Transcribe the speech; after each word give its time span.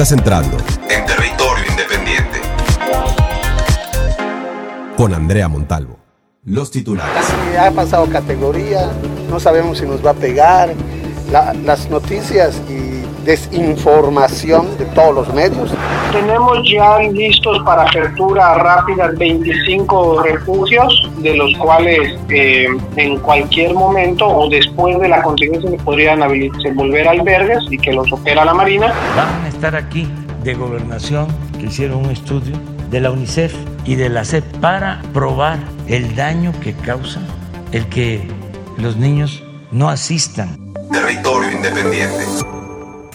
Estás 0.00 0.18
entrando 0.18 0.56
en 0.88 1.04
territorio 1.04 1.62
independiente. 1.68 2.40
Con 4.96 5.12
Andrea 5.12 5.46
Montalvo. 5.46 5.98
Los 6.42 6.70
titulares. 6.70 7.12
Ha 7.58 7.70
pasado 7.72 8.06
categoría, 8.08 8.90
no 9.28 9.38
sabemos 9.38 9.76
si 9.76 9.84
nos 9.84 10.02
va 10.02 10.12
a 10.12 10.14
pegar. 10.14 10.72
las 11.30 11.90
noticias 11.90 12.62
y 12.66 13.04
desinformación 13.24 14.76
de 14.78 14.84
todos 14.86 15.14
los 15.14 15.34
medios. 15.34 15.72
Tenemos 16.12 16.58
ya 16.70 16.98
listos 16.98 17.62
para 17.64 17.82
apertura 17.82 18.54
rápida 18.54 19.10
25 19.16 20.22
refugios, 20.22 21.10
de 21.18 21.36
los 21.36 21.56
cuales 21.58 22.18
eh, 22.28 22.66
en 22.96 23.18
cualquier 23.18 23.74
momento 23.74 24.26
o 24.26 24.48
después 24.48 24.98
de 24.98 25.08
la 25.08 25.22
contingencia 25.22 25.70
se 25.70 25.78
podrían 25.78 26.20
volver 26.74 27.08
albergues 27.08 27.64
y 27.70 27.78
que 27.78 27.92
los 27.92 28.12
opera 28.12 28.44
la 28.44 28.54
Marina. 28.54 28.92
Van 29.16 29.44
a 29.44 29.48
estar 29.48 29.76
aquí 29.76 30.08
de 30.42 30.54
gobernación 30.54 31.28
que 31.58 31.66
hicieron 31.66 32.04
un 32.04 32.10
estudio 32.10 32.56
de 32.90 33.00
la 33.00 33.10
UNICEF 33.10 33.54
y 33.84 33.94
de 33.94 34.08
la 34.08 34.24
CEP 34.24 34.44
para 34.58 35.02
probar 35.12 35.58
el 35.86 36.16
daño 36.16 36.52
que 36.60 36.74
causa 36.74 37.20
el 37.72 37.86
que 37.86 38.26
los 38.78 38.96
niños 38.96 39.42
no 39.70 39.88
asistan. 39.88 40.74
Territorio 40.90 41.52
independiente. 41.52 42.59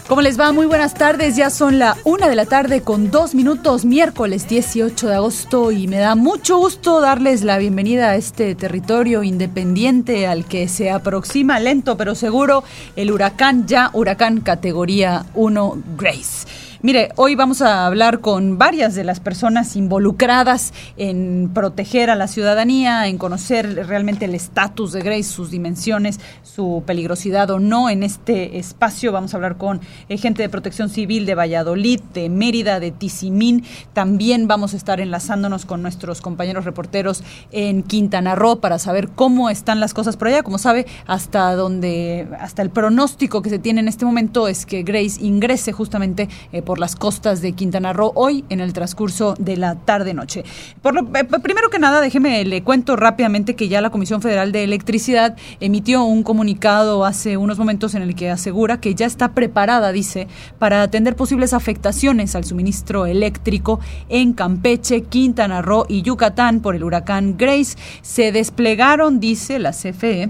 ¿Cómo 0.08 0.22
les 0.22 0.40
va? 0.40 0.52
Muy 0.52 0.68
buenas 0.68 0.94
tardes. 0.94 1.36
Ya 1.36 1.50
son 1.50 1.80
la 1.80 1.98
una 2.04 2.30
de 2.30 2.36
la 2.36 2.46
tarde 2.46 2.82
con 2.82 3.10
dos 3.10 3.34
minutos, 3.34 3.86
miércoles 3.86 4.48
18 4.48 5.08
de 5.08 5.16
agosto, 5.16 5.72
y 5.72 5.88
me 5.88 5.98
da 5.98 6.14
mucho 6.14 6.60
gusto 6.60 7.02
darles 7.02 7.42
la 7.42 7.58
bienvenida 7.58 8.12
a 8.12 8.16
este 8.16 8.54
territorio 8.54 9.24
independiente 9.24 10.28
al 10.28 10.46
que 10.46 10.68
se 10.68 10.92
aproxima 10.92 11.60
lento 11.60 11.98
pero 11.98 12.14
seguro 12.14 12.64
el 12.96 13.12
huracán, 13.12 13.66
ya 13.66 13.90
huracán 13.94 14.42
categoría 14.42 15.26
1 15.34 15.78
Grace. 15.98 16.46
Mire, 16.86 17.10
hoy 17.16 17.34
vamos 17.34 17.64
a 17.64 17.88
hablar 17.88 18.20
con 18.20 18.60
varias 18.60 18.94
de 18.94 19.04
las 19.04 19.20
personas 19.20 19.76
involucradas 19.76 20.72
en 20.98 21.50
proteger 21.52 22.12
a 22.12 22.16
la 22.16 22.28
ciudadanía, 22.28 23.08
en 23.08 23.18
conocer 23.18 23.88
realmente 23.88 24.26
el 24.26 24.36
estatus 24.36 24.92
de 24.92 25.02
Grace, 25.02 25.24
sus 25.24 25.50
dimensiones, 25.50 26.20
su 26.44 26.84
peligrosidad 26.86 27.50
o 27.50 27.60
no 27.60 27.90
en 27.90 28.04
este 28.04 28.60
espacio. 28.60 29.12
Vamos 29.12 29.34
a 29.34 29.38
hablar 29.38 29.58
con 29.58 29.82
eh, 30.10 30.20
gente 30.20 30.44
de 30.44 30.50
protección 30.50 30.90
civil 30.90 31.26
de 31.26 31.34
Valladolid, 31.34 32.02
de 32.14 32.30
Mérida, 32.30 32.80
de 32.80 32.92
Tizimín. 32.92 33.66
También 33.94 34.48
vamos 34.48 34.76
a 34.76 34.78
estar 34.78 35.00
enlazándonos 35.00 35.66
con 35.66 35.82
nuestros 35.82 36.22
compañeros 36.22 36.66
reporteros 36.66 37.24
en 37.52 37.82
Quintana 37.82 38.36
Roo 38.36 38.60
para 38.60 38.78
saber 38.78 39.10
cómo 39.10 39.50
están 39.50 39.80
las 39.80 39.96
cosas 39.96 40.18
por 40.18 40.28
allá. 40.28 40.44
Como 40.44 40.60
sabe, 40.60 40.86
hasta 41.08 41.56
donde, 41.56 42.28
hasta 42.40 42.62
el 42.62 42.70
pronóstico 42.70 43.42
que 43.42 43.50
se 43.50 43.58
tiene 43.58 43.80
en 43.80 43.88
este 43.88 44.06
momento 44.06 44.48
es 44.48 44.68
que 44.68 44.84
Grace 44.84 45.20
ingrese 45.20 45.72
justamente 45.72 46.30
eh, 46.52 46.62
por 46.62 46.75
las 46.80 46.96
costas 46.96 47.42
de 47.42 47.54
Quintana 47.54 47.94
Roo 47.94 48.12
hoy 48.16 48.46
en 48.50 48.60
el 48.60 48.74
transcurso 48.74 49.36
de 49.40 49.58
la 49.58 49.76
tarde-noche. 49.76 50.44
Por 50.82 50.94
lo, 50.94 51.02
eh, 51.16 51.24
primero 51.24 51.70
que 51.70 51.80
nada, 51.80 52.02
déjeme 52.02 52.44
le 52.46 52.64
cuento 52.64 52.96
rápidamente 52.96 53.56
que 53.56 53.68
ya 53.68 53.82
la 53.82 53.90
Comisión 53.90 54.22
Federal 54.22 54.52
de 54.52 54.64
Electricidad 54.64 55.36
emitió 55.60 56.04
un 56.04 56.24
comunicado 56.24 57.06
hace 57.06 57.38
unos 57.38 57.58
momentos 57.58 57.96
en 57.96 58.02
el 58.02 58.16
que 58.16 58.30
asegura 58.30 58.80
que 58.80 58.96
ya 58.96 59.06
está 59.06 59.34
preparada, 59.34 59.92
dice, 59.92 60.28
para 60.60 60.82
atender 60.82 61.16
posibles 61.16 61.54
afectaciones 61.54 62.36
al 62.36 62.46
suministro 62.46 63.06
eléctrico 63.06 63.80
en 64.10 64.34
Campeche, 64.34 65.04
Quintana 65.04 65.62
Roo 65.62 65.86
y 65.88 66.02
Yucatán 66.02 66.62
por 66.62 66.76
el 66.76 66.84
huracán 66.84 67.38
Grace. 67.38 67.78
Se 68.02 68.32
desplegaron, 68.32 69.20
dice 69.20 69.60
la 69.60 69.72
CFE, 69.72 70.30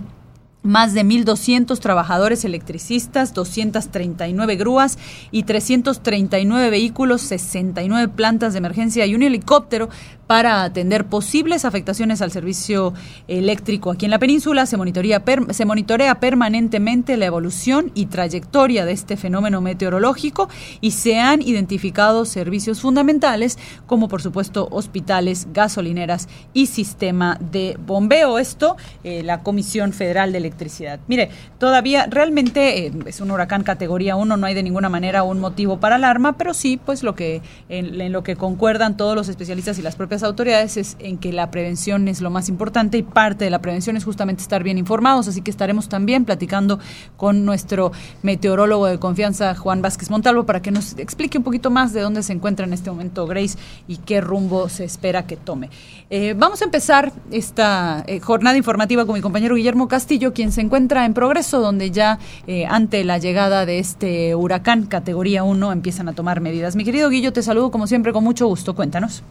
más 0.66 0.94
de 0.94 1.06
1.200 1.06 1.80
trabajadores 1.80 2.44
electricistas, 2.44 3.34
239 3.34 4.56
grúas 4.56 4.98
y 5.32 5.44
339 5.44 6.70
vehículos, 6.70 7.22
69 7.22 8.12
plantas 8.16 8.54
de 8.54 8.60
emergencia 8.60 9.06
y 9.06 9.16
un 9.16 9.24
helicóptero 9.24 9.90
para 10.28 10.64
atender 10.64 11.06
posibles 11.06 11.66
afectaciones 11.66 12.22
al 12.22 12.32
servicio 12.32 12.94
eléctrico 13.28 13.92
aquí 13.92 14.06
en 14.06 14.12
la 14.12 14.20
península. 14.20 14.66
Se 14.66 14.78
monitorea, 14.78 16.20
permanentemente 16.20 17.18
la 17.18 17.26
evolución 17.26 17.92
y 17.94 18.08
trayectoria 18.08 18.86
de 18.86 18.92
este 18.92 19.18
fenómeno 19.18 19.62
meteorológico 19.62 20.50
y 20.82 20.92
se 20.92 21.20
han 21.20 21.42
identificado 21.42 22.26
servicios 22.26 22.82
fundamentales 22.82 23.58
como 23.86 24.08
por 24.08 24.22
supuesto 24.22 24.68
hospitales, 24.72 25.48
gasolineras 25.54 26.28
y 26.54 26.68
sistema 26.68 27.38
de 27.40 27.78
bombeo. 27.86 28.40
Esto, 28.40 28.78
eh, 29.04 29.24
la 29.24 29.44
Comisión 29.44 29.94
Federal 29.94 30.32
de 30.32 30.40
Electricidad. 30.40 31.00
Mire, 31.08 31.30
todavía 31.60 32.08
realmente 32.10 32.88
eh, 32.88 32.92
es 33.06 33.22
un 33.22 33.32
huracán 33.32 33.64
categoría 33.64 34.16
1, 34.16 34.38
no 34.38 34.46
hay 34.46 34.54
de 34.54 34.64
ninguna 34.64 34.90
manera 34.90 35.24
un 35.24 35.40
motivo 35.40 35.80
para 35.80 35.96
alarma, 35.96 36.38
pero 36.38 36.54
sí, 36.54 36.80
pues 36.84 37.04
lo 37.04 37.16
que 37.16 37.42
en 37.70 38.12
lo 38.12 38.24
que 38.24 38.36
concuerdan 38.36 38.98
todos 38.98 39.16
los 39.16 39.30
especialistas 39.30 39.78
y 39.80 39.82
las 39.82 39.96
propias 39.96 40.15
autoridades 40.24 40.78
es 40.78 40.98
en 41.00 41.18
que 41.18 41.34
la 41.34 41.52
prevención 41.52 42.08
es 42.08 42.22
lo 42.22 42.30
más 42.30 42.50
importante 42.50 42.98
y 42.98 43.04
parte 43.04 43.46
de 43.46 43.52
la 43.52 43.60
prevención 43.60 43.98
es 43.98 44.04
justamente 44.04 44.42
estar 44.42 44.64
bien 44.64 44.78
informados, 44.78 45.28
así 45.28 45.42
que 45.42 45.52
estaremos 45.52 45.90
también 45.90 46.26
platicando 46.26 46.80
con 47.18 47.46
nuestro 47.46 47.92
meteorólogo 48.24 48.88
de 48.88 49.00
confianza, 49.00 49.56
Juan 49.56 49.82
Vázquez 49.82 50.10
Montalvo, 50.10 50.46
para 50.46 50.62
que 50.62 50.72
nos 50.72 50.98
explique 50.98 51.38
un 51.38 51.44
poquito 51.44 51.70
más 51.70 51.94
de 51.94 52.02
dónde 52.02 52.24
se 52.24 52.34
encuentra 52.34 52.66
en 52.66 52.74
este 52.74 52.90
momento 52.90 53.28
Grace 53.28 53.58
y 53.88 53.98
qué 53.98 54.22
rumbo 54.22 54.70
se 54.70 54.84
espera 54.84 55.28
que 55.28 55.38
tome. 55.38 55.70
Eh, 56.10 56.34
vamos 56.38 56.62
a 56.62 56.66
empezar 56.66 57.12
esta 57.32 58.04
eh, 58.08 58.20
jornada 58.20 58.58
informativa 58.58 59.06
con 59.06 59.16
mi 59.16 59.22
compañero 59.22 59.56
Guillermo 59.56 59.88
Castillo, 59.88 60.34
quien 60.34 60.52
se 60.52 60.62
encuentra 60.62 61.06
en 61.06 61.14
progreso, 61.14 61.60
donde 61.60 61.92
ya 61.92 62.20
eh, 62.48 62.66
ante 62.66 63.04
la 63.04 63.18
llegada 63.18 63.66
de 63.66 63.80
este 63.80 64.36
huracán 64.36 64.86
categoría 64.86 65.44
1 65.44 65.72
empiezan 65.72 66.10
a 66.10 66.14
tomar 66.14 66.42
medidas. 66.42 66.76
Mi 66.76 66.84
querido 66.84 67.10
Guillo, 67.10 67.34
te 67.34 67.42
saludo 67.42 67.72
como 67.72 67.88
siempre 67.88 68.14
con 68.14 68.24
mucho 68.24 68.48
gusto. 68.48 68.76
Cuéntanos. 68.76 69.24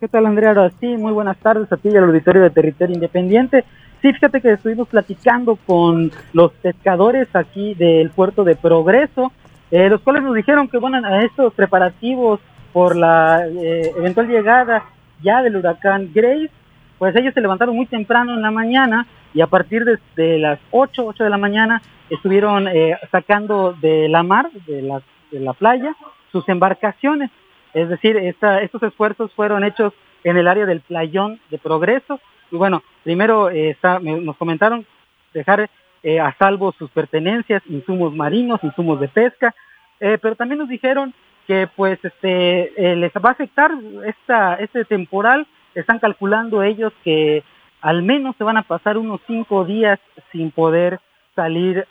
¿Qué 0.00 0.06
tal, 0.06 0.26
Andrea? 0.26 0.50
Ahora 0.50 0.70
sí, 0.78 0.86
muy 0.96 1.10
buenas 1.10 1.36
tardes 1.38 1.72
a 1.72 1.76
ti 1.76 1.88
y 1.88 1.96
al 1.96 2.04
auditorio 2.04 2.42
de 2.42 2.50
Territorio 2.50 2.94
Independiente. 2.94 3.64
Sí, 4.00 4.12
fíjate 4.12 4.40
que 4.40 4.52
estuvimos 4.52 4.86
platicando 4.86 5.56
con 5.66 6.12
los 6.32 6.52
pescadores 6.52 7.26
aquí 7.34 7.74
del 7.74 8.10
puerto 8.10 8.44
de 8.44 8.54
Progreso, 8.54 9.32
eh, 9.72 9.88
los 9.88 10.00
cuales 10.02 10.22
nos 10.22 10.36
dijeron 10.36 10.68
que, 10.68 10.78
bueno, 10.78 11.04
a 11.04 11.24
estos 11.24 11.52
preparativos 11.52 12.38
por 12.72 12.94
la 12.94 13.44
eh, 13.48 13.90
eventual 13.96 14.28
llegada 14.28 14.84
ya 15.20 15.42
del 15.42 15.56
huracán 15.56 16.12
Grace, 16.14 16.52
pues 16.96 17.16
ellos 17.16 17.34
se 17.34 17.40
levantaron 17.40 17.74
muy 17.74 17.86
temprano 17.86 18.34
en 18.34 18.42
la 18.42 18.52
mañana 18.52 19.04
y 19.34 19.40
a 19.40 19.48
partir 19.48 19.84
de, 20.14 20.38
las 20.38 20.60
8, 20.70 21.06
8 21.06 21.24
de 21.24 21.30
la 21.30 21.38
mañana 21.38 21.82
estuvieron 22.08 22.68
eh, 22.68 22.96
sacando 23.10 23.72
de 23.72 24.08
la 24.08 24.22
mar, 24.22 24.48
de 24.68 24.80
la, 24.80 25.02
de 25.32 25.40
la 25.40 25.54
playa, 25.54 25.96
sus 26.30 26.48
embarcaciones 26.48 27.32
es 27.74 27.88
decir, 27.88 28.16
estos 28.16 28.82
esfuerzos 28.82 29.32
fueron 29.32 29.64
hechos 29.64 29.92
en 30.24 30.36
el 30.36 30.48
área 30.48 30.66
del 30.66 30.80
playón 30.80 31.40
de 31.50 31.58
progreso. 31.58 32.20
Y 32.50 32.56
bueno, 32.56 32.82
primero 33.04 33.50
eh, 33.50 33.76
nos 34.02 34.36
comentaron 34.36 34.86
dejar 35.34 35.68
eh, 36.02 36.20
a 36.20 36.34
salvo 36.38 36.72
sus 36.72 36.90
pertenencias, 36.90 37.62
insumos 37.66 38.14
marinos, 38.14 38.62
insumos 38.62 39.00
de 39.00 39.08
pesca, 39.08 39.54
eh, 40.00 40.18
pero 40.20 40.36
también 40.36 40.58
nos 40.58 40.68
dijeron 40.68 41.12
que 41.46 41.68
pues 41.74 41.98
este 42.04 42.96
les 42.96 43.12
va 43.12 43.30
a 43.30 43.32
afectar 43.32 43.70
esta, 44.06 44.54
este 44.56 44.84
temporal. 44.84 45.46
Están 45.74 45.98
calculando 45.98 46.62
ellos 46.62 46.92
que 47.04 47.42
al 47.80 48.02
menos 48.02 48.36
se 48.36 48.44
van 48.44 48.56
a 48.56 48.62
pasar 48.62 48.98
unos 48.98 49.20
cinco 49.26 49.64
días 49.64 49.98
sin 50.30 50.50
poder 50.50 51.00
salir 51.34 51.86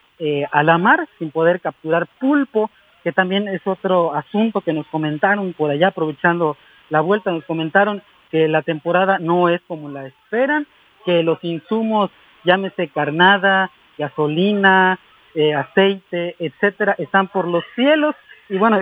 a 0.51 0.63
la 0.63 0.77
mar, 0.77 1.07
sin 1.19 1.31
poder 1.31 1.61
capturar 1.61 2.07
pulpo, 2.19 2.69
que 3.03 3.11
también 3.11 3.47
es 3.47 3.61
otro 3.65 4.13
asunto 4.13 4.61
que 4.61 4.73
nos 4.73 4.87
comentaron 4.87 5.53
por 5.53 5.71
allá, 5.71 5.89
aprovechando 5.89 6.57
la 6.89 7.01
vuelta, 7.01 7.31
nos 7.31 7.45
comentaron 7.45 8.01
que 8.31 8.47
la 8.47 8.61
temporada 8.61 9.19
no 9.19 9.49
es 9.49 9.61
como 9.67 9.89
la 9.89 10.05
esperan, 10.05 10.67
que 11.05 11.23
los 11.23 11.41
insumos, 11.43 12.11
llámese 12.43 12.89
carnada, 12.89 13.71
gasolina, 13.97 14.99
eh, 15.35 15.53
aceite, 15.53 16.35
etcétera, 16.39 16.95
están 16.97 17.27
por 17.27 17.47
los 17.47 17.63
cielos 17.75 18.15
y 18.49 18.57
bueno, 18.57 18.79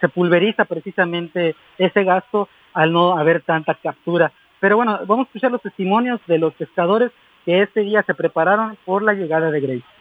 se 0.00 0.08
pulveriza 0.08 0.64
precisamente 0.64 1.54
ese 1.78 2.04
gasto 2.04 2.48
al 2.74 2.92
no 2.92 3.16
haber 3.16 3.42
tanta 3.42 3.74
captura. 3.74 4.32
Pero 4.60 4.76
bueno, 4.76 4.98
vamos 5.06 5.26
a 5.26 5.28
escuchar 5.28 5.52
los 5.52 5.62
testimonios 5.62 6.20
de 6.26 6.38
los 6.38 6.52
pescadores 6.54 7.12
que 7.44 7.62
este 7.62 7.80
día 7.80 8.02
se 8.02 8.14
prepararon 8.14 8.76
por 8.84 9.02
la 9.02 9.14
llegada 9.14 9.50
de 9.50 9.60
Grace 9.60 9.97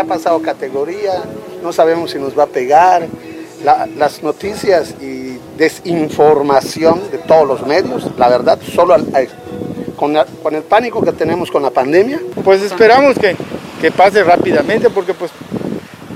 ha 0.00 0.04
pasado 0.04 0.40
categoría, 0.40 1.22
no 1.62 1.72
sabemos 1.72 2.10
si 2.10 2.18
nos 2.18 2.38
va 2.38 2.44
a 2.44 2.46
pegar. 2.46 3.06
las 3.64 4.22
noticias 4.24 4.94
y 5.00 5.38
desinformación 5.56 7.10
de 7.12 7.18
todos 7.18 7.46
los 7.46 7.66
medios, 7.66 8.08
la 8.18 8.28
verdad, 8.28 8.58
solo 8.60 8.96
con, 9.96 10.16
el 10.16 10.62
pánico 10.62 11.00
que 11.02 11.12
tenemos 11.12 11.50
con 11.50 11.62
la 11.62 11.70
pandemia. 11.70 12.20
Pues 12.42 12.62
esperamos 12.62 13.16
que, 13.18 13.36
pase 13.92 14.24
rápidamente 14.24 14.90
porque 14.90 15.14
pues 15.14 15.30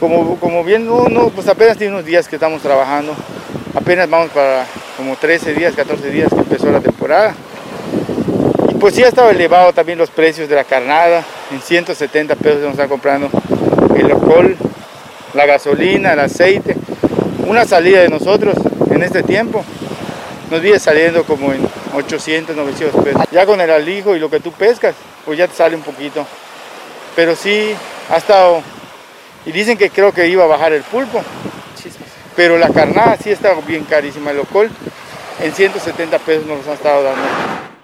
como, 0.00 0.37
como 0.37 0.64
bien 0.64 0.88
uno, 0.88 1.31
pues 1.34 1.49
apenas 1.49 1.76
tiene 1.76 1.93
unos 1.94 2.05
días 2.05 2.28
que 2.28 2.37
estamos 2.37 2.62
trabajando, 2.62 3.14
apenas 3.75 4.08
vamos 4.11 4.31
para 4.31 4.67
como 4.96 5.14
13 5.17 5.55
días, 5.55 5.75
14 5.75 6.11
días 6.11 6.31
que 6.31 6.40
empezó 6.40 6.70
la 6.70 6.81
temporada. 6.81 7.34
Pues 8.87 8.94
sí 8.94 9.03
ha 9.03 9.09
estado 9.09 9.31
elevado 9.31 9.73
también 9.73 9.99
los 9.99 10.11
precios 10.11 10.49
de 10.49 10.55
la 10.55 10.62
carnada, 10.62 11.25
en 11.50 11.61
170 11.61 12.37
pesos 12.37 12.61
nos 12.61 12.71
están 12.71 12.88
comprando 12.88 13.29
el 13.97 14.06
alcohol, 14.06 14.56
la 15.35 15.44
gasolina, 15.44 16.12
el 16.12 16.21
aceite. 16.21 16.77
una 17.49 17.65
salida 17.65 18.03
de 18.03 18.09
nosotros 18.09 18.56
en 18.88 19.03
este 19.03 19.25
tiempo 19.25 19.65
nos 20.53 20.61
viene 20.61 20.79
saliendo 20.79 21.25
como 21.25 21.53
en 21.53 21.69
800, 21.97 22.55
900 22.55 23.05
pesos. 23.05 23.23
Ya 23.33 23.44
con 23.44 23.61
el 23.61 23.73
alijo 23.73 24.15
y 24.15 24.21
lo 24.21 24.31
que 24.31 24.38
tú 24.38 24.53
pescas, 24.53 24.94
pues 25.25 25.37
ya 25.37 25.49
te 25.49 25.56
sale 25.56 25.75
un 25.75 25.83
poquito. 25.83 26.25
Pero 27.17 27.35
sí, 27.35 27.75
ha 28.09 28.19
estado... 28.19 28.62
Y 29.47 29.50
dicen 29.50 29.77
que 29.77 29.91
creo 29.91 30.12
que 30.12 30.29
iba 30.29 30.44
a 30.44 30.47
bajar 30.47 30.73
el 30.73 30.83
pulpo. 30.83 31.25
Pero 32.37 32.56
la 32.56 32.69
carnada 32.69 33.17
sí 33.17 33.31
está 33.31 33.53
bien 33.67 33.83
carísima. 33.83 34.31
El 34.31 34.37
locol 34.37 34.71
en 35.43 35.53
170 35.53 36.21
pesos 36.21 36.47
nos 36.47 36.59
los 36.59 36.69
han 36.69 36.75
estado 36.75 37.03
dando. 37.03 37.75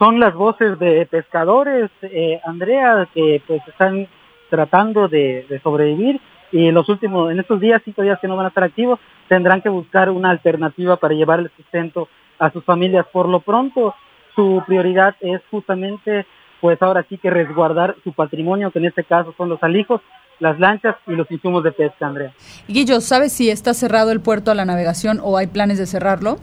Son 0.00 0.18
las 0.18 0.34
voces 0.34 0.78
de 0.78 1.04
pescadores, 1.04 1.90
eh, 2.00 2.40
Andrea, 2.46 3.06
que 3.12 3.42
pues 3.46 3.60
están 3.68 4.08
tratando 4.48 5.08
de, 5.08 5.60
sobrevivir 5.62 6.18
y 6.50 6.68
en 6.68 6.74
los 6.74 6.88
últimos, 6.88 7.30
en 7.30 7.38
estos 7.38 7.60
días, 7.60 7.82
cinco 7.84 8.00
días 8.00 8.18
que 8.18 8.26
no 8.26 8.34
van 8.34 8.46
a 8.46 8.48
estar 8.48 8.64
activos, 8.64 8.98
tendrán 9.28 9.60
que 9.60 9.68
buscar 9.68 10.08
una 10.08 10.30
alternativa 10.30 10.96
para 10.96 11.12
llevar 11.12 11.40
el 11.40 11.50
sustento 11.54 12.08
a 12.38 12.50
sus 12.50 12.64
familias. 12.64 13.04
Por 13.12 13.28
lo 13.28 13.40
pronto, 13.40 13.94
su 14.34 14.62
prioridad 14.66 15.16
es 15.20 15.42
justamente, 15.50 16.24
pues 16.62 16.80
ahora 16.80 17.04
sí 17.06 17.18
que 17.18 17.28
resguardar 17.28 17.94
su 18.02 18.14
patrimonio, 18.14 18.70
que 18.70 18.78
en 18.78 18.86
este 18.86 19.04
caso 19.04 19.34
son 19.36 19.50
los 19.50 19.62
alijos, 19.62 20.00
las 20.38 20.58
lanchas 20.58 20.96
y 21.08 21.12
los 21.12 21.30
insumos 21.30 21.62
de 21.62 21.72
pesca, 21.72 22.06
Andrea. 22.06 22.32
Guillo, 22.68 23.02
¿sabes 23.02 23.34
si 23.34 23.50
está 23.50 23.74
cerrado 23.74 24.12
el 24.12 24.22
puerto 24.22 24.50
a 24.50 24.54
la 24.54 24.64
navegación 24.64 25.20
o 25.22 25.36
hay 25.36 25.48
planes 25.48 25.76
de 25.76 25.84
cerrarlo? 25.84 26.38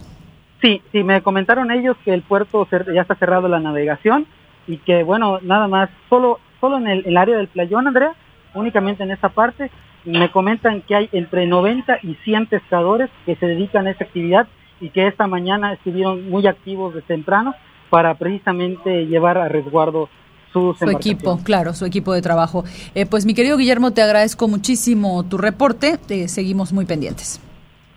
Sí, 0.62 0.82
sí, 0.92 1.04
me 1.04 1.22
comentaron 1.22 1.72
ellos 1.72 1.96
que 2.04 2.14
el 2.14 2.24
puerto 2.24 2.68
ya 2.94 3.02
está 3.02 3.16
cerrado 3.16 3.48
la 3.48 3.60
navegación 3.60 4.26
y 4.68 4.78
que, 4.78 5.04
bueno, 5.04 5.40
nada 5.42 5.68
más, 5.68 5.90
solo, 6.10 6.40
solo 6.60 6.78
en 6.78 6.88
el, 6.88 7.06
el 7.06 7.18
área 7.18 7.38
del 7.38 7.48
playón, 7.48 7.88
Andrea, 7.88 8.14
únicamente 8.54 9.04
en 9.04 9.12
esa 9.12 9.30
parte, 9.30 9.70
me 10.04 10.32
comentan 10.32 10.82
que 10.82 10.96
hay 10.96 11.10
entre 11.12 11.46
90 11.46 12.00
y 12.04 12.16
100 12.24 12.48
pescadores 12.48 13.10
que 13.26 13.36
se 13.36 13.46
dedican 13.46 13.88
a 13.88 13.92
esta 13.92 14.06
actividad 14.06 14.48
y 14.80 14.90
que 14.90 15.08
esta 15.08 15.28
mañana 15.28 15.74
estuvieron 15.74 16.30
muy 16.30 16.48
activos 16.48 16.94
de 16.94 17.02
temprano 17.02 17.56
para 17.90 18.16
precisamente 18.16 19.06
llevar 19.06 19.38
a 19.38 19.48
resguardo 19.48 20.10
su 20.52 20.90
equipo, 20.90 21.40
claro, 21.44 21.74
su 21.74 21.86
equipo 21.86 22.14
de 22.14 22.22
trabajo. 22.22 22.64
Eh, 22.96 23.06
pues 23.06 23.26
mi 23.26 23.34
querido 23.34 23.58
Guillermo, 23.58 23.92
te 23.92 24.02
agradezco 24.02 24.48
muchísimo 24.48 25.24
tu 25.24 25.38
reporte. 25.38 25.98
Te 25.98 26.28
seguimos 26.28 26.74
muy 26.74 26.86
pendientes. 26.86 27.40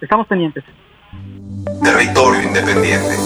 Estamos 0.01 0.27
pendientes. 0.27 0.65
Territorio 1.83 2.43
Independiente. 2.43 3.17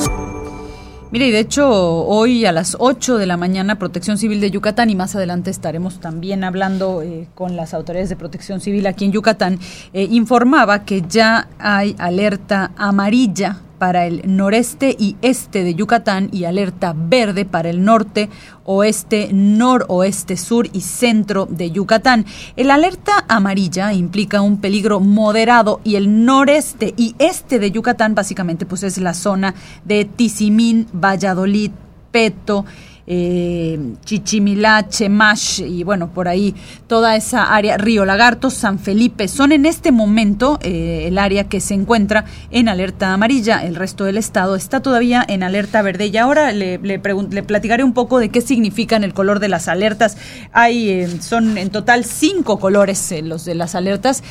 Mire, 1.14 1.28
y 1.28 1.30
de 1.30 1.38
hecho, 1.38 1.70
hoy 1.70 2.44
a 2.44 2.50
las 2.50 2.76
8 2.80 3.18
de 3.18 3.26
la 3.26 3.36
mañana, 3.36 3.78
Protección 3.78 4.18
Civil 4.18 4.40
de 4.40 4.50
Yucatán, 4.50 4.90
y 4.90 4.96
más 4.96 5.14
adelante 5.14 5.48
estaremos 5.48 6.00
también 6.00 6.42
hablando 6.42 7.02
eh, 7.02 7.28
con 7.36 7.54
las 7.54 7.72
autoridades 7.72 8.08
de 8.08 8.16
Protección 8.16 8.60
Civil 8.60 8.84
aquí 8.88 9.04
en 9.04 9.12
Yucatán, 9.12 9.60
eh, 9.92 10.08
informaba 10.10 10.84
que 10.84 11.02
ya 11.08 11.46
hay 11.60 11.94
alerta 11.98 12.72
amarilla 12.76 13.60
para 13.78 14.06
el 14.06 14.22
noreste 14.24 14.94
y 14.98 15.16
este 15.22 15.64
de 15.64 15.74
Yucatán 15.74 16.28
y 16.32 16.44
alerta 16.44 16.94
verde 16.96 17.44
para 17.44 17.70
el 17.70 17.84
norte, 17.84 18.30
oeste, 18.64 19.30
noroeste, 19.32 20.36
sur 20.36 20.68
y 20.72 20.80
centro 20.80 21.46
de 21.46 21.70
Yucatán. 21.70 22.24
El 22.56 22.70
alerta 22.70 23.24
amarilla 23.28 23.92
implica 23.92 24.40
un 24.40 24.58
peligro 24.58 25.00
moderado 25.00 25.80
y 25.84 25.96
el 25.96 26.24
noreste 26.24 26.94
y 26.96 27.14
este 27.18 27.58
de 27.58 27.70
Yucatán 27.70 28.14
básicamente 28.14 28.66
pues 28.66 28.82
es 28.82 28.98
la 28.98 29.14
zona 29.14 29.54
de 29.84 30.04
Tizimín, 30.04 30.86
Valladolid, 30.92 31.70
Peto, 32.10 32.64
eh, 33.06 33.78
Chichimilá, 34.04 34.88
Chemash 34.88 35.60
y 35.60 35.84
bueno, 35.84 36.08
por 36.08 36.28
ahí 36.28 36.54
toda 36.86 37.16
esa 37.16 37.54
área, 37.54 37.76
Río 37.76 38.04
Lagarto, 38.04 38.50
San 38.50 38.78
Felipe, 38.78 39.28
son 39.28 39.52
en 39.52 39.66
este 39.66 39.92
momento 39.92 40.58
eh, 40.62 41.04
el 41.06 41.18
área 41.18 41.44
que 41.44 41.60
se 41.60 41.74
encuentra 41.74 42.24
en 42.50 42.68
alerta 42.68 43.12
amarilla. 43.12 43.64
El 43.64 43.76
resto 43.76 44.04
del 44.04 44.16
estado 44.16 44.56
está 44.56 44.80
todavía 44.80 45.24
en 45.26 45.42
alerta 45.42 45.82
verde. 45.82 46.06
Y 46.06 46.16
ahora 46.16 46.52
le, 46.52 46.78
le, 46.78 46.98
platicaré 46.98 47.84
un 47.84 47.92
poco 47.92 48.18
de 48.18 48.28
qué 48.28 48.40
significan 48.40 49.04
el 49.04 49.14
color 49.14 49.40
de 49.40 49.48
las 49.48 49.68
alertas. 49.68 50.16
Hay, 50.52 50.88
eh, 50.88 51.08
son 51.20 51.58
en 51.58 51.70
total 51.70 52.04
cinco 52.04 52.58
colores 52.58 53.12
eh, 53.12 53.22
los 53.22 53.44
de 53.44 53.54
las 53.54 53.74
alertas. 53.74 54.22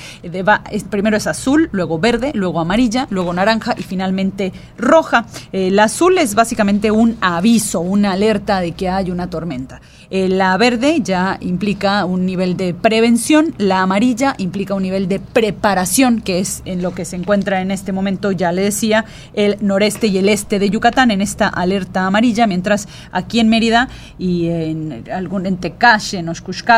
Primero 0.90 1.18
es 1.18 1.28
azul, 1.28 1.70
luego 1.72 2.00
verde, 2.00 2.32
luego 2.34 2.60
amarilla, 2.60 3.08
luego 3.10 3.34
naranja 3.34 3.76
y 3.78 3.84
finalmente 3.84 4.54
roja. 4.78 5.26
el 5.52 5.80
azul 5.80 6.18
es 6.18 6.36
básicamente 6.36 6.92
un 6.92 7.18
aviso, 7.22 7.82
una 7.82 8.14
alerta 8.14 8.63
de 8.64 8.72
que 8.72 8.88
hay 8.88 9.12
una 9.12 9.30
tormenta. 9.30 9.82
Eh, 10.10 10.30
la 10.30 10.56
verde 10.58 11.02
ya 11.02 11.38
implica 11.42 12.06
un 12.06 12.26
nivel 12.26 12.56
de 12.56 12.74
prevención, 12.74 13.54
la 13.58 13.82
amarilla 13.82 14.36
implica 14.38 14.74
un 14.74 14.84
nivel 14.84 15.08
de 15.08 15.20
preparación, 15.20 16.22
que 16.22 16.40
es 16.40 16.62
en 16.66 16.82
lo 16.82 16.94
que 16.94 17.04
se 17.04 17.18
encuentra 17.18 17.62
en 17.62 17.72
este 17.72 17.92
momento, 17.92 18.32
ya 18.32 18.52
le 18.52 18.62
decía, 18.62 19.06
el 19.34 19.58
noreste 19.60 20.08
y 20.08 20.18
el 20.18 20.30
este 20.30 20.60
de 20.60 20.70
Yucatán 20.70 21.12
en 21.12 21.22
esta 21.22 21.48
alerta 21.48 22.06
amarilla, 22.06 22.48
mientras 22.48 22.88
aquí 23.12 23.40
en 23.40 23.50
Mérida 23.50 23.90
y 24.18 24.48
en 24.48 25.04
algún 25.14 25.46
en 25.46 25.58
Tecache, 25.58 26.20
en 26.20 26.32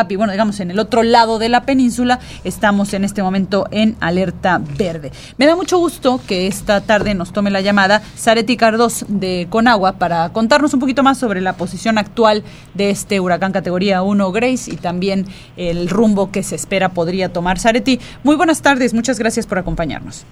y 0.08 0.16
bueno, 0.16 0.32
digamos 0.32 0.58
en 0.60 0.70
el 0.70 0.78
otro 0.78 1.02
lado 1.02 1.38
de 1.38 1.48
la 1.48 1.62
península, 1.64 2.18
estamos 2.42 2.94
en 2.94 3.04
este 3.04 3.22
momento 3.22 3.66
en 3.70 3.96
alerta 4.00 4.60
verde. 4.76 5.12
Me 5.38 5.46
da 5.46 5.54
mucho 5.54 5.78
gusto 5.78 6.20
que 6.26 6.46
esta 6.46 6.80
tarde 6.80 7.14
nos 7.14 7.32
tome 7.32 7.50
la 7.50 7.60
llamada 7.60 8.02
Sareti 8.16 8.56
Cardos 8.56 9.04
de 9.08 9.46
Conagua 9.50 9.92
para 9.92 10.28
contarnos 10.30 10.74
un 10.74 10.80
poquito 10.80 11.02
más 11.02 11.18
sobre 11.18 11.40
la 11.40 11.52
posición 11.52 11.75
actual 11.98 12.42
de 12.74 12.90
este 12.90 13.20
huracán 13.20 13.52
categoría 13.52 14.02
1 14.02 14.32
Grace 14.32 14.72
y 14.72 14.76
también 14.76 15.26
el 15.56 15.88
rumbo 15.88 16.32
que 16.32 16.42
se 16.42 16.56
espera 16.56 16.90
podría 16.90 17.32
tomar 17.32 17.58
Sareti. 17.58 18.00
Muy 18.24 18.36
buenas 18.36 18.62
tardes, 18.62 18.94
muchas 18.94 19.18
gracias 19.18 19.46
por 19.46 19.58
acompañarnos. 19.58 20.26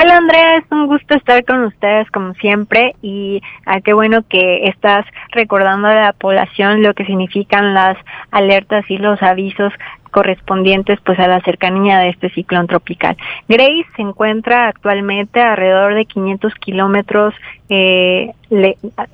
Hola 0.00 0.16
Andrea, 0.16 0.56
es 0.56 0.64
un 0.70 0.86
gusto 0.86 1.14
estar 1.14 1.44
con 1.44 1.64
ustedes 1.64 2.10
como 2.10 2.32
siempre 2.34 2.94
y 3.02 3.42
ah, 3.66 3.80
qué 3.80 3.92
bueno 3.92 4.22
que 4.28 4.68
estás 4.68 5.04
recordando 5.32 5.88
a 5.88 5.94
la 5.94 6.12
población 6.12 6.82
lo 6.82 6.94
que 6.94 7.04
significan 7.04 7.74
las 7.74 7.98
alertas 8.30 8.88
y 8.88 8.98
los 8.98 9.20
avisos 9.22 9.72
correspondientes 10.10 10.98
pues 11.04 11.18
a 11.18 11.28
la 11.28 11.40
cercanía 11.42 11.98
de 11.98 12.10
este 12.10 12.30
ciclón 12.30 12.66
tropical. 12.66 13.16
Grace 13.48 13.86
se 13.96 14.02
encuentra 14.02 14.68
actualmente 14.68 15.40
alrededor 15.40 15.94
de 15.94 16.04
500 16.04 16.54
kilómetros 16.54 17.34
eh, 17.68 18.32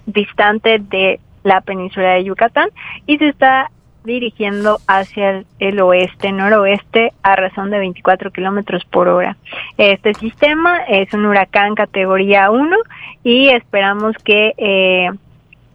distante 0.07 0.79
de 0.79 1.21
la 1.47 1.61
península 1.61 2.15
de 2.15 2.25
Yucatán 2.25 2.71
y 3.07 3.19
se 3.19 3.29
está 3.29 3.71
dirigiendo 4.05 4.79
hacia 4.87 5.45
el, 5.59 5.81
oeste, 5.81 6.33
noroeste, 6.33 7.13
a 7.23 7.37
razón 7.37 7.71
de 7.71 7.79
24 7.79 8.31
kilómetros 8.31 8.85
por 8.85 9.09
hora. 9.09 9.37
Este 9.79 10.15
sistema 10.15 10.79
es 10.89 11.13
un 11.13 11.25
huracán 11.25 11.75
categoría 11.75 12.51
1 12.51 12.77
y 13.25 13.49
esperamos 13.49 14.17
que 14.25 14.55
eh, 14.57 15.11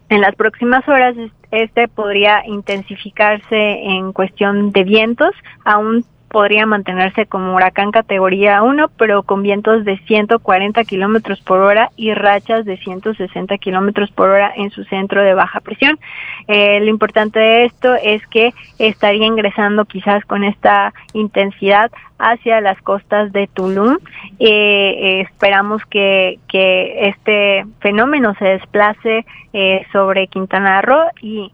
en 0.08 0.20
las 0.20 0.34
próximas 0.34 0.86
horas 0.88 1.16
este 1.50 1.88
podría 1.88 2.46
intensificarse 2.46 3.56
en 3.56 4.12
cuestión 4.12 4.72
de 4.72 4.84
vientos, 4.84 5.34
aún 5.64 6.04
podría 6.32 6.64
mantenerse 6.64 7.26
como 7.26 7.54
huracán 7.54 7.92
categoría 7.92 8.62
1, 8.62 8.88
pero 8.96 9.22
con 9.22 9.42
vientos 9.42 9.84
de 9.84 9.98
140 9.98 10.82
kilómetros 10.84 11.40
por 11.42 11.60
hora 11.60 11.90
y 11.94 12.14
rachas 12.14 12.64
de 12.64 12.78
160 12.78 13.58
kilómetros 13.58 14.10
por 14.10 14.30
hora 14.30 14.50
en 14.56 14.70
su 14.70 14.82
centro 14.84 15.22
de 15.22 15.34
baja 15.34 15.60
presión. 15.60 16.00
Eh, 16.48 16.80
lo 16.80 16.86
importante 16.86 17.38
de 17.38 17.64
esto 17.66 17.94
es 18.02 18.26
que 18.28 18.54
estaría 18.78 19.26
ingresando 19.26 19.84
quizás 19.84 20.24
con 20.24 20.42
esta 20.42 20.94
intensidad 21.12 21.92
hacia 22.18 22.62
las 22.62 22.80
costas 22.80 23.30
de 23.32 23.46
Tulum. 23.48 23.98
Eh, 24.38 24.48
eh, 24.48 25.20
esperamos 25.20 25.84
que, 25.84 26.38
que 26.48 27.08
este 27.08 27.66
fenómeno 27.80 28.34
se 28.38 28.46
desplace 28.46 29.26
sobre 29.92 30.28
Quintana 30.28 30.80
Roo 30.80 31.10
y 31.20 31.52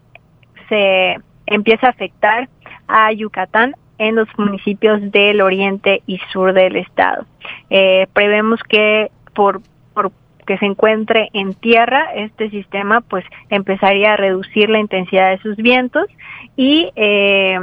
se 0.69 1.17
empiece 1.47 1.85
a 1.85 1.89
afectar 1.89 2.47
a 2.87 3.11
Yucatán 3.11 3.75
en 3.99 4.15
los 4.15 4.27
municipios 4.37 5.11
del 5.11 5.41
oriente 5.41 6.01
y 6.07 6.19
sur 6.31 6.53
del 6.53 6.77
estado. 6.77 7.25
Eh, 7.69 8.07
prevemos 8.13 8.59
que 8.63 9.11
por, 9.35 9.61
por 9.93 10.11
que 10.47 10.57
se 10.57 10.65
encuentre 10.65 11.29
en 11.33 11.53
tierra, 11.53 12.11
este 12.15 12.49
sistema 12.49 13.01
pues 13.01 13.23
empezaría 13.51 14.13
a 14.13 14.17
reducir 14.17 14.69
la 14.69 14.79
intensidad 14.79 15.29
de 15.29 15.37
sus 15.39 15.55
vientos 15.57 16.07
y 16.55 16.89
eh, 16.95 17.59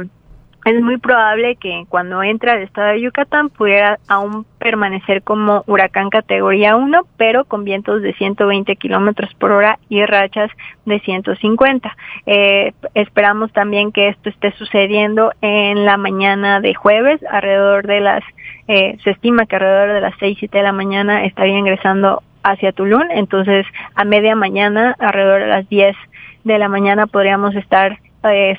es 0.67 0.81
muy 0.81 0.97
probable 0.97 1.55
que 1.55 1.85
cuando 1.87 2.21
entre 2.23 2.51
al 2.51 2.61
estado 2.61 2.89
de 2.89 3.01
Yucatán 3.01 3.49
pudiera 3.49 3.99
aún 4.07 4.45
permanecer 4.59 5.23
como 5.23 5.63
huracán 5.65 6.09
categoría 6.09 6.75
1, 6.75 7.03
pero 7.15 7.45
con 7.45 7.63
vientos 7.63 8.01
de 8.01 8.13
120 8.13 8.75
kilómetros 8.75 9.33
por 9.35 9.51
hora 9.51 9.79
y 9.87 10.03
rachas 10.05 10.51
de 10.85 10.99
150. 10.99 11.95
Eh, 12.25 12.73
esperamos 12.95 13.53
también 13.53 13.93
que 13.93 14.09
esto 14.09 14.29
esté 14.29 14.51
sucediendo 14.53 15.31
en 15.41 15.85
la 15.85 15.95
mañana 15.95 16.59
de 16.59 16.73
jueves, 16.73 17.21
alrededor 17.31 17.87
de 17.87 18.01
las, 18.01 18.23
eh, 18.67 18.97
se 19.03 19.11
estima 19.11 19.45
que 19.45 19.55
alrededor 19.55 19.93
de 19.93 20.01
las 20.01 20.15
6, 20.19 20.37
7 20.37 20.57
de 20.57 20.63
la 20.63 20.73
mañana 20.73 21.23
estaría 21.23 21.57
ingresando 21.57 22.23
hacia 22.43 22.73
Tulum, 22.73 23.09
entonces 23.11 23.65
a 23.95 24.03
media 24.03 24.35
mañana, 24.35 24.95
alrededor 24.99 25.41
de 25.41 25.47
las 25.47 25.69
10 25.69 25.95
de 26.43 26.57
la 26.57 26.67
mañana 26.67 27.07
podríamos 27.07 27.55
estar 27.55 27.99
eh, 28.23 28.57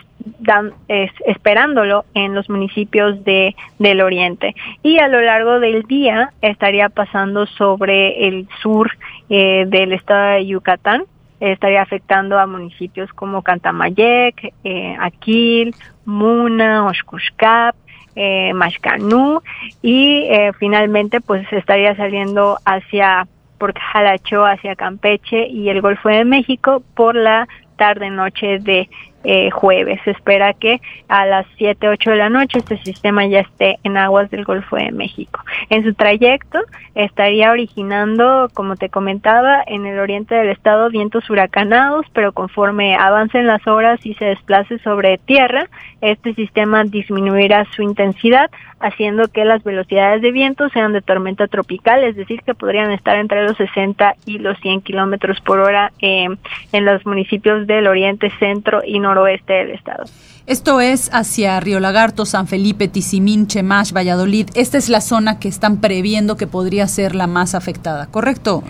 esperándolo 1.26 2.04
en 2.14 2.34
los 2.34 2.48
municipios 2.48 3.24
de, 3.24 3.54
del 3.78 4.00
oriente. 4.00 4.54
Y 4.82 4.98
a 4.98 5.08
lo 5.08 5.20
largo 5.20 5.60
del 5.60 5.82
día 5.82 6.32
estaría 6.42 6.88
pasando 6.88 7.46
sobre 7.46 8.28
el 8.28 8.48
sur 8.62 8.90
eh, 9.28 9.64
del 9.68 9.92
estado 9.92 10.34
de 10.34 10.46
Yucatán, 10.46 11.04
estaría 11.40 11.82
afectando 11.82 12.38
a 12.38 12.46
municipios 12.46 13.12
como 13.12 13.42
Cantamayec, 13.42 14.52
eh, 14.64 14.96
Aquil, 14.98 15.74
Muna, 16.04 16.86
Oshkushkap, 16.86 17.76
eh, 18.16 18.52
Mashcanú 18.52 19.42
y 19.80 20.24
eh, 20.28 20.52
finalmente 20.58 21.20
pues 21.20 21.46
estaría 21.52 21.94
saliendo 21.94 22.58
hacia 22.64 23.28
por 23.58 23.78
Jalacho 23.78 24.44
hacia 24.44 24.74
Campeche 24.74 25.46
y 25.46 25.68
el 25.68 25.80
Golfo 25.80 26.08
de 26.08 26.24
México 26.24 26.82
por 26.94 27.14
la 27.14 27.46
tarde 27.76 28.10
noche 28.10 28.58
de 28.58 28.88
eh, 29.24 29.50
jueves. 29.50 30.00
Se 30.04 30.12
espera 30.12 30.54
que 30.54 30.80
a 31.08 31.26
las 31.26 31.46
7, 31.56 31.88
8 31.88 32.10
de 32.10 32.16
la 32.16 32.30
noche 32.30 32.58
este 32.58 32.78
sistema 32.78 33.26
ya 33.26 33.40
esté 33.40 33.78
en 33.82 33.96
aguas 33.96 34.30
del 34.30 34.44
Golfo 34.44 34.76
de 34.76 34.92
México. 34.92 35.40
En 35.70 35.84
su 35.84 35.94
trayecto 35.94 36.60
estaría 36.94 37.50
originando, 37.50 38.48
como 38.54 38.76
te 38.76 38.88
comentaba, 38.88 39.62
en 39.66 39.86
el 39.86 39.98
oriente 39.98 40.34
del 40.34 40.50
estado 40.50 40.90
vientos 40.90 41.28
huracanados, 41.30 42.06
pero 42.12 42.32
conforme 42.32 42.96
avancen 42.96 43.46
las 43.46 43.66
horas 43.66 44.04
y 44.04 44.14
se 44.14 44.26
desplace 44.26 44.78
sobre 44.80 45.18
tierra, 45.18 45.68
este 46.00 46.34
sistema 46.34 46.84
disminuirá 46.84 47.66
su 47.74 47.82
intensidad, 47.82 48.50
haciendo 48.80 49.28
que 49.28 49.44
las 49.44 49.62
velocidades 49.64 50.22
de 50.22 50.30
viento 50.30 50.68
sean 50.70 50.92
de 50.92 51.02
tormenta 51.02 51.46
tropical, 51.48 52.04
es 52.04 52.16
decir, 52.16 52.42
que 52.42 52.54
podrían 52.54 52.90
estar 52.90 53.16
entre 53.16 53.44
los 53.44 53.56
60 53.56 54.14
y 54.26 54.38
los 54.38 54.58
100 54.60 54.82
kilómetros 54.82 55.40
por 55.40 55.60
hora 55.60 55.92
eh, 56.00 56.28
en 56.72 56.84
los 56.84 57.04
municipios 57.06 57.66
del 57.66 57.86
oriente, 57.86 58.30
centro 58.38 58.82
y 58.84 58.98
noroeste 58.98 59.52
del 59.52 59.70
estado. 59.72 60.04
Esto 60.46 60.80
es 60.80 61.10
hacia 61.12 61.60
Río 61.60 61.78
Lagarto, 61.78 62.24
San 62.24 62.46
Felipe, 62.46 62.88
Tizimín, 62.88 63.46
Chemash, 63.46 63.92
Valladolid. 63.92 64.48
Esta 64.54 64.78
es 64.78 64.88
la 64.88 65.02
zona 65.02 65.38
que 65.38 65.48
están 65.48 65.80
previendo 65.80 66.38
que 66.38 66.46
podría 66.46 66.86
ser 66.86 67.14
la 67.14 67.26
más 67.26 67.54
afectada, 67.54 68.06
¿correcto? 68.06 68.64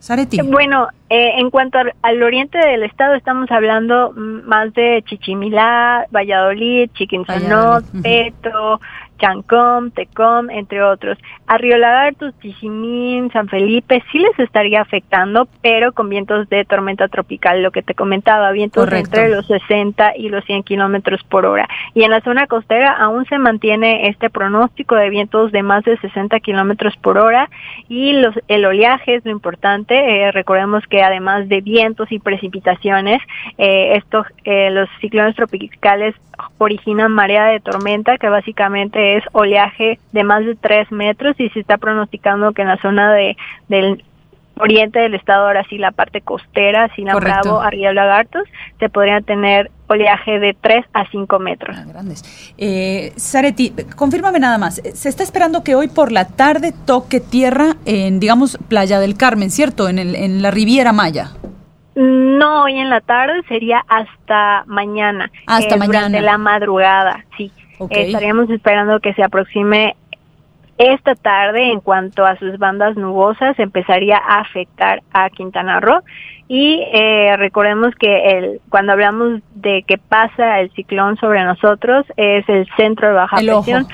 Sareti. 0.00 0.42
Bueno, 0.42 0.88
eh, 1.08 1.30
en 1.38 1.48
cuanto 1.48 1.78
al, 2.02 2.22
oriente 2.22 2.58
del 2.58 2.82
estado, 2.82 3.14
estamos 3.14 3.50
hablando 3.50 4.12
más 4.14 4.74
de 4.74 5.02
Chichimilá, 5.06 6.04
Valladolid, 6.10 6.90
Chiquinzonot, 6.92 7.86
Petro, 8.02 8.82
Chancom, 9.24 9.90
Tecom, 9.90 10.50
entre 10.50 10.82
otros. 10.82 11.16
A 11.46 11.56
Río 11.56 11.78
Lagartos, 11.78 12.34
Tizimín, 12.40 13.30
San 13.32 13.48
Felipe 13.48 14.02
sí 14.12 14.18
les 14.18 14.38
estaría 14.38 14.82
afectando, 14.82 15.48
pero 15.62 15.92
con 15.92 16.10
vientos 16.10 16.48
de 16.50 16.64
tormenta 16.66 17.08
tropical, 17.08 17.62
lo 17.62 17.70
que 17.70 17.82
te 17.82 17.94
comentaba, 17.94 18.52
vientos 18.52 18.90
entre 18.92 19.30
los 19.30 19.46
60 19.46 20.16
y 20.18 20.28
los 20.28 20.44
100 20.44 20.62
kilómetros 20.64 21.22
por 21.24 21.46
hora. 21.46 21.66
Y 21.94 22.02
en 22.02 22.10
la 22.10 22.20
zona 22.20 22.46
costera 22.46 22.92
aún 22.92 23.24
se 23.24 23.38
mantiene 23.38 24.08
este 24.08 24.28
pronóstico 24.28 24.94
de 24.94 25.08
vientos 25.08 25.52
de 25.52 25.62
más 25.62 25.84
de 25.84 25.96
60 25.96 26.38
kilómetros 26.40 26.94
por 26.98 27.16
hora 27.16 27.48
y 27.88 28.12
los, 28.12 28.34
el 28.48 28.66
oleaje 28.66 29.14
es 29.14 29.24
lo 29.24 29.30
importante. 29.30 29.94
Eh, 29.94 30.32
recordemos 30.32 30.86
que 30.86 31.02
además 31.02 31.48
de 31.48 31.62
vientos 31.62 32.12
y 32.12 32.18
precipitaciones, 32.18 33.22
eh, 33.56 33.96
estos, 33.96 34.26
eh, 34.44 34.70
los 34.70 34.88
ciclones 35.00 35.34
tropicales 35.34 36.14
originan 36.58 37.12
marea 37.12 37.46
de 37.46 37.60
tormenta, 37.60 38.18
que 38.18 38.28
básicamente 38.28 39.13
es 39.16 39.24
oleaje 39.32 39.98
de 40.12 40.24
más 40.24 40.44
de 40.44 40.54
3 40.54 40.92
metros 40.92 41.34
y 41.38 41.48
se 41.50 41.60
está 41.60 41.78
pronosticando 41.78 42.52
que 42.52 42.62
en 42.62 42.68
la 42.68 42.78
zona 42.78 43.12
de 43.12 43.36
del 43.68 44.02
oriente 44.58 45.00
del 45.00 45.14
estado, 45.14 45.46
ahora 45.46 45.64
sí 45.68 45.78
la 45.78 45.90
parte 45.90 46.20
costera, 46.20 46.88
Sina 46.94 47.14
Bravo, 47.16 47.60
Arriba 47.60 47.92
Lagartos, 47.92 48.44
se 48.78 48.88
podrían 48.88 49.24
tener 49.24 49.70
oleaje 49.86 50.38
de 50.38 50.56
3 50.60 50.84
a 50.92 51.08
5 51.10 51.38
metros. 51.38 51.76
Ah, 51.78 51.84
grandes. 51.86 52.54
Eh, 52.56 53.12
Sareti, 53.16 53.72
confírmame 53.96 54.38
nada 54.38 54.58
más. 54.58 54.76
Se 54.76 55.08
está 55.08 55.22
esperando 55.22 55.64
que 55.64 55.74
hoy 55.74 55.88
por 55.88 56.12
la 56.12 56.28
tarde 56.28 56.72
toque 56.86 57.20
tierra 57.20 57.76
en, 57.84 58.20
digamos, 58.20 58.58
Playa 58.68 59.00
del 59.00 59.16
Carmen, 59.16 59.50
¿cierto? 59.50 59.88
En, 59.88 59.98
el, 59.98 60.14
en 60.14 60.42
la 60.42 60.50
Riviera 60.50 60.92
Maya. 60.92 61.32
No, 61.96 62.64
hoy 62.64 62.78
en 62.78 62.90
la 62.90 63.00
tarde 63.00 63.42
sería 63.48 63.84
hasta 63.86 64.64
mañana. 64.66 65.30
Hasta 65.46 65.76
mañana. 65.76 66.06
Durante 66.08 66.20
la 66.22 66.38
madrugada, 66.38 67.24
sí. 67.36 67.52
Estaríamos 67.90 68.50
esperando 68.50 69.00
que 69.00 69.14
se 69.14 69.22
aproxime 69.22 69.96
esta 70.78 71.14
tarde 71.14 71.70
en 71.70 71.80
cuanto 71.80 72.26
a 72.26 72.36
sus 72.38 72.58
bandas 72.58 72.96
nubosas. 72.96 73.58
Empezaría 73.58 74.16
a 74.18 74.40
afectar 74.40 75.02
a 75.12 75.30
Quintana 75.30 75.80
Roo. 75.80 76.02
Y 76.46 76.82
eh, 76.92 77.36
recordemos 77.38 77.94
que 77.94 78.28
el, 78.30 78.60
cuando 78.68 78.92
hablamos 78.92 79.40
de 79.54 79.82
que 79.86 79.96
pasa 79.96 80.60
el 80.60 80.70
ciclón 80.72 81.16
sobre 81.16 81.42
nosotros 81.44 82.04
es 82.16 82.46
el 82.48 82.66
centro 82.76 83.08
de 83.08 83.14
baja 83.14 83.36
presión. 83.36 83.86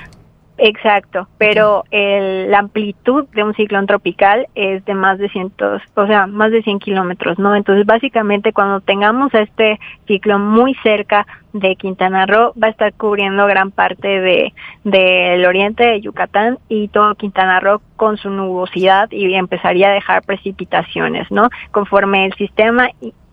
Exacto, 0.62 1.26
pero 1.38 1.84
el, 1.90 2.50
la 2.50 2.58
amplitud 2.58 3.26
de 3.32 3.42
un 3.42 3.54
ciclón 3.54 3.86
tropical 3.86 4.46
es 4.54 4.84
de 4.84 4.92
más 4.92 5.18
de 5.18 5.30
cientos, 5.30 5.80
o 5.94 6.06
sea, 6.06 6.26
más 6.26 6.52
de 6.52 6.62
100 6.62 6.80
kilómetros, 6.80 7.38
¿no? 7.38 7.56
Entonces, 7.56 7.86
básicamente, 7.86 8.52
cuando 8.52 8.82
tengamos 8.82 9.34
a 9.34 9.40
este 9.40 9.80
ciclón 10.06 10.46
muy 10.46 10.74
cerca 10.82 11.26
de 11.54 11.76
Quintana 11.76 12.26
Roo, 12.26 12.52
va 12.62 12.66
a 12.66 12.70
estar 12.70 12.92
cubriendo 12.92 13.46
gran 13.46 13.70
parte 13.70 14.20
de 14.20 14.52
del 14.84 15.46
oriente 15.46 15.82
de 15.82 16.02
Yucatán 16.02 16.58
y 16.68 16.88
todo 16.88 17.14
Quintana 17.14 17.58
Roo 17.60 17.80
con 17.96 18.18
su 18.18 18.28
nubosidad 18.28 19.10
y 19.12 19.32
empezaría 19.34 19.88
a 19.88 19.94
dejar 19.94 20.24
precipitaciones, 20.24 21.30
¿no? 21.30 21.48
Conforme 21.70 22.26
el 22.26 22.34
sistema 22.34 22.90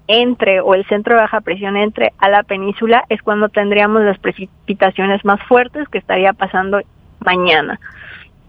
entre 0.07 0.61
o 0.61 0.73
el 0.75 0.85
centro 0.85 1.15
de 1.15 1.21
baja 1.21 1.41
presión 1.41 1.75
entre 1.75 2.13
a 2.19 2.29
la 2.29 2.43
península 2.43 3.03
es 3.09 3.21
cuando 3.21 3.49
tendríamos 3.49 4.03
las 4.03 4.17
precipitaciones 4.17 5.25
más 5.25 5.41
fuertes 5.43 5.89
que 5.89 5.97
estaría 5.97 6.31
pasando 6.31 6.79
mañana. 7.19 7.79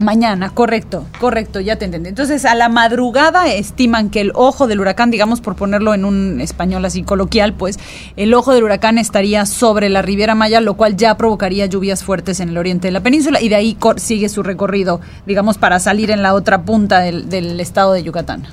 Mañana, 0.00 0.50
correcto, 0.54 1.06
correcto, 1.18 1.58
ya 1.58 1.76
te 1.76 1.84
entendí. 1.84 2.08
Entonces, 2.08 2.44
a 2.44 2.54
la 2.54 2.68
madrugada 2.68 3.52
estiman 3.52 4.10
que 4.10 4.20
el 4.20 4.30
ojo 4.32 4.68
del 4.68 4.78
huracán, 4.78 5.10
digamos 5.10 5.40
por 5.40 5.56
ponerlo 5.56 5.92
en 5.92 6.04
un 6.04 6.40
español 6.40 6.84
así 6.84 7.02
coloquial, 7.02 7.52
pues 7.52 7.80
el 8.16 8.32
ojo 8.32 8.54
del 8.54 8.62
huracán 8.62 8.96
estaría 8.96 9.44
sobre 9.44 9.88
la 9.88 10.00
Riviera 10.00 10.36
Maya, 10.36 10.60
lo 10.60 10.74
cual 10.74 10.96
ya 10.96 11.16
provocaría 11.16 11.66
lluvias 11.66 12.04
fuertes 12.04 12.38
en 12.38 12.50
el 12.50 12.58
oriente 12.58 12.86
de 12.86 12.92
la 12.92 13.00
península 13.00 13.40
y 13.40 13.48
de 13.48 13.56
ahí 13.56 13.76
sigue 13.96 14.28
su 14.28 14.44
recorrido, 14.44 15.00
digamos, 15.26 15.58
para 15.58 15.80
salir 15.80 16.12
en 16.12 16.22
la 16.22 16.34
otra 16.34 16.62
punta 16.62 17.00
del, 17.00 17.58
estado 17.58 17.92
de 17.92 18.04
Yucatán. 18.04 18.44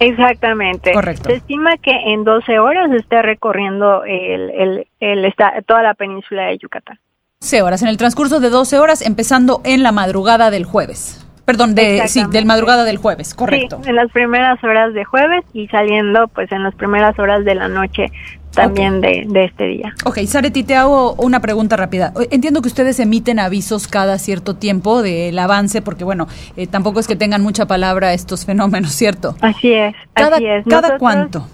Exactamente. 0.00 0.92
Correcto. 0.92 1.28
Se 1.28 1.36
estima 1.36 1.76
que 1.76 1.92
en 1.92 2.24
12 2.24 2.58
horas 2.58 2.90
esté 2.90 3.22
recorriendo 3.22 4.02
el, 4.04 4.88
el, 4.98 5.34
toda 5.66 5.84
la 5.84 5.94
península 5.94 6.46
de 6.46 6.58
Yucatán. 6.58 6.98
12 7.42 7.62
horas, 7.62 7.80
en 7.80 7.88
el 7.88 7.96
transcurso 7.96 8.38
de 8.38 8.50
12 8.50 8.78
horas, 8.78 9.00
empezando 9.00 9.62
en 9.64 9.82
la 9.82 9.92
madrugada 9.92 10.50
del 10.50 10.66
jueves. 10.66 11.26
Perdón, 11.46 11.74
de, 11.74 12.06
sí, 12.06 12.22
del 12.30 12.44
madrugada 12.44 12.84
del 12.84 12.98
jueves, 12.98 13.32
correcto. 13.32 13.80
Sí, 13.82 13.88
en 13.88 13.96
las 13.96 14.12
primeras 14.12 14.62
horas 14.62 14.92
de 14.92 15.06
jueves 15.06 15.42
y 15.54 15.66
saliendo 15.68 16.28
pues 16.28 16.52
en 16.52 16.62
las 16.62 16.74
primeras 16.74 17.18
horas 17.18 17.46
de 17.46 17.54
la 17.54 17.68
noche 17.68 18.12
también 18.54 19.00
de, 19.00 19.24
de, 19.26 19.44
este 19.44 19.64
día. 19.68 19.94
Ok, 20.04 20.18
Sareti, 20.26 20.64
te 20.64 20.76
hago 20.76 21.14
una 21.14 21.40
pregunta 21.40 21.78
rápida. 21.78 22.12
Entiendo 22.30 22.60
que 22.60 22.68
ustedes 22.68 23.00
emiten 23.00 23.38
avisos 23.38 23.88
cada 23.88 24.18
cierto 24.18 24.56
tiempo 24.56 25.00
del 25.00 25.38
avance, 25.38 25.80
porque 25.80 26.04
bueno, 26.04 26.28
eh, 26.58 26.66
tampoco 26.66 27.00
es 27.00 27.08
que 27.08 27.16
tengan 27.16 27.42
mucha 27.42 27.64
palabra 27.64 28.12
estos 28.12 28.44
fenómenos, 28.44 28.92
¿cierto? 28.92 29.34
Así 29.40 29.72
es, 29.72 29.94
cada, 30.12 30.36
así 30.36 30.46
es. 30.46 30.66
¿Cada 30.66 30.98
cuánto? 30.98 31.48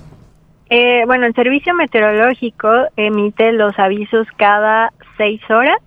Eh, 0.69 1.05
bueno, 1.07 1.27
el 1.27 1.35
servicio 1.35 1.75
meteorológico 1.75 2.69
emite 2.97 3.53
los 3.53 3.79
avisos 3.79 4.27
cada 4.37 4.93
seis 5.17 5.41
horas. 5.51 5.79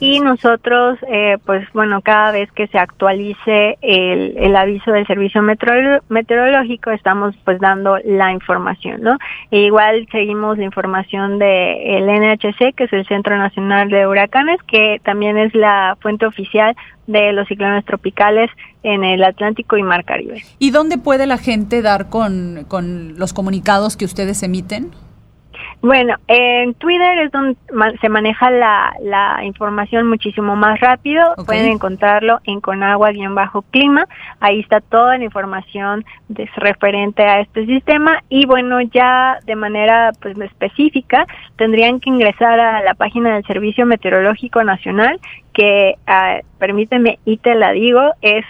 Y 0.00 0.20
nosotros, 0.20 0.98
eh, 1.08 1.38
pues 1.46 1.66
bueno, 1.72 2.02
cada 2.02 2.32
vez 2.32 2.50
que 2.52 2.66
se 2.68 2.78
actualice 2.78 3.78
el, 3.80 4.36
el 4.36 4.56
aviso 4.56 4.90
del 4.90 5.06
servicio 5.06 5.42
meteorológico, 5.42 6.90
estamos 6.90 7.36
pues 7.44 7.60
dando 7.60 7.98
la 8.04 8.32
información, 8.32 9.00
¿no? 9.02 9.16
E 9.50 9.60
igual 9.60 10.08
seguimos 10.10 10.58
la 10.58 10.64
información 10.64 11.38
de 11.38 11.98
el 11.98 12.06
NHC, 12.06 12.74
que 12.74 12.84
es 12.84 12.92
el 12.92 13.06
Centro 13.06 13.36
Nacional 13.36 13.90
de 13.90 14.06
Huracanes, 14.06 14.58
que 14.66 15.00
también 15.04 15.38
es 15.38 15.54
la 15.54 15.96
fuente 16.00 16.26
oficial 16.26 16.74
de 17.06 17.32
los 17.32 17.46
ciclones 17.46 17.84
tropicales 17.84 18.50
en 18.82 19.04
el 19.04 19.22
Atlántico 19.22 19.76
y 19.76 19.82
Mar 19.82 20.04
Caribe. 20.04 20.42
¿Y 20.58 20.70
dónde 20.70 20.98
puede 20.98 21.26
la 21.26 21.38
gente 21.38 21.80
dar 21.82 22.08
con, 22.08 22.64
con 22.66 23.18
los 23.18 23.32
comunicados 23.32 23.96
que 23.96 24.04
ustedes 24.04 24.42
emiten? 24.42 24.90
Bueno, 25.82 26.16
en 26.28 26.74
Twitter 26.74 27.18
es 27.20 27.32
donde 27.32 27.56
se 28.02 28.08
maneja 28.10 28.50
la, 28.50 28.94
la 29.00 29.42
información 29.44 30.06
muchísimo 30.08 30.54
más 30.54 30.78
rápido. 30.78 31.34
Pueden 31.46 31.72
encontrarlo 31.72 32.40
en 32.44 32.60
Conagua-clima. 32.60 34.06
Ahí 34.40 34.60
está 34.60 34.80
toda 34.82 35.16
la 35.16 35.24
información 35.24 36.04
referente 36.56 37.22
a 37.22 37.40
este 37.40 37.64
sistema. 37.64 38.22
Y 38.28 38.44
bueno, 38.44 38.82
ya 38.82 39.38
de 39.46 39.56
manera 39.56 40.10
pues 40.20 40.38
específica 40.38 41.26
tendrían 41.56 41.98
que 41.98 42.10
ingresar 42.10 42.60
a 42.60 42.82
la 42.82 42.92
página 42.92 43.34
del 43.34 43.44
Servicio 43.44 43.86
Meteorológico 43.86 44.62
Nacional, 44.62 45.18
que 45.54 45.94
ah, 46.06 46.40
permíteme 46.58 47.18
y 47.24 47.38
te 47.38 47.54
la 47.54 47.72
digo, 47.72 48.02
es 48.20 48.44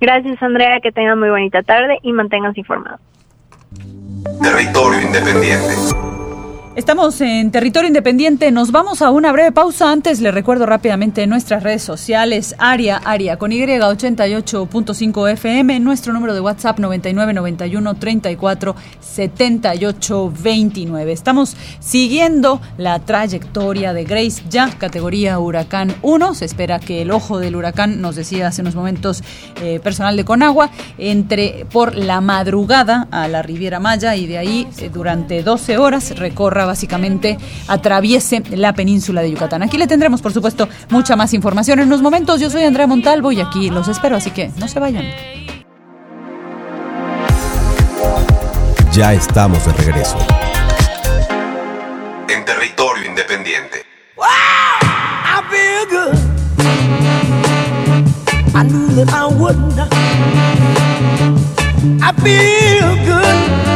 Gracias 0.00 0.42
Andrea, 0.42 0.80
que 0.80 0.92
tengan 0.92 1.18
muy 1.18 1.30
bonita 1.30 1.62
tarde 1.62 1.98
y 2.02 2.12
manténganse 2.12 2.60
informados. 2.60 3.00
Territorio 4.42 5.00
Independiente. 5.00 5.74
Estamos 6.76 7.22
en 7.22 7.50
territorio 7.50 7.88
independiente, 7.88 8.50
nos 8.50 8.70
vamos 8.70 9.00
a 9.00 9.10
una 9.10 9.32
breve 9.32 9.50
pausa. 9.50 9.90
Antes 9.90 10.20
le 10.20 10.30
recuerdo 10.30 10.66
rápidamente 10.66 11.26
nuestras 11.26 11.62
redes 11.62 11.82
sociales, 11.82 12.54
Aria, 12.58 12.98
Aria 12.98 13.38
con 13.38 13.50
Y 13.50 13.62
88.5 13.62 15.30
FM, 15.32 15.80
nuestro 15.80 16.12
número 16.12 16.34
de 16.34 16.40
WhatsApp 16.42 16.78
9991 16.78 17.94
34 17.94 18.76
78 19.00 20.32
29. 20.38 21.12
Estamos 21.12 21.56
siguiendo 21.80 22.60
la 22.76 22.98
trayectoria 22.98 23.94
de 23.94 24.04
Grace, 24.04 24.42
ya 24.50 24.68
categoría 24.68 25.38
huracán 25.38 25.94
1. 26.02 26.34
Se 26.34 26.44
espera 26.44 26.78
que 26.78 27.00
el 27.00 27.10
ojo 27.10 27.38
del 27.38 27.56
huracán, 27.56 28.02
nos 28.02 28.16
decía 28.16 28.48
hace 28.48 28.60
unos 28.60 28.74
momentos 28.74 29.22
eh, 29.62 29.80
personal 29.82 30.14
de 30.14 30.26
Conagua, 30.26 30.68
entre 30.98 31.64
por 31.72 31.96
la 31.96 32.20
madrugada 32.20 33.08
a 33.10 33.28
la 33.28 33.40
Riviera 33.40 33.80
Maya 33.80 34.14
y 34.14 34.26
de 34.26 34.36
ahí 34.36 34.68
eh, 34.76 34.90
durante 34.92 35.42
12 35.42 35.78
horas 35.78 36.18
recorra 36.18 36.65
básicamente 36.66 37.38
atraviese 37.68 38.42
la 38.50 38.74
península 38.74 39.22
de 39.22 39.30
Yucatán. 39.30 39.62
Aquí 39.62 39.78
le 39.78 39.86
tendremos, 39.86 40.22
por 40.22 40.32
supuesto, 40.32 40.68
mucha 40.90 41.16
más 41.16 41.32
información 41.34 41.80
en 41.80 41.86
unos 41.86 42.02
momentos. 42.02 42.40
Yo 42.40 42.50
soy 42.50 42.64
Andrea 42.64 42.86
Montalvo 42.86 43.32
y 43.32 43.40
aquí 43.40 43.70
los 43.70 43.88
espero, 43.88 44.16
así 44.16 44.30
que 44.30 44.50
no 44.58 44.68
se 44.68 44.80
vayan. 44.80 45.04
Ya 48.92 49.12
estamos 49.12 49.64
de 49.66 49.72
regreso. 49.72 50.16
En 52.28 52.44
territorio 52.44 53.04
independiente. 53.04 53.84
I 54.18 55.42
feel 55.50 55.86
good. 55.90 56.16
I 58.54 58.62
knew 58.62 58.86
that 58.94 59.12
I 59.12 59.26
would 59.26 59.58
not. 59.76 59.92
I 62.02 62.12
feel 62.22 62.96
good. 63.04 63.75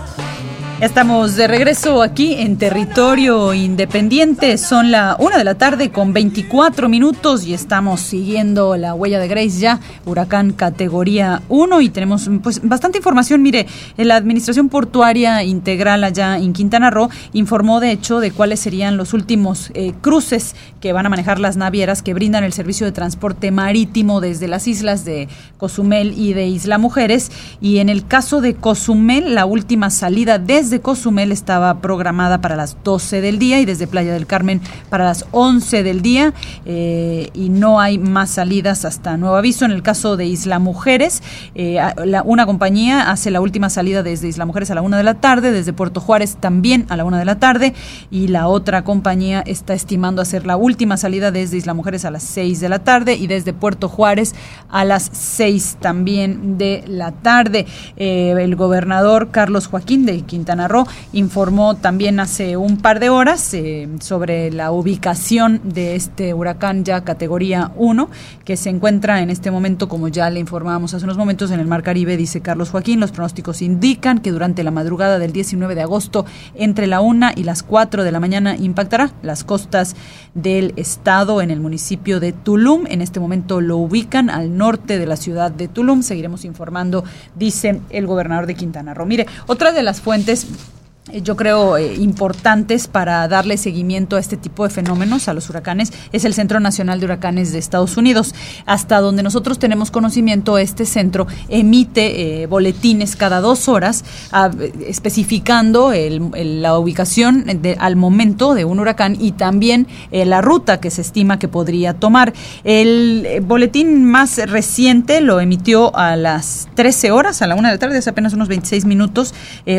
Estamos 0.81 1.35
de 1.35 1.47
regreso 1.47 2.01
aquí 2.01 2.33
en 2.33 2.57
territorio 2.57 3.53
independiente. 3.53 4.57
Son 4.57 4.89
la 4.89 5.15
una 5.19 5.37
de 5.37 5.43
la 5.43 5.53
tarde 5.53 5.91
con 5.91 6.11
24 6.11 6.89
minutos 6.89 7.45
y 7.45 7.53
estamos 7.53 8.01
siguiendo 8.01 8.75
la 8.77 8.95
huella 8.95 9.19
de 9.19 9.27
Grace 9.27 9.59
ya, 9.59 9.79
huracán 10.07 10.53
categoría 10.53 11.43
1 11.49 11.81
y 11.81 11.89
tenemos 11.89 12.27
pues 12.41 12.67
bastante 12.67 12.97
información. 12.97 13.43
Mire, 13.43 13.67
la 13.95 14.15
Administración 14.15 14.69
Portuaria 14.69 15.43
Integral 15.43 16.03
allá 16.03 16.37
en 16.37 16.51
Quintana 16.51 16.89
Roo 16.89 17.11
informó 17.33 17.79
de 17.79 17.91
hecho 17.91 18.19
de 18.19 18.31
cuáles 18.31 18.59
serían 18.59 18.97
los 18.97 19.13
últimos 19.13 19.69
eh, 19.75 19.93
cruces 20.01 20.55
que 20.79 20.93
van 20.93 21.05
a 21.05 21.09
manejar 21.09 21.39
las 21.39 21.57
navieras 21.57 22.01
que 22.01 22.15
brindan 22.15 22.43
el 22.43 22.53
servicio 22.53 22.87
de 22.87 22.91
transporte 22.91 23.51
marítimo 23.51 24.19
desde 24.19 24.47
las 24.47 24.67
islas 24.67 25.05
de 25.05 25.29
Cozumel 25.59 26.17
y 26.17 26.33
de 26.33 26.47
Isla 26.47 26.79
Mujeres. 26.79 27.31
Y 27.61 27.77
en 27.77 27.89
el 27.89 28.07
caso 28.07 28.41
de 28.41 28.55
Cozumel, 28.55 29.35
la 29.35 29.45
última 29.45 29.91
salida 29.91 30.39
desde 30.39 30.70
Cozumel 30.79 31.31
estaba 31.31 31.81
programada 31.81 32.39
para 32.39 32.55
las 32.55 32.77
12 32.83 33.19
del 33.19 33.39
día 33.39 33.59
y 33.59 33.65
desde 33.65 33.87
Playa 33.87 34.13
del 34.13 34.27
Carmen 34.27 34.61
para 34.89 35.05
las 35.05 35.25
11 35.31 35.83
del 35.83 36.01
día 36.01 36.33
eh, 36.65 37.29
y 37.33 37.49
no 37.49 37.79
hay 37.79 37.97
más 37.97 38.29
salidas 38.29 38.85
hasta 38.85 39.17
nuevo 39.17 39.35
aviso. 39.35 39.65
En 39.65 39.71
el 39.71 39.83
caso 39.83 40.15
de 40.15 40.25
Isla 40.25 40.59
Mujeres, 40.59 41.23
eh, 41.55 41.79
una 42.25 42.45
compañía 42.45 43.11
hace 43.11 43.31
la 43.31 43.41
última 43.41 43.69
salida 43.69 44.03
desde 44.03 44.27
Isla 44.27 44.45
Mujeres 44.45 44.71
a 44.71 44.75
la 44.75 44.81
1 44.81 44.97
de 44.97 45.03
la 45.03 45.15
tarde, 45.15 45.51
desde 45.51 45.73
Puerto 45.73 45.99
Juárez 45.99 46.37
también 46.39 46.85
a 46.89 46.95
la 46.95 47.03
1 47.03 47.17
de 47.17 47.25
la 47.25 47.39
tarde 47.39 47.73
y 48.09 48.27
la 48.27 48.47
otra 48.47 48.83
compañía 48.83 49.41
está 49.45 49.73
estimando 49.73 50.21
hacer 50.21 50.45
la 50.45 50.57
última 50.57 50.97
salida 50.97 51.31
desde 51.31 51.57
Isla 51.57 51.73
Mujeres 51.73 52.05
a 52.05 52.11
las 52.11 52.23
6 52.23 52.59
de 52.59 52.69
la 52.69 52.79
tarde 52.79 53.15
y 53.15 53.27
desde 53.27 53.53
Puerto 53.53 53.89
Juárez 53.89 54.33
a 54.69 54.85
las 54.85 55.09
6 55.11 55.77
también 55.79 56.57
de 56.57 56.83
la 56.87 57.11
tarde. 57.11 57.65
Eh, 57.97 58.35
el 58.37 58.55
gobernador 58.55 59.31
Carlos 59.31 59.67
Joaquín 59.67 60.05
de 60.05 60.21
Quintana 60.21 60.60
Roo 60.67 60.87
informó 61.13 61.75
también 61.75 62.19
hace 62.19 62.57
un 62.57 62.77
par 62.77 62.99
de 62.99 63.09
horas 63.09 63.53
eh, 63.53 63.87
sobre 63.99 64.51
la 64.51 64.71
ubicación 64.71 65.61
de 65.63 65.95
este 65.95 66.33
huracán 66.33 66.83
ya 66.83 67.03
categoría 67.03 67.71
1, 67.75 68.09
que 68.45 68.57
se 68.57 68.69
encuentra 68.69 69.21
en 69.21 69.29
este 69.29 69.51
momento, 69.51 69.87
como 69.87 70.07
ya 70.07 70.29
le 70.29 70.39
informábamos 70.39 70.93
hace 70.93 71.05
unos 71.05 71.17
momentos, 71.17 71.51
en 71.51 71.59
el 71.59 71.67
Mar 71.67 71.83
Caribe, 71.83 72.17
dice 72.17 72.41
Carlos 72.41 72.69
Joaquín. 72.69 72.99
Los 72.99 73.11
pronósticos 73.11 73.61
indican 73.61 74.19
que 74.19 74.31
durante 74.31 74.63
la 74.63 74.71
madrugada 74.71 75.19
del 75.19 75.33
19 75.33 75.75
de 75.75 75.81
agosto, 75.81 76.25
entre 76.55 76.87
la 76.87 77.01
1 77.01 77.31
y 77.35 77.43
las 77.43 77.63
4 77.63 78.03
de 78.03 78.11
la 78.11 78.19
mañana, 78.19 78.55
impactará 78.55 79.11
las 79.21 79.43
costas 79.43 79.95
del 80.33 80.73
estado 80.75 81.41
en 81.41 81.51
el 81.51 81.59
municipio 81.59 82.19
de 82.19 82.31
Tulum. 82.31 82.85
En 82.87 83.01
este 83.01 83.19
momento 83.19 83.61
lo 83.61 83.77
ubican 83.77 84.29
al 84.29 84.57
norte 84.57 84.97
de 84.97 85.05
la 85.05 85.15
ciudad 85.15 85.51
de 85.51 85.67
Tulum. 85.67 86.03
Seguiremos 86.03 86.45
informando, 86.45 87.03
dice 87.35 87.81
el 87.89 88.07
gobernador 88.07 88.47
de 88.47 88.55
Quintana 88.55 88.93
Roo. 88.93 89.05
Mire, 89.05 89.27
otra 89.47 89.71
de 89.71 89.83
las 89.83 90.01
fuentes 90.01 90.40
eh, 90.43 90.80
yo 91.09 91.35
creo, 91.35 91.77
eh, 91.77 91.95
importantes 91.95 92.87
para 92.87 93.27
darle 93.27 93.57
seguimiento 93.57 94.17
a 94.17 94.19
este 94.19 94.37
tipo 94.37 94.63
de 94.63 94.69
fenómenos, 94.69 95.27
a 95.27 95.33
los 95.33 95.49
huracanes, 95.49 95.91
es 96.11 96.25
el 96.25 96.35
Centro 96.35 96.59
Nacional 96.59 96.99
de 96.99 97.07
Huracanes 97.07 97.51
de 97.51 97.57
Estados 97.57 97.97
Unidos. 97.97 98.35
Hasta 98.67 98.99
donde 98.99 99.23
nosotros 99.23 99.57
tenemos 99.57 99.89
conocimiento, 99.89 100.59
este 100.59 100.85
centro 100.85 101.25
emite 101.49 102.43
eh, 102.43 102.45
boletines 102.45 103.15
cada 103.15 103.41
dos 103.41 103.67
horas 103.67 104.05
a, 104.31 104.51
especificando 104.85 105.91
el, 105.91 106.29
el, 106.35 106.61
la 106.61 106.77
ubicación 106.77 107.45
de, 107.45 107.75
al 107.79 107.95
momento 107.95 108.53
de 108.53 108.65
un 108.65 108.79
huracán 108.79 109.17
y 109.19 109.31
también 109.31 109.87
la 110.11 110.41
ruta 110.41 110.79
que 110.79 110.91
se 110.91 111.01
estima 111.01 111.39
que 111.39 111.47
podría 111.47 111.95
tomar. 111.95 112.33
El 112.63 113.41
boletín 113.41 114.05
más 114.05 114.37
reciente 114.37 115.19
lo 115.21 115.39
emitió 115.39 115.95
a 115.95 116.15
las 116.15 116.69
13 116.75 117.11
horas, 117.11 117.41
a 117.41 117.47
la 117.47 117.55
una 117.55 117.69
de 117.69 117.75
la 117.75 117.79
tarde, 117.79 117.97
hace 117.97 118.11
apenas 118.11 118.33
unos 118.33 118.47
26 118.47 118.85
minutos, 118.85 119.33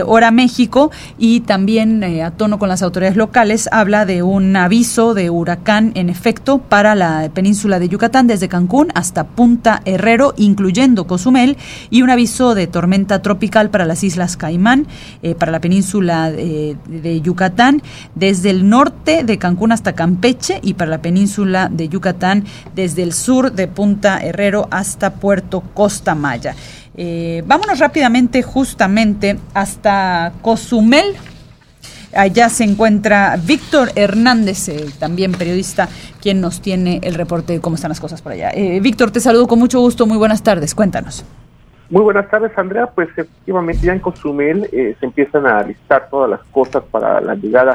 hora 0.04 0.30
México 0.30 0.90
y 1.18 1.40
también 1.40 2.03
eh, 2.03 2.22
a 2.22 2.31
tono 2.31 2.59
con 2.59 2.68
las 2.68 2.83
autoridades 2.83 3.16
locales 3.16 3.68
habla 3.72 4.07
de 4.07 4.22
un 4.22 4.55
aviso 4.57 5.14
de 5.14 5.31
huracán 5.31 5.92
en 5.94 6.11
efecto 6.11 6.59
para 6.59 6.94
la 6.94 7.31
península 7.33 7.79
de 7.79 7.88
Yucatán 7.88 8.27
desde 8.27 8.48
Cancún 8.48 8.88
hasta 8.94 9.25
Punta 9.25 9.83
Herrero, 9.85 10.35
incluyendo 10.37 11.07
Cozumel, 11.07 11.57
y 11.90 12.03
un 12.03 12.11
aviso 12.11 12.55
de 12.55 12.66
tormenta 12.66 13.22
tropical 13.22 13.70
para 13.70 13.85
las 13.85 14.05
Islas 14.05 14.37
Caimán, 14.37 14.87
eh, 15.22 15.35
para 15.35 15.53
la 15.53 15.61
península 15.61 16.31
de, 16.31 16.77
de 16.87 17.20
Yucatán, 17.20 17.83
desde 18.14 18.51
el 18.51 18.68
norte 18.68 19.25
de 19.25 19.38
Cancún 19.38 19.72
hasta 19.72 19.94
Campeche 19.94 20.61
y 20.62 20.75
para 20.75 20.90
la 20.90 21.03
península 21.03 21.68
de 21.70 21.88
Yucatán 21.88 22.44
desde 22.75 23.03
el 23.03 23.12
sur 23.12 23.53
de 23.53 23.68
Punta 23.68 24.18
Herrero 24.22 24.68
hasta 24.70 25.14
Puerto 25.14 25.62
Costa 25.75 26.14
Maya. 26.14 26.55
Eh, 26.96 27.42
vámonos 27.46 27.78
rápidamente 27.78 28.42
justamente 28.42 29.38
hasta 29.55 30.33
Cozumel. 30.42 31.14
Allá 32.14 32.50
se 32.50 32.64
encuentra 32.64 33.38
Víctor 33.42 33.88
Hernández, 33.96 34.70
también 34.98 35.33
periodista, 35.33 35.88
quien 36.20 36.42
nos 36.42 36.61
tiene 36.61 37.00
el 37.02 37.14
reporte 37.14 37.55
de 37.55 37.61
cómo 37.61 37.76
están 37.76 37.88
las 37.88 38.00
cosas 38.00 38.20
por 38.20 38.33
allá. 38.33 38.50
Eh, 38.50 38.81
Víctor, 38.81 39.11
te 39.11 39.20
saludo 39.20 39.46
con 39.46 39.59
mucho 39.59 39.81
gusto, 39.81 40.07
muy 40.07 40.18
buenas 40.18 40.42
tardes, 40.42 40.74
cuéntanos. 40.74 41.24
Muy 41.88 42.02
buenas 42.02 42.28
tardes, 42.31 42.52
Andrea. 42.57 42.87
Pues 42.87 43.09
efectivamente 43.11 43.87
ya 43.87 43.92
en 43.92 44.00
Cozumel 44.00 44.68
eh, 44.72 44.94
se 44.98 45.07
empiezan 45.07 45.46
a 45.46 45.62
listar 45.62 46.09
todas 46.11 46.28
las 46.28 46.40
cosas 46.50 46.83
para 46.90 47.20
la 47.20 47.35
llegada 47.35 47.74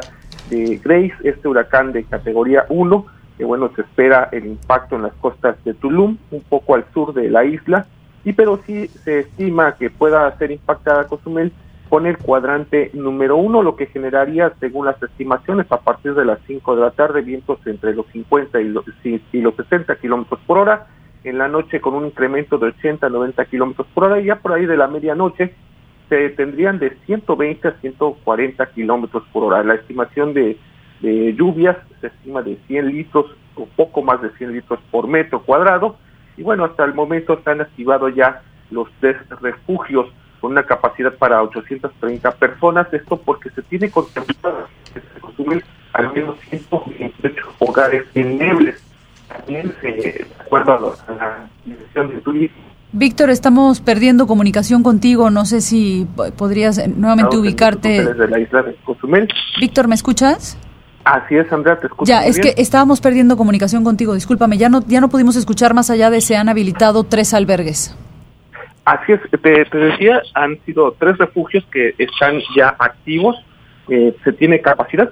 de 0.49 0.80
Grace, 0.84 1.13
este 1.23 1.47
huracán 1.47 1.91
de 1.91 2.03
categoría 2.03 2.65
1, 2.69 3.06
que 3.38 3.45
bueno, 3.45 3.71
se 3.75 3.82
espera 3.82 4.30
el 4.32 4.45
impacto 4.45 4.95
en 4.95 5.03
las 5.03 5.13
costas 5.13 5.56
de 5.63 5.73
Tulum, 5.73 6.17
un 6.32 6.41
poco 6.41 6.75
al 6.75 6.86
sur 6.93 7.13
de 7.13 7.30
la 7.30 7.43
isla, 7.43 7.86
y 8.23 8.34
pero 8.34 8.60
sí 8.65 8.88
se 8.88 9.19
estima 9.19 9.75
que 9.75 9.89
pueda 9.89 10.36
ser 10.38 10.51
impactada 10.51 11.08
Cozumel 11.08 11.51
con 11.89 12.06
el 12.06 12.17
cuadrante 12.17 12.91
número 12.93 13.38
uno, 13.38 13.63
lo 13.63 13.75
que 13.75 13.86
generaría, 13.88 14.51
según 14.60 14.86
las 14.86 15.01
estimaciones, 15.01 15.71
a 15.71 15.80
partir 15.80 16.13
de 16.15 16.25
las 16.25 16.39
5 16.47 16.75
de 16.75 16.82
la 16.82 16.91
tarde, 16.91 17.21
vientos 17.21 17.60
entre 17.65 17.93
los 17.93 18.06
50 18.08 18.60
y 18.60 18.65
los, 18.65 18.86
y 19.03 19.41
los 19.41 19.56
60 19.56 19.95
kilómetros 19.95 20.39
por 20.45 20.58
hora, 20.58 20.88
en 21.23 21.38
la 21.38 21.47
noche 21.47 21.82
con 21.82 21.93
un 21.93 22.06
incremento 22.06 22.58
de 22.58 22.67
80 22.67 23.08
a 23.08 23.10
90 23.10 23.45
kilómetros 23.45 23.88
por 23.93 24.06
hora, 24.06 24.19
y 24.19 24.25
ya 24.25 24.38
por 24.38 24.53
ahí 24.53 24.65
de 24.65 24.77
la 24.77 24.88
medianoche 24.88 25.53
se 26.10 26.30
tendrían 26.30 26.80
de 26.80 26.97
120 27.06 27.67
a 27.67 27.71
140 27.80 28.65
kilómetros 28.67 29.23
por 29.32 29.43
hora. 29.43 29.63
La 29.63 29.75
estimación 29.75 30.34
de, 30.34 30.58
de 31.01 31.34
lluvias 31.34 31.77
se 32.01 32.08
estima 32.08 32.41
de 32.41 32.58
100 32.67 32.88
litros 32.88 33.25
o 33.56 33.65
poco 33.75 34.01
más 34.01 34.21
de 34.21 34.30
100 34.32 34.53
litros 34.53 34.80
por 34.91 35.08
metro 35.08 35.41
cuadrado, 35.41 35.97
y 36.38 36.43
bueno, 36.43 36.65
hasta 36.65 36.86
el 36.86 36.93
momento 36.93 37.39
se 37.43 37.50
han 37.50 37.62
activado 37.62 38.10
ya 38.10 38.41
los 38.71 38.88
tres 39.00 39.17
refugios 39.41 40.08
con 40.39 40.52
una 40.52 40.63
capacidad 40.63 41.13
para 41.13 41.41
830 41.41 42.32
personas, 42.32 42.93
esto 42.93 43.17
porque 43.17 43.50
se 43.50 43.63
tiene 43.63 43.89
contemplado 43.89 44.67
que 44.93 45.02
se 45.02 45.19
consumen 45.19 45.63
al 45.93 46.13
menos 46.13 46.38
128 46.50 47.43
hogares 47.60 48.06
inmuebles. 48.13 48.84
También 49.28 49.73
se, 49.82 49.88
de 49.88 50.28
acuerdo 50.39 50.95
a 51.08 51.12
la 51.12 51.50
Dirección 51.65 52.10
de 52.10 52.21
Turismo, 52.21 52.67
Víctor, 52.93 53.30
estamos 53.30 53.82
perdiendo 53.82 54.28
comunicación 54.28 54.82
contigo. 54.82 55.30
No 55.30 55.45
sé 55.45 55.62
si 55.62 56.08
podrías 56.38 56.78
eh, 56.78 56.88
nuevamente 56.88 57.38
ubicarte. 57.38 58.06
Desde 58.06 58.28
la 58.28 58.39
isla 58.39 58.63
de 58.63 58.76
Cozumel. 58.76 59.28
Víctor, 59.60 59.88
¿me 59.89 59.95
escuchas? 59.95 60.58
Así 61.07 61.37
es, 61.37 61.49
Andrea, 61.53 61.79
te 61.79 61.87
escucho. 61.87 62.09
Ya, 62.09 62.19
muy 62.19 62.29
es 62.29 62.37
bien. 62.37 62.53
que 62.53 62.61
estábamos 62.61 62.99
perdiendo 62.99 63.37
comunicación 63.37 63.85
contigo. 63.85 64.13
Discúlpame, 64.13 64.57
ya 64.57 64.67
no, 64.67 64.83
ya 64.87 64.99
no 64.99 65.07
pudimos 65.07 65.37
escuchar 65.37 65.73
más 65.73 65.89
allá 65.89 66.09
de 66.09 66.19
se 66.19 66.35
han 66.35 66.49
habilitado 66.49 67.05
tres 67.05 67.33
albergues. 67.33 67.97
Así 68.83 69.13
es, 69.13 69.21
te, 69.31 69.37
te 69.65 69.77
decía, 69.77 70.21
han 70.33 70.59
sido 70.65 70.93
tres 70.99 71.17
refugios 71.17 71.65
que 71.71 71.95
están 71.97 72.41
ya 72.55 72.75
activos. 72.77 73.37
Eh, 73.87 74.13
se 74.21 74.33
tiene 74.33 74.59
capacidad. 74.59 75.09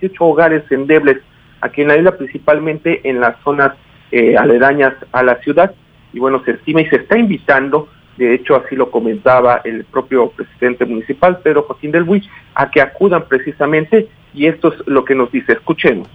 18 0.00 0.24
hogares 0.24 0.64
endebles 0.72 1.18
aquí 1.60 1.82
en 1.82 1.88
la 1.88 1.96
isla, 1.96 2.16
principalmente 2.16 3.08
en 3.08 3.20
las 3.20 3.40
zonas 3.44 3.72
eh, 4.10 4.36
aledañas 4.36 4.94
a 5.12 5.22
la 5.22 5.36
ciudad. 5.42 5.72
Y 6.12 6.18
bueno, 6.18 6.42
se 6.44 6.52
estima 6.52 6.80
y 6.80 6.86
se 6.86 6.96
está 6.96 7.16
invitando, 7.16 7.88
de 8.18 8.34
hecho 8.34 8.56
así 8.56 8.74
lo 8.74 8.90
comentaba 8.90 9.60
el 9.64 9.84
propio 9.84 10.30
presidente 10.30 10.84
municipal, 10.84 11.38
Pedro 11.38 11.62
Joaquín 11.62 11.92
del 11.92 12.04
Buy, 12.04 12.28
a 12.54 12.70
que 12.70 12.80
acudan 12.80 13.24
precisamente 13.28 14.08
y 14.34 14.46
esto 14.46 14.72
es 14.72 14.86
lo 14.86 15.04
que 15.04 15.14
nos 15.14 15.30
dice. 15.30 15.52
Escuchemos. 15.52 16.08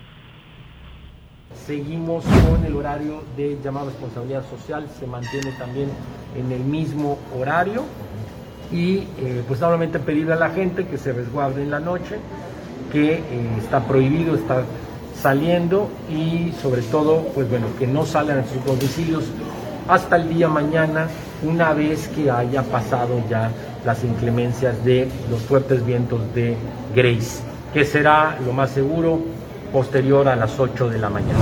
Seguimos 1.54 2.26
con 2.26 2.66
el 2.66 2.76
horario 2.76 3.24
de 3.38 3.58
llamado 3.63 3.88
a 3.88 3.92
responsabilidad 3.92 4.44
social, 4.50 4.86
se 5.00 5.08
mantiene 5.08 5.52
también 5.58 5.89
en 6.38 6.52
el 6.52 6.60
mismo 6.60 7.18
horario 7.39 7.84
y 8.70 8.98
eh, 9.20 9.44
pues 9.48 9.62
solamente 9.62 10.00
pedirle 10.00 10.34
a 10.34 10.38
la 10.38 10.50
gente 10.50 10.86
que 10.86 10.98
se 10.98 11.13
resguarde 11.13 11.63
en 11.63 11.72
la 11.72 11.80
noche, 11.80 12.18
que 12.92 13.13
eh, 13.13 13.22
está 13.60 13.88
prohibido 13.88 14.36
estar 14.36 14.66
saliendo 15.16 15.89
y 16.10 16.52
sobre 16.62 16.82
todo 16.82 17.24
pues 17.34 17.50
bueno 17.50 17.68
que 17.80 17.88
no 17.88 18.06
salgan 18.06 18.39
a 18.39 18.44
sus 18.44 18.66
domicilios 18.66 19.24
hasta 19.88 20.15
el 20.15 20.30
día 20.30 20.48
mañana 20.48 21.08
una 21.43 21.74
vez 21.74 22.08
que 22.10 22.32
haya 22.32 22.63
pasado 22.63 23.22
ya 23.30 23.52
las 23.86 24.04
inclemencias 24.04 24.84
de 24.86 25.08
los 25.30 25.41
fuertes 25.41 25.86
vientos 25.86 26.34
de 26.34 26.56
Grace, 26.96 27.43
que 27.74 27.84
será 27.84 28.38
lo 28.46 28.54
más 28.54 28.72
seguro 28.72 29.19
posterior 29.72 30.28
a 30.28 30.36
las 30.36 30.60
8 30.60 30.89
de 30.89 31.00
la 31.00 31.10
mañana. 31.10 31.39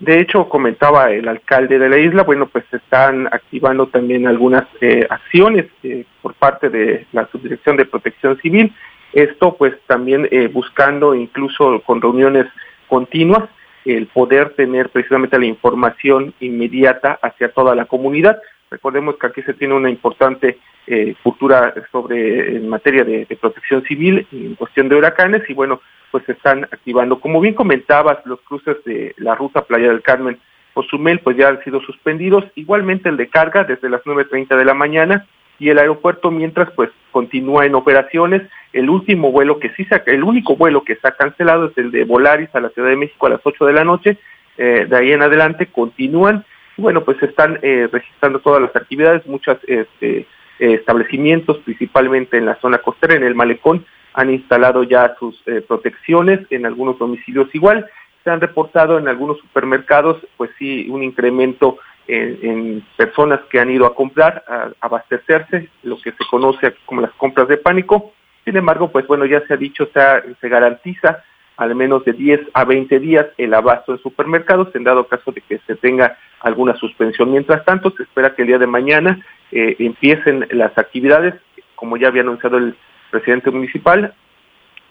De 0.00 0.20
hecho, 0.20 0.48
comentaba 0.48 1.10
el 1.10 1.26
alcalde 1.26 1.78
de 1.78 1.88
la 1.88 1.98
isla, 1.98 2.22
bueno, 2.22 2.46
pues 2.46 2.64
se 2.70 2.76
están 2.76 3.26
activando 3.26 3.88
también 3.88 4.28
algunas 4.28 4.64
eh, 4.80 5.06
acciones 5.10 5.66
eh, 5.82 6.04
por 6.22 6.34
parte 6.34 6.68
de 6.68 7.06
la 7.12 7.26
Subdirección 7.28 7.76
de 7.76 7.84
Protección 7.84 8.38
Civil. 8.40 8.72
Esto 9.12 9.56
pues 9.56 9.74
también 9.86 10.28
eh, 10.30 10.46
buscando 10.46 11.14
incluso 11.14 11.80
con 11.84 12.00
reuniones 12.00 12.46
continuas 12.86 13.48
el 13.96 14.06
poder 14.06 14.50
tener 14.50 14.90
precisamente 14.90 15.38
la 15.38 15.46
información 15.46 16.34
inmediata 16.40 17.18
hacia 17.22 17.50
toda 17.52 17.74
la 17.74 17.86
comunidad. 17.86 18.38
Recordemos 18.70 19.16
que 19.16 19.26
aquí 19.26 19.42
se 19.42 19.54
tiene 19.54 19.74
una 19.74 19.90
importante 19.90 20.58
eh, 20.86 21.14
cultura 21.22 21.74
sobre 21.90 22.56
en 22.56 22.68
materia 22.68 23.04
de, 23.04 23.26
protección 23.40 23.82
civil 23.84 24.26
en 24.32 24.54
cuestión 24.56 24.88
de 24.88 24.96
huracanes 24.96 25.42
y 25.48 25.54
bueno, 25.54 25.80
pues 26.10 26.24
se 26.24 26.32
están 26.32 26.64
activando. 26.64 27.20
Como 27.20 27.40
bien 27.40 27.54
comentabas, 27.54 28.18
los 28.24 28.40
cruces 28.42 28.76
de 28.84 29.14
la 29.18 29.34
ruta 29.34 29.62
Playa 29.62 29.88
del 29.88 30.02
Carmen 30.02 30.38
Cozumel 30.74 31.20
pues 31.20 31.36
ya 31.36 31.48
han 31.48 31.62
sido 31.64 31.80
suspendidos, 31.80 32.44
igualmente 32.54 33.08
el 33.08 33.16
de 33.16 33.28
carga 33.28 33.64
desde 33.64 33.88
las 33.88 34.02
9.30 34.02 34.56
de 34.56 34.64
la 34.64 34.74
mañana 34.74 35.26
y 35.58 35.70
el 35.70 35.78
aeropuerto 35.78 36.30
mientras 36.30 36.70
pues 36.72 36.90
continúa 37.10 37.66
en 37.66 37.74
operaciones. 37.74 38.42
El 38.72 38.90
último 38.90 39.32
vuelo 39.32 39.58
que 39.58 39.70
sí 39.70 39.84
se 39.84 39.94
ha, 39.94 40.02
el 40.06 40.22
único 40.22 40.56
vuelo 40.56 40.82
que 40.82 40.98
ha 41.02 41.10
cancelado 41.12 41.66
es 41.66 41.78
el 41.78 41.90
de 41.90 42.04
Volaris 42.04 42.54
a 42.54 42.60
la 42.60 42.68
Ciudad 42.70 42.90
de 42.90 42.96
México 42.96 43.26
a 43.26 43.30
las 43.30 43.40
8 43.42 43.66
de 43.66 43.72
la 43.72 43.84
noche. 43.84 44.18
Eh, 44.56 44.86
de 44.88 44.96
ahí 44.96 45.12
en 45.12 45.22
adelante 45.22 45.66
continúan 45.66 46.44
y 46.76 46.82
bueno, 46.82 47.04
pues 47.04 47.22
están 47.22 47.58
eh, 47.62 47.88
registrando 47.90 48.40
todas 48.40 48.60
las 48.60 48.74
actividades, 48.74 49.26
muchos 49.26 49.58
este, 49.66 50.18
eh, 50.18 50.26
establecimientos, 50.58 51.58
principalmente 51.58 52.36
en 52.36 52.46
la 52.46 52.56
zona 52.60 52.78
costera, 52.78 53.14
en 53.14 53.24
el 53.24 53.34
malecón, 53.34 53.84
han 54.14 54.30
instalado 54.30 54.82
ya 54.82 55.14
sus 55.18 55.40
protecciones, 55.68 56.40
en 56.50 56.66
algunos 56.66 56.98
domicilios 56.98 57.48
igual, 57.52 57.86
se 58.24 58.30
han 58.30 58.40
reportado 58.40 58.98
en 58.98 59.06
algunos 59.06 59.38
supermercados, 59.38 60.18
pues 60.36 60.50
sí, 60.58 60.88
un 60.90 61.04
incremento 61.04 61.78
en, 62.08 62.84
personas 62.96 63.40
que 63.50 63.60
han 63.60 63.70
ido 63.70 63.86
a 63.86 63.94
comprar, 63.94 64.44
a, 64.48 64.70
abastecerse, 64.80 65.68
lo 65.82 65.98
que 65.98 66.12
se 66.12 66.24
conoce 66.30 66.74
como 66.86 67.02
las 67.02 67.12
compras 67.12 67.48
de 67.48 67.58
pánico. 67.58 68.12
Sin 68.44 68.56
embargo, 68.56 68.90
pues 68.90 69.06
bueno, 69.06 69.26
ya 69.26 69.46
se 69.46 69.54
ha 69.54 69.56
dicho, 69.56 69.88
se, 69.92 70.48
garantiza 70.48 71.22
al 71.58 71.74
menos 71.74 72.04
de 72.04 72.12
10 72.12 72.40
a 72.54 72.64
20 72.64 72.98
días 73.00 73.26
el 73.36 73.52
abasto 73.52 73.92
en 73.92 73.98
supermercados, 73.98 74.74
en 74.74 74.84
dado 74.84 75.06
caso 75.08 75.32
de 75.32 75.40
que 75.42 75.58
se 75.66 75.74
tenga 75.74 76.16
alguna 76.40 76.74
suspensión. 76.76 77.32
Mientras 77.32 77.64
tanto, 77.64 77.90
se 77.90 78.04
espera 78.04 78.34
que 78.34 78.42
el 78.42 78.48
día 78.48 78.58
de 78.58 78.66
mañana 78.66 79.20
eh, 79.50 79.76
empiecen 79.78 80.46
las 80.50 80.76
actividades, 80.78 81.34
como 81.74 81.96
ya 81.96 82.08
había 82.08 82.22
anunciado 82.22 82.58
el 82.58 82.76
presidente 83.10 83.50
municipal, 83.50 84.14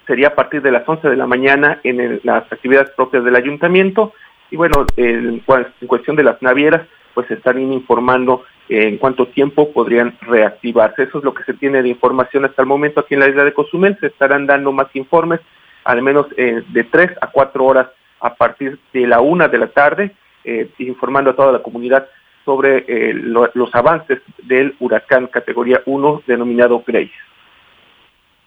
sería 0.05 0.29
a 0.29 0.35
partir 0.35 0.61
de 0.61 0.71
las 0.71 0.87
11 0.87 1.09
de 1.09 1.15
la 1.15 1.25
mañana 1.25 1.79
en 1.83 2.19
las 2.23 2.51
actividades 2.51 2.91
propias 2.91 3.23
del 3.23 3.35
ayuntamiento, 3.35 4.13
y 4.51 4.55
bueno, 4.55 4.85
en, 4.95 5.41
en 5.47 5.87
cuestión 5.87 6.15
de 6.15 6.23
las 6.23 6.41
navieras, 6.41 6.81
pues 7.17 7.31
estarían 7.31 7.73
informando 7.73 8.43
eh, 8.69 8.89
en 8.89 8.97
cuánto 8.99 9.25
tiempo 9.29 9.73
podrían 9.73 10.15
reactivarse. 10.21 11.01
Eso 11.01 11.17
es 11.17 11.23
lo 11.23 11.33
que 11.33 11.43
se 11.45 11.55
tiene 11.55 11.81
de 11.81 11.89
información 11.89 12.45
hasta 12.45 12.61
el 12.61 12.67
momento 12.67 12.99
aquí 12.99 13.15
en 13.15 13.21
la 13.21 13.27
isla 13.27 13.43
de 13.43 13.55
Cozumel. 13.55 13.97
Se 13.99 14.05
estarán 14.05 14.45
dando 14.45 14.71
más 14.71 14.95
informes, 14.95 15.39
al 15.83 16.03
menos 16.03 16.27
eh, 16.37 16.61
de 16.67 16.83
tres 16.83 17.09
a 17.19 17.31
cuatro 17.31 17.65
horas 17.65 17.87
a 18.19 18.35
partir 18.35 18.77
de 18.93 19.07
la 19.07 19.19
una 19.19 19.47
de 19.47 19.57
la 19.57 19.65
tarde, 19.65 20.11
eh, 20.43 20.69
informando 20.77 21.31
a 21.31 21.35
toda 21.35 21.51
la 21.51 21.63
comunidad 21.63 22.07
sobre 22.45 22.85
lo, 23.15 23.49
los 23.55 23.73
avances 23.73 24.21
del 24.43 24.75
huracán 24.79 25.25
categoría 25.25 25.81
1 25.87 26.21
denominado 26.27 26.83
Grace. 26.85 27.09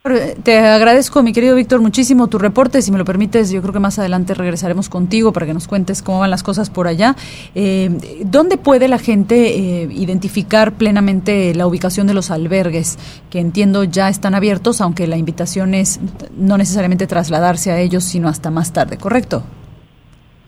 Te 0.02 0.56
agradezco, 0.58 1.22
mi 1.22 1.34
querido 1.34 1.54
Víctor, 1.54 1.82
muchísimo 1.82 2.26
tu 2.28 2.38
reporte. 2.38 2.80
Si 2.80 2.90
me 2.90 2.96
lo 2.96 3.04
permites, 3.04 3.50
yo 3.50 3.60
creo 3.60 3.74
que 3.74 3.80
más 3.80 3.98
adelante 3.98 4.32
regresaremos 4.32 4.88
contigo 4.88 5.30
para 5.34 5.44
que 5.44 5.52
nos 5.52 5.68
cuentes 5.68 6.00
cómo 6.00 6.20
van 6.20 6.30
las 6.30 6.42
cosas 6.42 6.70
por 6.70 6.86
allá. 6.86 7.16
Eh, 7.54 7.90
¿Dónde 8.24 8.56
puede 8.56 8.88
la 8.88 8.98
gente 8.98 9.48
eh, 9.48 9.88
identificar 9.90 10.72
plenamente 10.72 11.54
la 11.54 11.66
ubicación 11.66 12.06
de 12.06 12.14
los 12.14 12.30
albergues? 12.30 12.98
Que 13.28 13.40
entiendo 13.40 13.84
ya 13.84 14.08
están 14.08 14.34
abiertos, 14.34 14.80
aunque 14.80 15.06
la 15.06 15.18
invitación 15.18 15.74
es 15.74 16.00
no 16.34 16.56
necesariamente 16.56 17.06
trasladarse 17.06 17.70
a 17.70 17.78
ellos, 17.78 18.02
sino 18.02 18.28
hasta 18.28 18.50
más 18.50 18.72
tarde, 18.72 18.96
¿correcto? 18.96 19.44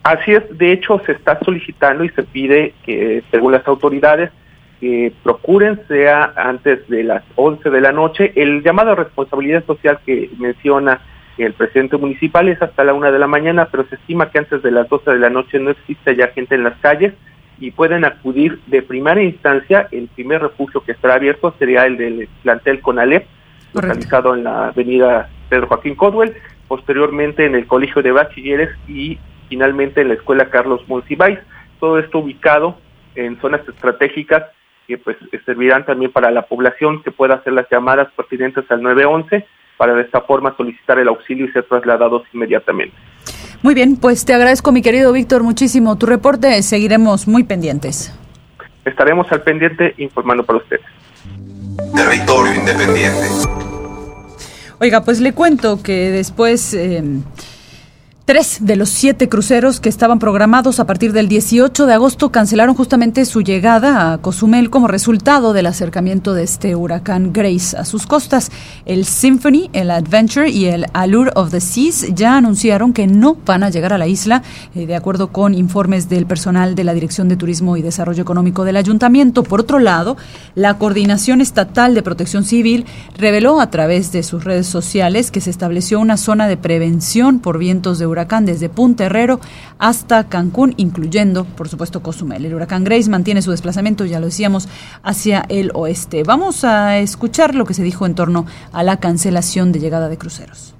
Así 0.02 0.32
es, 0.32 0.44
de 0.56 0.72
hecho 0.72 0.98
se 1.04 1.12
está 1.12 1.38
solicitando 1.44 2.04
y 2.04 2.08
se 2.08 2.22
pide 2.22 2.72
que, 2.86 3.22
según 3.30 3.52
las 3.52 3.68
autoridades, 3.68 4.30
que 4.82 5.12
procuren 5.22 5.80
sea 5.86 6.32
antes 6.34 6.88
de 6.88 7.04
las 7.04 7.22
11 7.36 7.70
de 7.70 7.80
la 7.80 7.92
noche. 7.92 8.32
El 8.34 8.64
llamado 8.64 8.90
a 8.90 8.94
responsabilidad 8.96 9.64
social 9.64 10.00
que 10.04 10.28
menciona 10.38 11.00
el 11.38 11.52
presidente 11.52 11.96
municipal 11.96 12.48
es 12.48 12.60
hasta 12.60 12.82
la 12.82 12.92
1 12.92 13.12
de 13.12 13.18
la 13.20 13.28
mañana, 13.28 13.68
pero 13.70 13.86
se 13.86 13.94
estima 13.94 14.32
que 14.32 14.40
antes 14.40 14.60
de 14.60 14.72
las 14.72 14.88
12 14.88 15.12
de 15.12 15.18
la 15.20 15.30
noche 15.30 15.60
no 15.60 15.70
existe 15.70 16.16
ya 16.16 16.26
gente 16.28 16.56
en 16.56 16.64
las 16.64 16.76
calles 16.80 17.14
y 17.60 17.70
pueden 17.70 18.04
acudir 18.04 18.58
de 18.66 18.82
primera 18.82 19.22
instancia. 19.22 19.86
El 19.92 20.08
primer 20.08 20.42
refugio 20.42 20.82
que 20.82 20.90
estará 20.90 21.14
abierto 21.14 21.54
sería 21.60 21.84
el 21.84 21.96
del 21.96 22.28
plantel 22.42 22.80
Conalep, 22.80 23.24
localizado 23.74 24.34
en 24.34 24.42
la 24.42 24.66
avenida 24.66 25.28
Pedro 25.48 25.68
Joaquín 25.68 25.94
Codwell, 25.94 26.34
posteriormente 26.66 27.46
en 27.46 27.54
el 27.54 27.68
Colegio 27.68 28.02
de 28.02 28.10
Bachilleres 28.10 28.70
y 28.88 29.16
finalmente 29.48 30.00
en 30.00 30.08
la 30.08 30.14
Escuela 30.14 30.50
Carlos 30.50 30.82
Monsiváis. 30.88 31.38
Todo 31.78 32.00
esto 32.00 32.18
ubicado 32.18 32.78
en 33.14 33.40
zonas 33.40 33.60
estratégicas 33.68 34.42
que 34.92 34.98
pues 34.98 35.16
servirán 35.46 35.86
también 35.86 36.12
para 36.12 36.30
la 36.30 36.42
población 36.42 37.02
que 37.02 37.10
pueda 37.10 37.36
hacer 37.36 37.54
las 37.54 37.66
llamadas 37.70 38.08
pertinentes 38.14 38.64
al 38.70 38.82
911 38.82 39.46
para 39.78 39.94
de 39.94 40.02
esta 40.02 40.20
forma 40.20 40.54
solicitar 40.56 40.98
el 40.98 41.08
auxilio 41.08 41.46
y 41.46 41.52
ser 41.52 41.64
trasladados 41.64 42.24
inmediatamente. 42.34 42.94
Muy 43.62 43.74
bien, 43.74 43.96
pues 43.96 44.24
te 44.26 44.34
agradezco 44.34 44.70
mi 44.70 44.82
querido 44.82 45.12
Víctor 45.12 45.42
muchísimo 45.42 45.96
tu 45.96 46.04
reporte, 46.06 46.62
seguiremos 46.62 47.26
muy 47.26 47.44
pendientes. 47.44 48.14
estaremos 48.84 49.30
al 49.32 49.42
pendiente 49.42 49.94
informando 49.96 50.44
para 50.44 50.58
ustedes. 50.58 50.84
Territorio 51.94 52.54
Independiente. 52.54 53.28
Oiga, 54.78 55.02
pues 55.04 55.20
le 55.20 55.32
cuento 55.32 55.82
que 55.82 56.10
después... 56.10 56.74
Eh, 56.74 57.02
Tres 58.24 58.58
de 58.60 58.76
los 58.76 58.88
siete 58.88 59.28
cruceros 59.28 59.80
que 59.80 59.88
estaban 59.88 60.20
programados 60.20 60.78
a 60.78 60.86
partir 60.86 61.12
del 61.12 61.26
18 61.26 61.86
de 61.86 61.92
agosto 61.92 62.30
cancelaron 62.30 62.76
justamente 62.76 63.24
su 63.24 63.40
llegada 63.40 64.12
a 64.12 64.18
Cozumel 64.18 64.70
como 64.70 64.86
resultado 64.86 65.52
del 65.52 65.66
acercamiento 65.66 66.32
de 66.32 66.44
este 66.44 66.76
huracán 66.76 67.32
Grace 67.32 67.76
a 67.76 67.84
sus 67.84 68.06
costas. 68.06 68.52
El 68.86 69.06
Symphony, 69.06 69.70
el 69.72 69.90
Adventure 69.90 70.48
y 70.48 70.66
el 70.66 70.86
Allure 70.92 71.32
of 71.34 71.50
the 71.50 71.60
Seas 71.60 72.06
ya 72.14 72.36
anunciaron 72.36 72.92
que 72.92 73.08
no 73.08 73.36
van 73.44 73.64
a 73.64 73.70
llegar 73.70 73.92
a 73.92 73.98
la 73.98 74.06
isla, 74.06 74.44
eh, 74.76 74.86
de 74.86 74.94
acuerdo 74.94 75.32
con 75.32 75.52
informes 75.52 76.08
del 76.08 76.24
personal 76.24 76.76
de 76.76 76.84
la 76.84 76.94
Dirección 76.94 77.28
de 77.28 77.34
Turismo 77.34 77.76
y 77.76 77.82
Desarrollo 77.82 78.22
Económico 78.22 78.62
del 78.62 78.76
Ayuntamiento. 78.76 79.42
Por 79.42 79.62
otro 79.62 79.80
lado, 79.80 80.16
la 80.54 80.78
Coordinación 80.78 81.40
Estatal 81.40 81.92
de 81.96 82.04
Protección 82.04 82.44
Civil 82.44 82.86
reveló 83.18 83.60
a 83.60 83.70
través 83.70 84.12
de 84.12 84.22
sus 84.22 84.44
redes 84.44 84.68
sociales 84.68 85.32
que 85.32 85.40
se 85.40 85.50
estableció 85.50 85.98
una 85.98 86.16
zona 86.16 86.46
de 86.46 86.56
prevención 86.56 87.40
por 87.40 87.58
vientos 87.58 87.98
de 87.98 88.11
huracán 88.12 88.46
desde 88.46 88.68
Punta 88.68 89.04
Herrero 89.04 89.40
hasta 89.78 90.28
Cancún, 90.28 90.74
incluyendo, 90.76 91.44
por 91.44 91.68
supuesto, 91.68 92.02
Cozumel. 92.02 92.44
El 92.44 92.54
huracán 92.54 92.84
Grace 92.84 93.10
mantiene 93.10 93.42
su 93.42 93.50
desplazamiento, 93.50 94.04
ya 94.04 94.20
lo 94.20 94.26
decíamos, 94.26 94.68
hacia 95.02 95.44
el 95.48 95.72
oeste. 95.74 96.22
Vamos 96.22 96.64
a 96.64 96.98
escuchar 96.98 97.54
lo 97.54 97.64
que 97.64 97.74
se 97.74 97.82
dijo 97.82 98.06
en 98.06 98.14
torno 98.14 98.46
a 98.72 98.82
la 98.82 98.98
cancelación 98.98 99.72
de 99.72 99.80
llegada 99.80 100.08
de 100.08 100.18
cruceros. 100.18 100.74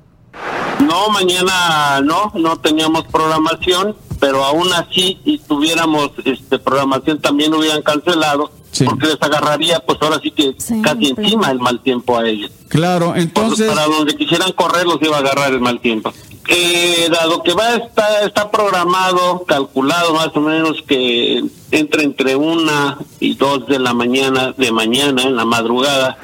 No, 0.81 1.11
mañana 1.11 2.01
no, 2.03 2.33
no 2.35 2.59
teníamos 2.59 3.05
programación, 3.05 3.97
pero 4.19 4.45
aún 4.45 4.73
así, 4.73 5.21
si 5.25 5.39
tuviéramos 5.39 6.11
este, 6.25 6.59
programación, 6.59 7.21
también 7.21 7.55
hubieran 7.55 7.83
cancelado, 7.83 8.51
porque 8.85 9.07
les 9.07 9.21
agarraría, 9.21 9.81
pues 9.81 9.99
ahora 10.01 10.19
sí 10.23 10.31
que 10.31 10.55
casi 10.83 11.11
encima 11.11 11.51
el 11.51 11.59
mal 11.59 11.81
tiempo 11.81 12.19
a 12.19 12.29
ellos. 12.29 12.51
Claro, 12.69 13.15
entonces... 13.15 13.69
Para 13.69 13.87
donde 13.87 14.17
quisieran 14.17 14.53
correr 14.53 14.87
los 14.87 15.01
iba 15.03 15.17
a 15.17 15.21
agarrar 15.21 15.53
el 15.53 15.61
mal 15.61 15.81
tiempo. 15.81 16.13
Eh, 16.49 17.09
dado 17.11 17.43
que 17.43 17.55
va 17.55 17.77
está 17.77 18.27
está 18.27 18.51
programado, 18.51 19.45
calculado 19.47 20.13
más 20.13 20.31
o 20.35 20.41
menos 20.41 20.83
que 20.89 21.45
entre 21.71 22.03
entre 22.03 22.35
una 22.35 22.99
y 23.21 23.35
dos 23.37 23.69
de 23.69 23.79
la 23.79 23.95
mañana 23.95 24.53
de 24.57 24.73
mañana 24.73 25.23
en 25.23 25.37
la 25.37 25.45
madrugada. 25.45 26.19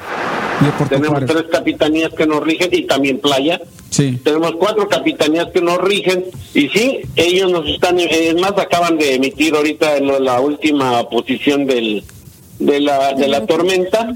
Tenemos 0.89 1.25
tres 1.25 1.45
capitanías 1.49 2.13
que 2.13 2.27
nos 2.27 2.43
rigen 2.43 2.69
y 2.73 2.81
también 2.81 3.19
playa. 3.19 3.61
Sí. 3.91 4.19
Tenemos 4.21 4.55
cuatro 4.59 4.89
capitanías 4.89 5.47
que 5.53 5.61
nos 5.61 5.77
rigen 5.77 6.25
y 6.53 6.67
sí, 6.67 6.99
ellos 7.15 7.49
nos 7.49 7.67
están, 7.67 7.97
es 7.97 8.35
más, 8.35 8.51
acaban 8.57 8.97
de 8.97 9.15
emitir 9.15 9.55
ahorita 9.55 9.99
la 10.01 10.41
última 10.41 11.07
posición 11.09 11.65
del 11.65 12.03
de 12.59 12.79
la, 12.81 13.13
de 13.13 13.27
la 13.27 13.45
tormenta. 13.45 14.15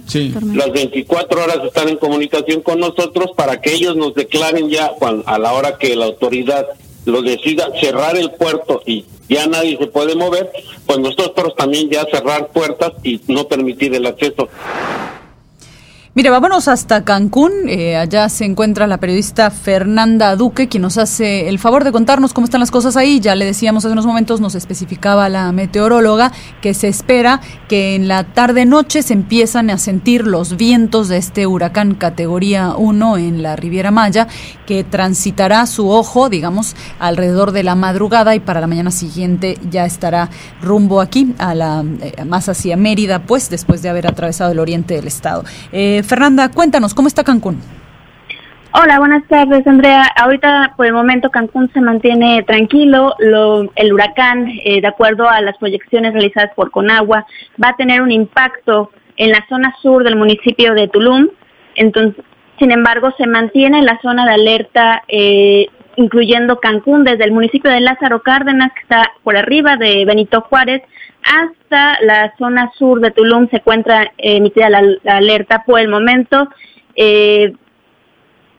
Las 0.54 0.72
24 0.72 1.44
horas 1.44 1.60
están 1.66 1.90
en 1.90 1.98
comunicación 1.98 2.62
con 2.62 2.80
nosotros 2.80 3.32
para 3.36 3.62
que 3.62 3.74
ellos 3.74 3.96
nos 3.96 4.14
declaren 4.14 4.70
ya 4.70 4.92
a 5.26 5.40
la 5.40 5.54
hora 5.54 5.78
que 5.78 5.96
la 5.96 6.06
autoridad 6.06 6.68
lo 7.06 7.22
decida 7.22 7.70
cerrar 7.82 8.18
el 8.18 8.32
puerto 8.32 8.82
y 8.86 9.06
ya 9.30 9.48
nadie 9.48 9.78
se 9.78 9.88
puede 9.88 10.16
mover, 10.16 10.52
pues 10.86 11.00
nosotros 11.00 11.56
también 11.56 11.90
ya 11.90 12.06
cerrar 12.06 12.50
puertas 12.50 12.94
y 13.04 13.20
no 13.28 13.48
permitir 13.48 13.96
el 13.96 14.06
acceso. 14.06 14.50
Mire, 16.15 16.30
vámonos 16.30 16.67
hasta 16.67 17.04
Cancún. 17.04 17.52
Eh, 17.67 17.95
allá 17.97 18.30
se 18.30 18.45
encuentra 18.45 18.86
la 18.86 18.99
periodista 18.99 19.49
Fernanda 19.49 20.36
Duque, 20.36 20.67
quien 20.67 20.84
nos 20.84 20.99
hace 20.99 21.49
el 21.49 21.58
favor 21.58 21.84
de 21.84 21.91
contarnos 21.91 22.34
cómo 22.34 22.45
están 22.45 22.60
las 22.60 22.69
cosas 22.69 22.95
ahí. 22.97 23.19
Ya 23.19 23.34
le 23.34 23.45
decíamos 23.45 23.84
hace 23.84 23.93
unos 23.93 24.06
momentos, 24.06 24.39
nos 24.39 24.54
especificaba 24.54 25.28
la 25.28 25.52
meteoróloga 25.52 26.32
que 26.62 26.76
se 26.76 26.88
espera 26.88 27.41
que 27.67 27.95
en 27.95 28.08
la 28.08 28.26
tarde-noche 28.26 29.02
se 29.02 29.13
empiezan 29.13 29.71
a 29.71 29.80
sentir 29.80 30.28
los 30.28 30.56
vientos 30.56 31.08
de 31.08 31.17
este 31.17 31.47
huracán 31.47 31.95
categoría 31.95 32.76
1 32.78 33.17
en 33.17 33.41
la 33.41 33.56
Riviera 33.56 33.89
Maya, 33.89 34.28
que 34.67 34.84
transitará 34.84 35.65
su 35.65 35.89
ojo, 35.89 36.30
digamos, 36.30 36.76
alrededor 36.99 37.54
de 37.54 37.63
la 37.63 37.73
madrugada 37.73 38.36
y 38.36 38.39
para 38.39 38.62
la 38.62 38.67
mañana 38.67 38.91
siguiente 38.91 39.58
ya 39.67 39.88
estará 39.88 40.30
rumbo 40.62 41.02
aquí, 41.02 41.34
a 41.39 41.56
la 41.56 41.84
eh, 42.02 42.23
más 42.23 42.49
hacia 42.49 42.78
Mérida, 42.78 43.23
pues 43.23 43.49
después 43.49 43.82
de 43.82 43.89
haber 43.89 44.06
atravesado 44.06 44.52
el 44.52 44.60
oriente 44.60 44.93
del 44.93 45.08
estado. 45.08 45.43
Eh, 45.71 46.03
Fernanda, 46.04 46.50
cuéntanos, 46.50 46.94
¿cómo 46.94 47.08
está 47.08 47.24
Cancún? 47.24 47.62
Hola, 48.76 48.98
buenas 48.98 49.28
tardes, 49.28 49.68
Andrea. 49.68 50.04
Ahorita, 50.16 50.74
por 50.76 50.88
el 50.88 50.94
momento, 50.94 51.30
Cancún 51.30 51.70
se 51.74 51.80
mantiene 51.80 52.42
tranquilo. 52.42 53.16
el 53.76 53.94
huracán, 53.94 54.48
eh, 54.66 54.82
de 54.82 54.88
acuerdo 54.88 55.30
a 55.30 55.42
las 55.42 55.56
proyecciones 55.60 56.12
realizadas 56.13 56.50
por 56.56 56.72
Conagua, 56.72 57.24
va 57.63 57.70
a 57.70 57.76
tener 57.76 58.02
un 58.02 58.12
impacto 58.12 58.89
en 59.18 59.30
la 59.30 59.46
zona 59.48 59.76
sur 59.80 60.04
del 60.04 60.16
municipio 60.16 60.74
de 60.74 60.88
Tulum. 60.88 61.30
Entonces, 61.76 62.26
sin 62.58 62.72
embargo, 62.72 63.13
se 63.16 63.28
mantiene 63.28 63.78
en 63.78 63.86
la 63.86 64.00
zona 64.02 64.26
de 64.26 64.32
alerta, 64.32 65.04
eh, 65.08 65.68
incluyendo 65.96 66.60
Cancún, 66.60 67.04
desde 67.04 67.26
el 67.26 67.32
municipio 67.32 67.70
de 67.70 67.80
Lázaro 67.80 68.24
Cárdenas, 68.24 68.72
que 68.74 68.82
está 68.82 69.12
por 69.24 69.38
arriba 69.38 69.78
de 69.78 70.04
Benito 70.06 70.42
Juárez, 70.42 70.82
hasta 71.24 71.98
la 72.02 72.34
zona 72.38 72.72
sur 72.78 73.00
de 73.00 73.12
Tulum 73.12 73.50
se 73.50 73.58
encuentra 73.58 74.12
emitida 74.18 74.70
la, 74.70 74.98
alerta 75.06 75.64
por 75.66 75.80
el 75.80 75.88
momento. 75.88 76.48
Eh, 76.96 77.54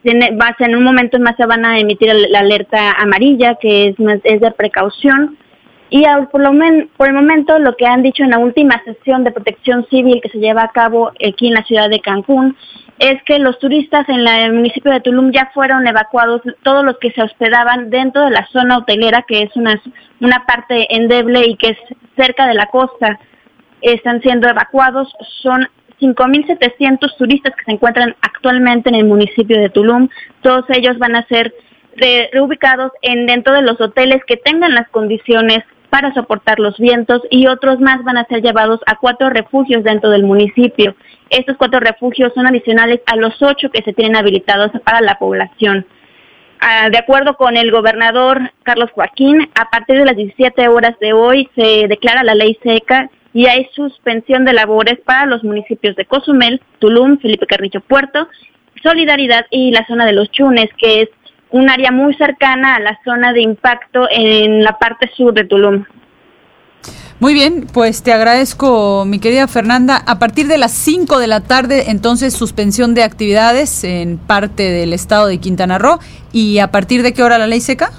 en 0.05 0.77
un 0.77 0.85
momento 0.85 1.18
más 1.18 1.37
se 1.37 1.46
van 1.46 1.64
a 1.64 1.79
emitir 1.79 2.12
la 2.29 2.40
alerta 2.40 2.92
amarilla, 2.92 3.55
que 3.55 3.88
es, 3.88 3.96
es 4.24 4.40
de 4.40 4.50
precaución. 4.50 5.38
Y 5.90 6.05
por, 6.33 6.40
lo 6.40 6.50
por 6.96 7.09
el 7.09 7.14
momento 7.14 7.59
lo 7.59 7.77
que 7.77 7.87
han 7.87 8.03
dicho 8.03 8.24
en 8.24 8.31
la 8.31 8.38
última 8.38 8.83
sesión 8.85 9.22
de 9.22 9.31
protección 9.31 9.87
civil 9.88 10.20
que 10.22 10.29
se 10.29 10.38
lleva 10.38 10.62
a 10.62 10.72
cabo 10.72 11.12
aquí 11.24 11.48
en 11.48 11.55
la 11.55 11.62
ciudad 11.64 11.88
de 11.88 12.00
Cancún 12.00 12.57
es 12.98 13.22
que 13.24 13.38
los 13.38 13.59
turistas 13.59 14.09
en 14.09 14.26
el 14.26 14.52
municipio 14.52 14.92
de 14.92 15.00
Tulum 15.00 15.33
ya 15.33 15.50
fueron 15.52 15.87
evacuados, 15.87 16.42
todos 16.62 16.85
los 16.85 16.98
que 16.98 17.11
se 17.11 17.22
hospedaban 17.22 17.90
dentro 17.90 18.24
de 18.24 18.30
la 18.30 18.46
zona 18.52 18.78
hotelera, 18.78 19.24
que 19.26 19.42
es 19.42 19.57
una, 19.57 19.80
una 20.20 20.44
parte 20.46 20.94
endeble 20.94 21.46
y 21.46 21.57
que 21.57 21.70
es 21.70 21.78
cerca 22.16 22.46
de 22.46 22.54
la 22.54 22.66
costa, 22.66 23.18
están 23.80 24.22
siendo 24.22 24.48
evacuados. 24.48 25.12
Son 25.42 25.68
5.700 26.00 27.16
turistas 27.16 27.54
que 27.57 27.64
se 27.64 27.72
encuentran 27.72 28.14
actualmente 28.20 28.88
en 28.88 28.94
el 28.94 29.04
municipio 29.04 29.59
de 29.61 29.70
Tulum. 29.70 30.09
Todos 30.42 30.64
ellos 30.68 30.98
van 30.98 31.16
a 31.16 31.26
ser 31.26 31.52
reubicados 32.33 32.92
en 33.02 33.26
dentro 33.26 33.52
de 33.54 33.62
los 33.62 33.80
hoteles 33.80 34.22
que 34.26 34.37
tengan 34.37 34.74
las 34.74 34.88
condiciones 34.88 35.61
para 35.90 36.12
soportar 36.12 36.59
los 36.59 36.76
vientos 36.78 37.22
y 37.30 37.46
otros 37.46 37.78
más 37.78 38.02
van 38.02 38.16
a 38.16 38.24
ser 38.24 38.42
llevados 38.42 38.80
a 38.87 38.98
cuatro 38.98 39.30
refugios 39.30 39.85
dentro 39.85 40.11
del 40.11 40.24
municipio. 40.24 40.96
Estos 41.35 41.57
cuatro 41.57 41.81
refugios 41.81 42.33
son 42.33 42.47
adicionales 42.47 43.01
a 43.07 43.16
los 43.16 43.42
ocho 43.42 43.68
que 43.68 43.83
se 43.83 43.92
tienen 43.92 44.14
habilitados 44.14 44.70
para 44.85 45.01
la 45.01 45.18
población. 45.18 45.85
Ah, 46.61 46.88
de 46.90 46.97
acuerdo 46.97 47.37
con 47.37 47.57
el 47.57 47.73
gobernador 47.73 48.53
Carlos 48.62 48.92
Joaquín, 48.92 49.51
a 49.57 49.68
partir 49.68 49.99
de 49.99 50.05
las 50.05 50.14
17 50.14 50.68
horas 50.68 50.97
de 51.01 51.12
hoy 51.12 51.51
se 51.57 51.88
declara 51.88 52.23
la 52.23 52.37
ley 52.37 52.57
seca 52.62 53.11
y 53.33 53.47
hay 53.47 53.68
suspensión 53.75 54.44
de 54.44 54.53
labores 54.53 55.01
para 55.05 55.27
los 55.27 55.42
municipios 55.42 55.97
de 55.97 56.05
Cozumel, 56.05 56.62
Tulum, 56.79 57.18
Felipe 57.18 57.49
Carrillo 57.49 57.81
Puerto, 57.81 58.29
Solidaridad 58.81 59.44
y 59.51 59.73
la 59.73 59.85
zona 59.88 60.07
de 60.07 60.12
los 60.12 60.31
Chunes, 60.31 60.70
que 60.79 61.03
es 61.03 61.09
un 61.51 61.68
área 61.68 61.90
muy 61.90 62.14
cercana 62.14 62.77
a 62.77 62.81
la 62.81 62.97
zona 63.05 63.33
de 63.33 63.42
impacto 63.42 64.07
en 64.09 64.62
la 64.62 64.79
parte 64.79 65.11
sur 65.16 65.35
de 65.35 65.42
Tulum. 65.42 65.85
Muy 67.20 67.33
bien, 67.33 67.66
pues 67.73 68.03
te 68.03 68.12
agradezco, 68.12 69.05
mi 69.07 69.18
querida 69.18 69.47
Fernanda. 69.47 70.03
A 70.07 70.18
partir 70.18 70.47
de 70.47 70.59
las 70.59 70.73
5 70.73 71.18
de 71.18 71.27
la 71.27 71.40
tarde, 71.40 71.90
entonces, 71.90 72.35
suspensión 72.35 72.94
de 72.94 73.03
actividades 73.03 73.85
en 73.85 74.18
parte 74.18 74.70
del 74.70 74.92
estado 74.92 75.27
de 75.27 75.38
Quintana 75.38 75.79
Roo. 75.79 76.01
¿Y 76.33 76.59
a 76.59 76.68
partir 76.73 77.03
de 77.03 77.14
qué 77.14 77.23
hora 77.23 77.38
la 77.38 77.47
ley 77.47 77.61
seca? 77.61 77.92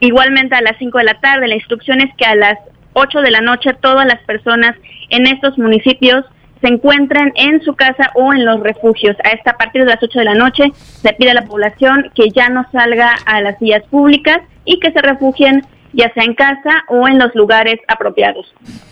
Igualmente 0.00 0.54
a 0.54 0.60
las 0.60 0.78
5 0.78 0.98
de 0.98 1.04
la 1.04 1.20
tarde. 1.20 1.48
La 1.48 1.56
instrucción 1.56 2.00
es 2.00 2.14
que 2.16 2.24
a 2.24 2.34
las 2.34 2.58
8 2.92 3.20
de 3.20 3.30
la 3.30 3.40
noche 3.40 3.74
todas 3.80 4.06
las 4.06 4.22
personas 4.22 4.76
en 5.10 5.26
estos 5.26 5.58
municipios 5.58 6.24
se 6.60 6.68
encuentran 6.68 7.32
en 7.34 7.62
su 7.62 7.74
casa 7.74 8.10
o 8.14 8.32
en 8.32 8.44
los 8.44 8.60
refugios. 8.60 9.16
A 9.24 9.30
esta 9.30 9.50
a 9.50 9.56
partir 9.56 9.82
de 9.84 9.90
las 9.90 10.02
8 10.02 10.18
de 10.18 10.24
la 10.24 10.34
noche 10.34 10.72
se 10.74 11.12
pide 11.12 11.32
a 11.32 11.34
la 11.34 11.44
población 11.44 12.10
que 12.14 12.30
ya 12.30 12.48
no 12.48 12.64
salga 12.72 13.14
a 13.26 13.40
las 13.40 13.58
vías 13.58 13.82
públicas 13.90 14.38
y 14.64 14.80
que 14.80 14.92
se 14.92 15.02
refugien 15.02 15.62
ya 15.96 16.12
sea 16.12 16.24
en 16.24 16.34
casa 16.34 16.84
o 16.88 17.08
en 17.08 17.18
los 17.18 17.34
lugares 17.34 17.80
apropiados. 17.88 18.46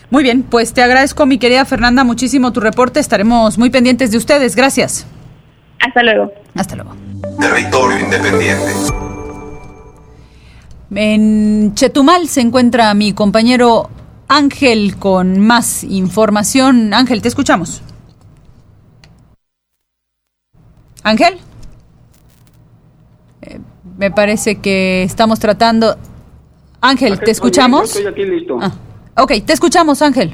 Muy 0.09 0.23
bien, 0.23 0.43
pues 0.43 0.73
te 0.73 0.81
agradezco 0.81 1.25
mi 1.25 1.37
querida 1.37 1.63
Fernanda 1.65 2.03
muchísimo 2.03 2.51
tu 2.51 2.59
reporte. 2.59 2.99
Estaremos 2.99 3.57
muy 3.57 3.69
pendientes 3.69 4.11
de 4.11 4.17
ustedes. 4.17 4.55
Gracias. 4.55 5.07
Hasta 5.79 6.03
luego. 6.03 6.31
Hasta 6.55 6.75
luego. 6.75 6.95
Territorio 7.39 7.99
Independiente. 7.99 8.71
En 10.93 11.73
Chetumal 11.75 12.27
se 12.27 12.41
encuentra 12.41 12.93
mi 12.93 13.13
compañero 13.13 13.89
Ángel 14.27 14.97
con 14.97 15.39
más 15.39 15.83
información. 15.83 16.93
Ángel, 16.93 17.21
te 17.21 17.27
escuchamos. 17.27 17.81
Ángel. 21.03 21.37
Eh, 23.41 23.59
me 23.97 24.11
parece 24.11 24.55
que 24.55 25.03
estamos 25.03 25.39
tratando... 25.39 25.97
Ángel, 26.85 27.19
¿te 27.19 27.31
escuchamos? 27.31 27.95
Estoy 27.95 28.05
aquí 28.05 28.23
listo. 28.25 28.59
Ah, 28.61 28.71
ok, 29.23 29.31
te 29.45 29.53
escuchamos, 29.53 30.01
Ángel. 30.03 30.31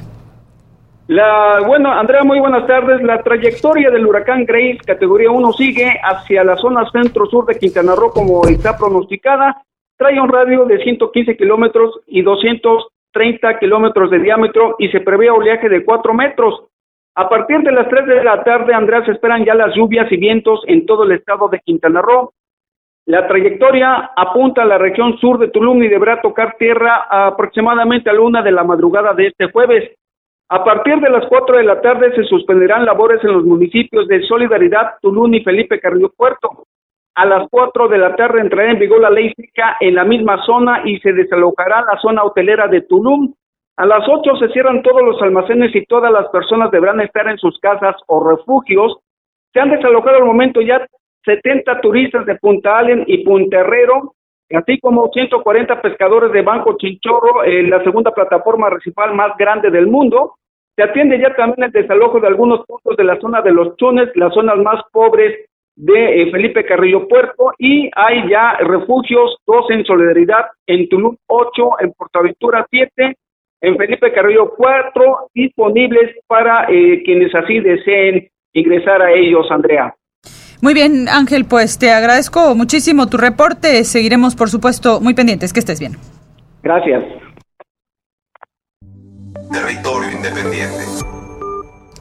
La, 1.08 1.60
bueno, 1.66 1.90
Andrea, 1.90 2.22
muy 2.24 2.40
buenas 2.40 2.66
tardes. 2.66 3.02
La 3.02 3.22
trayectoria 3.22 3.90
del 3.90 4.06
huracán 4.06 4.44
Grace, 4.44 4.78
categoría 4.84 5.30
1, 5.30 5.52
sigue 5.54 5.98
hacia 6.02 6.44
la 6.44 6.56
zona 6.56 6.88
centro-sur 6.90 7.46
de 7.46 7.58
Quintana 7.58 7.94
Roo 7.94 8.12
como 8.12 8.46
está 8.46 8.76
pronosticada. 8.76 9.62
Trae 9.96 10.20
un 10.20 10.28
radio 10.28 10.66
de 10.66 10.82
115 10.82 11.36
kilómetros 11.36 12.00
y 12.06 12.20
230 12.22 13.58
kilómetros 13.58 14.10
de 14.10 14.18
diámetro 14.18 14.76
y 14.78 14.88
se 14.88 15.00
prevé 15.00 15.30
oleaje 15.30 15.68
de 15.70 15.84
4 15.84 16.14
metros. 16.14 16.64
A 17.14 17.28
partir 17.28 17.60
de 17.60 17.72
las 17.72 17.88
3 17.88 18.06
de 18.06 18.24
la 18.24 18.44
tarde, 18.44 18.74
Andrea, 18.74 19.04
se 19.04 19.12
esperan 19.12 19.44
ya 19.44 19.54
las 19.54 19.74
lluvias 19.74 20.10
y 20.12 20.16
vientos 20.16 20.60
en 20.66 20.84
todo 20.84 21.04
el 21.04 21.12
estado 21.12 21.48
de 21.48 21.60
Quintana 21.60 22.02
Roo. 22.02 22.32
La 23.06 23.26
trayectoria 23.26 24.12
apunta 24.14 24.62
a 24.62 24.66
la 24.66 24.78
región 24.78 25.18
sur 25.18 25.38
de 25.38 25.48
Tulum 25.48 25.82
y 25.82 25.88
deberá 25.88 26.20
tocar 26.20 26.56
tierra 26.56 27.06
aproximadamente 27.10 28.08
a 28.08 28.12
la 28.12 28.20
una 28.20 28.42
de 28.42 28.52
la 28.52 28.62
madrugada 28.62 29.12
de 29.12 29.26
este 29.26 29.50
jueves. 29.50 29.90
A 30.48 30.62
partir 30.62 31.00
de 31.00 31.10
las 31.10 31.26
4 31.26 31.56
de 31.56 31.64
la 31.64 31.80
tarde 31.80 32.14
se 32.14 32.22
suspenderán 32.24 32.84
labores 32.84 33.24
en 33.24 33.32
los 33.32 33.44
municipios 33.44 34.06
de 34.06 34.22
Solidaridad, 34.22 34.96
Tulum 35.00 35.34
y 35.34 35.42
Felipe 35.42 35.80
Carrillo 35.80 36.12
Puerto. 36.16 36.66
A 37.16 37.26
las 37.26 37.48
4 37.50 37.88
de 37.88 37.98
la 37.98 38.14
tarde 38.14 38.40
entrará 38.40 38.70
en 38.70 38.78
vigor 38.78 39.00
la 39.00 39.10
ley 39.10 39.32
seca 39.34 39.76
en 39.80 39.96
la 39.96 40.04
misma 40.04 40.40
zona 40.46 40.82
y 40.84 41.00
se 41.00 41.12
desalojará 41.12 41.82
la 41.82 41.98
zona 42.00 42.22
hotelera 42.22 42.68
de 42.68 42.82
Tulum. 42.82 43.34
A 43.78 43.86
las 43.86 44.06
8 44.08 44.36
se 44.36 44.48
cierran 44.50 44.82
todos 44.82 45.02
los 45.02 45.20
almacenes 45.20 45.74
y 45.74 45.84
todas 45.86 46.12
las 46.12 46.28
personas 46.28 46.70
deberán 46.70 47.00
estar 47.00 47.26
en 47.26 47.38
sus 47.38 47.58
casas 47.58 47.96
o 48.06 48.22
refugios. 48.22 48.98
Se 49.52 49.60
han 49.60 49.70
desalojado 49.70 50.18
al 50.18 50.24
momento 50.24 50.60
ya 50.60 50.86
70 51.24 51.80
turistas 51.80 52.26
de 52.26 52.36
Punta 52.36 52.78
Allen 52.78 53.04
y 53.06 53.24
Punta 53.24 53.60
Herrero, 53.60 54.14
así 54.50 54.78
como 54.80 55.08
140 55.12 55.80
pescadores 55.80 56.32
de 56.32 56.42
Banco 56.42 56.76
Chinchorro, 56.76 57.44
en 57.44 57.70
la 57.70 57.82
segunda 57.82 58.10
plataforma 58.12 58.70
recifal 58.70 59.14
más 59.14 59.36
grande 59.36 59.70
del 59.70 59.86
mundo. 59.86 60.34
Se 60.76 60.82
atiende 60.82 61.18
ya 61.18 61.34
también 61.34 61.64
el 61.64 61.72
desalojo 61.72 62.20
de 62.20 62.28
algunos 62.28 62.64
puntos 62.66 62.96
de 62.96 63.04
la 63.04 63.18
zona 63.20 63.42
de 63.42 63.52
los 63.52 63.76
Chunes, 63.76 64.08
las 64.14 64.32
zonas 64.32 64.56
más 64.58 64.82
pobres 64.90 65.46
de 65.76 66.22
eh, 66.22 66.30
Felipe 66.30 66.64
Carrillo 66.64 67.08
Puerto, 67.08 67.52
y 67.58 67.90
hay 67.94 68.28
ya 68.28 68.56
refugios, 68.58 69.36
dos 69.46 69.70
en 69.70 69.84
Solidaridad, 69.84 70.46
en 70.66 70.88
Tulum 70.88 71.16
8, 71.26 71.70
en 71.80 71.92
Portaventura 71.92 72.66
7, 72.70 73.16
en 73.62 73.76
Felipe 73.76 74.12
Carrillo 74.12 74.54
4, 74.56 75.28
disponibles 75.34 76.16
para 76.26 76.66
eh, 76.68 77.02
quienes 77.04 77.34
así 77.34 77.60
deseen 77.60 78.28
ingresar 78.52 79.00
a 79.02 79.12
ellos, 79.12 79.50
Andrea. 79.50 79.94
Muy 80.62 80.74
bien, 80.74 81.08
Ángel, 81.08 81.44
pues 81.44 81.76
te 81.76 81.90
agradezco 81.90 82.54
muchísimo 82.54 83.08
tu 83.08 83.16
reporte. 83.16 83.82
Seguiremos, 83.82 84.36
por 84.36 84.48
supuesto, 84.48 85.00
muy 85.00 85.12
pendientes. 85.12 85.52
Que 85.52 85.58
estés 85.58 85.80
bien. 85.80 85.98
Gracias. 86.62 87.02
Territorio 89.50 90.12
Independiente. 90.12 90.84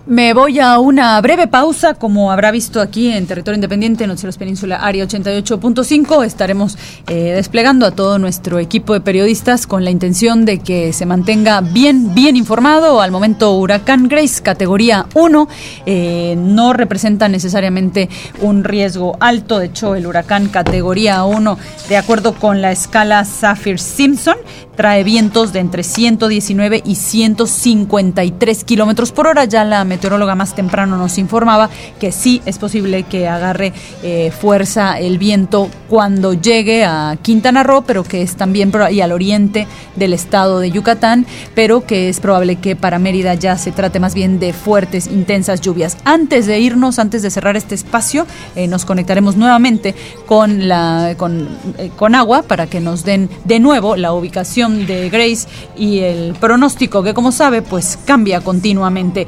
Me 0.07 0.33
voy 0.33 0.59
a 0.59 0.79
una 0.79 1.21
breve 1.21 1.45
pausa, 1.45 1.93
como 1.93 2.31
habrá 2.31 2.49
visto 2.49 2.81
aquí 2.81 3.11
en 3.11 3.27
Territorio 3.27 3.57
Independiente, 3.57 4.07
Noticieros 4.07 4.35
Península, 4.35 4.77
Área 4.77 5.05
88.5. 5.05 6.25
Estaremos 6.25 6.75
eh, 7.07 7.33
desplegando 7.35 7.85
a 7.85 7.91
todo 7.91 8.17
nuestro 8.17 8.57
equipo 8.57 8.93
de 8.93 9.01
periodistas 9.01 9.67
con 9.67 9.85
la 9.85 9.91
intención 9.91 10.43
de 10.43 10.57
que 10.57 10.91
se 10.91 11.05
mantenga 11.05 11.61
bien, 11.61 12.15
bien 12.15 12.35
informado. 12.35 12.99
Al 12.99 13.11
momento, 13.11 13.53
Huracán 13.53 14.07
Grace, 14.07 14.41
categoría 14.41 15.05
1, 15.13 15.47
eh, 15.85 16.35
no 16.35 16.73
representa 16.73 17.27
necesariamente 17.27 18.09
un 18.41 18.63
riesgo 18.63 19.17
alto. 19.19 19.59
De 19.59 19.67
hecho, 19.67 19.93
el 19.93 20.07
huracán 20.07 20.49
categoría 20.49 21.23
1, 21.25 21.59
de 21.89 21.97
acuerdo 21.97 22.33
con 22.33 22.63
la 22.63 22.71
escala 22.71 23.23
Saffir-Simpson, 23.23 24.37
trae 24.75 25.03
vientos 25.03 25.53
de 25.53 25.59
entre 25.59 25.83
119 25.83 26.81
y 26.83 26.95
153 26.95 28.63
kilómetros 28.63 29.11
por 29.11 29.27
hora. 29.27 29.45
Ya 29.45 29.63
la 29.63 29.83
meteoróloga 29.91 30.35
más 30.35 30.55
temprano 30.55 30.95
nos 30.97 31.17
informaba 31.17 31.69
que 31.99 32.13
sí 32.13 32.41
es 32.45 32.57
posible 32.57 33.03
que 33.03 33.27
agarre 33.27 33.73
eh, 34.03 34.31
fuerza 34.31 34.97
el 34.97 35.17
viento 35.17 35.69
cuando 35.89 36.33
llegue 36.33 36.85
a 36.85 37.17
Quintana 37.21 37.61
Roo, 37.63 37.83
pero 37.85 38.05
que 38.05 38.21
es 38.21 38.37
también 38.37 38.71
y 38.89 39.01
al 39.01 39.11
oriente 39.11 39.67
del 39.97 40.13
estado 40.13 40.61
de 40.61 40.71
Yucatán, 40.71 41.25
pero 41.55 41.85
que 41.85 42.07
es 42.07 42.21
probable 42.21 42.55
que 42.55 42.77
para 42.77 42.99
Mérida 42.99 43.33
ya 43.33 43.57
se 43.57 43.73
trate 43.73 43.99
más 43.99 44.13
bien 44.13 44.39
de 44.39 44.53
fuertes, 44.53 45.07
intensas 45.07 45.59
lluvias. 45.59 45.97
Antes 46.05 46.45
de 46.45 46.57
irnos, 46.59 46.97
antes 46.97 47.21
de 47.21 47.29
cerrar 47.29 47.57
este 47.57 47.75
espacio, 47.75 48.25
eh, 48.55 48.67
nos 48.67 48.85
conectaremos 48.85 49.35
nuevamente 49.35 49.93
con 50.25 50.61
eh, 50.71 51.91
con 51.97 52.15
agua 52.15 52.43
para 52.43 52.67
que 52.67 52.79
nos 52.79 53.03
den 53.03 53.29
de 53.43 53.59
nuevo 53.59 53.97
la 53.97 54.13
ubicación 54.13 54.85
de 54.85 55.09
Grace 55.09 55.47
y 55.77 55.99
el 55.99 56.33
pronóstico 56.39 57.03
que 57.03 57.13
como 57.13 57.31
sabe 57.31 57.61
pues 57.61 57.97
cambia 58.05 58.41
continuamente. 58.41 59.27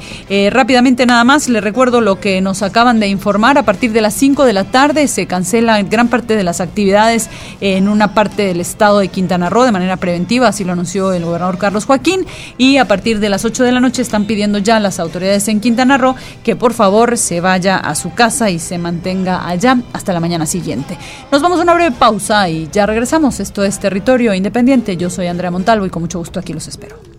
Rápidamente 0.54 1.04
nada 1.04 1.24
más, 1.24 1.48
le 1.48 1.60
recuerdo 1.60 2.00
lo 2.00 2.20
que 2.20 2.40
nos 2.40 2.62
acaban 2.62 3.00
de 3.00 3.08
informar. 3.08 3.58
A 3.58 3.64
partir 3.64 3.92
de 3.92 4.00
las 4.00 4.14
5 4.14 4.44
de 4.44 4.52
la 4.52 4.64
tarde 4.64 5.08
se 5.08 5.26
cancela 5.26 5.82
gran 5.82 6.08
parte 6.08 6.36
de 6.36 6.44
las 6.44 6.60
actividades 6.60 7.28
en 7.60 7.88
una 7.88 8.14
parte 8.14 8.46
del 8.46 8.60
estado 8.60 9.00
de 9.00 9.08
Quintana 9.08 9.50
Roo 9.50 9.64
de 9.64 9.72
manera 9.72 9.96
preventiva, 9.96 10.48
así 10.48 10.64
lo 10.64 10.72
anunció 10.72 11.12
el 11.12 11.24
gobernador 11.24 11.58
Carlos 11.58 11.84
Joaquín. 11.86 12.24
Y 12.56 12.78
a 12.78 12.86
partir 12.86 13.18
de 13.18 13.28
las 13.28 13.44
8 13.44 13.64
de 13.64 13.72
la 13.72 13.80
noche 13.80 14.00
están 14.00 14.26
pidiendo 14.26 14.58
ya 14.58 14.78
las 14.78 15.00
autoridades 15.00 15.48
en 15.48 15.60
Quintana 15.60 15.98
Roo 15.98 16.14
que 16.44 16.54
por 16.54 16.72
favor 16.72 17.18
se 17.18 17.40
vaya 17.40 17.76
a 17.76 17.94
su 17.96 18.14
casa 18.14 18.48
y 18.50 18.60
se 18.60 18.78
mantenga 18.78 19.48
allá 19.48 19.78
hasta 19.92 20.12
la 20.12 20.20
mañana 20.20 20.46
siguiente. 20.46 20.96
Nos 21.32 21.42
vamos 21.42 21.58
a 21.58 21.62
una 21.62 21.74
breve 21.74 21.96
pausa 21.96 22.48
y 22.48 22.68
ya 22.72 22.86
regresamos. 22.86 23.40
Esto 23.40 23.64
es 23.64 23.80
Territorio 23.80 24.32
Independiente. 24.32 24.96
Yo 24.96 25.10
soy 25.10 25.26
Andrea 25.26 25.50
Montalvo 25.50 25.84
y 25.84 25.90
con 25.90 26.02
mucho 26.02 26.20
gusto 26.20 26.38
aquí 26.38 26.52
los 26.52 26.68
espero. 26.68 27.13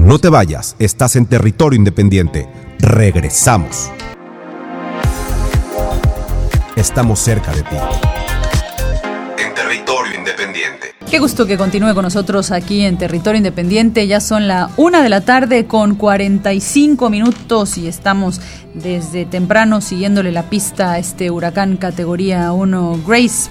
No 0.00 0.18
te 0.18 0.30
vayas, 0.30 0.76
estás 0.78 1.14
en 1.16 1.26
territorio 1.26 1.76
independiente. 1.76 2.48
Regresamos. 2.78 3.90
Estamos 6.74 7.20
cerca 7.20 7.52
de 7.52 7.62
ti. 7.62 7.76
En 9.36 9.54
territorio 9.54 10.18
independiente. 10.18 10.94
Qué 11.08 11.18
gusto 11.18 11.44
que 11.44 11.58
continúe 11.58 11.92
con 11.92 12.04
nosotros 12.04 12.50
aquí 12.50 12.80
en 12.80 12.96
Territorio 12.96 13.36
Independiente. 13.36 14.06
Ya 14.06 14.20
son 14.20 14.48
la 14.48 14.70
una 14.78 15.02
de 15.02 15.10
la 15.10 15.20
tarde 15.20 15.66
con 15.66 15.96
45 15.96 17.10
minutos 17.10 17.76
y 17.76 17.86
estamos 17.86 18.40
desde 18.72 19.26
temprano 19.26 19.82
siguiéndole 19.82 20.32
la 20.32 20.48
pista 20.48 20.92
a 20.92 20.98
este 20.98 21.30
huracán 21.30 21.76
categoría 21.76 22.52
1 22.52 23.00
Grace 23.06 23.50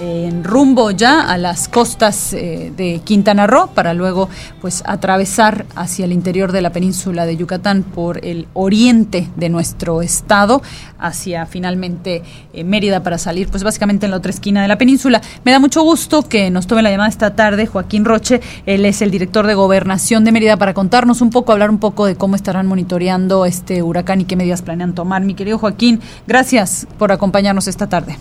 en 0.00 0.44
rumbo 0.44 0.90
ya 0.90 1.20
a 1.20 1.36
las 1.38 1.68
costas 1.68 2.32
eh, 2.32 2.72
de 2.76 3.00
Quintana 3.04 3.46
Roo 3.46 3.68
para 3.74 3.94
luego 3.94 4.28
pues 4.60 4.82
atravesar 4.86 5.66
hacia 5.74 6.04
el 6.04 6.12
interior 6.12 6.52
de 6.52 6.62
la 6.62 6.70
península 6.70 7.26
de 7.26 7.36
Yucatán 7.36 7.82
por 7.82 8.24
el 8.24 8.46
oriente 8.54 9.28
de 9.36 9.48
nuestro 9.48 10.02
estado 10.02 10.62
hacia 10.98 11.46
finalmente 11.46 12.22
eh, 12.52 12.64
Mérida 12.64 13.02
para 13.02 13.18
salir 13.18 13.48
pues 13.48 13.64
básicamente 13.64 14.06
en 14.06 14.10
la 14.10 14.18
otra 14.18 14.30
esquina 14.30 14.62
de 14.62 14.68
la 14.68 14.78
península. 14.78 15.20
Me 15.44 15.52
da 15.52 15.58
mucho 15.58 15.82
gusto 15.82 16.22
que 16.22 16.50
nos 16.50 16.66
tome 16.66 16.82
la 16.82 16.90
llamada 16.90 17.08
esta 17.08 17.34
tarde 17.34 17.66
Joaquín 17.66 18.04
Roche, 18.04 18.40
él 18.66 18.84
es 18.84 19.02
el 19.02 19.10
director 19.10 19.46
de 19.46 19.54
gobernación 19.54 20.24
de 20.24 20.32
Mérida 20.32 20.56
para 20.56 20.74
contarnos 20.74 21.20
un 21.20 21.30
poco, 21.30 21.52
hablar 21.52 21.70
un 21.70 21.78
poco 21.78 22.06
de 22.06 22.16
cómo 22.16 22.36
estarán 22.36 22.66
monitoreando 22.66 23.46
este 23.46 23.82
huracán 23.82 24.20
y 24.20 24.24
qué 24.24 24.36
medidas 24.36 24.62
planean 24.62 24.94
tomar. 24.94 25.22
Mi 25.22 25.34
querido 25.34 25.58
Joaquín, 25.58 26.00
gracias 26.26 26.86
por 26.98 27.12
acompañarnos 27.12 27.66
esta 27.66 27.88
tarde. 27.88 28.16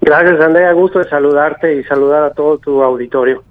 Gracias, 0.00 0.40
Andrea. 0.40 0.72
Gusto 0.72 0.98
de 0.98 1.08
saludarte 1.08 1.76
y 1.76 1.84
saludar 1.84 2.24
a 2.24 2.32
todo 2.32 2.58
tu 2.58 2.82
auditorio. 2.82 3.42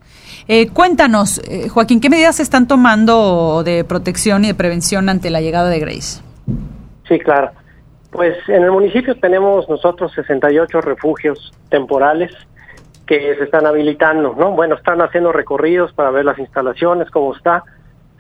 Eh, 0.48 0.70
cuéntanos, 0.70 1.40
eh, 1.48 1.70
Joaquín, 1.70 2.02
¿qué 2.02 2.10
medidas 2.10 2.38
se 2.38 2.44
están 2.44 2.68
tomando 2.68 3.62
de 3.64 3.84
protección 3.84 4.44
y 4.46 4.48
de 4.48 4.56
prevención 4.56 5.08
ante 5.10 5.30
la 5.30 5.42
llegada 5.42 5.70
de 5.70 5.80
Grace? 5.80 6.22
Sí, 7.08 7.20
claro. 7.20 7.52
Pues 8.12 8.36
en 8.48 8.64
el 8.64 8.72
municipio 8.72 9.16
tenemos 9.18 9.70
nosotros 9.70 10.12
68 10.16 10.82
refugios 10.82 11.54
temporales 11.70 12.32
que 13.06 13.36
se 13.36 13.44
están 13.44 13.66
habilitando, 13.68 14.36
¿no? 14.38 14.52
Bueno, 14.52 14.76
están 14.76 15.02
haciendo 15.02 15.32
recorridos 15.32 15.94
para 15.94 16.10
ver 16.10 16.26
las 16.26 16.40
instalaciones, 16.40 17.10
cómo 17.12 17.36
está. 17.36 17.64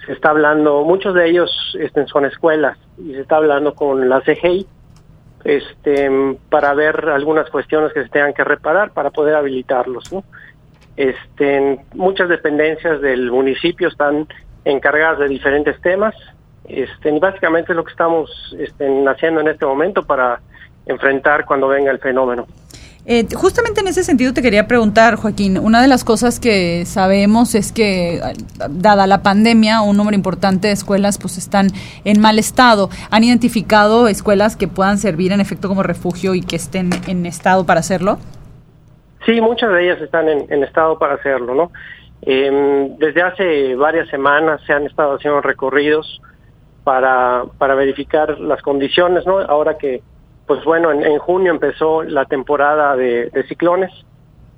Se 0.06 0.14
está 0.14 0.30
hablando, 0.30 0.84
muchos 0.84 1.14
de 1.16 1.30
ellos 1.30 1.52
este, 1.80 2.06
son 2.08 2.26
escuelas 2.26 2.78
y 2.98 3.14
se 3.14 3.22
está 3.22 3.38
hablando 3.38 3.74
con 3.74 4.08
la 4.08 4.22
CGI 4.22 4.68
este, 5.44 6.10
para 6.50 6.74
ver 6.74 7.10
algunas 7.10 7.50
cuestiones 7.50 7.94
que 7.94 8.04
se 8.04 8.10
tengan 8.10 8.34
que 8.34 8.44
reparar 8.44 8.92
para 8.92 9.10
poder 9.10 9.36
habilitarlos. 9.36 10.10
Este, 10.98 11.80
muchas 11.94 12.28
dependencias 12.28 13.02
del 13.02 13.32
municipio 13.32 13.88
están 13.88 14.28
encargadas 14.66 15.20
de 15.20 15.30
diferentes 15.30 15.80
temas 15.82 16.14
este, 16.66 17.10
y 17.10 17.20
básicamente 17.20 17.72
es 17.72 17.76
lo 17.76 17.84
que 17.84 17.92
estamos 17.92 18.56
este, 18.60 18.86
haciendo 19.08 19.42
en 19.42 19.48
este 19.48 19.66
momento 19.66 20.04
para 20.04 20.40
enfrentar 20.86 21.46
cuando 21.46 21.68
venga 21.68 21.92
el 21.92 22.00
fenómeno. 22.00 22.48
Eh, 23.06 23.26
justamente 23.34 23.80
en 23.82 23.88
ese 23.88 24.04
sentido 24.04 24.34
te 24.34 24.42
quería 24.42 24.68
preguntar, 24.68 25.16
Joaquín, 25.16 25.58
una 25.58 25.82
de 25.82 25.88
las 25.88 26.04
cosas 26.04 26.40
que 26.40 26.86
sabemos 26.86 27.56
es 27.56 27.72
que, 27.72 28.22
dada 28.70 29.08
la 29.08 29.24
pandemia, 29.24 29.82
un 29.82 29.98
número 29.98 30.16
importante 30.16 30.68
de 30.68 30.74
escuelas 30.74 31.18
pues 31.18 31.38
están 31.38 31.68
en 32.04 32.20
mal 32.22 32.38
estado. 32.38 32.90
¿Han 33.10 33.24
identificado 33.24 34.08
escuelas 34.08 34.56
que 34.56 34.68
puedan 34.68 34.98
servir 34.98 35.32
en 35.32 35.42
efecto 35.42 35.68
como 35.68 35.82
refugio 35.82 36.36
y 36.36 36.42
que 36.42 36.58
estén 36.58 36.90
en 37.08 37.26
estado 37.26 37.66
para 37.66 37.80
hacerlo? 37.80 38.20
Sí, 39.26 39.42
muchas 39.42 39.72
de 39.72 39.86
ellas 39.86 40.02
están 40.02 40.28
en, 40.30 40.64
estado 40.64 41.00
para 41.00 41.16
hacerlo, 41.16 41.56
¿no? 41.56 41.72
Em, 42.22 42.98
desde 42.98 43.22
hace 43.22 43.76
varias 43.76 44.10
semanas 44.10 44.62
se 44.68 44.74
han 44.74 44.86
estado 44.86 45.16
haciendo 45.16 45.42
recorridos 45.42 46.22
para, 46.84 47.44
para 47.58 47.76
verificar 47.76 48.40
las 48.40 48.62
condiciones, 48.62 49.26
¿no? 49.26 49.40
Ahora 49.40 49.78
que, 49.78 50.02
pues 50.50 50.64
bueno, 50.64 50.92
en, 50.92 51.20
junio 51.20 51.52
empezó 51.52 52.02
la 52.02 52.26
temporada 52.26 52.96
de, 52.96 53.30
ciclones 53.48 53.92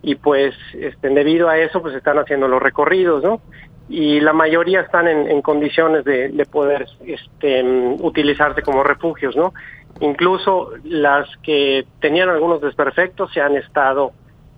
y 0.02 0.16
pues 0.16 0.56
este, 0.74 1.10
debido 1.10 1.50
a 1.50 1.58
eso 1.58 1.82
pues 1.82 1.94
están 1.96 2.18
haciendo 2.18 2.48
los 2.48 2.62
recorridos, 2.62 3.22
¿no? 3.22 3.42
Y 3.90 4.22
la 4.22 4.32
mayoría 4.32 4.80
están 4.80 5.10
en, 5.10 5.42
condiciones 5.42 6.06
de, 6.06 6.30
de 6.30 6.46
poder 6.46 6.88
este, 7.06 7.62
utilizarse 8.00 8.62
como 8.62 8.84
refugios, 8.84 9.36
¿no? 9.36 9.54
Incluso 10.00 10.70
las 10.86 11.28
que 11.44 11.86
tenían 12.00 12.30
algunos 12.30 12.62
desperfectos 12.62 13.34
se 13.34 13.42
han 13.42 13.58
estado 13.58 14.14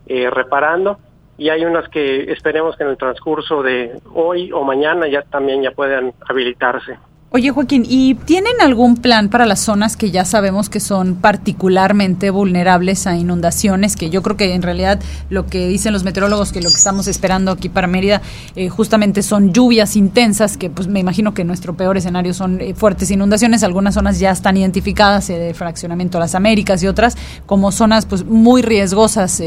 eh, 0.06 0.30
reparando 0.30 1.00
y 1.40 1.50
hay 1.50 1.66
unas 1.66 1.90
que 1.90 2.32
esperemos 2.32 2.78
que 2.78 2.84
en 2.84 2.92
el 2.92 2.98
transcurso 2.98 3.64
de 3.64 4.00
hoy 4.14 4.52
o 4.52 4.64
mañana 4.64 5.08
ya 5.08 5.24
también 5.24 5.64
ya 5.64 5.72
puedan 5.72 6.14
habilitarse. 6.30 7.00
Oye, 7.36 7.50
Joaquín, 7.50 7.84
¿y 7.90 8.14
tienen 8.14 8.62
algún 8.62 8.96
plan 8.96 9.28
para 9.30 9.48
las 9.48 9.60
zonas 9.60 9.98
que 9.98 10.12
ya 10.12 10.24
sabemos 10.24 10.70
que 10.70 10.80
son 10.80 11.16
particularmente 11.16 12.30
vulnerables 12.30 13.08
a 13.08 13.18
inundaciones? 13.18 13.96
Que 13.96 14.12
yo 14.12 14.22
creo 14.22 14.38
que 14.38 14.54
en 14.54 14.62
realidad 14.62 15.00
lo 15.32 15.48
que 15.48 15.68
dicen 15.68 15.94
los 15.94 16.04
meteorólogos, 16.04 16.52
que 16.52 16.62
lo 16.62 16.70
que 16.70 16.76
estamos 16.76 17.08
esperando 17.08 17.50
aquí 17.50 17.70
para 17.70 17.88
Mérida, 17.88 18.22
eh, 18.56 18.70
justamente 18.70 19.24
son 19.24 19.52
lluvias 19.52 19.96
intensas, 19.96 20.58
que 20.58 20.70
pues 20.70 20.88
me 20.88 21.00
imagino 21.00 21.34
que 21.34 21.44
nuestro 21.44 21.76
peor 21.76 21.98
escenario 21.98 22.36
son 22.36 22.62
eh, 22.62 22.76
fuertes 22.76 23.10
inundaciones. 23.10 23.64
Algunas 23.64 23.96
zonas 23.96 24.20
ya 24.20 24.30
están 24.30 24.56
identificadas, 24.56 25.28
eh, 25.32 25.56
fraccionamiento 25.56 26.20
de 26.20 26.26
las 26.26 26.36
Américas 26.36 26.84
y 26.84 26.88
otras, 26.88 27.18
como 27.48 27.72
zonas 27.72 28.06
pues 28.06 28.26
muy 28.26 28.62
riesgosas 28.62 29.42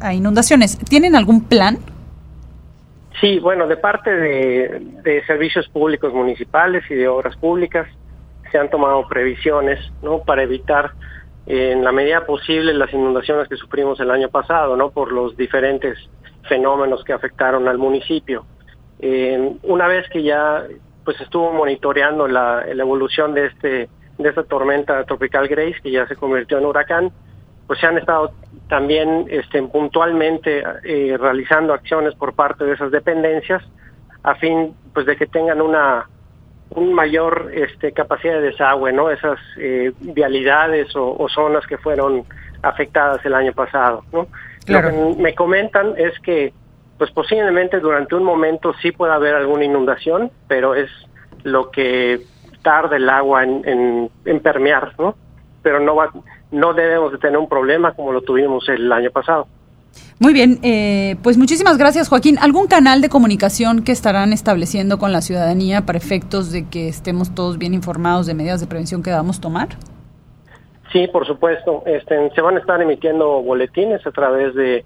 a 0.00 0.14
inundaciones. 0.14 0.78
¿Tienen 0.88 1.16
algún 1.16 1.40
plan? 1.40 1.80
Sí, 3.20 3.38
bueno, 3.38 3.66
de 3.66 3.76
parte 3.76 4.10
de, 4.10 5.22
servicios 5.26 5.68
públicos 5.68 6.12
municipales 6.12 6.84
y 6.90 6.94
de 6.94 7.08
obras 7.08 7.36
públicas 7.36 7.88
se 8.50 8.58
han 8.58 8.68
tomado 8.68 9.08
previsiones, 9.08 9.78
¿no? 10.02 10.22
Para 10.22 10.42
evitar 10.42 10.92
en 11.46 11.82
la 11.82 11.92
medida 11.92 12.26
posible 12.26 12.74
las 12.74 12.92
inundaciones 12.92 13.48
que 13.48 13.56
sufrimos 13.56 13.98
el 14.00 14.10
año 14.10 14.28
pasado, 14.28 14.76
¿no? 14.76 14.90
Por 14.90 15.12
los 15.12 15.36
diferentes 15.36 15.98
fenómenos 16.48 17.04
que 17.04 17.12
afectaron 17.12 17.68
al 17.68 17.78
municipio. 17.78 18.44
una 19.62 19.86
vez 19.88 20.08
que 20.08 20.22
ya 20.22 20.64
pues 21.04 21.20
estuvo 21.20 21.52
monitoreando 21.52 22.26
la, 22.26 22.64
la, 22.66 22.82
evolución 22.82 23.32
de 23.34 23.46
este 23.46 23.88
de 24.18 24.28
esta 24.28 24.42
tormenta 24.42 25.04
tropical 25.04 25.46
Grace 25.46 25.76
que 25.82 25.90
ya 25.90 26.06
se 26.08 26.16
convirtió 26.16 26.58
en 26.58 26.64
huracán, 26.64 27.12
pues 27.66 27.80
se 27.80 27.86
han 27.86 27.98
estado 27.98 28.32
también 28.68 29.26
este, 29.28 29.62
puntualmente 29.62 30.62
eh, 30.84 31.16
realizando 31.18 31.72
acciones 31.72 32.14
por 32.14 32.34
parte 32.34 32.64
de 32.64 32.74
esas 32.74 32.90
dependencias 32.90 33.62
a 34.22 34.34
fin 34.34 34.74
pues 34.92 35.06
de 35.06 35.16
que 35.16 35.26
tengan 35.26 35.60
una 35.60 36.06
un 36.70 36.92
mayor 36.92 37.50
este, 37.54 37.92
capacidad 37.92 38.34
de 38.34 38.50
desagüe, 38.50 38.92
¿no? 38.92 39.08
Esas 39.10 39.38
eh, 39.56 39.92
vialidades 40.00 40.88
o, 40.96 41.26
zonas 41.28 41.64
que 41.66 41.78
fueron 41.78 42.24
afectadas 42.60 43.24
el 43.24 43.34
año 43.34 43.52
pasado, 43.52 44.02
¿no? 44.12 44.26
Lo 44.66 44.82
que 44.82 45.22
me 45.22 45.34
comentan 45.34 45.94
es 45.96 46.18
que 46.20 46.52
pues 46.98 47.10
posiblemente 47.12 47.78
durante 47.78 48.16
un 48.16 48.24
momento 48.24 48.74
sí 48.82 48.90
pueda 48.90 49.14
haber 49.14 49.34
alguna 49.34 49.64
inundación, 49.64 50.32
pero 50.48 50.74
es 50.74 50.90
lo 51.44 51.70
que 51.70 52.20
tarda 52.62 52.96
el 52.96 53.08
agua 53.08 53.44
en, 53.44 54.10
en 54.24 54.40
permear, 54.40 54.92
¿no? 54.98 55.14
Pero 55.62 55.78
no 55.78 55.94
va 55.94 56.10
no 56.50 56.74
debemos 56.74 57.12
de 57.12 57.18
tener 57.18 57.38
un 57.38 57.48
problema 57.48 57.92
como 57.92 58.12
lo 58.12 58.22
tuvimos 58.22 58.68
el 58.68 58.90
año 58.92 59.10
pasado. 59.10 59.46
Muy 60.18 60.32
bien, 60.32 60.58
eh, 60.62 61.16
pues 61.22 61.36
muchísimas 61.36 61.76
gracias 61.78 62.08
Joaquín. 62.08 62.38
¿Algún 62.40 62.66
canal 62.66 63.00
de 63.00 63.08
comunicación 63.08 63.82
que 63.82 63.92
estarán 63.92 64.32
estableciendo 64.32 64.98
con 64.98 65.12
la 65.12 65.20
ciudadanía 65.20 65.84
para 65.84 65.98
efectos 65.98 66.52
de 66.52 66.68
que 66.68 66.88
estemos 66.88 67.34
todos 67.34 67.58
bien 67.58 67.74
informados 67.74 68.26
de 68.26 68.34
medidas 68.34 68.60
de 68.60 68.66
prevención 68.66 69.02
que 69.02 69.10
debamos 69.10 69.40
tomar? 69.40 69.68
Sí, 70.92 71.06
por 71.08 71.26
supuesto. 71.26 71.82
Este, 71.84 72.30
se 72.30 72.40
van 72.40 72.56
a 72.56 72.60
estar 72.60 72.80
emitiendo 72.80 73.42
boletines 73.42 74.06
a 74.06 74.10
través 74.10 74.54
de, 74.54 74.84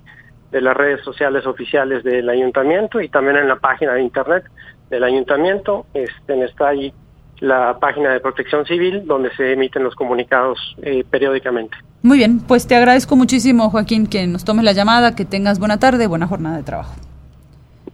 de 0.51 0.61
las 0.61 0.77
redes 0.77 1.05
sociales 1.05 1.47
oficiales 1.47 2.03
del 2.03 2.29
ayuntamiento 2.29 3.01
y 3.01 3.09
también 3.09 3.37
en 3.37 3.49
la 3.49 3.57
página 3.57 3.95
de 3.95 4.03
internet 4.03 4.45
del 4.89 5.05
ayuntamiento. 5.05 5.87
Este, 5.95 6.45
está 6.45 6.69
ahí 6.69 6.93
la 7.41 7.79
página 7.79 8.13
de 8.13 8.21
protección 8.21 8.65
civil 8.67 9.03
donde 9.07 9.35
se 9.35 9.53
emiten 9.53 9.83
los 9.83 9.95
comunicados 9.95 10.77
eh, 10.83 11.05
periódicamente. 11.09 11.77
Muy 12.03 12.19
bien, 12.19 12.41
pues 12.41 12.67
te 12.67 12.77
agradezco 12.77 13.17
muchísimo 13.17 13.71
Joaquín 13.71 14.07
que 14.07 14.27
nos 14.27 14.45
tomes 14.45 14.65
la 14.65 14.73
llamada, 14.73 15.15
que 15.15 15.25
tengas 15.25 15.59
buena 15.59 15.79
tarde, 15.79 16.07
buena 16.07 16.27
jornada 16.27 16.57
de 16.57 16.63
trabajo. 16.63 16.95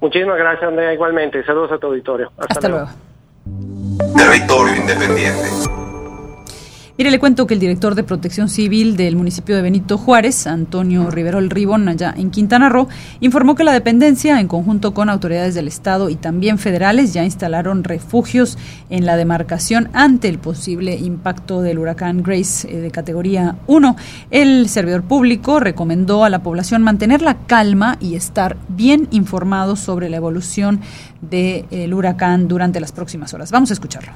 Muchísimas 0.00 0.38
gracias 0.38 0.68
Andrea, 0.68 0.92
igualmente. 0.92 1.44
Saludos 1.44 1.72
a 1.72 1.78
tu 1.78 1.86
auditorio. 1.86 2.30
Hasta, 2.36 2.68
luego. 2.68 2.88
Territorio 4.16 4.76
Independiente. 4.76 5.85
Mire, 6.98 7.10
le 7.10 7.18
cuento 7.18 7.46
que 7.46 7.52
el 7.52 7.60
director 7.60 7.94
de 7.94 8.04
Protección 8.04 8.48
Civil 8.48 8.96
del 8.96 9.16
municipio 9.16 9.54
de 9.54 9.60
Benito 9.60 9.98
Juárez, 9.98 10.46
Antonio 10.46 11.10
Riverol 11.10 11.50
Ribón, 11.50 11.86
allá 11.90 12.14
en 12.16 12.30
Quintana 12.30 12.70
Roo, 12.70 12.88
informó 13.20 13.54
que 13.54 13.64
la 13.64 13.74
dependencia, 13.74 14.40
en 14.40 14.48
conjunto 14.48 14.94
con 14.94 15.10
autoridades 15.10 15.54
del 15.54 15.68
Estado 15.68 16.08
y 16.08 16.14
también 16.14 16.56
federales, 16.58 17.12
ya 17.12 17.22
instalaron 17.22 17.84
refugios 17.84 18.56
en 18.88 19.04
la 19.04 19.18
demarcación 19.18 19.90
ante 19.92 20.30
el 20.30 20.38
posible 20.38 20.96
impacto 20.96 21.60
del 21.60 21.78
huracán 21.78 22.22
Grace 22.22 22.66
eh, 22.66 22.80
de 22.80 22.90
categoría 22.90 23.56
1. 23.66 23.94
El 24.30 24.66
servidor 24.70 25.02
público 25.02 25.60
recomendó 25.60 26.24
a 26.24 26.30
la 26.30 26.42
población 26.42 26.80
mantener 26.80 27.20
la 27.20 27.36
calma 27.46 27.98
y 28.00 28.14
estar 28.14 28.56
bien 28.68 29.06
informados 29.10 29.80
sobre 29.80 30.08
la 30.08 30.16
evolución 30.16 30.80
del 31.20 31.92
huracán 31.92 32.48
durante 32.48 32.80
las 32.80 32.92
próximas 32.92 33.34
horas. 33.34 33.50
Vamos 33.50 33.68
a 33.68 33.74
escucharlo 33.74 34.12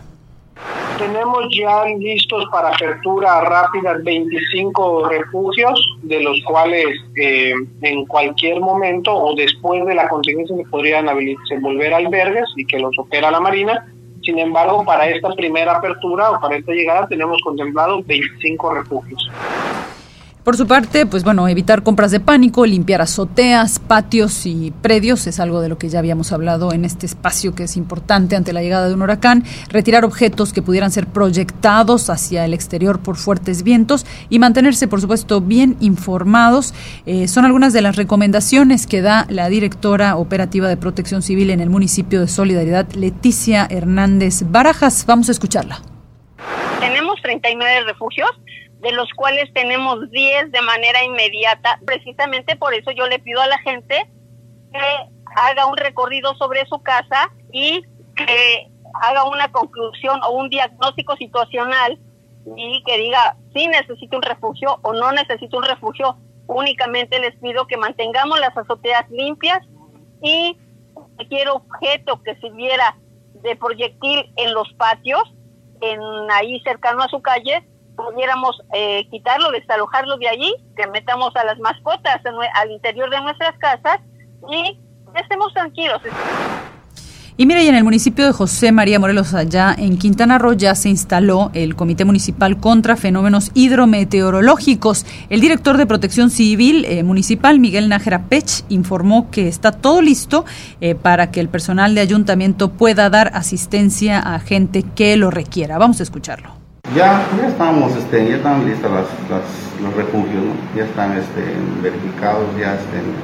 tenemos 1.01 1.47
ya 1.57 1.85
listos 1.99 2.45
para 2.53 2.69
apertura 2.69 3.41
rápida 3.41 3.97
25 4.03 5.09
refugios, 5.09 5.81
de 6.03 6.21
los 6.21 6.39
cuales 6.45 6.89
eh, 7.17 7.55
en 7.81 8.05
cualquier 8.05 8.61
momento 8.61 9.17
o 9.17 9.35
después 9.35 9.85
de 9.87 9.95
la 9.95 10.09
contingencia 10.09 10.55
se 10.57 10.65
podrían 10.65 11.07
volver 11.63 11.95
albergues 11.95 12.45
y 12.57 12.67
que 12.67 12.79
los 12.79 12.97
opera 12.99 13.31
la 13.31 13.41
Marina. 13.41 13.87
Sin 14.23 14.39
embargo, 14.39 14.85
para 14.85 15.09
esta 15.09 15.31
primera 15.31 15.77
apertura 15.77 16.33
o 16.33 16.41
para 16.41 16.57
esta 16.57 16.73
llegada 16.73 17.09
tenemos 17.09 17.41
contemplado 17.43 18.03
25 18.05 18.75
refugios. 18.75 19.31
Por 20.51 20.57
su 20.57 20.67
parte, 20.67 21.07
pues 21.07 21.23
bueno, 21.23 21.47
evitar 21.47 21.85
compras 21.85 22.11
de 22.11 22.19
pánico, 22.19 22.67
limpiar 22.67 23.01
azoteas, 23.01 23.79
patios 23.79 24.47
y 24.47 24.73
predios 24.83 25.29
es 25.29 25.39
algo 25.39 25.61
de 25.61 25.69
lo 25.69 25.79
que 25.79 25.89
ya 25.89 26.01
habíamos 26.01 26.33
hablado 26.33 26.73
en 26.73 26.85
este 26.85 27.07
espacio 27.07 27.55
que 27.55 27.63
es 27.63 27.77
importante 27.77 28.35
ante 28.35 28.53
la 28.53 28.61
llegada 28.61 28.89
de 28.89 28.95
un 28.95 29.03
huracán, 29.03 29.45
retirar 29.69 30.05
objetos 30.05 30.53
que 30.53 30.61
pudieran 30.61 30.91
ser 30.91 31.07
proyectados 31.07 32.11
hacia 32.11 32.45
el 32.45 32.53
exterior 32.53 32.99
por 32.99 33.15
fuertes 33.15 33.63
vientos 33.63 34.05
y 34.29 34.41
mantenerse, 34.41 34.89
por 34.89 35.01
supuesto, 35.01 35.41
bien 35.41 35.77
informados. 35.79 36.75
Eh, 37.07 37.29
son 37.29 37.45
algunas 37.45 37.73
de 37.73 37.83
las 37.83 37.95
recomendaciones 37.95 38.89
que 38.89 39.03
da 39.03 39.27
la 39.29 39.49
directora 39.51 40.17
operativa 40.17 40.67
de 40.67 40.77
protección 40.77 41.23
civil 41.23 41.51
en 41.51 41.61
el 41.61 41.71
municipio 41.71 42.21
de 42.21 42.27
Solidaridad, 42.27 42.91
Leticia 42.95 43.69
Hernández 43.71 44.43
Barajas. 44.51 45.07
Vamos 45.07 45.29
a 45.29 45.31
escucharla. 45.31 45.81
Tenemos 46.81 47.23
39 47.23 47.85
refugios 47.87 48.31
de 48.81 48.93
los 48.93 49.09
cuales 49.15 49.53
tenemos 49.53 50.11
10 50.11 50.53
de 50.53 50.63
manera 50.63 51.05
inmediata. 51.05 51.79
Precisamente 51.85 52.57
por 52.57 52.75
eso 52.75 52.91
yo 52.91 53.07
le 53.07 53.19
pido 53.19 53.41
a 53.41 53.47
la 53.47 53.59
gente 53.59 54.11
que 54.73 54.81
haga 55.37 55.67
un 55.67 55.77
recorrido 55.77 56.35
sobre 56.37 56.67
su 56.67 56.83
casa 56.83 57.31
y 57.53 57.83
que 58.17 58.69
haga 59.03 59.25
una 59.25 59.51
conclusión 59.53 60.21
o 60.25 60.31
un 60.31 60.49
diagnóstico 60.49 61.17
situacional 61.17 61.99
y 62.57 62.83
que 62.85 62.99
diga 62.99 63.37
si 63.53 63.67
necesito 63.69 64.17
un 64.17 64.23
refugio 64.23 64.79
o 64.83 64.93
no 64.93 65.13
necesito 65.13 65.59
un 65.59 65.65
refugio. 65.65 66.17
Únicamente 66.47 67.21
les 67.21 67.37
pido 67.37 67.67
que 67.67 67.77
mantengamos 67.77 68.41
las 68.41 68.57
azoteas 68.57 69.09
limpias 69.11 69.61
y 70.23 70.57
cualquier 70.95 71.49
objeto 71.51 72.21
que 72.23 72.35
sirviera 72.37 72.97
de 73.35 73.57
proyectil 73.57 74.33
en 74.37 74.53
los 74.53 74.73
patios, 74.75 75.23
en 75.81 76.01
ahí 76.33 76.61
cercano 76.61 77.03
a 77.03 77.09
su 77.09 77.23
calle, 77.23 77.65
pudiéramos 78.03 78.61
eh, 78.73 79.07
quitarlo, 79.11 79.51
desalojarlo 79.51 80.17
de 80.19 80.29
allí, 80.29 80.55
que 80.77 80.87
metamos 80.87 81.35
a 81.37 81.45
las 81.45 81.59
mascotas 81.59 82.21
al 82.55 82.71
interior 82.71 83.11
de 83.11 83.21
nuestras 83.21 83.57
casas 83.59 84.01
y 84.51 84.79
estemos 85.15 85.53
tranquilos. 85.53 86.01
Y 87.37 87.47
mira, 87.47 87.63
y 87.63 87.69
en 87.69 87.75
el 87.75 87.85
municipio 87.85 88.27
de 88.27 88.33
José 88.33 88.71
María 88.71 88.99
Morelos, 88.99 89.33
allá 89.33 89.75
en 89.79 89.97
Quintana 89.97 90.37
Roo, 90.37 90.53
ya 90.53 90.75
se 90.75 90.91
instaló 90.91 91.51
el 91.55 91.75
Comité 91.75 92.05
Municipal 92.05 92.61
contra 92.61 92.97
Fenómenos 92.97 93.51
Hidrometeorológicos. 93.55 95.07
El 95.31 95.41
director 95.41 95.79
de 95.79 95.87
Protección 95.87 96.29
Civil 96.29 96.85
eh, 96.85 97.03
Municipal, 97.03 97.59
Miguel 97.59 97.89
Nájera 97.89 98.25
Pech, 98.29 98.65
informó 98.69 99.31
que 99.31 99.49
está 99.49 99.73
todo 99.73 100.03
listo 100.03 100.45
eh, 100.83 100.95
para 100.95 101.31
que 101.31 101.41
el 101.41 101.49
personal 101.49 101.95
de 101.95 102.03
ayuntamiento 102.03 102.73
pueda 102.73 103.09
dar 103.09 103.31
asistencia 103.35 104.19
a 104.19 104.39
gente 104.41 104.83
que 104.83 105.17
lo 105.17 105.31
requiera. 105.31 105.79
Vamos 105.79 106.01
a 106.01 106.03
escucharlo. 106.03 106.60
Ya, 106.95 107.23
ya 107.39 107.47
estamos, 107.47 107.95
este, 107.95 108.29
ya 108.29 108.35
están 108.35 108.67
listos 108.67 108.91
los 108.91 109.95
refugios, 109.95 110.43
ya 110.75 110.83
están 110.83 111.17
este, 111.17 111.55
verificados, 111.81 112.51
ya, 112.59 112.75
estén, 112.75 113.15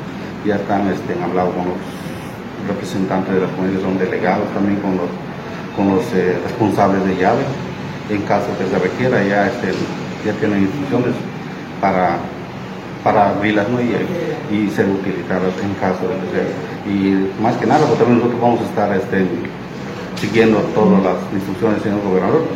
ya 0.47 0.55
están 0.55 0.87
este, 0.87 1.21
hablados 1.21 1.53
con 1.53 1.75
los 1.75 1.79
representantes 2.69 3.35
de 3.35 3.41
las 3.41 3.51
comunidades 3.51 3.83
son 3.83 3.99
delegados 3.99 4.47
también 4.55 4.79
con 4.79 4.97
los, 4.97 5.11
con 5.75 5.97
los 5.97 6.05
eh, 6.15 6.39
responsables 6.45 7.05
de 7.07 7.17
llave. 7.17 7.43
En 8.09 8.23
caso 8.23 8.47
que 8.57 8.71
se 8.71 8.79
requiera, 8.79 9.25
ya, 9.25 9.49
este, 9.49 9.75
ya 10.25 10.33
tienen 10.39 10.63
instrucciones 10.63 11.17
para, 11.81 12.19
para 13.03 13.31
abrirlas 13.31 13.69
¿no? 13.69 13.81
y, 13.81 13.91
y 14.55 14.71
ser 14.71 14.87
utilizadas 14.87 15.59
en 15.61 15.75
caso 15.75 16.07
de 16.07 16.15
que 16.23 16.29
sea. 16.31 16.47
Y 16.87 17.35
más 17.43 17.57
que 17.57 17.67
nada, 17.67 17.85
pues 17.85 17.99
nosotros 17.99 18.41
vamos 18.41 18.61
a 18.61 18.65
estar 18.65 18.95
este, 18.95 19.27
siguiendo 20.21 20.59
todas 20.73 21.03
las 21.03 21.17
instrucciones 21.35 21.83
del 21.83 21.91
señor 21.91 22.07
gobernador 22.07 22.47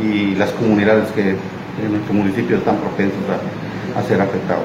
y 0.00 0.34
las 0.34 0.50
comunidades 0.52 1.10
que 1.12 1.30
en 1.30 1.92
nuestro 1.92 2.14
municipio 2.14 2.56
están 2.56 2.76
propensos 2.78 3.20
a, 3.96 4.02
ser 4.02 4.20
afectados. 4.20 4.64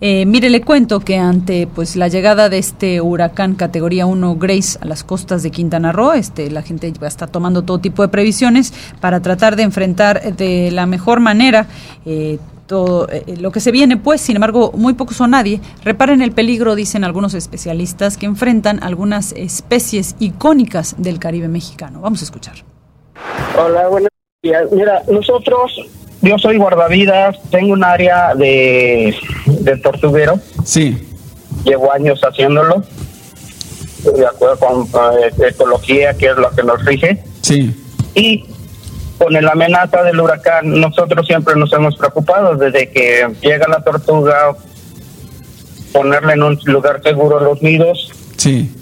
Eh, 0.00 0.26
mire, 0.26 0.50
le 0.50 0.60
cuento 0.60 1.00
que 1.00 1.18
ante 1.18 1.66
pues 1.66 1.96
la 1.96 2.06
llegada 2.08 2.48
de 2.48 2.58
este 2.58 3.00
huracán 3.00 3.54
categoría 3.54 4.06
1 4.06 4.36
Grace 4.36 4.78
a 4.80 4.84
las 4.84 5.02
costas 5.02 5.42
de 5.42 5.50
Quintana 5.50 5.90
Roo, 5.90 6.12
este, 6.12 6.50
la 6.50 6.62
gente 6.62 6.92
está 7.02 7.26
tomando 7.26 7.62
todo 7.62 7.78
tipo 7.78 8.02
de 8.02 8.08
previsiones 8.08 8.72
para 9.00 9.20
tratar 9.20 9.56
de 9.56 9.64
enfrentar 9.64 10.36
de 10.36 10.70
la 10.70 10.86
mejor 10.86 11.18
manera 11.20 11.66
eh, 12.04 12.38
todo 12.68 13.08
eh, 13.08 13.36
lo 13.38 13.50
que 13.50 13.58
se 13.58 13.72
viene, 13.72 13.96
pues, 13.96 14.20
sin 14.20 14.36
embargo, 14.36 14.70
muy 14.76 14.92
pocos 14.92 15.20
o 15.20 15.26
nadie 15.26 15.60
reparen 15.82 16.22
el 16.22 16.30
peligro, 16.30 16.76
dicen 16.76 17.02
algunos 17.02 17.34
especialistas, 17.34 18.16
que 18.16 18.26
enfrentan 18.26 18.80
algunas 18.82 19.32
especies 19.32 20.14
icónicas 20.20 20.94
del 20.98 21.18
Caribe 21.18 21.48
mexicano. 21.48 22.02
Vamos 22.02 22.20
a 22.20 22.24
escuchar. 22.24 22.77
Hola, 23.56 23.88
buenos 23.88 24.10
días. 24.42 24.64
Mira, 24.70 25.02
nosotros 25.08 25.72
yo 26.20 26.38
soy 26.38 26.58
guardavidas, 26.58 27.36
tengo 27.50 27.72
un 27.72 27.84
área 27.84 28.34
de, 28.34 29.14
de 29.46 29.76
tortuguero. 29.78 30.38
Sí. 30.64 31.04
Llevo 31.64 31.92
años 31.92 32.20
haciéndolo, 32.22 32.82
de 34.16 34.26
acuerdo 34.26 34.58
con 34.58 34.82
eh, 35.20 35.30
ecología, 35.48 36.14
que 36.14 36.26
es 36.26 36.36
lo 36.36 36.50
que 36.50 36.62
nos 36.62 36.84
rige. 36.84 37.22
Sí. 37.42 37.74
Y 38.14 38.44
con 39.18 39.32
la 39.32 39.50
amenaza 39.50 40.02
del 40.02 40.20
huracán, 40.20 40.80
nosotros 40.80 41.26
siempre 41.26 41.54
nos 41.56 41.72
hemos 41.72 41.96
preocupado 41.96 42.56
desde 42.56 42.90
que 42.90 43.26
llega 43.40 43.66
la 43.68 43.82
tortuga, 43.82 44.56
ponerla 45.92 46.34
en 46.34 46.42
un 46.42 46.58
lugar 46.64 47.02
seguro 47.02 47.40
los 47.40 47.60
nidos. 47.62 48.12
Sí. 48.36 48.72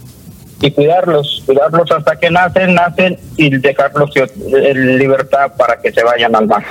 Y 0.61 0.71
cuidarlos, 0.71 1.43
cuidarlos 1.45 1.91
hasta 1.91 2.17
que 2.17 2.31
nacen, 2.31 2.75
nacen 2.75 3.19
y 3.37 3.57
dejarlos 3.57 4.11
en 4.17 4.99
libertad 4.99 5.53
para 5.57 5.81
que 5.81 5.93
se 5.93 6.03
vayan 6.03 6.35
al 6.35 6.47
mar. 6.47 6.65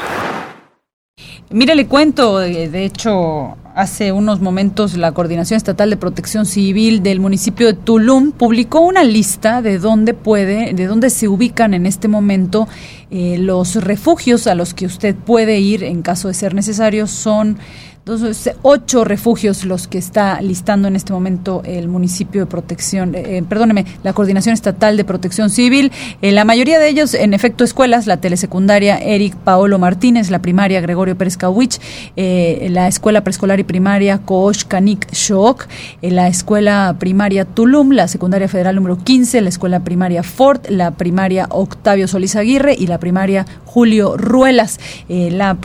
Mire, 1.51 1.75
le 1.75 1.86
cuento, 1.86 2.41
eh, 2.41 2.69
de 2.69 2.86
hecho, 2.86 3.55
hace 3.75 4.11
unos 4.11 4.41
momentos 4.41 4.95
la 4.97 5.11
Coordinación 5.11 5.57
Estatal 5.57 5.89
de 5.89 5.97
Protección 5.97 6.45
Civil 6.45 7.03
del 7.03 7.19
municipio 7.19 7.67
de 7.67 7.73
Tulum 7.73 8.31
publicó 8.31 8.79
una 8.79 9.03
lista 9.03 9.61
de 9.61 9.77
dónde 9.77 10.13
puede, 10.13 10.73
de 10.73 10.88
dónde 10.88 11.09
se 11.11 11.27
ubican 11.27 11.73
en 11.73 11.86
este 11.86 12.07
momento 12.07 12.67
eh, 13.11 13.38
los 13.38 13.75
refugios 13.75 14.47
a 14.47 14.55
los 14.55 14.73
que 14.73 14.86
usted 14.86 15.13
puede 15.13 15.59
ir 15.59 15.83
en 15.83 16.01
caso 16.01 16.29
de 16.29 16.33
ser 16.33 16.55
necesario. 16.55 17.05
Son 17.05 17.59
entonces, 18.08 18.53
ocho 18.62 19.03
refugios 19.03 19.66
los 19.66 19.88
que 19.88 19.97
está 19.97 20.39
listando 20.39 20.88
en 20.88 20.95
este 20.95 21.12
momento 21.12 21.64
el 21.66 21.88
municipio 21.88 22.41
de 22.41 22.45
protección, 22.45 23.16
eh, 23.16 23.43
perdóneme, 23.49 23.84
la 24.03 24.14
Coordinación 24.14 24.53
Estatal 24.53 24.95
de 24.95 25.03
Protección 25.03 25.49
Civil. 25.49 25.91
Eh, 26.22 26.32
la 26.32 26.45
mayoría 26.45 26.78
de 26.78 26.88
ellos, 26.88 27.16
en 27.16 27.34
efecto, 27.34 27.64
escuelas, 27.64 28.06
la 28.06 28.18
telesecundaria 28.18 28.99
Eric 28.99 29.36
Paolo 29.38 29.80
Martínez, 29.80 30.30
la 30.30 30.38
primaria 30.38 30.82
Gregorio 30.82 31.18
Pérez 31.18 31.36
Cauich, 31.36 31.82
eh, 32.16 32.68
la 32.70 32.88
escuela 32.88 33.22
preescolar 33.22 33.60
y 33.60 33.64
primaria 33.64 34.20
Koosh 34.20 34.66
Kanik 34.66 35.12
Shook, 35.12 35.66
eh, 36.03 36.12
la 36.12 36.28
escuela 36.28 36.97
primaria 36.99 37.43
Tulum, 37.43 37.89
la 37.89 38.08
secundaria 38.08 38.47
federal 38.47 38.76
número 38.76 38.99
15, 38.99 39.41
la 39.41 39.49
escuela 39.49 39.84
primaria 39.84 40.22
Fort, 40.22 40.70
la 40.70 40.91
primaria 40.91 41.47
Octavio 41.49 42.08
Solís 42.08 42.36
Aguirre 42.36 42.76
y 42.78 42.86
la 42.86 42.99
primaria 42.99 43.47
Julio 43.76 44.15
Ruelas. 44.15 44.80
Eh, 45.09 45.32
la, 45.32 45.57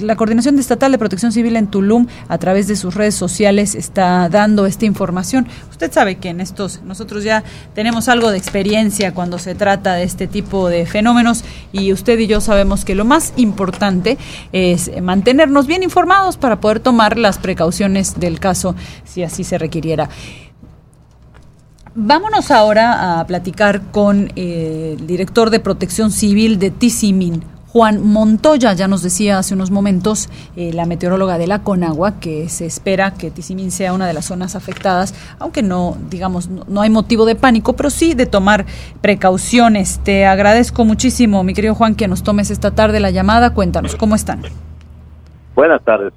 la 0.00 0.16
Coordinación 0.16 0.58
Estatal 0.58 0.92
de 0.92 0.96
Protección 0.96 1.30
Civil 1.30 1.56
en 1.56 1.66
Tulum, 1.66 2.06
a 2.26 2.38
través 2.38 2.68
de 2.68 2.74
sus 2.74 2.94
redes 2.94 3.14
sociales, 3.14 3.74
está 3.74 4.30
dando 4.30 4.64
esta 4.64 4.86
información. 4.86 5.46
Usted 5.68 5.92
sabe 5.92 6.14
que 6.14 6.30
en 6.30 6.40
estos, 6.40 6.80
nosotros 6.84 7.22
ya 7.22 7.44
tenemos 7.74 8.08
algo 8.08 8.30
de 8.30 8.38
experiencia 8.38 9.12
cuando 9.12 9.38
se 9.38 9.54
trata 9.54 9.92
de 9.92 10.04
este 10.04 10.26
tipo 10.26 10.70
de 10.70 10.86
fenómenos 10.86 11.44
y 11.70 11.92
usted 11.92 12.18
y 12.18 12.26
yo 12.26 12.40
sabemos 12.40 12.86
que 12.86 12.94
lo 12.94 13.04
más 13.04 13.34
importante 13.36 14.16
es 14.52 14.90
mantenernos 15.02 15.66
bien 15.66 15.82
informados 15.82 16.38
para 16.38 16.62
poder 16.62 16.80
tomar 16.80 17.18
las 17.18 17.36
precauciones 17.36 18.18
del 18.18 18.40
caso 18.40 18.74
si 19.04 19.22
así 19.22 19.44
se 19.44 19.58
requiriera. 19.58 20.08
Vámonos 21.94 22.52
ahora 22.52 23.18
a 23.18 23.26
platicar 23.26 23.82
con 23.90 24.30
eh, 24.36 24.96
el 24.96 25.06
director 25.08 25.50
de 25.50 25.58
Protección 25.58 26.12
Civil 26.12 26.60
de 26.60 26.70
Tisimin, 26.70 27.42
Juan 27.66 28.06
Montoya. 28.06 28.74
Ya 28.74 28.86
nos 28.86 29.02
decía 29.02 29.38
hace 29.38 29.54
unos 29.54 29.72
momentos 29.72 30.28
eh, 30.54 30.72
la 30.72 30.86
meteoróloga 30.86 31.36
de 31.36 31.48
la 31.48 31.64
Conagua 31.64 32.20
que 32.20 32.48
se 32.48 32.64
espera 32.64 33.14
que 33.14 33.32
Tisimin 33.32 33.72
sea 33.72 33.92
una 33.92 34.06
de 34.06 34.12
las 34.12 34.26
zonas 34.26 34.54
afectadas, 34.54 35.16
aunque 35.40 35.64
no, 35.64 35.96
digamos, 36.08 36.48
no, 36.48 36.64
no 36.68 36.80
hay 36.80 36.90
motivo 36.90 37.24
de 37.24 37.34
pánico, 37.34 37.72
pero 37.72 37.90
sí 37.90 38.14
de 38.14 38.26
tomar 38.26 38.66
precauciones. 39.00 39.98
Te 40.04 40.26
agradezco 40.26 40.84
muchísimo, 40.84 41.42
mi 41.42 41.54
querido 41.54 41.74
Juan, 41.74 41.96
que 41.96 42.06
nos 42.06 42.22
tomes 42.22 42.52
esta 42.52 42.70
tarde 42.70 43.00
la 43.00 43.10
llamada. 43.10 43.52
Cuéntanos, 43.52 43.96
¿cómo 43.96 44.14
están? 44.14 44.42
Buenas 45.56 45.82
tardes. 45.82 46.12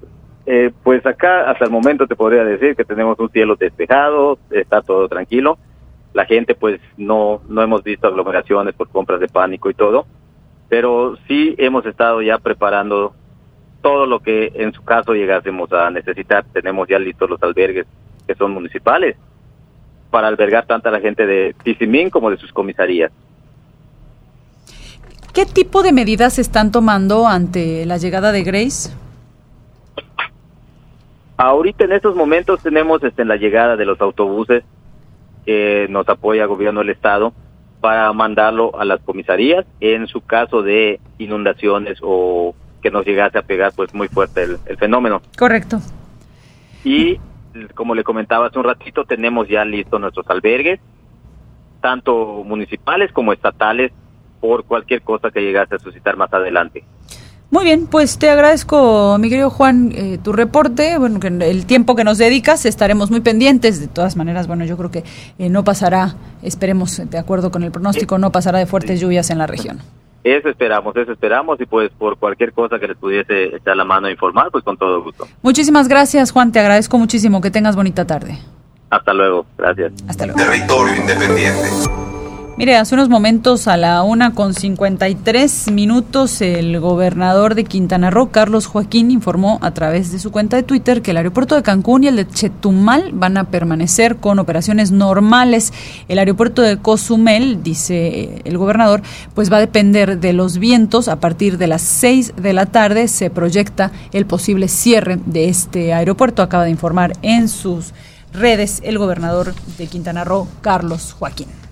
Eh, 0.46 0.72
pues 0.84 1.06
acá 1.06 1.50
hasta 1.50 1.66
el 1.66 1.72
momento 1.72 2.06
te 2.06 2.16
podría 2.16 2.44
decir 2.44 2.76
que 2.76 2.84
tenemos 2.84 3.18
un 3.20 3.30
cielo 3.30 3.56
despejado, 3.56 4.38
está 4.52 4.82
todo 4.82 5.08
tranquilo. 5.08 5.58
La 6.14 6.26
gente 6.26 6.54
pues 6.54 6.80
no 6.98 7.41
no 7.48 7.62
hemos 7.62 7.84
visto 7.84 8.08
aglomeraciones 8.08 8.76
por 8.76 8.89
compras 8.89 9.20
de 9.20 9.28
pánico 9.28 9.70
y 9.70 9.74
todo, 9.74 10.06
pero 10.70 11.18
sí 11.28 11.56
hemos 11.58 11.86
estado 11.86 12.22
ya 12.22 12.38
preparando 12.38 13.14
todo 13.82 14.06
lo 14.06 14.20
que 14.20 14.52
en 14.56 14.74
su 14.74 14.84
caso 14.84 15.14
llegásemos 15.14 15.72
a 15.72 15.89
necesitar. 15.89 16.46
Tenemos 16.52 16.88
ya 16.88 17.00
listos 17.00 17.30
los 17.30 17.41
albergues 17.41 17.88
que 18.28 18.36
son 18.36 18.52
municipales 18.52 19.16
para 20.12 20.28
albergar 20.28 20.66
tanta 20.66 20.91
la 20.91 21.00
gente 21.00 21.26
de 21.26 21.56
Tizimín 21.64 22.10
como 22.10 22.30
de 22.30 22.38
sus 22.38 22.52
comisarías. 22.52 23.12
¿Qué 25.34 25.48
tipo 25.48 25.82
de 25.82 25.91
medidas 25.91 26.34
se 26.34 26.41
están 26.41 26.72
tomando 26.72 27.28
ante 27.28 27.88
la 27.88 27.98
llegada 27.98 28.32
de 28.32 28.44
Grace? 28.44 28.91
Ahorita 31.38 31.86
en 31.86 31.94
estos 31.94 32.16
momentos 32.16 32.62
tenemos 32.62 33.04
este, 33.04 33.24
en 33.24 33.28
la 33.28 33.38
llegada 33.38 33.76
de 33.76 33.86
los 33.86 34.00
autobuses 34.02 34.64
que 35.46 35.88
nos 35.90 36.08
apoya 36.08 36.44
el 36.44 36.48
gobierno 36.48 36.82
del 36.82 36.92
estado 36.92 37.34
para 37.82 38.12
mandarlo 38.14 38.80
a 38.80 38.86
las 38.86 39.02
comisarías 39.02 39.66
en 39.80 40.08
su 40.08 40.22
caso 40.22 40.62
de 40.62 41.00
inundaciones 41.18 42.00
o 42.02 42.56
que 42.82 42.92
nos 42.92 43.06
llegase 43.06 43.38
a 43.38 43.42
pegar 43.42 43.74
pues 43.76 43.94
muy 43.94 44.08
fuerte 44.08 44.44
el, 44.44 44.58
el 44.66 44.78
fenómeno. 44.78 45.22
Correcto. 45.38 45.80
Y 46.84 47.20
como 47.76 47.96
le 47.96 48.04
comentaba 48.04 48.48
hace 48.48 48.60
un 48.60 48.66
ratito, 48.66 49.06
tenemos 49.06 49.48
ya 49.48 49.66
listos 49.66 50.00
nuestros 50.00 50.30
albergues, 50.30 50.80
tanto 51.82 52.44
municipales 52.46 53.12
como 53.12 53.34
estatales, 53.34 53.92
por 54.44 54.66
cualquier 54.66 55.02
cosa 55.02 55.32
que 55.32 55.40
llegase 55.40 55.76
a 55.76 55.80
suscitar 55.80 56.18
más 56.18 56.34
adelante. 56.34 56.84
Muy 57.54 57.66
bien, 57.66 57.86
pues 57.86 58.18
te 58.18 58.32
agradezco, 58.32 59.16
mi 59.20 59.30
querido 59.30 59.51
Juan, 59.51 59.91
eh, 59.93 60.18
tu 60.24 60.34
reporte. 60.34 60.97
Bueno, 60.97 61.20
que 61.20 61.28
el 61.28 61.68
tiempo 61.68 61.95
que 61.95 62.04
nos 62.04 62.18
dedicas 62.18 62.66
estaremos 62.66 63.12
muy 63.12 63.22
pendientes. 63.22 63.80
De 63.80 63.86
todas 63.86 64.16
maneras, 64.16 64.47
bueno, 64.47 64.66
yo 64.66 64.76
creo 64.76 64.89
que 64.89 65.04
eh, 65.38 65.49
no 65.49 65.64
pasará, 65.64 66.16
esperemos, 66.41 66.99
de 67.08 67.18
acuerdo 67.20 67.51
con 67.51 67.62
el 67.62 67.70
pronóstico, 67.72 68.18
no 68.18 68.32
pasará 68.32 68.58
de 68.58 68.66
fuertes 68.66 68.99
lluvias 68.99 69.30
en 69.30 69.38
la 69.38 69.45
región. 69.45 69.82
Eso 70.24 70.49
esperamos, 70.49 70.95
eso 70.97 71.12
esperamos 71.12 71.62
y 71.62 71.68
pues 71.68 71.91
por 71.91 72.18
cualquier 72.18 72.54
cosa 72.54 72.80
que 72.80 72.88
les 72.88 72.97
pudiese 72.97 73.56
echar 73.56 73.78
la 73.78 73.86
mano 73.86 74.08
a 74.08 74.12
informar, 74.12 74.49
pues 74.51 74.64
con 74.64 74.76
todo 74.76 75.04
gusto. 75.04 75.28
Muchísimas 75.43 75.88
gracias, 75.88 76.32
Juan, 76.32 76.51
te 76.51 76.60
agradezco 76.60 76.97
muchísimo. 76.97 77.39
Que 77.39 77.51
tengas 77.51 77.76
bonita 77.76 78.08
tarde. 78.08 78.36
Hasta 78.89 79.14
luego, 79.14 79.45
gracias. 79.60 79.93
Hasta 80.08 80.26
luego. 80.26 80.41
Territorio 80.41 80.95
independiente. 80.95 82.12
Mire, 82.56 82.78
hace 82.78 82.93
unos 82.93 83.10
momentos 83.10 83.68
a 83.68 83.78
la 83.78 84.04
una 84.04 84.36
con 84.36 84.54
53 84.54 85.72
minutos 85.72 86.39
el 86.39 86.80
gobernador 86.80 87.56
de 87.56 87.64
Quintana 87.64 88.12
Roo, 88.12 88.30
Carlos 88.30 88.68
Joaquín, 88.68 89.10
informó 89.10 89.58
a 89.64 89.72
través 89.72 90.12
de 90.12 90.20
su 90.20 90.32
cuenta 90.32 90.56
de 90.56 90.62
Twitter 90.62 91.01
que 91.01 91.12
el 91.12 91.18
aeropuerto 91.18 91.56
de 91.56 91.64
Cancún 91.64 92.04
y 92.04 92.10
el 92.10 92.16
de 92.16 92.28
Chetumal 92.28 93.10
van 93.12 93.38
a 93.38 93.45
permanecer 93.45 94.18
con 94.18 94.38
operaciones 94.38 94.91
normales. 94.91 95.74
El 96.08 96.20
aeropuerto 96.20 96.62
de 96.62 96.78
Cozumel, 96.78 97.64
dice 97.64 98.43
el 98.45 98.60
gobernador, 98.60 99.01
pues 99.34 99.51
va 99.51 99.58
a 99.58 99.62
depender 99.62 100.20
de 100.20 100.34
los 100.34 100.60
vientos. 100.60 101.08
A 101.08 101.20
partir 101.20 101.58
de 101.58 101.66
las 101.66 101.82
6 101.82 102.34
de 102.38 102.54
la 102.54 102.68
tarde 102.68 103.08
se 103.08 103.32
proyecta 103.32 103.91
el 104.12 104.28
posible 104.28 104.68
cierre 104.68 105.18
de 105.26 105.49
este 105.49 105.91
aeropuerto. 105.91 106.43
Acaba 106.43 106.66
de 106.66 106.70
informar 106.70 107.14
en 107.24 107.49
sus 107.49 107.95
redes 108.32 108.80
el 108.86 108.99
gobernador 108.99 109.56
de 109.80 109.88
Quintana 109.88 110.24
Roo, 110.24 110.47
Carlos 110.62 111.16
Joaquín. 111.18 111.62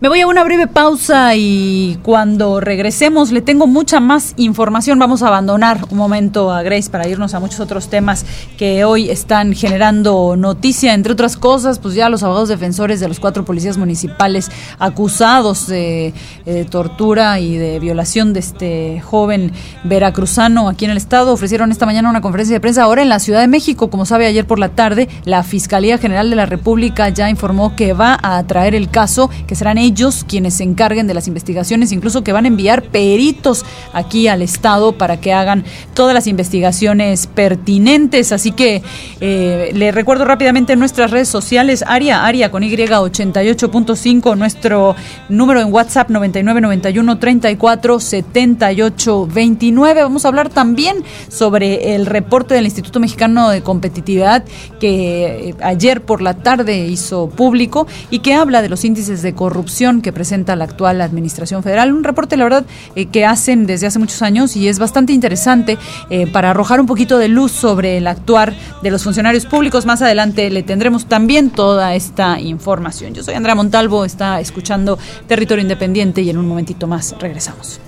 Me 0.00 0.08
voy 0.08 0.20
a 0.20 0.28
una 0.28 0.44
breve 0.44 0.68
pausa 0.68 1.34
y 1.34 1.98
cuando 2.04 2.60
regresemos 2.60 3.32
le 3.32 3.40
tengo 3.40 3.66
mucha 3.66 3.98
más 3.98 4.32
información. 4.36 4.96
Vamos 5.00 5.24
a 5.24 5.26
abandonar 5.26 5.80
un 5.90 5.98
momento 5.98 6.52
a 6.52 6.62
Grace 6.62 6.88
para 6.88 7.08
irnos 7.08 7.34
a 7.34 7.40
muchos 7.40 7.58
otros 7.58 7.88
temas 7.88 8.24
que 8.56 8.84
hoy 8.84 9.10
están 9.10 9.54
generando 9.54 10.36
noticia. 10.36 10.94
Entre 10.94 11.12
otras 11.12 11.36
cosas, 11.36 11.80
pues 11.80 11.96
ya 11.96 12.08
los 12.10 12.22
abogados 12.22 12.48
defensores 12.48 13.00
de 13.00 13.08
los 13.08 13.18
cuatro 13.18 13.44
policías 13.44 13.76
municipales 13.76 14.52
acusados 14.78 15.66
de, 15.66 16.14
de 16.44 16.64
tortura 16.64 17.40
y 17.40 17.56
de 17.56 17.80
violación 17.80 18.32
de 18.32 18.38
este 18.38 19.00
joven 19.00 19.50
veracruzano 19.82 20.68
aquí 20.68 20.84
en 20.84 20.92
el 20.92 20.96
estado 20.96 21.32
ofrecieron 21.32 21.72
esta 21.72 21.86
mañana 21.86 22.08
una 22.08 22.20
conferencia 22.20 22.54
de 22.54 22.60
prensa 22.60 22.84
ahora 22.84 23.02
en 23.02 23.08
la 23.08 23.18
Ciudad 23.18 23.40
de 23.40 23.48
México. 23.48 23.90
Como 23.90 24.06
sabe, 24.06 24.26
ayer 24.26 24.46
por 24.46 24.60
la 24.60 24.68
tarde 24.68 25.08
la 25.24 25.42
Fiscalía 25.42 25.98
General 25.98 26.30
de 26.30 26.36
la 26.36 26.46
República 26.46 27.08
ya 27.08 27.28
informó 27.28 27.74
que 27.74 27.94
va 27.94 28.16
a 28.22 28.40
traer 28.44 28.76
el 28.76 28.90
caso, 28.90 29.28
que 29.48 29.56
serán 29.56 29.76
ellos 29.76 29.87
quienes 30.26 30.54
se 30.54 30.64
encarguen 30.64 31.06
de 31.06 31.14
las 31.14 31.28
investigaciones, 31.28 31.92
incluso 31.92 32.22
que 32.22 32.32
van 32.32 32.44
a 32.44 32.48
enviar 32.48 32.82
peritos 32.84 33.64
aquí 33.92 34.28
al 34.28 34.42
Estado 34.42 34.92
para 34.92 35.20
que 35.20 35.32
hagan 35.32 35.64
todas 35.94 36.14
las 36.14 36.26
investigaciones 36.26 37.26
pertinentes. 37.26 38.32
Así 38.32 38.52
que 38.52 38.82
eh, 39.20 39.70
le 39.74 39.92
recuerdo 39.92 40.24
rápidamente 40.24 40.72
en 40.72 40.78
nuestras 40.78 41.10
redes 41.10 41.28
sociales, 41.28 41.84
Aria, 41.86 42.24
Aria 42.24 42.50
con 42.50 42.62
Y88.5, 42.62 44.36
nuestro 44.36 44.94
número 45.28 45.60
en 45.60 45.72
WhatsApp 45.72 46.10
9991 46.10 47.18
34 47.18 48.00
78 48.00 49.26
29. 49.26 50.02
Vamos 50.02 50.24
a 50.24 50.28
hablar 50.28 50.48
también 50.48 51.02
sobre 51.28 51.94
el 51.94 52.06
reporte 52.06 52.54
del 52.54 52.64
Instituto 52.64 53.00
Mexicano 53.00 53.50
de 53.50 53.62
Competitividad 53.62 54.44
que 54.80 55.50
eh, 55.50 55.54
ayer 55.62 56.02
por 56.02 56.22
la 56.22 56.34
tarde 56.34 56.86
hizo 56.86 57.28
público 57.28 57.86
y 58.10 58.20
que 58.20 58.34
habla 58.34 58.62
de 58.62 58.68
los 58.68 58.84
índices 58.84 59.22
de 59.22 59.34
corrupción 59.34 59.77
que 59.78 60.12
presenta 60.12 60.56
la 60.56 60.64
actual 60.64 61.00
Administración 61.00 61.62
Federal. 61.62 61.92
Un 61.92 62.02
reporte, 62.02 62.36
la 62.36 62.44
verdad, 62.44 62.66
eh, 62.96 63.06
que 63.06 63.24
hacen 63.24 63.64
desde 63.64 63.86
hace 63.86 64.00
muchos 64.00 64.22
años 64.22 64.56
y 64.56 64.66
es 64.66 64.80
bastante 64.80 65.12
interesante 65.12 65.78
eh, 66.10 66.26
para 66.26 66.50
arrojar 66.50 66.80
un 66.80 66.86
poquito 66.86 67.16
de 67.16 67.28
luz 67.28 67.52
sobre 67.52 67.96
el 67.96 68.08
actuar 68.08 68.54
de 68.82 68.90
los 68.90 69.04
funcionarios 69.04 69.46
públicos. 69.46 69.86
Más 69.86 70.02
adelante 70.02 70.50
le 70.50 70.64
tendremos 70.64 71.06
también 71.06 71.50
toda 71.50 71.94
esta 71.94 72.40
información. 72.40 73.14
Yo 73.14 73.22
soy 73.22 73.34
Andrea 73.34 73.54
Montalvo, 73.54 74.04
está 74.04 74.40
escuchando 74.40 74.98
Territorio 75.28 75.62
Independiente 75.62 76.22
y 76.22 76.30
en 76.30 76.38
un 76.38 76.48
momentito 76.48 76.88
más 76.88 77.14
regresamos. 77.20 77.80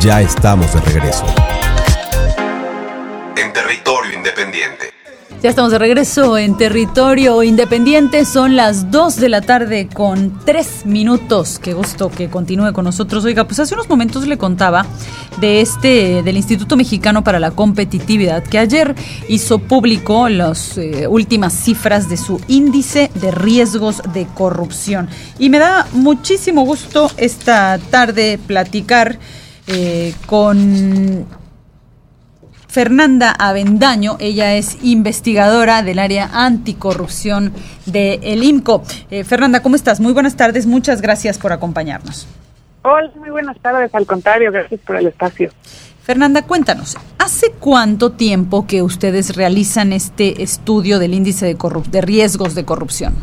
Ya 0.00 0.22
estamos 0.22 0.72
de 0.72 0.80
regreso. 0.80 1.26
En 3.36 3.52
territorio 3.52 4.14
independiente. 4.16 4.99
Ya 5.42 5.48
estamos 5.48 5.72
de 5.72 5.78
regreso 5.78 6.36
en 6.36 6.54
territorio 6.58 7.42
independiente. 7.42 8.26
Son 8.26 8.56
las 8.56 8.90
2 8.90 9.16
de 9.16 9.30
la 9.30 9.40
tarde 9.40 9.88
con 9.88 10.38
3 10.44 10.84
minutos. 10.84 11.58
Qué 11.58 11.72
gusto 11.72 12.10
que 12.10 12.28
continúe 12.28 12.74
con 12.74 12.84
nosotros. 12.84 13.24
Oiga, 13.24 13.44
pues 13.44 13.58
hace 13.58 13.72
unos 13.72 13.88
momentos 13.88 14.26
le 14.26 14.36
contaba 14.36 14.84
de 15.40 15.62
este, 15.62 16.22
del 16.22 16.36
Instituto 16.36 16.76
Mexicano 16.76 17.24
para 17.24 17.40
la 17.40 17.52
Competitividad, 17.52 18.42
que 18.42 18.58
ayer 18.58 18.94
hizo 19.28 19.60
público 19.60 20.28
las 20.28 20.76
eh, 20.76 21.06
últimas 21.06 21.54
cifras 21.54 22.10
de 22.10 22.18
su 22.18 22.38
índice 22.46 23.10
de 23.14 23.30
riesgos 23.30 24.02
de 24.12 24.26
corrupción. 24.26 25.08
Y 25.38 25.48
me 25.48 25.58
da 25.58 25.86
muchísimo 25.94 26.66
gusto 26.66 27.10
esta 27.16 27.78
tarde 27.90 28.38
platicar 28.46 29.18
eh, 29.66 30.12
con 30.26 31.39
Fernanda 32.70 33.34
Avendaño, 33.36 34.16
ella 34.20 34.54
es 34.54 34.78
investigadora 34.84 35.82
del 35.82 35.98
área 35.98 36.30
anticorrupción 36.32 37.52
de 37.84 38.20
el 38.22 38.44
IMCO. 38.44 38.84
Eh, 39.10 39.24
Fernanda, 39.24 39.60
¿cómo 39.60 39.74
estás? 39.74 39.98
Muy 39.98 40.12
buenas 40.12 40.36
tardes, 40.36 40.66
muchas 40.66 41.02
gracias 41.02 41.36
por 41.36 41.52
acompañarnos. 41.52 42.28
Hola, 42.82 43.10
muy 43.16 43.30
buenas 43.30 43.58
tardes, 43.58 43.92
al 43.92 44.06
contrario, 44.06 44.52
gracias 44.52 44.80
por 44.82 44.94
el 44.94 45.08
espacio. 45.08 45.50
Fernanda, 46.02 46.42
cuéntanos, 46.42 46.96
¿hace 47.18 47.50
cuánto 47.58 48.12
tiempo 48.12 48.68
que 48.68 48.82
ustedes 48.82 49.34
realizan 49.34 49.92
este 49.92 50.40
estudio 50.40 51.00
del 51.00 51.14
índice 51.14 51.46
de, 51.46 51.56
de 51.90 52.00
riesgos 52.00 52.54
de 52.54 52.64
corrupción? 52.64 53.14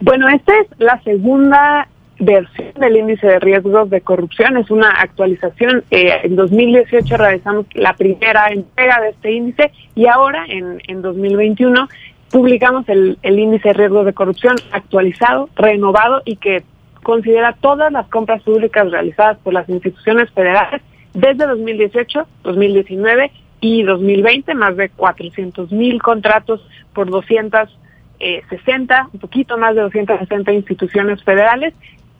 Bueno, 0.00 0.30
esta 0.30 0.52
es 0.60 0.68
la 0.78 0.98
segunda 1.02 1.88
versión 2.18 2.72
del 2.74 2.96
índice 2.96 3.26
de 3.26 3.40
riesgos 3.40 3.90
de 3.90 4.00
corrupción, 4.00 4.56
es 4.56 4.70
una 4.70 4.90
actualización. 4.90 5.84
Eh, 5.90 6.20
en 6.22 6.36
2018 6.36 7.16
realizamos 7.16 7.66
la 7.74 7.94
primera 7.94 8.48
entrega 8.48 9.00
de 9.00 9.10
este 9.10 9.32
índice 9.32 9.72
y 9.94 10.06
ahora, 10.06 10.44
en, 10.48 10.80
en 10.86 11.02
2021, 11.02 11.88
publicamos 12.30 12.88
el, 12.88 13.18
el 13.22 13.38
índice 13.38 13.68
de 13.68 13.74
riesgos 13.74 14.06
de 14.06 14.12
corrupción 14.12 14.56
actualizado, 14.72 15.48
renovado 15.56 16.22
y 16.24 16.36
que 16.36 16.62
considera 17.02 17.54
todas 17.60 17.92
las 17.92 18.08
compras 18.08 18.42
públicas 18.42 18.90
realizadas 18.90 19.38
por 19.38 19.52
las 19.52 19.68
instituciones 19.68 20.30
federales 20.32 20.82
desde 21.12 21.46
2018, 21.46 22.26
2019 22.42 23.30
y 23.60 23.84
2020, 23.84 24.54
más 24.54 24.76
de 24.76 24.88
400 24.88 25.70
mil 25.72 26.02
contratos 26.02 26.66
por 26.92 27.08
260, 27.08 29.08
un 29.12 29.20
poquito 29.20 29.56
más 29.56 29.76
de 29.76 29.82
260 29.82 30.52
instituciones 30.52 31.22
federales 31.22 31.72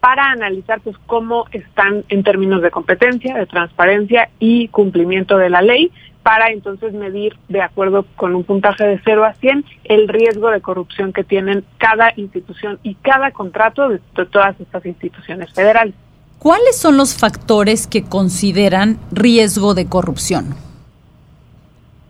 para 0.05 0.33
analizar 0.33 0.83
pues 0.83 0.97
cómo 1.07 1.47
están 1.51 2.05
en 2.11 2.25
términos 2.25 2.61
de 2.61 2.71
competencia, 2.71 3.39
de 3.39 3.47
transparencia 3.47 4.29
y 4.39 4.69
cumplimiento 4.69 5.39
de 5.39 5.49
la 5.49 5.63
ley 5.63 5.91
para 6.23 6.51
entonces 6.51 6.93
medir 6.93 7.39
de 7.49 7.63
acuerdo 7.63 8.05
con 8.15 8.35
un 8.35 8.45
puntaje 8.45 8.85
de 8.85 9.01
0 9.03 9.25
a 9.25 9.33
100 9.33 9.65
el 9.85 10.09
riesgo 10.09 10.51
de 10.51 10.61
corrupción 10.61 11.15
que 11.15 11.25
tienen 11.25 11.65
cada 11.79 12.13
institución 12.17 12.79
y 12.83 12.97
cada 12.97 13.31
contrato 13.31 13.89
de, 13.89 13.99
todas 14.27 14.61
estas 14.61 14.85
instituciones 14.85 15.51
federales. 15.55 15.95
¿Cuáles 16.39 16.79
son 16.79 16.99
los 16.99 17.17
factores 17.17 17.87
que 17.87 18.05
consideran 18.05 18.99
riesgo 19.11 19.73
de 19.73 19.87
corrupción? 19.87 20.55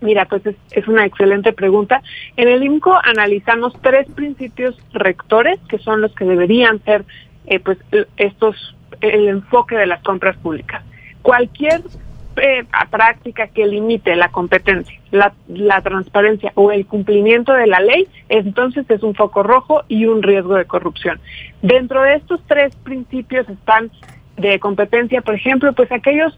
Mira, 0.01 0.25
pues 0.25 0.45
es, 0.45 0.57
es, 0.71 0.85
una 0.89 1.05
excelente 1.05 1.53
pregunta. 1.53 2.03
En 2.35 2.49
el 2.49 2.61
IMCO 2.61 2.93
analizamos 3.01 3.73
tres 3.81 4.05
principios 4.13 4.75
rectores 4.91 5.61
que 5.69 5.79
son 5.79 6.01
los 6.01 6.13
que 6.13 6.25
deberían 6.25 6.83
ser 6.83 7.05
eh, 7.47 7.59
pues 7.59 7.77
estos 8.17 8.75
el 9.01 9.27
enfoque 9.27 9.75
de 9.75 9.85
las 9.85 10.01
compras 10.03 10.37
públicas. 10.37 10.83
Cualquier 11.21 11.81
eh, 12.37 12.65
práctica 12.89 13.47
que 13.47 13.65
limite 13.65 14.15
la 14.15 14.29
competencia, 14.29 14.99
la, 15.11 15.33
la, 15.47 15.81
transparencia 15.81 16.51
o 16.55 16.71
el 16.71 16.85
cumplimiento 16.85 17.53
de 17.53 17.67
la 17.67 17.79
ley, 17.79 18.07
entonces 18.29 18.89
es 18.89 19.03
un 19.03 19.15
foco 19.15 19.43
rojo 19.43 19.83
y 19.87 20.05
un 20.05 20.21
riesgo 20.21 20.55
de 20.55 20.65
corrupción. 20.65 21.19
Dentro 21.61 22.01
de 22.01 22.15
estos 22.15 22.41
tres 22.47 22.75
principios 22.77 23.47
están 23.49 23.89
de 24.37 24.59
competencia, 24.59 25.21
por 25.21 25.35
ejemplo, 25.35 25.71
pues 25.73 25.91
aquellos 25.91 26.37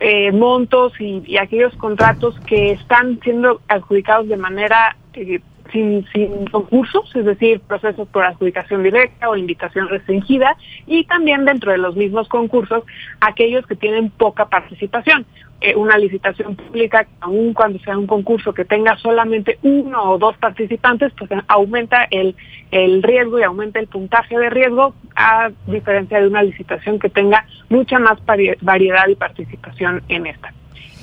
eh, 0.00 0.32
montos 0.32 0.98
y, 0.98 1.22
y, 1.26 1.36
aquellos 1.36 1.76
contratos 1.76 2.38
que 2.40 2.72
están 2.72 3.20
siendo 3.20 3.60
adjudicados 3.68 4.28
de 4.28 4.36
manera 4.36 4.96
eh, 5.14 5.40
sin, 5.72 6.06
sin 6.12 6.46
concursos, 6.46 7.10
es 7.14 7.24
decir, 7.24 7.60
procesos 7.60 8.06
por 8.08 8.24
adjudicación 8.24 8.82
directa 8.82 9.28
o 9.28 9.36
invitación 9.36 9.88
restringida, 9.88 10.56
y 10.86 11.04
también 11.04 11.44
dentro 11.44 11.72
de 11.72 11.78
los 11.78 11.96
mismos 11.96 12.28
concursos, 12.28 12.84
aquellos 13.20 13.66
que 13.66 13.76
tienen 13.76 14.10
poca 14.10 14.46
participación. 14.46 15.26
Eh, 15.64 15.76
una 15.76 15.96
licitación 15.96 16.56
pública, 16.56 17.06
aun 17.20 17.54
cuando 17.54 17.78
sea 17.78 17.96
un 17.96 18.08
concurso 18.08 18.52
que 18.52 18.64
tenga 18.64 18.96
solamente 18.96 19.58
uno 19.62 20.10
o 20.10 20.18
dos 20.18 20.36
participantes, 20.36 21.12
pues 21.16 21.30
aumenta 21.46 22.08
el, 22.10 22.34
el 22.72 23.00
riesgo 23.00 23.38
y 23.38 23.44
aumenta 23.44 23.78
el 23.78 23.86
puntaje 23.86 24.36
de 24.36 24.50
riesgo, 24.50 24.92
a 25.14 25.50
diferencia 25.68 26.20
de 26.20 26.26
una 26.26 26.42
licitación 26.42 26.98
que 26.98 27.08
tenga 27.08 27.46
mucha 27.68 28.00
más 28.00 28.18
variedad 28.60 29.06
y 29.06 29.14
participación 29.14 30.02
en 30.08 30.26
esta. 30.26 30.52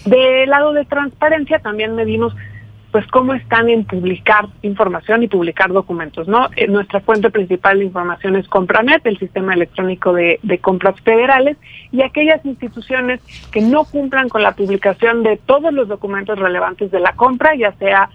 Del 0.06 0.50
lado 0.50 0.74
de 0.74 0.84
transparencia 0.84 1.60
también 1.60 1.96
medimos 1.96 2.36
pues 2.92 3.06
cómo 3.08 3.34
están 3.34 3.70
en 3.70 3.86
publicar 3.86 4.48
información 4.64 5.22
y 5.22 5.28
publicar 5.28 5.72
documentos, 5.72 6.28
¿no? 6.28 6.50
Eh, 6.56 6.68
nuestra 6.68 7.00
fuente 7.02 7.30
principal 7.30 7.80
de 7.80 7.86
información 7.86 8.36
es 8.36 8.48
Compranet, 8.48 9.06
el 9.06 9.20
sistema 9.20 9.54
electrónico 9.54 10.14
de, 10.14 10.40
de, 10.42 10.58
compras 10.58 11.00
federales, 11.02 11.58
y 11.92 12.02
aquellas 12.02 12.44
instituciones 12.46 13.22
que 13.52 13.62
no 13.62 13.84
cumplan 13.86 14.28
con 14.28 14.42
la 14.42 14.54
publicación 14.54 15.22
de 15.24 15.38
todos 15.38 15.72
los 15.72 15.88
documentos 15.88 16.40
relevantes 16.40 16.90
de 16.90 17.00
la 17.00 17.14
compra, 17.14 17.56
ya 17.56 17.74
sea 17.74 18.10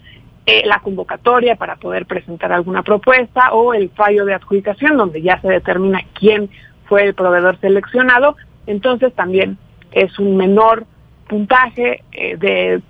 eh, 0.46 0.62
la 0.66 0.80
convocatoria 0.80 1.56
para 1.56 1.76
poder 1.76 2.04
presentar 2.04 2.52
alguna 2.52 2.82
propuesta 2.82 3.52
o 3.52 3.72
el 3.72 3.88
fallo 3.88 4.26
de 4.26 4.34
adjudicación, 4.34 4.98
donde 4.98 5.22
ya 5.22 5.40
se 5.40 5.48
determina 5.48 6.00
quién 6.12 6.50
fue 6.84 7.04
el 7.04 7.14
proveedor 7.14 7.58
seleccionado, 7.60 8.36
entonces 8.66 9.14
también 9.14 9.56
es 9.92 10.18
un 10.18 10.36
menor 10.36 10.84
puntaje 11.28 12.02
eh, 12.12 12.36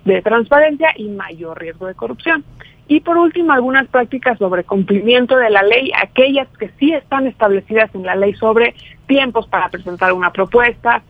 de, 0.03 0.21
transparencia 0.21 0.89
y 0.95 1.09
mayor 1.09 1.59
riesgo 1.59 1.87
de 1.87 1.95
corrupción. 1.95 2.43
Y 2.87 2.99
por 2.99 3.17
último, 3.17 3.51
algunas 3.51 3.87
prácticas 3.87 4.37
sobre 4.37 4.63
cumplimiento 4.63 5.37
de 5.37 5.49
la 5.49 5.63
ley, 5.63 5.91
aquellas 5.99 6.47
que 6.59 6.69
sí 6.79 6.93
están 6.93 7.25
establecidas 7.25 7.93
en 7.95 8.03
la 8.03 8.15
ley 8.15 8.33
sobre 8.33 8.75
tiempos 9.07 9.47
para 9.47 9.69
presentar 9.69 10.13
una 10.13 10.31
propuesta, 10.31 11.01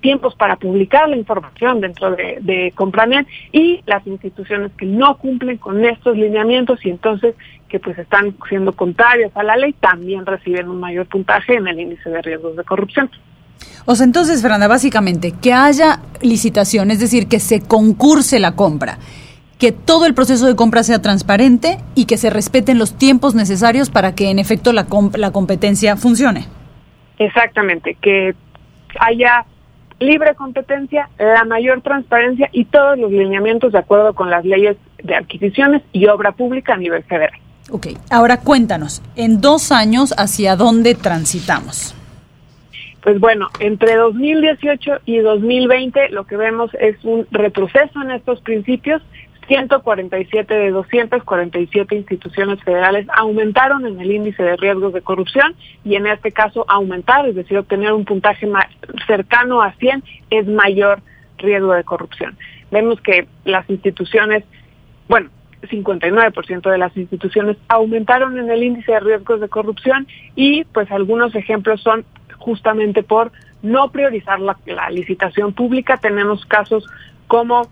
tiempos 0.00 0.34
para 0.34 0.56
publicar 0.56 1.08
la 1.08 1.16
información 1.16 1.80
dentro 1.80 2.14
de, 2.14 2.38
de 2.40 2.72
Compranet 2.74 3.26
y 3.52 3.80
las 3.86 4.06
instituciones 4.06 4.70
que 4.72 4.86
no 4.86 5.16
cumplen 5.16 5.56
con 5.56 5.84
estos 5.84 6.16
lineamientos 6.16 6.84
y 6.84 6.90
entonces 6.90 7.34
que 7.68 7.80
pues 7.80 7.98
están 7.98 8.36
siendo 8.48 8.72
contrarias 8.72 9.30
a 9.34 9.42
la 9.42 9.56
ley 9.56 9.72
también 9.74 10.26
reciben 10.26 10.68
un 10.68 10.80
mayor 10.80 11.06
puntaje 11.06 11.54
en 11.54 11.68
el 11.68 11.80
índice 11.80 12.10
de 12.10 12.22
riesgos 12.22 12.56
de 12.56 12.64
corrupción. 12.64 13.10
O 13.84 13.96
sea, 13.96 14.04
entonces, 14.04 14.42
Fernanda, 14.42 14.68
básicamente, 14.68 15.32
que 15.32 15.52
haya 15.52 16.00
licitación, 16.20 16.90
es 16.90 17.00
decir, 17.00 17.26
que 17.26 17.40
se 17.40 17.60
concurse 17.60 18.38
la 18.38 18.52
compra, 18.52 18.98
que 19.58 19.72
todo 19.72 20.06
el 20.06 20.14
proceso 20.14 20.46
de 20.46 20.56
compra 20.56 20.82
sea 20.82 21.00
transparente 21.00 21.78
y 21.94 22.04
que 22.04 22.16
se 22.16 22.30
respeten 22.30 22.78
los 22.78 22.96
tiempos 22.96 23.34
necesarios 23.34 23.90
para 23.90 24.14
que 24.14 24.30
en 24.30 24.38
efecto 24.38 24.72
la, 24.72 24.86
la 25.14 25.30
competencia 25.30 25.96
funcione. 25.96 26.46
Exactamente, 27.18 27.96
que 28.00 28.34
haya 29.00 29.44
libre 30.00 30.34
competencia, 30.34 31.08
la 31.18 31.44
mayor 31.44 31.82
transparencia 31.82 32.48
y 32.52 32.66
todos 32.66 32.98
los 32.98 33.10
lineamientos 33.10 33.72
de 33.72 33.78
acuerdo 33.78 34.14
con 34.14 34.30
las 34.30 34.44
leyes 34.44 34.76
de 35.02 35.16
adquisiciones 35.16 35.82
y 35.92 36.06
obra 36.06 36.32
pública 36.32 36.74
a 36.74 36.76
nivel 36.76 37.02
federal. 37.04 37.38
Ok, 37.70 37.88
ahora 38.10 38.38
cuéntanos, 38.38 39.02
en 39.16 39.40
dos 39.40 39.72
años, 39.72 40.14
¿hacia 40.16 40.56
dónde 40.56 40.94
transitamos? 40.94 41.94
Pues 43.02 43.20
bueno, 43.20 43.48
entre 43.60 43.94
2018 43.96 45.00
y 45.06 45.18
2020 45.18 46.10
lo 46.10 46.26
que 46.26 46.36
vemos 46.36 46.70
es 46.80 46.96
un 47.04 47.26
retroceso 47.30 48.02
en 48.02 48.10
estos 48.10 48.40
principios. 48.40 49.02
147 49.46 50.52
de 50.52 50.70
247 50.70 51.94
instituciones 51.94 52.62
federales 52.62 53.06
aumentaron 53.16 53.86
en 53.86 53.98
el 53.98 54.12
índice 54.12 54.42
de 54.42 54.56
riesgos 54.56 54.92
de 54.92 55.00
corrupción 55.00 55.54
y 55.84 55.94
en 55.94 56.06
este 56.06 56.32
caso 56.32 56.66
aumentar, 56.68 57.26
es 57.26 57.34
decir, 57.34 57.56
obtener 57.56 57.92
un 57.94 58.04
puntaje 58.04 58.46
cercano 59.06 59.62
a 59.62 59.72
100 59.72 60.04
es 60.28 60.46
mayor 60.46 61.00
riesgo 61.38 61.72
de 61.72 61.84
corrupción. 61.84 62.36
Vemos 62.70 63.00
que 63.00 63.26
las 63.44 63.68
instituciones, 63.70 64.44
bueno, 65.08 65.30
59% 65.62 66.70
de 66.70 66.78
las 66.78 66.96
instituciones 66.96 67.56
aumentaron 67.68 68.38
en 68.38 68.50
el 68.50 68.62
índice 68.62 68.92
de 68.92 69.00
riesgos 69.00 69.40
de 69.40 69.48
corrupción 69.48 70.06
y 70.36 70.64
pues 70.64 70.90
algunos 70.90 71.34
ejemplos 71.34 71.80
son 71.80 72.04
justamente 72.48 73.02
por 73.02 73.30
no 73.60 73.90
priorizar 73.90 74.40
la, 74.40 74.56
licitación 74.90 75.52
pública. 75.52 75.98
Tenemos 75.98 76.46
casos 76.46 76.86
como 77.26 77.68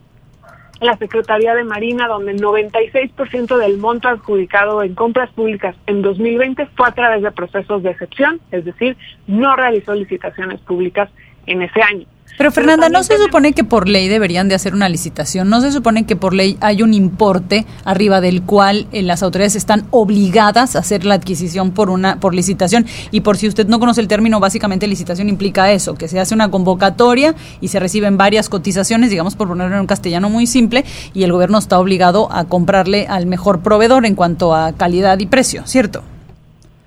la 0.83 0.99
Secretaría 0.99 1.55
de 1.55 1.64
Marina, 1.64 2.07
donde 2.09 2.33
el 2.33 2.43
96% 2.43 3.57
del 3.57 3.79
monto 3.79 4.09
adjudicado 4.09 4.83
en 4.83 4.95
compras 4.95 5.31
públicas 5.31 5.74
en 5.87 6.03
2020 6.03 6.66
fue 6.77 6.89
a 6.89 6.93
través 6.93 7.22
de 7.22 7.31
procesos 7.31 7.83
de 7.83 7.93
excepción, 7.93 8.39
es 8.51 8.66
decir, 8.66 8.99
no 9.27 9.57
realizó 9.57 9.95
licitaciones 9.95 10.61
públicas 10.61 11.09
en 11.47 11.62
ese 11.62 11.81
año. 11.81 12.07
Pero 12.37 12.53
Fernanda, 12.53 12.89
¿no 12.89 13.03
se 13.03 13.16
supone 13.16 13.53
que 13.53 13.64
por 13.64 13.89
ley 13.89 14.09
deberían 14.09 14.49
de 14.49 14.55
hacer 14.55 14.74
una 14.74 14.89
licitación? 14.89 15.49
¿No 15.49 15.61
se 15.62 15.72
supone 15.72 16.05
que 16.05 16.16
por 16.16 16.34
ley 16.34 16.59
hay 16.61 16.82
un 16.82 16.93
importe 16.93 17.64
arriba 17.84 18.20
del 18.20 18.43
cual 18.43 18.87
eh, 18.93 19.03
las 19.03 19.22
autoridades 19.22 19.57
están 19.57 19.87
obligadas 19.91 20.76
a 20.76 20.80
hacer 20.80 21.07
la 21.07 21.14
adquisición 21.14 21.72
por 21.72 21.89
una 21.89 22.20
por 22.20 22.34
licitación? 22.34 22.87
Y 23.11 23.22
por 23.22 23.39
si 23.39 23.49
usted 23.49 23.66
no 23.68 23.78
conoce 23.78 24.03
el 24.03 24.09
término, 24.09 24.39
básicamente 24.39 24.87
licitación 24.87 25.30
implica 25.30 25.72
eso, 25.72 25.95
que 25.95 26.09
se 26.09 26.20
hace 26.20 26.34
una 26.34 26.51
convocatoria 26.51 27.34
y 27.61 27.68
se 27.68 27.80
reciben 27.80 28.18
varias 28.18 28.51
cotizaciones, 28.51 29.11
digamos 29.11 29.34
por 29.34 29.49
ponerlo 29.49 29.74
en 29.74 29.80
un 29.80 29.87
castellano 29.87 30.28
muy 30.28 30.47
simple, 30.47 30.84
y 31.14 31.22
el 31.24 31.32
gobierno 31.32 31.57
está 31.59 31.78
obligado 31.78 32.30
a 32.30 32.45
comprarle 32.45 33.07
al 33.09 33.26
mejor 33.26 33.62
proveedor 33.62 34.05
en 34.05 34.14
cuanto 34.14 34.55
a 34.55 34.74
calidad 34.74 35.18
y 35.20 35.26
precio, 35.26 35.66
¿cierto? 35.66 36.03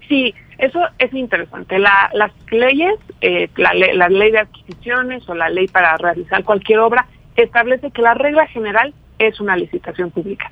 Sí, 0.08 0.34
eso 0.60 0.80
es 1.00 1.14
interesante. 1.14 1.80
las 1.80 2.32
leyes, 2.52 2.96
eh, 3.22 3.50
la, 3.58 3.74
la, 3.74 4.10
ley 4.10 4.32
de 4.32 4.40
adquisiciones 4.40 5.28
o 5.28 5.36
la 5.36 5.50
ley 5.50 5.68
para 5.68 5.98
realizar 5.98 6.44
cualquier 6.44 6.80
obra 6.80 7.08
establece 7.36 7.92
que 7.92 8.02
la 8.02 8.14
regla 8.14 8.48
general 8.48 8.94
es 9.18 9.40
una 9.40 9.56
licitación 9.56 10.12
pública. 10.12 10.50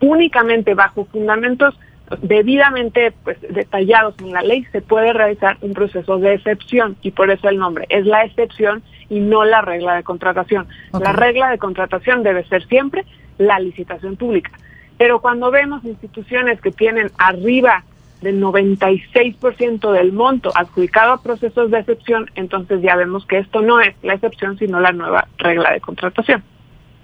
Únicamente 0.00 0.74
bajo 0.74 1.04
fundamentos 1.06 1.78
debidamente 2.22 3.12
pues, 3.24 3.38
detallados 3.50 4.14
en 4.20 4.32
la 4.32 4.42
ley 4.42 4.64
se 4.72 4.80
puede 4.80 5.12
realizar 5.12 5.58
un 5.60 5.74
proceso 5.74 6.18
de 6.18 6.34
excepción 6.34 6.96
y 7.02 7.10
por 7.10 7.30
eso 7.30 7.48
el 7.48 7.58
nombre 7.58 7.86
es 7.90 8.06
la 8.06 8.24
excepción 8.24 8.82
y 9.10 9.20
no 9.20 9.44
la 9.44 9.60
regla 9.60 9.96
de 9.96 10.02
contratación. 10.02 10.66
La 10.98 11.12
regla 11.12 11.50
de 11.50 11.58
contratación 11.58 12.22
debe 12.22 12.44
ser 12.44 12.66
siempre 12.66 13.04
la 13.38 13.58
licitación 13.58 14.16
pública. 14.16 14.50
Pero 14.96 15.20
cuando 15.20 15.50
vemos 15.50 15.84
instituciones 15.84 16.60
que 16.60 16.72
tienen 16.72 17.10
arriba 17.18 17.84
del 18.20 18.40
96% 18.40 19.92
del 19.92 20.12
monto 20.12 20.50
adjudicado 20.54 21.12
a 21.12 21.22
procesos 21.22 21.70
de 21.70 21.80
excepción, 21.80 22.30
entonces 22.34 22.82
ya 22.82 22.96
vemos 22.96 23.26
que 23.26 23.38
esto 23.38 23.60
no 23.60 23.80
es 23.80 23.94
la 24.02 24.14
excepción, 24.14 24.58
sino 24.58 24.80
la 24.80 24.92
nueva 24.92 25.28
regla 25.38 25.72
de 25.72 25.80
contratación. 25.80 26.42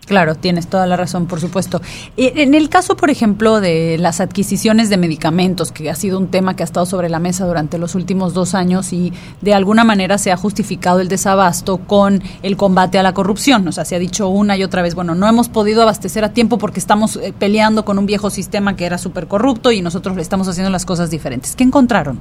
Claro, 0.06 0.34
tienes 0.34 0.66
toda 0.66 0.86
la 0.86 0.96
razón, 0.96 1.26
por 1.26 1.40
supuesto. 1.40 1.80
En 2.16 2.54
el 2.54 2.68
caso, 2.68 2.96
por 2.96 3.08
ejemplo, 3.08 3.60
de 3.60 3.96
las 3.98 4.20
adquisiciones 4.20 4.90
de 4.90 4.98
medicamentos, 4.98 5.72
que 5.72 5.88
ha 5.88 5.94
sido 5.94 6.18
un 6.18 6.28
tema 6.28 6.54
que 6.54 6.62
ha 6.62 6.66
estado 6.66 6.84
sobre 6.84 7.08
la 7.08 7.18
mesa 7.18 7.46
durante 7.46 7.78
los 7.78 7.94
últimos 7.94 8.34
dos 8.34 8.54
años 8.54 8.92
y 8.92 9.12
de 9.40 9.54
alguna 9.54 9.82
manera 9.84 10.18
se 10.18 10.30
ha 10.30 10.36
justificado 10.36 11.00
el 11.00 11.08
desabasto 11.08 11.78
con 11.78 12.22
el 12.42 12.56
combate 12.56 12.98
a 12.98 13.02
la 13.02 13.14
corrupción. 13.14 13.66
O 13.66 13.72
sea, 13.72 13.86
se 13.86 13.96
ha 13.96 13.98
dicho 13.98 14.28
una 14.28 14.56
y 14.58 14.62
otra 14.62 14.82
vez, 14.82 14.94
bueno, 14.94 15.14
no 15.14 15.26
hemos 15.26 15.48
podido 15.48 15.82
abastecer 15.82 16.22
a 16.24 16.32
tiempo 16.32 16.58
porque 16.58 16.80
estamos 16.80 17.16
eh, 17.16 17.32
peleando 17.38 17.84
con 17.84 17.98
un 17.98 18.04
viejo 18.04 18.28
sistema 18.28 18.76
que 18.76 18.84
era 18.84 18.98
súper 18.98 19.26
corrupto 19.26 19.72
y 19.72 19.80
nosotros 19.80 20.16
le 20.16 20.22
estamos 20.22 20.48
haciendo 20.48 20.70
las 20.70 20.84
cosas 20.84 21.10
diferentes. 21.10 21.56
¿Qué 21.56 21.64
encontraron? 21.64 22.20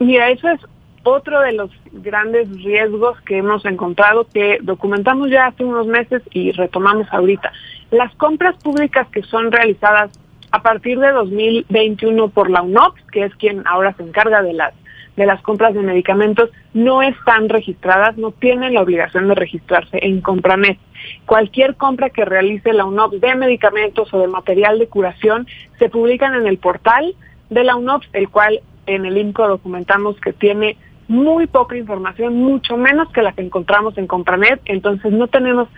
Mira, 0.00 0.30
eso 0.30 0.48
es 0.48 0.60
otro 1.04 1.40
de 1.40 1.52
los 1.52 1.70
grandes 1.92 2.48
riesgos 2.62 3.20
que 3.22 3.38
hemos 3.38 3.64
encontrado, 3.64 4.26
que 4.32 4.58
documentamos 4.62 5.30
ya 5.30 5.46
hace 5.46 5.64
unos 5.64 5.86
meses 5.86 6.22
y 6.32 6.52
retomamos 6.52 7.06
ahorita. 7.12 7.52
Las 7.90 8.14
compras 8.16 8.56
públicas 8.62 9.06
que 9.08 9.22
son 9.22 9.52
realizadas 9.52 10.10
a 10.50 10.62
partir 10.62 10.98
de 10.98 11.10
2021 11.12 12.28
por 12.28 12.50
la 12.50 12.62
UNOPS, 12.62 13.02
que 13.10 13.24
es 13.24 13.34
quien 13.36 13.62
ahora 13.66 13.94
se 13.94 14.02
encarga 14.02 14.42
de 14.42 14.52
las 14.52 14.74
de 15.16 15.26
las 15.26 15.42
compras 15.42 15.74
de 15.74 15.82
medicamentos 15.82 16.50
no 16.72 17.02
están 17.02 17.50
registradas, 17.50 18.16
no 18.16 18.30
tienen 18.30 18.72
la 18.74 18.80
obligación 18.80 19.28
de 19.28 19.34
registrarse 19.34 19.98
en 20.00 20.22
Compranet. 20.22 20.78
Cualquier 21.26 21.76
compra 21.76 22.10
que 22.10 22.24
realice 22.24 22.72
la 22.72 22.86
UNOPS 22.86 23.20
de 23.20 23.34
medicamentos 23.34 24.12
o 24.14 24.18
de 24.18 24.28
material 24.28 24.78
de 24.78 24.86
curación 24.86 25.46
se 25.78 25.88
publican 25.88 26.34
en 26.34 26.46
el 26.46 26.58
portal 26.58 27.14
de 27.50 27.64
la 27.64 27.76
UNOPS, 27.76 28.08
el 28.14 28.30
cual 28.30 28.60
en 28.86 29.04
el 29.04 29.18
INCO 29.18 29.46
documentamos 29.48 30.18
que 30.18 30.32
tiene 30.32 30.76
muy 31.08 31.46
poca 31.46 31.76
información, 31.76 32.36
mucho 32.36 32.76
menos 32.76 33.10
que 33.12 33.22
la 33.22 33.32
que 33.32 33.42
encontramos 33.42 33.96
en 33.98 34.06
Compranet, 34.06 34.60
entonces 34.66 35.12
no 35.12 35.26
tenemos 35.28 35.68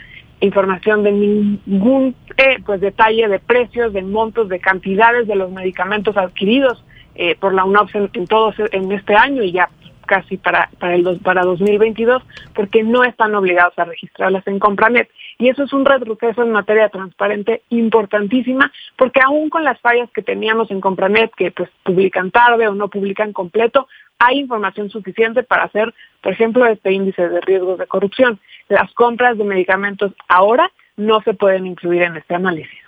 información 0.41 1.03
de 1.03 1.13
ningún 1.13 2.15
eh, 2.37 2.59
pues 2.65 2.81
detalle 2.81 3.29
de 3.29 3.39
precios, 3.39 3.93
de 3.93 4.03
montos, 4.03 4.49
de 4.49 4.61
cantidades 4.61 5.27
de 5.27 5.37
los 5.37 5.51
medicamentos 5.51 6.17
adquiridos 6.17 6.85
eh, 7.15 7.37
por 7.39 7.55
la 7.55 7.65
UNOPS 7.65 7.95
en, 7.95 8.11
en, 8.13 8.27
todos 8.27 8.55
en 8.59 8.93
este 8.93 9.15
año 9.15 9.43
y 9.43 9.53
ya 9.53 9.69
casi 10.05 10.37
para 10.37 10.71
para 10.79 10.95
el 10.95 11.21
para 11.21 11.43
2022 11.43 12.23
porque 12.55 12.83
no 12.83 13.05
están 13.05 13.35
obligados 13.35 13.79
a 13.79 13.85
registrarlas 13.85 14.47
en 14.47 14.59
Compranet 14.59 15.11
y 15.39 15.49
eso 15.49 15.65
es 15.65 15.73
un 15.73 15.85
retroceso 15.85 16.43
en 16.43 16.53
materia 16.53 16.89
transparente 16.89 17.63
importantísima 17.71 18.73
porque 18.97 19.21
aún 19.21 19.51
con 19.51 19.65
las 19.65 19.81
fallas 19.81 20.11
que 20.11 20.23
teníamos 20.23 20.71
en 20.71 20.81
Compranet 20.81 21.33
que 21.35 21.51
pues 21.51 21.71
publican 21.83 22.31
tarde 22.31 22.69
o 22.69 22.75
no 22.75 22.89
publican 22.89 23.33
completo 23.33 23.89
hay 24.19 24.39
información 24.39 24.91
suficiente 24.91 25.43
para 25.43 25.65
hacer, 25.65 25.93
por 26.23 26.33
ejemplo, 26.33 26.67
este 26.67 26.93
índice 26.93 27.29
de 27.29 27.41
riesgos 27.41 27.79
de 27.79 27.87
corrupción. 27.87 28.41
Las 28.69 28.93
compras 28.95 29.37
de 29.37 29.45
medicamentos 29.45 30.13
ahora 30.29 30.71
no 30.97 31.21
se 31.23 31.35
pueden 31.35 31.67
incluir 31.67 32.03
en 32.03 32.17
este 32.17 32.35
análisis. 32.35 32.84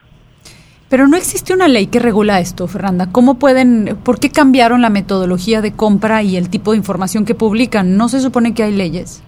Pero 0.89 1.09
no 1.09 1.17
existe 1.17 1.53
una 1.53 1.67
ley 1.67 1.89
que 1.89 1.99
regula 1.99 2.39
esto, 2.39 2.69
Fernanda. 2.69 3.09
¿Cómo 3.11 3.39
pueden, 3.39 3.99
por 4.05 4.21
qué 4.21 4.31
cambiaron 4.31 4.83
la 4.83 4.91
metodología 4.91 5.61
de 5.61 5.73
compra 5.73 6.23
y 6.23 6.37
el 6.37 6.49
tipo 6.49 6.71
de 6.71 6.77
información 6.77 7.25
que 7.25 7.35
publican? 7.35 7.97
¿No 7.97 8.09
se 8.09 8.21
supone 8.21 8.55
que 8.55 8.63
hay 8.63 8.73
leyes? 8.73 9.23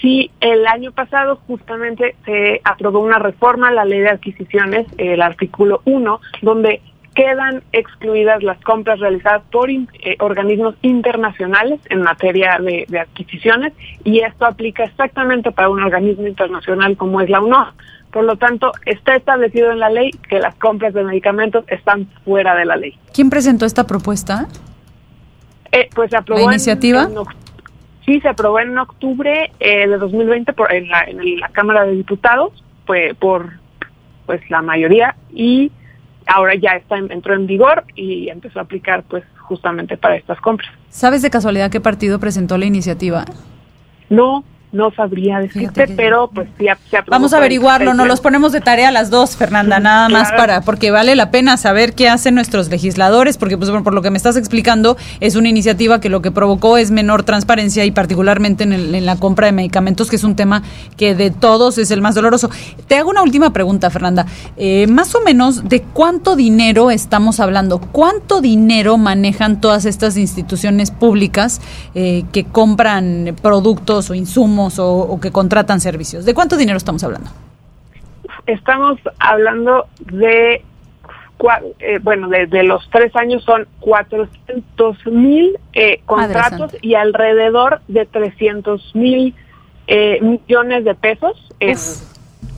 Sí, 0.00 0.30
el 0.40 0.66
año 0.66 0.92
pasado 0.92 1.40
justamente 1.46 2.16
se 2.24 2.60
aprobó 2.64 3.00
una 3.00 3.18
reforma 3.18 3.68
a 3.68 3.72
la 3.72 3.84
ley 3.84 4.00
de 4.00 4.10
adquisiciones, 4.10 4.86
el 4.96 5.20
artículo 5.20 5.82
1, 5.84 6.20
donde 6.40 6.80
quedan 7.14 7.62
excluidas 7.72 8.42
las 8.42 8.58
compras 8.60 9.00
realizadas 9.00 9.42
por 9.50 9.68
eh, 9.70 9.86
organismos 10.20 10.74
internacionales 10.82 11.80
en 11.90 12.02
materia 12.02 12.58
de, 12.58 12.86
adquisiciones 12.98 13.72
y 14.04 14.20
esto 14.20 14.46
aplica 14.46 14.84
exactamente 14.84 15.50
para 15.50 15.68
un 15.68 15.82
organismo 15.82 16.26
internacional 16.26 16.96
como 16.96 17.20
es 17.20 17.28
la 17.28 17.40
UNO. 17.40 17.72
Por 18.12 18.24
lo 18.24 18.36
tanto, 18.36 18.72
está 18.86 19.14
establecido 19.14 19.70
en 19.70 19.78
la 19.78 19.88
ley 19.88 20.10
que 20.28 20.40
las 20.40 20.54
compras 20.56 20.94
de 20.94 21.04
medicamentos 21.04 21.64
están 21.68 22.08
fuera 22.24 22.56
de 22.56 22.64
la 22.64 22.76
ley. 22.76 22.98
¿Quién 23.14 23.30
presentó 23.30 23.66
esta 23.66 23.86
propuesta? 23.86 24.48
Eh, 25.72 25.88
pues 25.94 26.10
se 26.10 26.16
aprobó 26.16 26.40
¿La 26.40 26.52
iniciativa? 26.52 27.08
sí, 28.04 28.20
se 28.20 28.28
aprobó 28.28 28.58
en 28.58 28.76
octubre 28.76 29.52
eh, 29.60 29.86
de 29.86 29.98
2020 29.98 30.52
por, 30.52 30.72
en, 30.72 30.88
la, 30.88 31.04
en 31.04 31.38
la 31.38 31.48
Cámara 31.48 31.84
de 31.84 31.92
Diputados, 31.92 32.52
fue 32.86 33.14
por 33.18 33.52
pues 34.26 34.40
la 34.50 34.62
mayoría 34.62 35.14
y 35.32 35.70
ahora 36.26 36.54
ya 36.54 36.70
está 36.70 36.96
entró 36.96 37.34
en 37.34 37.46
vigor 37.46 37.84
y 37.94 38.28
empezó 38.28 38.58
a 38.58 38.62
aplicar 38.62 39.02
pues 39.04 39.24
justamente 39.38 39.96
para 39.96 40.16
estas 40.16 40.40
compras. 40.40 40.70
¿Sabes 40.88 41.22
de 41.22 41.30
casualidad 41.30 41.70
qué 41.70 41.80
partido 41.80 42.18
presentó 42.18 42.56
la 42.58 42.66
iniciativa? 42.66 43.24
No, 44.08 44.44
no 44.72 44.92
sabría 44.92 45.40
decirte, 45.40 45.88
pero 45.96 46.30
pues 46.32 46.48
sí, 46.58 46.66
Vamos 47.08 47.32
a 47.32 47.38
averiguarlo, 47.38 47.92
nos 47.92 48.06
los 48.06 48.20
ponemos 48.20 48.52
de 48.52 48.60
tarea 48.60 48.90
las 48.92 49.10
dos, 49.10 49.36
Fernanda, 49.36 49.80
nada 49.80 50.08
más 50.08 50.30
para, 50.32 50.60
porque 50.60 50.92
vale 50.92 51.16
la 51.16 51.30
pena 51.32 51.56
saber 51.56 51.94
qué 51.94 52.08
hacen 52.08 52.36
nuestros 52.36 52.68
legisladores, 52.68 53.36
porque 53.36 53.58
pues 53.58 53.70
por 53.70 53.92
lo 53.92 54.02
que 54.02 54.10
me 54.10 54.16
estás 54.16 54.36
explicando, 54.36 54.96
es 55.18 55.34
una 55.34 55.48
iniciativa 55.48 56.00
que 56.00 56.08
lo 56.08 56.22
que 56.22 56.30
provocó 56.30 56.78
es 56.78 56.92
menor 56.92 57.24
transparencia 57.24 57.84
y 57.84 57.90
particularmente 57.90 58.64
en, 58.64 59.04
la 59.04 59.16
compra 59.16 59.46
de 59.46 59.52
medicamentos, 59.52 60.08
que 60.08 60.16
es 60.16 60.24
un 60.24 60.36
tema 60.36 60.62
que 60.96 61.14
de 61.14 61.30
todos 61.30 61.78
es 61.78 61.90
el 61.90 62.00
más 62.00 62.14
doloroso. 62.14 62.50
Te 62.86 62.96
hago 62.96 63.10
una 63.10 63.22
última 63.22 63.52
pregunta, 63.52 63.90
Fernanda. 63.90 64.26
Eh, 64.56 64.86
más 64.86 65.14
o 65.14 65.20
menos, 65.22 65.68
¿de 65.68 65.82
cuánto 65.82 66.36
dinero 66.36 66.90
estamos 66.90 67.40
hablando? 67.40 67.80
¿Cuánto 67.80 68.40
dinero 68.40 68.98
manejan 68.98 69.60
todas 69.60 69.84
estas 69.84 70.16
instituciones 70.16 70.90
públicas 70.90 71.60
eh, 71.94 72.24
que 72.32 72.44
compran 72.44 73.34
productos 73.42 74.10
o 74.10 74.14
insumos? 74.14 74.59
O, 74.78 75.18
que 75.20 75.30
contratan 75.30 75.80
servicios. 75.80 76.24
¿De 76.24 76.34
cuánto 76.34 76.56
dinero 76.56 76.76
estamos 76.76 77.02
hablando? 77.04 77.30
Estamos 78.46 78.98
hablando 79.18 79.86
de, 80.12 80.62
eh, 81.78 81.98
bueno, 82.02 82.28
de, 82.28 82.62
los 82.62 82.88
tres 82.90 83.14
años 83.16 83.44
son 83.44 83.66
400 83.80 85.06
mil 85.06 85.58
eh, 85.72 86.00
contratos 86.04 86.76
y 86.82 86.94
alrededor 86.94 87.80
de 87.88 88.06
300 88.06 88.94
mil 88.94 89.34
eh, 89.86 90.18
millones 90.20 90.84
de 90.84 90.94
pesos 90.94 91.36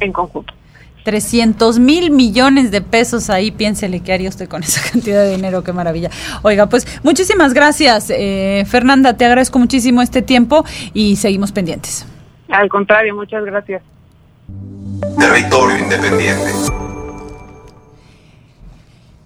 en 0.01 0.13
conjunto. 0.13 0.55
300 1.03 1.79
mil 1.79 2.11
millones 2.11 2.71
de 2.71 2.81
pesos 2.81 3.31
ahí, 3.31 3.51
piénsele 3.51 4.01
qué 4.01 4.13
haría 4.13 4.29
usted 4.29 4.49
con 4.49 4.63
esa 4.65 4.81
cantidad 4.91 5.23
de 5.23 5.31
dinero, 5.31 5.63
qué 5.65 5.73
maravilla. 5.73 6.11
Oiga, 6.43 6.67
pues 6.69 6.87
muchísimas 7.03 7.55
gracias, 7.55 8.11
eh, 8.11 8.65
Fernanda, 8.69 9.17
te 9.17 9.25
agradezco 9.25 9.59
muchísimo 9.59 10.03
este 10.03 10.23
tiempo 10.23 10.65
y 10.95 11.17
seguimos 11.17 11.53
pendientes. 11.53 12.07
Al 12.49 12.69
contrario, 12.69 13.15
muchas 13.15 13.45
gracias. 13.45 13.83
Territorio 15.19 15.79
Independiente. 15.79 16.53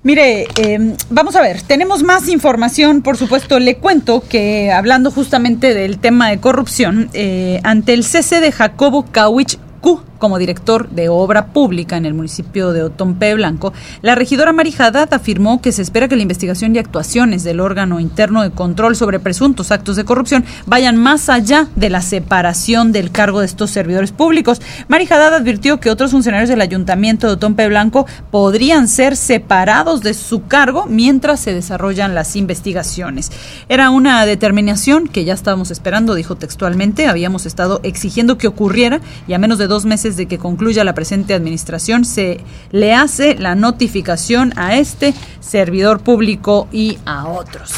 Mire, 0.03 0.47
em, 0.57 0.97
vamos 1.11 1.35
a 1.35 1.43
ver, 1.43 1.63
tenemos 1.63 2.05
más 2.05 2.29
información, 2.29 3.03
por 3.03 3.17
supuesto, 3.17 3.59
le 3.59 3.79
cuento 3.79 4.23
que 4.29 4.71
hablando 4.71 5.11
justamente 5.11 5.75
del 5.75 5.99
tema 5.99 6.29
de 6.29 6.39
corrupción, 6.39 7.11
eh, 7.13 7.61
ante 7.65 7.93
el 7.93 8.05
cese 8.05 8.41
de 8.41 8.53
Jacobo 8.53 9.05
Kawich 9.11 9.59
como 10.19 10.39
director 10.39 10.89
de 10.91 11.09
obra 11.09 11.47
pública 11.49 11.97
en 11.97 12.07
el 12.07 12.15
municipio 12.15 12.73
de 12.73 12.83
Otompe 12.83 13.35
Blanco, 13.35 13.73
la 14.03 14.15
regidora 14.15 14.53
Marijadad 14.53 15.13
afirmó 15.13 15.61
que 15.61 15.73
se 15.73 15.83
espera 15.83 16.09
que 16.09 16.17
la 16.17 16.23
investigación 16.23 16.75
y 16.75 16.79
actuaciones 16.79 17.45
del 17.45 17.61
órgano 17.61 18.01
interno 18.01 18.43
de 18.43 18.51
control 18.51 18.97
sobre 18.97 19.21
presuntos 19.21 19.71
actos 19.71 19.97
de 19.97 20.05
corrupción 20.05 20.45
vayan 20.67 20.97
más 20.97 21.29
allá 21.29 21.69
de 21.77 21.91
la 21.91 22.01
separación 22.01 22.93
del 22.93 23.11
cargo 23.11 23.41
de 23.41 23.47
estos 23.47 23.71
servidores 23.71 24.13
públicos. 24.13 24.61
Marijadad 24.89 25.35
advirtió 25.35 25.81
que 25.81 25.91
otros 25.91 26.11
funcionarios 26.11 26.49
del 26.49 26.61
ayuntamiento 26.61 27.27
de 27.27 27.35
Otompe 27.35 27.69
Blanco 27.69 28.07
podrían 28.31 28.89
ser 28.89 29.17
separados 29.17 30.03
de 30.03 30.15
su 30.15 30.47
cargo 30.47 30.87
mientras 30.89 31.41
se 31.41 31.53
desarrollan 31.53 32.15
las 32.15 32.37
investigaciones. 32.37 33.31
Era 33.69 33.91
una 33.91 34.25
determinación 34.27 35.09
que 35.09 35.25
ya 35.25 35.35
estábamos 35.35 35.71
esperando, 35.71 36.15
dijo 36.15 36.37
textualmente, 36.37 37.07
habíamos 37.07 37.47
estado 37.47 37.81
exigiendo 37.83 38.39
que 38.39 38.47
ocurriera 38.47 39.01
y 39.27 39.33
a 39.33 39.39
menos 39.39 39.59
de 39.59 39.67
dos 39.67 39.85
meses 39.85 40.06
de 40.15 40.27
que 40.27 40.39
concluya 40.39 40.85
la 40.85 40.95
presente 40.95 41.35
administración, 41.35 42.05
se 42.05 42.39
le 42.71 42.95
hace 42.95 43.35
la 43.35 43.57
notificación 43.57 44.53
a 44.57 44.77
este 44.77 45.15
servidor 45.41 46.01
público 46.01 46.69
y 46.71 46.99
a 47.05 47.27
otros. 47.27 47.73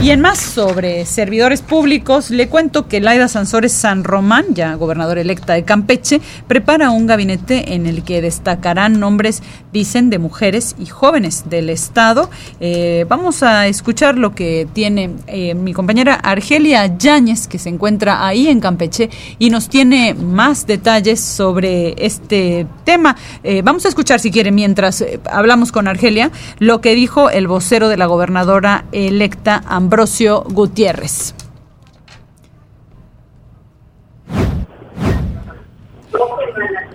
Y 0.00 0.10
en 0.10 0.20
más 0.20 0.38
sobre 0.38 1.04
servidores 1.06 1.60
públicos, 1.60 2.30
le 2.30 2.48
cuento 2.48 2.86
que 2.86 3.00
Laida 3.00 3.26
Sansores 3.26 3.72
San 3.72 4.04
Román, 4.04 4.54
ya 4.54 4.76
gobernadora 4.76 5.20
electa 5.20 5.54
de 5.54 5.64
Campeche, 5.64 6.20
prepara 6.46 6.90
un 6.90 7.08
gabinete 7.08 7.74
en 7.74 7.84
el 7.86 8.04
que 8.04 8.22
destacarán 8.22 9.00
nombres, 9.00 9.42
dicen, 9.72 10.08
de 10.08 10.20
mujeres 10.20 10.76
y 10.78 10.86
jóvenes 10.86 11.50
del 11.50 11.68
Estado. 11.68 12.30
Eh, 12.60 13.06
vamos 13.08 13.42
a 13.42 13.66
escuchar 13.66 14.16
lo 14.16 14.36
que 14.36 14.68
tiene 14.72 15.10
eh, 15.26 15.54
mi 15.56 15.72
compañera 15.72 16.14
Argelia 16.14 16.96
Yáñez, 16.96 17.48
que 17.48 17.58
se 17.58 17.68
encuentra 17.68 18.24
ahí 18.24 18.46
en 18.46 18.60
Campeche 18.60 19.10
y 19.40 19.50
nos 19.50 19.68
tiene 19.68 20.14
más 20.14 20.66
detalles 20.68 21.20
sobre 21.20 21.96
este 21.98 22.68
tema. 22.84 23.16
Eh, 23.42 23.62
vamos 23.62 23.84
a 23.84 23.88
escuchar, 23.88 24.20
si 24.20 24.30
quiere, 24.30 24.52
mientras 24.52 25.04
hablamos 25.28 25.72
con 25.72 25.88
Argelia, 25.88 26.30
lo 26.60 26.80
que 26.80 26.94
dijo 26.94 27.30
el 27.30 27.48
vocero 27.48 27.88
de 27.88 27.96
la 27.96 28.06
gobernadora 28.06 28.84
electa, 28.92 29.60
Ambrosio 29.78 30.42
Gutiérrez. 30.52 31.36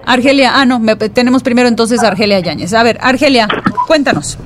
Argelia, 0.05 0.51
ah, 0.53 0.65
no, 0.65 0.81
tenemos 1.13 1.43
primero 1.43 1.69
entonces 1.69 2.03
a 2.03 2.09
Argelia 2.09 2.41
Yáñez. 2.41 2.73
A 2.73 2.83
ver, 2.83 2.97
Argelia, 2.99 3.47
cuéntanos. 3.87 4.37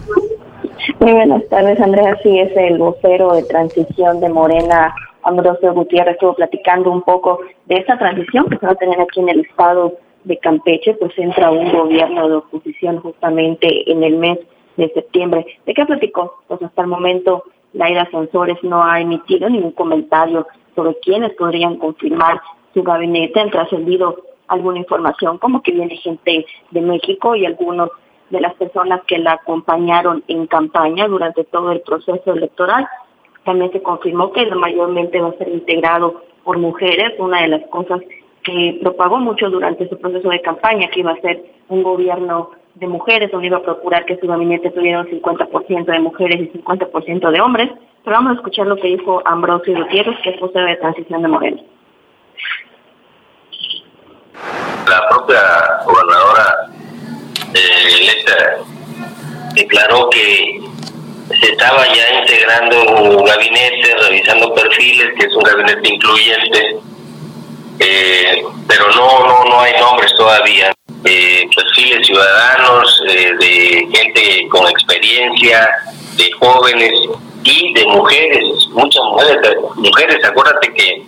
Muy 0.99 1.13
buenas 1.13 1.49
tardes, 1.49 1.81
Andrea. 1.81 2.15
Sí, 2.21 2.39
es 2.39 2.55
el 2.55 2.77
vocero 2.77 3.33
de 3.33 3.41
transición 3.41 4.19
de 4.19 4.29
Morena, 4.29 4.93
Ambrosio 5.23 5.73
Gutiérrez. 5.73 6.13
Estuvo 6.13 6.35
platicando 6.35 6.91
un 6.91 7.01
poco 7.01 7.39
de 7.65 7.77
esa 7.77 7.97
transición 7.97 8.47
que 8.49 8.59
se 8.59 8.67
va 8.67 8.73
a 8.73 8.75
tener 8.75 9.01
aquí 9.01 9.19
en 9.19 9.29
el 9.29 9.39
estado 9.39 9.97
de 10.25 10.37
Campeche, 10.37 10.93
pues 10.93 11.11
entra 11.17 11.49
un 11.49 11.71
gobierno 11.71 12.29
de 12.29 12.35
oposición 12.35 12.99
justamente 12.99 13.91
en 13.91 14.03
el 14.03 14.17
mes 14.17 14.37
de 14.75 14.89
septiembre. 14.93 15.43
¿De 15.65 15.73
qué 15.73 15.87
platicó? 15.87 16.35
Pues 16.47 16.61
hasta 16.61 16.83
el 16.83 16.87
momento 16.87 17.43
Laida 17.77 18.09
Sansores 18.11 18.57
no 18.63 18.83
ha 18.83 18.99
emitido 18.99 19.49
ningún 19.49 19.71
comentario 19.71 20.47
sobre 20.75 20.97
quiénes 20.99 21.33
podrían 21.33 21.77
confirmar 21.77 22.41
su 22.73 22.83
gabinete. 22.83 23.39
Han 23.39 23.51
trascendido 23.51 24.17
alguna 24.47 24.79
información 24.79 25.37
como 25.37 25.61
que 25.61 25.71
viene 25.71 25.95
gente 25.97 26.45
de 26.71 26.81
México 26.81 27.35
y 27.35 27.45
algunos 27.45 27.89
de 28.29 28.41
las 28.41 28.53
personas 28.55 29.01
que 29.05 29.19
la 29.19 29.33
acompañaron 29.33 30.23
en 30.27 30.47
campaña 30.47 31.07
durante 31.07 31.43
todo 31.45 31.71
el 31.71 31.81
proceso 31.81 32.33
electoral. 32.33 32.87
También 33.45 33.71
se 33.71 33.81
confirmó 33.81 34.31
que 34.31 34.45
mayormente 34.47 35.21
va 35.21 35.29
a 35.29 35.37
ser 35.37 35.49
integrado 35.49 36.21
por 36.43 36.57
mujeres, 36.57 37.13
una 37.19 37.41
de 37.41 37.47
las 37.47 37.67
cosas 37.67 38.01
que 38.43 38.79
propagó 38.81 39.19
mucho 39.19 39.49
durante 39.49 39.87
su 39.87 39.97
proceso 39.97 40.29
de 40.29 40.41
campaña, 40.41 40.89
que 40.89 41.01
iba 41.01 41.11
a 41.11 41.21
ser 41.21 41.43
un 41.69 41.83
gobierno 41.83 42.51
de 42.79 42.87
mujeres, 42.87 43.31
donde 43.31 43.47
iba 43.47 43.57
a 43.57 43.63
procurar 43.63 44.05
que 44.05 44.17
su 44.17 44.27
gabinete 44.27 44.69
tuviera 44.71 45.01
un 45.01 45.07
50% 45.07 45.85
de 45.85 45.99
mujeres 45.99 46.41
y 46.41 46.57
50% 46.59 47.31
de 47.31 47.41
hombres. 47.41 47.69
Pero 48.03 48.15
vamos 48.15 48.31
a 48.31 48.35
escuchar 48.35 48.67
lo 48.67 48.75
que 48.75 48.87
dijo 48.87 49.21
Ambrosio 49.25 49.75
Gutiérrez, 49.75 50.17
que 50.23 50.29
es 50.29 50.39
vocero 50.39 50.65
de 50.65 50.75
transición 50.77 51.21
de 51.23 51.27
Moreno. 51.27 51.61
La 54.87 55.09
propia 55.09 55.41
gobernadora 55.85 56.69
eh, 57.53 58.23
declaró 59.55 60.09
que 60.09 60.61
se 61.41 61.51
estaba 61.51 61.83
ya 61.87 62.21
integrando 62.21 62.83
un 63.01 63.25
gabinete, 63.25 63.95
revisando 64.07 64.53
perfiles, 64.53 65.13
que 65.19 65.25
es 65.25 65.35
un 65.35 65.43
gabinete 65.43 65.93
incluyente, 65.93 66.77
eh, 67.79 68.45
pero 68.67 68.87
no, 68.91 69.27
no, 69.27 69.49
no 69.49 69.59
hay 69.59 69.73
nombres 69.81 70.13
todavía 70.15 70.76
eh, 71.05 71.47
perfiles 71.55 72.05
ciudadanos, 72.07 73.03
eh, 73.07 73.33
de 73.39 73.87
gente 73.91 74.47
con 74.49 74.67
experiencia, 74.67 75.69
de 76.15 76.31
jóvenes 76.39 76.93
y 77.43 77.73
de 77.73 77.85
mujeres, 77.85 78.67
muchas 78.71 79.03
mujeres. 79.03 79.55
Mujeres, 79.75 80.17
acuérdate 80.25 80.73
que 80.73 81.05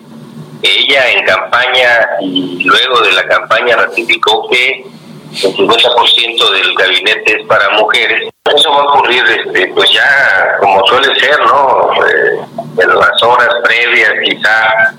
ella 0.61 1.11
en 1.11 1.25
campaña 1.25 2.07
y 2.21 2.63
luego 2.63 3.01
de 3.01 3.13
la 3.13 3.27
campaña 3.27 3.75
ratificó 3.77 4.47
que 4.49 4.85
el 5.31 5.55
50% 5.55 6.51
del 6.51 6.75
gabinete 6.75 7.39
es 7.39 7.47
para 7.47 7.69
mujeres. 7.77 8.29
Eso 8.55 8.71
va 8.71 8.81
a 8.81 8.83
ocurrir, 8.85 9.23
este, 9.25 9.67
pues 9.73 9.91
ya 9.91 10.57
como 10.59 10.85
suele 10.87 11.13
ser, 11.19 11.39
¿no? 11.39 11.91
Eh, 12.07 12.39
en 12.81 12.95
las 12.95 13.23
horas 13.23 13.49
previas 13.63 14.13
quizá 14.25 14.95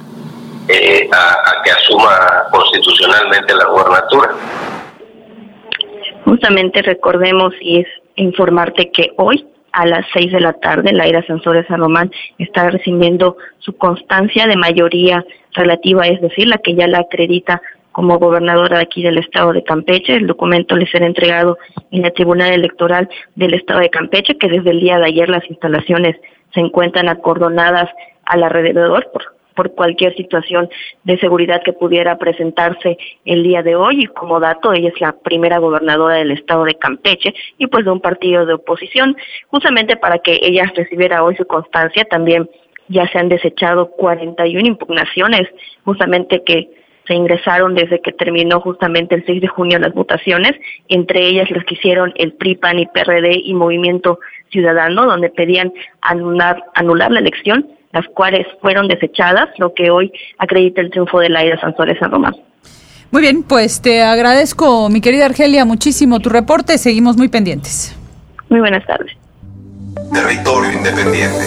eh, 0.69 1.09
a, 1.13 1.33
a 1.33 1.63
que 1.65 1.73
asuma 1.73 2.45
constitucionalmente 2.53 3.55
la 3.55 3.65
gubernatura. 3.67 4.31
Justamente 6.25 6.83
recordemos 6.83 7.55
y 7.61 7.81
es 7.81 7.87
informarte 8.17 8.91
que 8.91 9.13
hoy 9.17 9.47
a 9.73 9.87
las 9.87 10.05
seis 10.13 10.33
de 10.33 10.41
la 10.41 10.53
tarde, 10.55 10.93
Laira 10.93 11.23
Sensores 11.23 11.69
Román 11.69 12.11
está 12.39 12.71
recibiendo 12.71 13.37
su 13.59 13.77
constancia 13.77 14.47
de 14.47 14.57
mayoría 14.57 15.25
relativa, 15.53 16.07
es 16.07 16.21
decir, 16.21 16.49
la 16.49 16.59
que 16.59 16.75
ya 16.75 16.87
la 16.87 17.01
acredita 17.01 17.63
como 17.93 18.19
gobernadora 18.19 18.81
aquí 18.81 19.03
del 19.03 19.19
estado 19.19 19.53
de 19.53 19.65
Campeche. 19.65 20.15
El 20.15 20.27
documento 20.27 20.77
le 20.77 20.87
será 20.87 21.07
entregado 21.07 21.59
en 21.91 22.05
el 22.05 22.13
Tribunal 22.13 22.53
Electoral 22.53 23.09
del 23.35 23.55
estado 23.55 23.81
de 23.81 23.91
Campeche, 23.91 24.39
que 24.39 24.49
desde 24.49 24.71
el 24.71 24.81
día 24.81 24.99
de 24.99 25.07
ayer 25.07 25.29
las 25.29 25.49
instalaciones 25.49 26.17
se 26.55 26.61
encuentran 26.61 27.09
acordonadas 27.09 27.89
al 28.25 28.43
alrededor 28.43 29.09
por 29.13 29.40
por 29.61 29.75
cualquier 29.75 30.17
situación 30.17 30.71
de 31.05 31.19
seguridad 31.19 31.61
que 31.63 31.75
pudiera 31.75 32.17
presentarse 32.17 32.97
el 33.27 33.43
día 33.43 33.63
de 33.63 33.77
hoy. 33.77 34.05
Y 34.05 34.07
como 34.07 34.41
dato, 34.41 34.73
ella 34.73 34.89
es 34.89 34.99
la 35.03 35.13
primera 35.13 35.59
gobernadora 35.59 36.15
del 36.15 36.31
estado 36.31 36.65
de 36.65 36.77
Campeche 36.77 37.35
y 37.59 37.67
pues 37.67 37.85
de 37.85 37.91
un 37.91 38.01
partido 38.01 38.47
de 38.47 38.55
oposición. 38.55 39.15
Justamente 39.49 39.99
para 39.99 40.17
que 40.21 40.41
ella 40.41 40.73
recibiera 40.75 41.23
hoy 41.23 41.37
su 41.37 41.45
constancia, 41.45 42.07
también 42.07 42.49
ya 42.89 43.07
se 43.09 43.19
han 43.19 43.29
desechado 43.29 43.91
41 43.91 44.67
impugnaciones, 44.67 45.47
justamente 45.85 46.43
que 46.43 46.71
se 47.07 47.15
ingresaron 47.15 47.75
desde 47.75 48.01
que 48.01 48.13
terminó 48.13 48.61
justamente 48.61 49.15
el 49.15 49.27
6 49.27 49.43
de 49.43 49.49
junio 49.49 49.79
las 49.79 49.93
votaciones, 49.93 50.53
entre 50.89 51.27
ellas 51.27 51.51
las 51.51 51.67
que 51.67 51.75
hicieron 51.75 52.15
el 52.17 52.33
PRI, 52.33 52.55
PAN 52.55 52.79
y 52.79 52.87
PRD 52.87 53.43
y 53.45 53.53
Movimiento 53.53 54.21
Ciudadano, 54.49 55.05
donde 55.05 55.29
pedían 55.29 55.71
anular, 56.01 56.65
anular 56.75 57.11
la 57.11 57.21
elección, 57.21 57.69
las 57.93 58.07
cuales 58.15 58.47
fueron 58.61 58.89
desechadas, 58.89 59.49
lo 59.59 59.75
que 59.75 59.91
hoy 59.91 60.13
acredita 60.39 60.81
el 60.81 60.91
triunfo 60.91 61.21
de 61.21 61.29
Laida 61.29 61.61
Sansores 61.61 61.99
San 61.99 62.11
Román. 62.11 62.37
Muy 63.11 63.23
bien, 63.23 63.43
pues 63.43 63.83
te 63.83 64.03
agradezco, 64.03 64.89
mi 64.89 65.01
querida 65.01 65.27
Argelia, 65.27 65.65
muchísimo 65.65 66.21
tu 66.21 66.29
reporte. 66.29 66.79
Seguimos 66.79 67.17
muy 67.17 67.29
pendientes. 67.29 67.97
Muy 68.49 68.61
buenas 68.61 68.87
tardes. 68.87 69.13
Territorio 70.13 70.73
Independiente. 70.73 71.39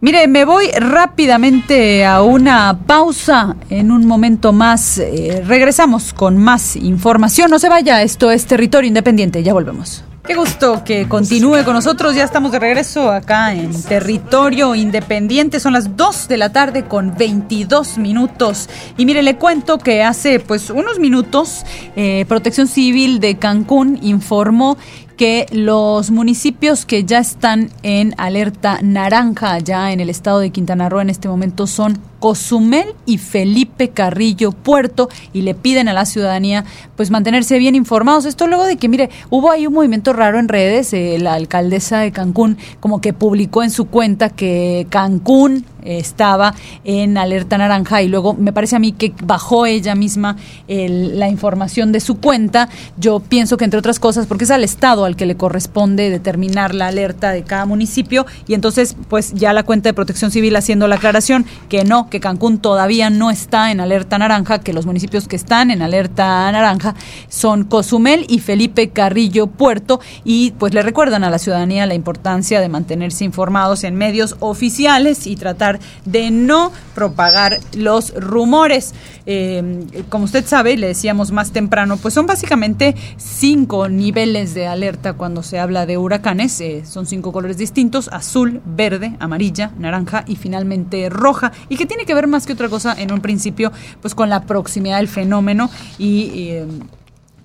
Mire, 0.00 0.28
me 0.28 0.44
voy 0.46 0.70
rápidamente 0.70 2.06
a 2.06 2.22
una 2.22 2.78
pausa. 2.86 3.56
En 3.68 3.90
un 3.90 4.06
momento 4.06 4.52
más 4.52 4.98
eh, 4.98 5.42
regresamos 5.46 6.14
con 6.14 6.38
más 6.38 6.76
información. 6.76 7.50
No 7.50 7.58
se 7.58 7.68
vaya, 7.68 8.00
esto 8.02 8.30
es 8.30 8.46
Territorio 8.46 8.88
Independiente. 8.88 9.42
Ya 9.42 9.52
volvemos. 9.52 10.05
Qué 10.26 10.34
gusto 10.34 10.82
que 10.84 11.06
continúe 11.08 11.62
con 11.64 11.74
nosotros. 11.74 12.16
Ya 12.16 12.24
estamos 12.24 12.50
de 12.50 12.58
regreso 12.58 13.12
acá 13.12 13.54
en 13.54 13.80
Territorio 13.84 14.74
Independiente. 14.74 15.60
Son 15.60 15.72
las 15.72 15.96
2 15.96 16.26
de 16.26 16.36
la 16.36 16.50
tarde 16.50 16.84
con 16.84 17.14
22 17.16 17.96
minutos. 17.98 18.68
Y 18.96 19.06
mire, 19.06 19.22
le 19.22 19.36
cuento 19.36 19.78
que 19.78 20.02
hace 20.02 20.40
pues 20.40 20.70
unos 20.70 20.98
minutos 20.98 21.64
eh, 21.94 22.24
Protección 22.26 22.66
Civil 22.66 23.20
de 23.20 23.38
Cancún 23.38 24.00
informó 24.02 24.76
que 25.16 25.46
los 25.52 26.10
municipios 26.10 26.86
que 26.86 27.04
ya 27.04 27.20
están 27.20 27.70
en 27.84 28.12
alerta 28.18 28.80
naranja 28.82 29.60
ya 29.60 29.92
en 29.92 30.00
el 30.00 30.10
estado 30.10 30.40
de 30.40 30.50
Quintana 30.50 30.88
Roo 30.88 31.00
en 31.00 31.08
este 31.08 31.28
momento 31.28 31.68
son 31.68 31.98
Cozumel 32.26 32.88
y 33.06 33.18
Felipe 33.18 33.90
Carrillo 33.90 34.50
Puerto 34.50 35.08
y 35.32 35.42
le 35.42 35.54
piden 35.54 35.86
a 35.86 35.92
la 35.92 36.04
ciudadanía 36.04 36.64
pues 36.96 37.12
mantenerse 37.12 37.56
bien 37.56 37.76
informados. 37.76 38.24
Esto 38.24 38.48
luego 38.48 38.64
de 38.64 38.78
que, 38.78 38.88
mire, 38.88 39.10
hubo 39.30 39.48
ahí 39.48 39.68
un 39.68 39.74
movimiento 39.74 40.12
raro 40.12 40.40
en 40.40 40.48
redes, 40.48 40.92
eh, 40.92 41.18
la 41.20 41.34
alcaldesa 41.34 42.00
de 42.00 42.10
Cancún 42.10 42.58
como 42.80 43.00
que 43.00 43.12
publicó 43.12 43.62
en 43.62 43.70
su 43.70 43.84
cuenta 43.84 44.30
que 44.30 44.88
Cancún 44.90 45.66
estaba 45.86 46.54
en 46.84 47.16
alerta 47.16 47.58
naranja 47.58 48.02
y 48.02 48.08
luego 48.08 48.34
me 48.34 48.52
parece 48.52 48.76
a 48.76 48.78
mí 48.78 48.92
que 48.92 49.12
bajó 49.22 49.66
ella 49.66 49.94
misma 49.94 50.36
la 50.66 51.28
información 51.28 51.92
de 51.92 52.00
su 52.00 52.18
cuenta. 52.18 52.68
Yo 52.98 53.20
pienso 53.20 53.56
que 53.56 53.64
entre 53.64 53.78
otras 53.78 54.00
cosas, 54.00 54.26
porque 54.26 54.44
es 54.44 54.50
al 54.50 54.64
Estado 54.64 55.04
al 55.04 55.16
que 55.16 55.26
le 55.26 55.36
corresponde 55.36 56.10
determinar 56.10 56.74
la 56.74 56.88
alerta 56.88 57.30
de 57.30 57.42
cada 57.42 57.66
municipio 57.66 58.26
y 58.46 58.54
entonces 58.54 58.96
pues 59.08 59.32
ya 59.34 59.52
la 59.52 59.62
cuenta 59.62 59.88
de 59.88 59.94
protección 59.94 60.30
civil 60.30 60.56
haciendo 60.56 60.88
la 60.88 60.96
aclaración 60.96 61.46
que 61.68 61.84
no, 61.84 62.10
que 62.10 62.15
Cancún 62.20 62.58
todavía 62.58 63.10
no 63.10 63.30
está 63.30 63.70
en 63.70 63.80
alerta 63.80 64.18
naranja, 64.18 64.60
que 64.60 64.72
los 64.72 64.86
municipios 64.86 65.28
que 65.28 65.36
están 65.36 65.70
en 65.70 65.82
alerta 65.82 66.50
naranja 66.52 66.94
son 67.28 67.64
Cozumel 67.64 68.26
y 68.28 68.40
Felipe 68.40 68.90
Carrillo 68.90 69.46
Puerto 69.46 70.00
y 70.24 70.52
pues 70.52 70.74
le 70.74 70.82
recuerdan 70.82 71.24
a 71.24 71.30
la 71.30 71.38
ciudadanía 71.38 71.86
la 71.86 71.94
importancia 71.94 72.60
de 72.60 72.68
mantenerse 72.68 73.24
informados 73.24 73.84
en 73.84 73.96
medios 73.96 74.36
oficiales 74.40 75.26
y 75.26 75.36
tratar 75.36 75.80
de 76.04 76.30
no 76.30 76.72
propagar 76.94 77.58
los 77.74 78.14
rumores. 78.14 78.94
Eh, 79.26 79.84
como 80.08 80.24
usted 80.24 80.46
sabe, 80.46 80.76
le 80.76 80.86
decíamos 80.88 81.32
más 81.32 81.50
temprano, 81.50 81.96
pues 81.96 82.14
son 82.14 82.26
básicamente 82.26 82.94
cinco 83.16 83.88
niveles 83.88 84.54
de 84.54 84.66
alerta 84.66 85.14
cuando 85.14 85.42
se 85.42 85.58
habla 85.58 85.86
de 85.86 85.98
huracanes. 85.98 86.60
Eh, 86.60 86.84
son 86.86 87.06
cinco 87.06 87.32
colores 87.32 87.56
distintos, 87.58 88.08
azul, 88.12 88.60
verde, 88.64 89.16
amarilla, 89.18 89.72
naranja 89.78 90.24
y 90.26 90.36
finalmente 90.36 91.08
roja. 91.08 91.52
Y 91.68 91.76
que 91.76 91.86
tiene 91.86 91.95
que 92.04 92.14
ver 92.14 92.26
más 92.26 92.46
que 92.46 92.52
otra 92.52 92.68
cosa 92.68 92.94
en 92.98 93.12
un 93.12 93.20
principio, 93.20 93.72
pues 94.00 94.14
con 94.14 94.28
la 94.28 94.42
proximidad 94.42 94.98
del 94.98 95.08
fenómeno 95.08 95.70
y... 95.98 96.48
Eh, 96.50 96.66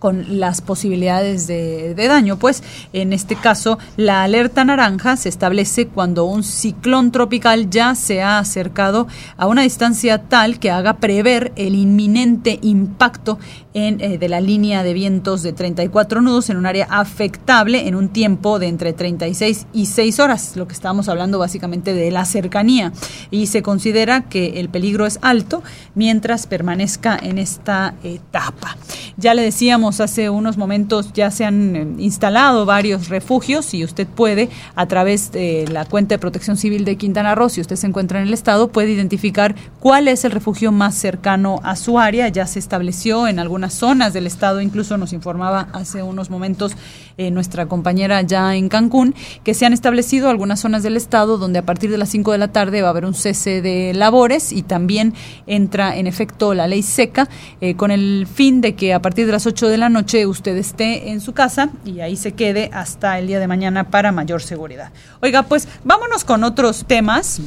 con 0.01 0.39
las 0.39 0.61
posibilidades 0.61 1.45
de, 1.45 1.93
daño. 1.93 2.37
Pues 2.37 2.63
en 2.91 3.13
este 3.13 3.35
caso, 3.35 3.77
la 3.97 4.23
alerta 4.23 4.65
naranja 4.65 5.15
se 5.15 5.29
establece 5.29 5.87
cuando 5.87 6.25
un 6.25 6.43
ciclón 6.43 7.11
tropical 7.11 7.69
ya 7.69 7.93
se 7.93 8.23
ha 8.23 8.39
acercado 8.39 9.07
a 9.37 9.45
una 9.45 9.61
distancia 9.61 10.23
tal 10.23 10.57
que 10.57 10.71
haga 10.71 10.97
prever 10.97 11.53
el 11.55 11.75
inminente 11.75 12.57
impacto 12.63 13.37
en, 13.73 14.01
eh, 14.01 14.17
de 14.17 14.29
la 14.29 14.41
línea 14.41 14.83
de 14.83 14.93
vientos 14.93 15.43
de 15.43 15.53
34 15.53 16.21
nudos 16.21 16.49
en 16.49 16.57
un 16.57 16.65
área 16.65 16.87
afectable 16.89 17.87
en 17.87 17.95
un 17.95 18.09
tiempo 18.09 18.59
de 18.59 18.67
entre 18.67 18.93
36 18.93 19.67
y 19.73 19.85
6 19.85 20.19
horas, 20.19 20.55
lo 20.55 20.67
que 20.67 20.73
estábamos 20.73 21.07
hablando 21.09 21.39
básicamente 21.39 21.93
de 21.93 22.11
la 22.11 22.25
cercanía. 22.25 22.91
Y 23.29 23.47
se 23.47 23.61
considera 23.61 24.23
que 24.23 24.59
el 24.59 24.69
peligro 24.69 25.05
es 25.05 25.19
alto 25.21 25.63
mientras 25.95 26.47
permanezca 26.47 27.17
en 27.21 27.37
esta 27.37 27.95
etapa. 28.03 28.77
Ya 29.17 29.33
le 29.33 29.41
decíamos, 29.41 29.99
hace 29.99 30.29
unos 30.29 30.57
momentos 30.57 31.13
ya 31.13 31.31
se 31.31 31.45
han 31.45 31.75
eh, 31.75 31.87
instalado 31.99 32.65
varios 32.65 33.09
refugios 33.09 33.73
y 33.73 33.83
usted 33.83 34.07
puede, 34.07 34.49
a 34.75 34.87
través 34.87 35.31
de 35.31 35.65
la 35.71 35.85
cuenta 35.85 36.15
de 36.15 36.19
protección 36.19 36.57
civil 36.57 36.85
de 36.85 36.97
Quintana 36.97 37.35
Roo, 37.35 37.49
si 37.49 37.61
usted 37.61 37.75
se 37.75 37.87
encuentra 37.87 38.19
en 38.19 38.27
el 38.27 38.33
estado, 38.33 38.69
puede 38.69 38.91
identificar 38.91 39.55
cuál 39.79 40.07
es 40.07 40.25
el 40.25 40.31
refugio 40.31 40.71
más 40.71 40.95
cercano 40.95 41.59
a 41.63 41.75
su 41.75 41.99
área. 41.99 42.27
Ya 42.29 42.47
se 42.47 42.59
estableció 42.59 43.27
en 43.27 43.39
algunas 43.39 43.60
zonas 43.69 44.13
del 44.13 44.27
estado, 44.27 44.61
incluso 44.61 44.97
nos 44.97 45.13
informaba 45.13 45.67
hace 45.73 46.03
unos 46.03 46.29
momentos 46.29 46.73
eh, 47.17 47.31
nuestra 47.31 47.67
compañera 47.67 48.21
ya 48.21 48.55
en 48.55 48.69
Cancún, 48.69 49.15
que 49.43 49.53
se 49.53 49.65
han 49.65 49.73
establecido 49.73 50.29
algunas 50.29 50.59
zonas 50.59 50.83
del 50.83 50.97
estado 50.97 51.37
donde 51.37 51.59
a 51.59 51.65
partir 51.65 51.91
de 51.91 51.97
las 51.97 52.09
5 52.09 52.31
de 52.31 52.37
la 52.37 52.47
tarde 52.49 52.81
va 52.81 52.87
a 52.87 52.91
haber 52.91 53.05
un 53.05 53.13
cese 53.13 53.61
de 53.61 53.93
labores 53.93 54.51
y 54.51 54.63
también 54.63 55.13
entra 55.47 55.95
en 55.95 56.07
efecto 56.07 56.53
la 56.53 56.67
ley 56.67 56.83
seca 56.83 57.29
eh, 57.59 57.75
con 57.75 57.91
el 57.91 58.27
fin 58.33 58.61
de 58.61 58.75
que 58.75 58.93
a 58.93 59.01
partir 59.01 59.25
de 59.25 59.31
las 59.33 59.45
8 59.45 59.67
de 59.67 59.77
la 59.77 59.89
noche 59.89 60.25
usted 60.25 60.55
esté 60.57 61.11
en 61.11 61.21
su 61.21 61.33
casa 61.33 61.69
y 61.85 61.99
ahí 61.99 62.15
se 62.15 62.33
quede 62.33 62.69
hasta 62.73 63.19
el 63.19 63.27
día 63.27 63.39
de 63.39 63.47
mañana 63.47 63.89
para 63.89 64.11
mayor 64.11 64.41
seguridad. 64.41 64.91
Oiga, 65.21 65.43
pues 65.43 65.67
vámonos 65.83 66.23
con 66.23 66.43
otros 66.43 66.85
temas. 66.87 67.41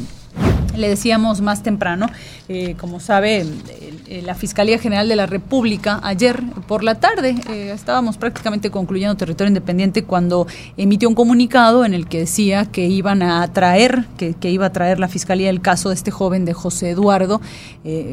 Le 0.76 0.88
decíamos 0.88 1.40
más 1.40 1.62
temprano, 1.62 2.06
eh, 2.48 2.74
como 2.80 2.98
sabe, 2.98 3.46
eh, 4.08 4.22
la 4.24 4.34
Fiscalía 4.34 4.78
General 4.78 5.08
de 5.08 5.14
la 5.14 5.26
República 5.26 6.00
ayer 6.02 6.42
por 6.66 6.82
la 6.82 6.96
tarde, 6.96 7.36
eh, 7.48 7.70
estábamos 7.72 8.18
prácticamente 8.18 8.70
concluyendo 8.70 9.16
territorio 9.16 9.48
independiente 9.48 10.02
cuando 10.02 10.48
emitió 10.76 11.08
un 11.08 11.14
comunicado 11.14 11.84
en 11.84 11.94
el 11.94 12.08
que 12.08 12.18
decía 12.18 12.66
que 12.66 12.86
iban 12.86 13.22
a 13.22 13.46
traer, 13.52 14.06
que, 14.16 14.34
iba 14.50 14.66
a 14.66 14.72
traer 14.72 14.98
la 14.98 15.06
Fiscalía 15.06 15.48
el 15.48 15.60
caso 15.60 15.90
de 15.90 15.94
este 15.94 16.10
joven 16.10 16.44
de 16.44 16.54
José 16.54 16.90
Eduardo 16.90 17.40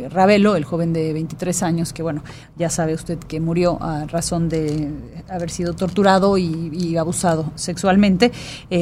Ravelo, 0.10 0.56
el 0.56 0.64
joven 0.64 0.94
de 0.94 1.14
23 1.14 1.64
años, 1.64 1.94
que 1.94 2.04
bueno, 2.04 2.24
ya 2.58 2.70
sabe 2.70 2.94
usted 2.94 3.18
que 3.18 3.40
murió 3.40 3.82
a 3.82 4.06
razón 4.06 4.50
de 4.50 4.90
haber 5.30 5.50
sido 5.50 5.74
torturado 5.74 6.38
y, 6.38 6.70
y 6.74 6.98
abusado 6.98 7.52
sexualmente. 7.56 8.32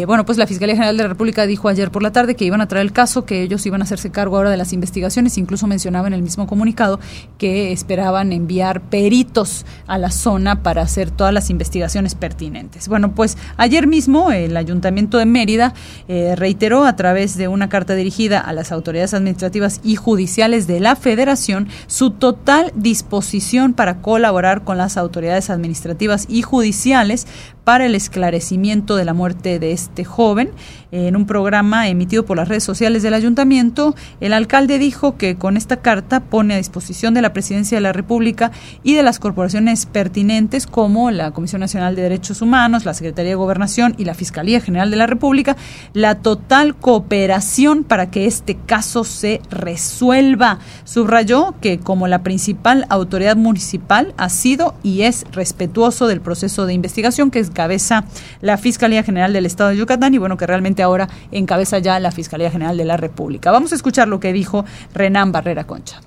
bueno, 0.06 0.26
pues 0.26 0.38
la 0.38 0.48
Fiscalía 0.48 0.76
General 0.76 0.98
de 0.98 1.04
la 1.04 1.10
República 1.10 1.46
dijo 1.46 1.70
ayer 1.70 1.92
por 1.92 2.04
la 2.04 2.12
tarde 2.12 2.36
que 2.36 2.46
iban 2.46 2.62
a 2.62 2.68
traer 2.68 2.86
el 2.86 2.92
caso, 2.92 3.26
que 3.30 3.44
ellos 3.44 3.64
iban 3.68 3.82
a 3.82 3.84
hacerse 3.84 4.10
cargo 4.10 4.38
ahora 4.38 4.50
de 4.50 4.58
las 4.58 4.74
investigaciones, 4.74 5.38
incluso 5.38 5.68
mencionaba 5.68 6.08
en 6.08 6.16
el 6.16 6.24
mismo 6.24 6.48
comunicado 6.48 7.00
que 7.38 7.72
esperaban 7.72 8.34
enviar 8.34 8.82
peritos 8.82 9.68
a 9.86 10.00
la 10.00 10.10
zona 10.10 10.64
para 10.64 10.82
hacer 10.82 11.12
todas 11.12 11.32
las 11.32 11.52
investigaciones 11.52 12.16
pertinentes. 12.16 12.88
Bueno, 12.88 13.14
pues 13.14 13.38
ayer 13.56 13.86
mismo 13.86 14.32
el 14.32 14.58
Ayuntamiento 14.58 15.20
de 15.20 15.28
Mérida 15.28 15.76
eh, 16.08 16.34
reiteró 16.36 16.86
a 16.86 16.96
través 16.96 17.38
de 17.38 17.48
una 17.48 17.70
carta 17.70 17.94
dirigida 17.94 18.40
a 18.40 18.52
las 18.52 18.72
autoridades 18.72 19.14
administrativas 19.14 19.80
y 19.84 19.96
judiciales 19.96 20.66
de 20.66 20.80
la 20.80 20.96
Federación 20.96 21.68
su 21.86 22.10
total 22.10 22.72
disposición 22.74 23.74
para 23.74 24.02
colaborar 24.02 24.64
con 24.64 24.80
las 24.80 24.98
autoridades 24.98 25.52
administrativas 25.52 26.26
y 26.28 26.42
judiciales 26.42 27.28
para 27.70 27.86
el 27.86 27.94
esclarecimiento 27.94 28.96
de 28.96 29.06
la 29.06 29.14
muerte 29.14 29.60
de 29.60 29.74
este 29.74 30.04
joven. 30.04 30.50
En 30.92 31.16
un 31.16 31.28
programa 31.28 31.88
emitido 31.88 32.26
por 32.26 32.36
las 32.36 32.48
redes 32.48 32.64
sociales 32.64 33.04
del 33.04 33.14
ayuntamiento, 33.14 33.94
el 34.22 34.34
alcalde 34.34 34.80
dijo 34.80 35.18
que 35.18 35.36
con 35.36 35.56
esta 35.56 35.76
carta 35.76 36.20
pone 36.20 36.56
a 36.56 36.58
disposición 36.58 37.14
de 37.14 37.22
la 37.22 37.32
Presidencia 37.32 37.78
de 37.78 37.82
la 37.82 37.94
República 37.94 38.52
y 38.82 38.96
de 38.96 39.04
las 39.04 39.20
corporaciones 39.20 39.86
pertinentes 39.86 40.66
como 40.66 41.12
la 41.12 41.30
Comisión 41.30 41.60
Nacional 41.60 41.96
de 41.96 42.02
Derechos 42.02 42.42
Humanos, 42.42 42.86
la 42.86 42.96
Secretaría 42.96 43.34
de 43.34 43.36
Gobernación 43.36 43.94
y 44.00 44.06
la 44.06 44.16
Fiscalía 44.16 44.62
General 44.62 44.90
de 44.90 44.98
la 44.98 45.06
República 45.06 45.56
la 45.94 46.16
total 46.16 46.76
cooperación 46.76 47.84
para 47.84 48.10
que 48.10 48.26
este 48.26 48.56
caso 48.56 49.04
se 49.04 49.42
resuelva. 49.52 50.58
Subrayó 50.86 51.54
que 51.62 51.78
como 51.78 52.08
la 52.08 52.24
principal 52.24 52.88
autoridad 52.90 53.38
municipal 53.38 54.16
ha 54.18 54.30
sido 54.30 54.74
y 54.82 55.04
es 55.04 55.28
respetuoso 55.32 56.08
del 56.08 56.20
proceso 56.20 56.66
de 56.66 56.74
investigación 56.74 57.30
que 57.30 57.38
es 57.38 57.52
encabeza 57.60 58.06
la 58.40 58.58
Fiscalía 58.58 59.04
General 59.04 59.34
del 59.34 59.46
Estado 59.46 59.72
de 59.72 59.78
Yucatán 59.78 60.14
y 60.14 60.18
bueno, 60.18 60.38
que 60.38 60.48
realmente 60.48 60.82
ahora 60.82 61.10
encabeza 61.30 61.80
ya 61.80 62.00
la 62.00 62.12
Fiscalía 62.12 62.50
General 62.50 62.78
de 62.78 62.86
la 62.86 62.96
República. 62.96 63.52
Vamos 63.52 63.74
a 63.74 63.76
escuchar 63.76 64.08
lo 64.08 64.22
que 64.22 64.32
dijo 64.32 64.64
Renan 64.94 65.34
Barrera 65.34 65.66
Concha. 65.66 66.00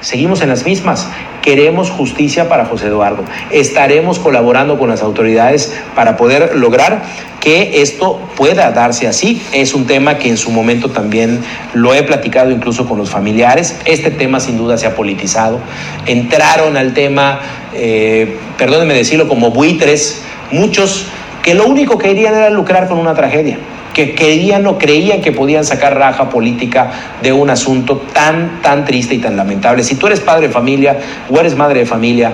Seguimos 0.00 0.40
en 0.42 0.48
las 0.48 0.64
mismas. 0.64 1.08
Queremos 1.42 1.90
justicia 1.90 2.48
para 2.48 2.64
José 2.66 2.88
Eduardo. 2.88 3.24
Estaremos 3.50 4.18
colaborando 4.18 4.78
con 4.78 4.88
las 4.88 5.02
autoridades 5.02 5.72
para 5.94 6.16
poder 6.16 6.56
lograr 6.56 7.02
que 7.40 7.80
esto 7.82 8.20
pueda 8.36 8.72
darse 8.72 9.06
así. 9.06 9.40
Es 9.52 9.72
un 9.72 9.86
tema 9.86 10.18
que 10.18 10.28
en 10.28 10.36
su 10.36 10.50
momento 10.50 10.90
también 10.90 11.40
lo 11.74 11.94
he 11.94 12.02
platicado 12.02 12.50
incluso 12.50 12.88
con 12.88 12.98
los 12.98 13.10
familiares. 13.10 13.78
Este 13.84 14.10
tema 14.10 14.40
sin 14.40 14.56
duda 14.58 14.76
se 14.76 14.86
ha 14.86 14.96
politizado. 14.96 15.60
Entraron 16.06 16.76
al 16.76 16.92
tema, 16.92 17.38
eh, 17.72 18.36
perdónenme 18.58 18.94
decirlo, 18.94 19.28
como 19.28 19.52
buitres, 19.52 20.22
muchos 20.50 21.06
que 21.46 21.54
lo 21.54 21.64
único 21.68 21.96
que 21.96 22.08
querían 22.08 22.34
era 22.34 22.50
lucrar 22.50 22.88
con 22.88 22.98
una 22.98 23.14
tragedia 23.14 23.56
que 23.94 24.16
querían 24.16 24.66
o 24.66 24.76
creían 24.76 25.22
que 25.22 25.30
podían 25.30 25.64
sacar 25.64 25.96
raja 25.96 26.28
política 26.28 26.90
de 27.22 27.32
un 27.32 27.48
asunto 27.48 27.98
tan, 28.12 28.60
tan 28.60 28.84
triste 28.84 29.14
y 29.14 29.18
tan 29.18 29.36
lamentable. 29.36 29.84
Si 29.84 29.94
tú 29.94 30.08
eres 30.08 30.20
padre 30.20 30.48
de 30.48 30.52
familia 30.52 30.98
o 31.30 31.38
eres 31.38 31.56
madre 31.56 31.80
de 31.80 31.86
familia, 31.86 32.32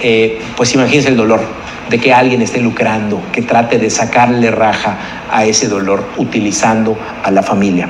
eh, 0.00 0.40
pues 0.56 0.72
imagínense 0.72 1.08
el 1.08 1.16
dolor 1.16 1.40
de 1.90 1.98
que 1.98 2.14
alguien 2.14 2.40
esté 2.40 2.60
lucrando, 2.60 3.20
que 3.32 3.42
trate 3.42 3.78
de 3.78 3.90
sacarle 3.90 4.52
raja 4.52 4.96
a 5.30 5.44
ese 5.44 5.66
dolor 5.68 6.04
utilizando 6.16 6.96
a 7.22 7.30
la 7.32 7.42
familia. 7.42 7.88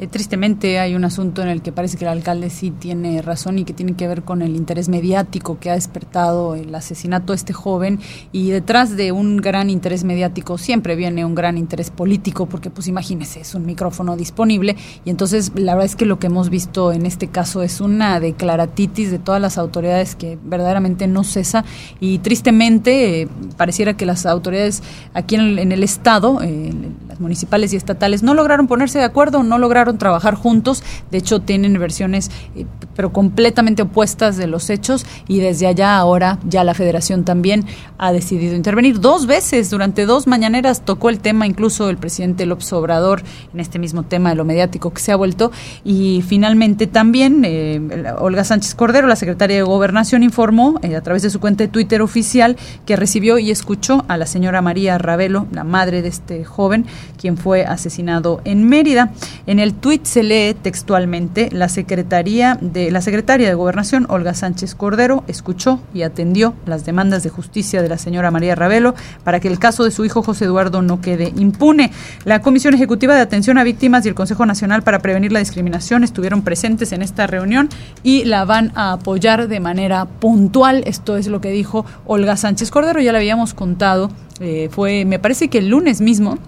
Eh, 0.00 0.06
tristemente 0.06 0.78
hay 0.78 0.94
un 0.94 1.04
asunto 1.04 1.42
en 1.42 1.48
el 1.48 1.60
que 1.60 1.72
parece 1.72 1.98
que 1.98 2.06
el 2.06 2.10
alcalde 2.10 2.48
sí 2.48 2.70
tiene 2.70 3.20
razón 3.20 3.58
y 3.58 3.64
que 3.64 3.74
tiene 3.74 3.92
que 3.92 4.08
ver 4.08 4.22
con 4.22 4.40
el 4.40 4.56
interés 4.56 4.88
mediático 4.88 5.58
que 5.60 5.68
ha 5.68 5.74
despertado 5.74 6.54
el 6.54 6.74
asesinato 6.74 7.34
de 7.34 7.36
este 7.36 7.52
joven. 7.52 8.00
Y 8.32 8.48
detrás 8.48 8.96
de 8.96 9.12
un 9.12 9.36
gran 9.36 9.68
interés 9.68 10.04
mediático 10.04 10.56
siempre 10.56 10.96
viene 10.96 11.26
un 11.26 11.34
gran 11.34 11.58
interés 11.58 11.90
político 11.90 12.46
porque 12.46 12.70
pues 12.70 12.88
imagínese, 12.88 13.40
es 13.40 13.54
un 13.54 13.66
micrófono 13.66 14.16
disponible. 14.16 14.74
Y 15.04 15.10
entonces 15.10 15.52
la 15.54 15.74
verdad 15.74 15.84
es 15.84 15.96
que 15.96 16.06
lo 16.06 16.18
que 16.18 16.28
hemos 16.28 16.48
visto 16.48 16.92
en 16.92 17.04
este 17.04 17.28
caso 17.28 17.62
es 17.62 17.82
una 17.82 18.20
declaratitis 18.20 19.10
de 19.10 19.18
todas 19.18 19.42
las 19.42 19.58
autoridades 19.58 20.16
que 20.16 20.38
verdaderamente 20.42 21.08
no 21.08 21.24
cesa. 21.24 21.66
Y 22.00 22.20
tristemente 22.20 23.20
eh, 23.20 23.28
pareciera 23.58 23.98
que 23.98 24.06
las 24.06 24.24
autoridades 24.24 24.82
aquí 25.12 25.34
en 25.34 25.72
el, 25.72 25.82
estado, 25.82 26.40
eh, 26.40 26.72
municipales 27.20 27.72
y 27.72 27.76
estatales 27.76 28.22
no 28.22 28.34
lograron 28.34 28.66
ponerse 28.66 28.98
de 28.98 29.04
acuerdo, 29.04 29.42
no 29.42 29.58
lograron 29.58 29.98
trabajar 29.98 30.34
juntos. 30.34 30.82
De 31.10 31.18
hecho, 31.18 31.40
tienen 31.40 31.78
versiones, 31.78 32.30
eh, 32.56 32.66
pero 32.96 33.12
completamente 33.12 33.82
opuestas 33.82 34.36
de 34.36 34.46
los 34.46 34.70
hechos. 34.70 35.06
Y 35.28 35.40
desde 35.40 35.66
allá 35.66 35.96
ahora 35.96 36.38
ya 36.44 36.64
la 36.64 36.74
federación 36.74 37.24
también 37.24 37.66
ha 37.98 38.12
decidido 38.12 38.54
intervenir. 38.54 39.00
Dos 39.00 39.26
veces, 39.26 39.70
durante 39.70 40.06
dos 40.06 40.26
mañaneras, 40.26 40.84
tocó 40.84 41.10
el 41.10 41.20
tema 41.20 41.46
incluso 41.46 41.90
el 41.90 41.96
presidente 41.96 42.46
López 42.46 42.72
Obrador 42.72 43.22
en 43.52 43.60
este 43.60 43.78
mismo 43.78 44.02
tema 44.04 44.30
de 44.30 44.36
lo 44.36 44.44
mediático 44.44 44.92
que 44.92 45.00
se 45.00 45.12
ha 45.12 45.16
vuelto. 45.16 45.52
Y 45.84 46.22
finalmente 46.26 46.86
también 46.86 47.42
eh, 47.44 47.80
Olga 48.18 48.44
Sánchez 48.44 48.74
Cordero, 48.74 49.06
la 49.06 49.16
secretaria 49.16 49.56
de 49.56 49.62
Gobernación, 49.62 50.22
informó 50.22 50.78
eh, 50.82 50.96
a 50.96 51.02
través 51.02 51.22
de 51.22 51.30
su 51.30 51.40
cuenta 51.40 51.64
de 51.64 51.68
Twitter 51.68 52.02
oficial 52.02 52.56
que 52.86 52.96
recibió 52.96 53.38
y 53.38 53.50
escuchó 53.50 54.04
a 54.08 54.16
la 54.16 54.26
señora 54.26 54.62
María 54.62 54.98
Ravelo, 54.98 55.46
la 55.52 55.64
madre 55.64 56.02
de 56.02 56.08
este 56.08 56.44
joven, 56.44 56.86
quien 57.18 57.36
fue 57.36 57.64
asesinado 57.64 58.40
en 58.44 58.68
Mérida. 58.68 59.12
En 59.46 59.58
el 59.58 59.74
tuit 59.74 60.04
se 60.04 60.22
lee 60.22 60.54
textualmente, 60.54 61.48
la, 61.52 61.68
Secretaría 61.68 62.58
de, 62.60 62.90
la 62.90 63.00
secretaria 63.00 63.48
de 63.48 63.54
Gobernación, 63.54 64.06
Olga 64.08 64.34
Sánchez 64.34 64.74
Cordero, 64.74 65.24
escuchó 65.28 65.80
y 65.94 66.02
atendió 66.02 66.54
las 66.66 66.84
demandas 66.84 67.22
de 67.22 67.30
justicia 67.30 67.82
de 67.82 67.88
la 67.88 67.98
señora 67.98 68.30
María 68.30 68.54
Ravelo 68.54 68.94
para 69.24 69.40
que 69.40 69.48
el 69.48 69.58
caso 69.58 69.84
de 69.84 69.90
su 69.90 70.04
hijo 70.04 70.22
José 70.22 70.46
Eduardo 70.46 70.82
no 70.82 71.00
quede 71.00 71.32
impune. 71.36 71.90
La 72.24 72.40
Comisión 72.40 72.74
Ejecutiva 72.74 73.14
de 73.14 73.20
Atención 73.20 73.58
a 73.58 73.64
Víctimas 73.64 74.04
y 74.04 74.08
el 74.08 74.14
Consejo 74.14 74.46
Nacional 74.46 74.82
para 74.82 75.00
Prevenir 75.00 75.32
la 75.32 75.38
Discriminación 75.38 76.04
estuvieron 76.04 76.42
presentes 76.42 76.92
en 76.92 77.02
esta 77.02 77.26
reunión 77.26 77.68
y 78.02 78.24
la 78.24 78.44
van 78.44 78.72
a 78.74 78.92
apoyar 78.92 79.48
de 79.48 79.60
manera 79.60 80.04
puntual. 80.06 80.82
Esto 80.86 81.16
es 81.16 81.28
lo 81.28 81.40
que 81.40 81.50
dijo 81.50 81.84
Olga 82.06 82.36
Sánchez 82.36 82.70
Cordero, 82.70 83.00
ya 83.00 83.12
le 83.12 83.18
habíamos 83.18 83.54
contado, 83.54 84.10
eh, 84.40 84.68
fue, 84.70 85.04
me 85.04 85.18
parece 85.18 85.48
que 85.48 85.58
el 85.58 85.68
lunes 85.68 86.00
mismo, 86.00 86.38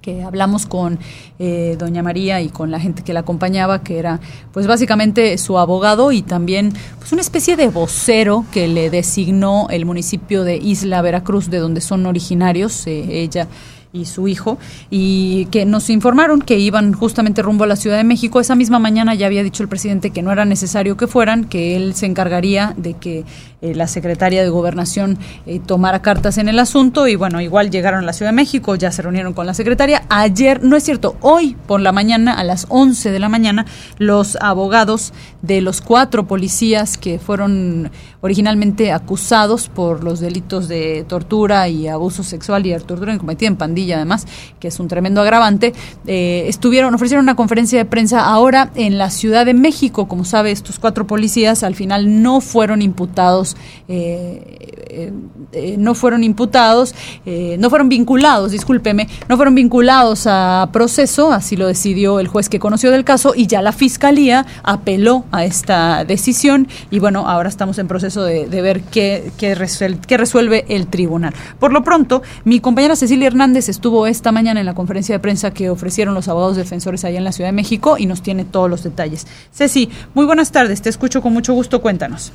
que 0.00 0.22
hablamos 0.22 0.66
con 0.66 0.98
eh, 1.38 1.76
doña 1.78 2.02
María 2.02 2.40
y 2.40 2.48
con 2.48 2.70
la 2.70 2.80
gente 2.80 3.02
que 3.02 3.12
la 3.12 3.20
acompañaba, 3.20 3.82
que 3.82 3.98
era 3.98 4.20
pues 4.52 4.66
básicamente 4.66 5.36
su 5.38 5.58
abogado 5.58 6.12
y 6.12 6.22
también 6.22 6.72
pues 6.98 7.12
una 7.12 7.20
especie 7.20 7.56
de 7.56 7.68
vocero 7.68 8.44
que 8.50 8.68
le 8.68 8.90
designó 8.90 9.68
el 9.70 9.84
municipio 9.84 10.44
de 10.44 10.56
Isla 10.56 11.02
Veracruz, 11.02 11.50
de 11.50 11.58
donde 11.58 11.80
son 11.80 12.06
originarios, 12.06 12.86
eh, 12.86 13.22
ella 13.22 13.48
y 13.92 14.04
su 14.04 14.28
hijo, 14.28 14.56
y 14.88 15.46
que 15.46 15.64
nos 15.66 15.90
informaron 15.90 16.42
que 16.42 16.58
iban 16.58 16.92
justamente 16.92 17.42
rumbo 17.42 17.64
a 17.64 17.66
la 17.66 17.76
Ciudad 17.76 17.96
de 17.96 18.04
México. 18.04 18.40
Esa 18.40 18.54
misma 18.54 18.78
mañana 18.78 19.14
ya 19.14 19.26
había 19.26 19.42
dicho 19.42 19.62
el 19.62 19.68
presidente 19.68 20.10
que 20.10 20.22
no 20.22 20.30
era 20.30 20.44
necesario 20.44 20.96
que 20.96 21.08
fueran, 21.08 21.44
que 21.44 21.76
él 21.76 21.94
se 21.94 22.06
encargaría 22.06 22.72
de 22.76 22.94
que 22.94 23.24
eh, 23.62 23.74
la 23.74 23.86
secretaria 23.86 24.42
de 24.42 24.48
Gobernación 24.48 25.18
eh, 25.46 25.60
tomara 25.64 26.02
cartas 26.02 26.38
en 26.38 26.48
el 26.48 26.58
asunto 26.58 27.06
y 27.06 27.16
bueno, 27.16 27.40
igual 27.40 27.70
llegaron 27.70 28.02
a 28.02 28.06
la 28.06 28.12
Ciudad 28.12 28.30
de 28.30 28.36
México, 28.36 28.74
ya 28.74 28.90
se 28.90 29.02
reunieron 29.02 29.34
con 29.34 29.46
la 29.46 29.54
secretaria. 29.54 30.04
Ayer, 30.08 30.64
no 30.64 30.76
es 30.76 30.84
cierto, 30.84 31.16
hoy 31.20 31.56
por 31.66 31.80
la 31.80 31.92
mañana, 31.92 32.34
a 32.34 32.44
las 32.44 32.66
11 32.70 33.10
de 33.10 33.18
la 33.18 33.28
mañana, 33.28 33.66
los 33.98 34.36
abogados 34.40 35.12
de 35.42 35.60
los 35.60 35.80
cuatro 35.80 36.26
policías 36.26 36.96
que 36.96 37.18
fueron 37.18 37.90
originalmente 38.22 38.92
acusados 38.92 39.68
por 39.68 40.04
los 40.04 40.20
delitos 40.20 40.68
de 40.68 41.04
tortura 41.08 41.68
y 41.68 41.88
abuso 41.88 42.22
sexual 42.22 42.66
y 42.66 42.74
tortura 42.80 43.16
cometida 43.18 43.48
en 43.48 43.56
pandilla 43.56 43.96
además, 43.96 44.26
que 44.58 44.68
es 44.68 44.80
un 44.80 44.88
tremendo 44.88 45.20
agravante, 45.20 45.72
eh, 46.06 46.44
estuvieron, 46.48 46.94
ofrecieron 46.94 47.24
una 47.24 47.36
conferencia 47.36 47.78
de 47.78 47.84
prensa 47.84 48.26
ahora 48.26 48.70
en 48.74 48.98
la 48.98 49.10
Ciudad 49.10 49.46
de 49.46 49.54
México. 49.54 50.08
Como 50.08 50.24
sabe, 50.24 50.50
estos 50.50 50.78
cuatro 50.78 51.06
policías 51.06 51.62
al 51.62 51.74
final 51.74 52.22
no 52.22 52.40
fueron 52.40 52.82
imputados 52.82 53.49
eh, 53.88 55.12
eh, 55.52 55.76
no 55.78 55.94
fueron 55.94 56.24
imputados, 56.24 56.94
eh, 57.26 57.56
no 57.58 57.70
fueron 57.70 57.88
vinculados, 57.88 58.52
discúlpeme, 58.52 59.08
no 59.28 59.36
fueron 59.36 59.54
vinculados 59.54 60.26
a 60.26 60.68
proceso, 60.72 61.32
así 61.32 61.56
lo 61.56 61.66
decidió 61.66 62.20
el 62.20 62.28
juez 62.28 62.48
que 62.48 62.58
conoció 62.58 62.90
del 62.90 63.04
caso 63.04 63.32
y 63.34 63.46
ya 63.46 63.62
la 63.62 63.72
fiscalía 63.72 64.46
apeló 64.62 65.24
a 65.32 65.44
esta 65.44 66.04
decisión 66.04 66.68
y 66.90 66.98
bueno, 66.98 67.28
ahora 67.28 67.48
estamos 67.48 67.78
en 67.78 67.88
proceso 67.88 68.22
de, 68.22 68.46
ver 68.46 68.82
qué, 68.82 69.32
qué, 69.38 69.54
resuelve, 69.54 70.64
el 70.68 70.86
tribunal. 70.86 71.34
Por 71.58 71.72
lo 71.72 71.82
pronto, 71.82 72.22
mi 72.44 72.60
compañera 72.60 72.96
Cecilia 72.96 73.26
Hernández 73.26 73.68
estuvo 73.68 74.06
esta 74.06 74.32
mañana 74.32 74.60
en 74.60 74.66
la 74.66 74.74
conferencia 74.74 75.14
de 75.14 75.18
prensa 75.20 75.52
que 75.52 75.70
ofrecieron 75.70 76.14
los 76.14 76.28
abogados 76.28 76.56
defensores 76.56 77.04
allá 77.04 77.18
en 77.18 77.24
la 77.24 77.32
Ciudad 77.32 77.48
de 77.48 77.52
México 77.52 77.96
y 77.98 78.06
nos 78.06 78.22
tiene 78.22 78.44
todos 78.44 78.68
los 78.68 78.82
detalles. 78.82 79.26
Ceci, 79.52 79.90
muy 80.14 80.26
buenas 80.26 80.52
tardes, 80.52 80.82
te 80.82 80.88
escucho 80.88 81.22
con 81.22 81.32
mucho 81.32 81.54
gusto, 81.54 81.80
cuéntanos. 81.80 82.32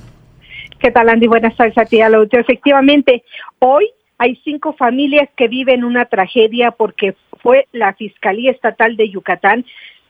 ¿Qué 0.86 0.92
tal, 0.92 1.10
Andy? 1.10 1.26
Buenas 1.26 1.56
tardes 1.56 1.76
a 1.80 1.86
ti, 1.86 2.00
a 2.00 2.12
Efectivamente, 2.32 3.24
hoy 3.58 3.90
hay 4.20 4.36
cinco 4.44 4.74
familias 4.74 5.28
que 5.36 5.48
viven 5.48 5.84
una 5.84 6.06
tragedia 6.06 6.70
porque 6.70 7.16
fue 7.42 7.66
la 7.72 7.96
Fiscalía 7.96 8.52
Estatal 8.52 8.96
de 8.96 9.10
Yucatán 9.10 9.66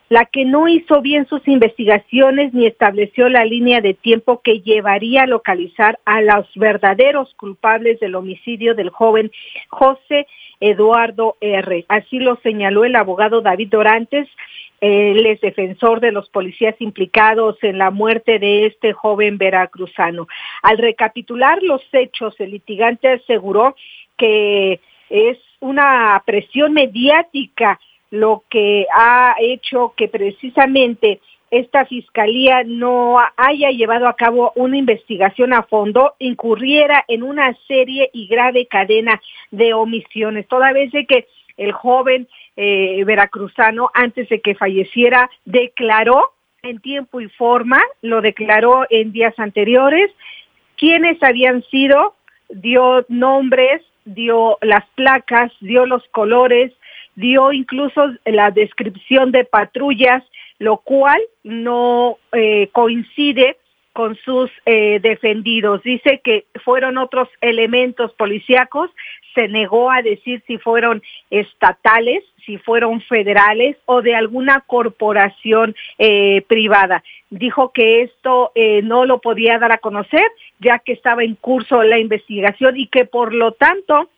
la 0.10 0.26
que 0.26 0.44
no 0.44 0.68
hizo 0.68 1.02
bien 1.02 1.28
sus 1.28 1.48
investigaciones 1.48 2.54
ni 2.54 2.66
estableció 2.66 3.30
la 3.30 3.46
línea 3.46 3.80
de 3.80 3.94
tiempo 3.94 4.42
que 4.44 4.60
llevaría 4.60 5.24
a 5.24 5.28
localizar 5.28 5.98
a 6.04 6.22
los 6.22 6.46
verdaderos 6.56 7.34
culpables 7.36 8.00
del 8.02 8.16
homicidio 8.16 8.76
del 8.76 8.90
joven 8.90 9.32
José 9.70 10.28
Eduardo 10.60 11.38
R. 11.40 11.86
Así 11.88 12.20
lo 12.20 12.36
señaló 12.44 12.84
el 12.84 12.98
abogado 12.98 13.42
David 13.42 13.70
Dorantes, 13.70 14.28
él 14.86 15.26
es 15.26 15.42
defensor 15.42 16.00
de 16.00 16.12
los 16.12 16.30
policías 16.30 16.76
implicados 16.80 17.58
en 17.64 17.78
la 17.78 17.92
muerte 17.92 18.40
de 18.40 18.68
este 18.68 18.94
joven 18.94 19.38
veracruzano. 19.38 20.28
Al 20.62 20.78
recapitular 20.78 21.62
los 21.64 21.82
hechos, 21.92 22.36
el 22.40 22.52
litigante 22.52 23.08
aseguró 23.10 23.76
que 24.18 24.80
es 25.10 25.38
una 25.60 26.22
presión 26.26 26.74
mediática 26.74 27.80
lo 28.12 28.44
que 28.50 28.86
ha 28.94 29.36
hecho 29.40 29.94
que 29.98 30.08
precisamente 30.08 31.20
esta 31.52 31.86
fiscalía 31.86 32.64
no 32.66 33.18
haya 33.38 33.70
llevado 33.70 34.08
a 34.08 34.16
cabo 34.16 34.52
una 34.56 34.78
investigación 34.78 35.54
a 35.54 35.64
fondo, 35.64 36.16
incurriera 36.20 37.06
en 37.08 37.24
una 37.24 37.56
serie 37.68 38.10
y 38.14 38.28
grave 38.28 38.68
cadena 38.68 39.22
de 39.52 39.74
omisiones, 39.74 40.48
toda 40.48 40.74
vez 40.74 40.92
de 40.92 41.06
que 41.06 41.28
el 41.58 41.72
joven 41.72 42.28
eh, 42.56 43.04
veracruzano, 43.06 43.92
antes 43.94 44.30
de 44.30 44.42
que 44.42 44.56
falleciera, 44.56 45.30
declaró 45.46 46.34
en 46.64 46.80
tiempo 46.80 47.22
y 47.22 47.30
forma, 47.30 47.82
lo 48.02 48.22
declaró 48.22 48.86
en 48.90 49.12
días 49.12 49.34
anteriores, 49.38 50.12
quiénes 50.78 51.22
habían 51.22 51.64
sido, 51.64 52.16
dio 52.50 53.06
nombres, 53.08 53.82
dio 54.06 54.58
las 54.62 54.86
placas, 54.96 55.52
dio 55.60 55.86
los 55.86 56.04
colores, 56.10 56.72
dio 57.16 57.52
incluso 57.52 58.14
la 58.26 58.52
descripción 58.52 59.32
de 59.32 59.46
patrullas, 59.46 60.24
lo 60.60 60.78
cual 60.78 61.22
no 61.44 62.18
eh, 62.32 62.70
coincide 62.72 63.58
con 63.94 64.18
sus 64.18 64.52
eh, 64.66 65.00
defendidos. 65.02 65.82
Dice 65.84 66.22
que 66.24 66.46
fueron 66.64 66.98
otros 66.98 67.30
elementos 67.42 68.12
policíacos 68.14 68.92
se 69.36 69.48
negó 69.48 69.92
a 69.92 70.02
decir 70.02 70.42
si 70.48 70.58
fueron 70.58 71.04
estatales, 71.30 72.24
si 72.46 72.58
fueron 72.58 73.02
federales 73.02 73.78
o 73.86 74.02
de 74.02 74.16
alguna 74.16 74.62
corporación 74.62 75.76
eh, 76.00 76.42
privada. 76.48 77.04
Dijo 77.30 77.72
que 77.72 78.02
esto 78.02 78.52
eh, 78.56 78.82
no 78.82 79.06
lo 79.06 79.20
podía 79.20 79.60
dar 79.60 79.72
a 79.72 79.80
conocer 79.80 80.26
ya 80.60 80.80
que 80.80 80.94
estaba 80.94 81.24
en 81.24 81.36
curso 81.36 81.84
la 81.84 82.00
investigación 82.00 82.78
y 82.78 82.88
que 82.88 83.06
por 83.06 83.34
lo 83.34 83.52
tanto 83.52 84.10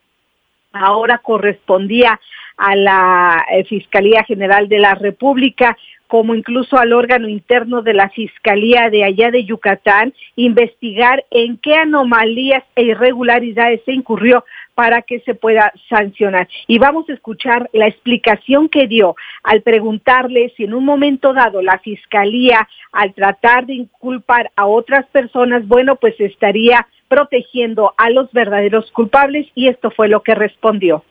ahora 0.80 1.20
correspondía 1.20 2.20
a 2.58 2.76
la 2.76 3.46
eh, 3.52 3.64
Fiscalía 3.66 4.24
General 4.24 4.68
de 4.68 4.80
la 4.80 4.96
República 4.96 5.78
como 6.08 6.34
incluso 6.34 6.78
al 6.78 6.94
órgano 6.94 7.28
interno 7.28 7.82
de 7.82 7.94
la 7.94 8.10
Fiscalía 8.10 8.90
de 8.90 9.04
allá 9.04 9.30
de 9.30 9.44
Yucatán, 9.44 10.14
investigar 10.36 11.26
en 11.32 11.58
qué 11.58 11.76
anomalías 11.76 12.64
e 12.76 12.84
irregularidades 12.84 13.82
se 13.86 13.92
incurrió 13.92 14.44
para 14.74 15.02
que 15.02 15.20
se 15.22 15.36
pueda 15.36 15.74
sancionar. 15.90 16.48
Y 16.68 16.78
vamos 16.78 17.10
a 17.10 17.14
escuchar 17.14 17.70
la 17.74 17.88
explicación 17.88 18.70
que 18.70 18.88
dio 18.88 19.16
al 19.44 19.62
preguntarle 19.62 20.54
si 20.56 20.64
en 20.64 20.74
un 20.74 20.86
momento 20.86 21.34
dado 21.34 21.62
la 21.62 21.80
Fiscalía, 21.80 22.68
al 22.92 23.14
tratar 23.14 23.66
de 23.66 23.74
inculpar 23.74 24.52
a 24.56 24.66
otras 24.66 25.06
personas, 25.08 25.68
bueno, 25.68 25.98
pues 25.98 26.16
estaría 26.20 26.88
protegiendo 27.08 27.94
a 27.98 28.10
los 28.10 28.32
verdaderos 28.32 28.92
culpables 28.92 29.48
y 29.56 29.68
esto 29.68 29.92
fue 29.92 30.08
lo 30.08 30.24
que 30.24 30.36
respondió. 30.36 31.04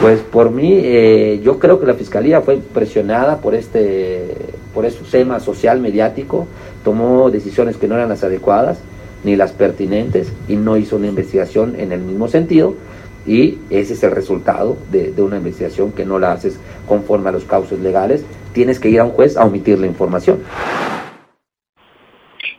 Pues 0.00 0.20
por 0.20 0.50
mí, 0.50 0.72
eh, 0.72 1.40
yo 1.42 1.58
creo 1.58 1.80
que 1.80 1.86
la 1.86 1.94
fiscalía 1.94 2.40
fue 2.40 2.58
presionada 2.58 3.40
por 3.40 3.54
este, 3.54 4.28
por 4.72 4.84
ese 4.84 5.02
tema 5.10 5.40
social 5.40 5.80
mediático, 5.80 6.46
tomó 6.84 7.30
decisiones 7.30 7.76
que 7.76 7.88
no 7.88 7.96
eran 7.96 8.08
las 8.08 8.22
adecuadas 8.22 8.80
ni 9.24 9.34
las 9.34 9.52
pertinentes 9.52 10.32
y 10.46 10.54
no 10.54 10.76
hizo 10.76 10.96
una 10.96 11.08
investigación 11.08 11.74
en 11.78 11.90
el 11.90 12.00
mismo 12.00 12.28
sentido 12.28 12.76
y 13.26 13.58
ese 13.70 13.94
es 13.94 14.02
el 14.04 14.12
resultado 14.12 14.76
de, 14.92 15.10
de 15.10 15.22
una 15.22 15.38
investigación 15.38 15.90
que 15.90 16.04
no 16.04 16.20
la 16.20 16.32
haces 16.32 16.60
conforme 16.86 17.30
a 17.30 17.32
los 17.32 17.44
causos 17.44 17.80
legales, 17.80 18.24
tienes 18.52 18.78
que 18.78 18.90
ir 18.90 19.00
a 19.00 19.04
un 19.04 19.10
juez 19.10 19.36
a 19.36 19.44
omitir 19.44 19.80
la 19.80 19.88
información. 19.88 20.44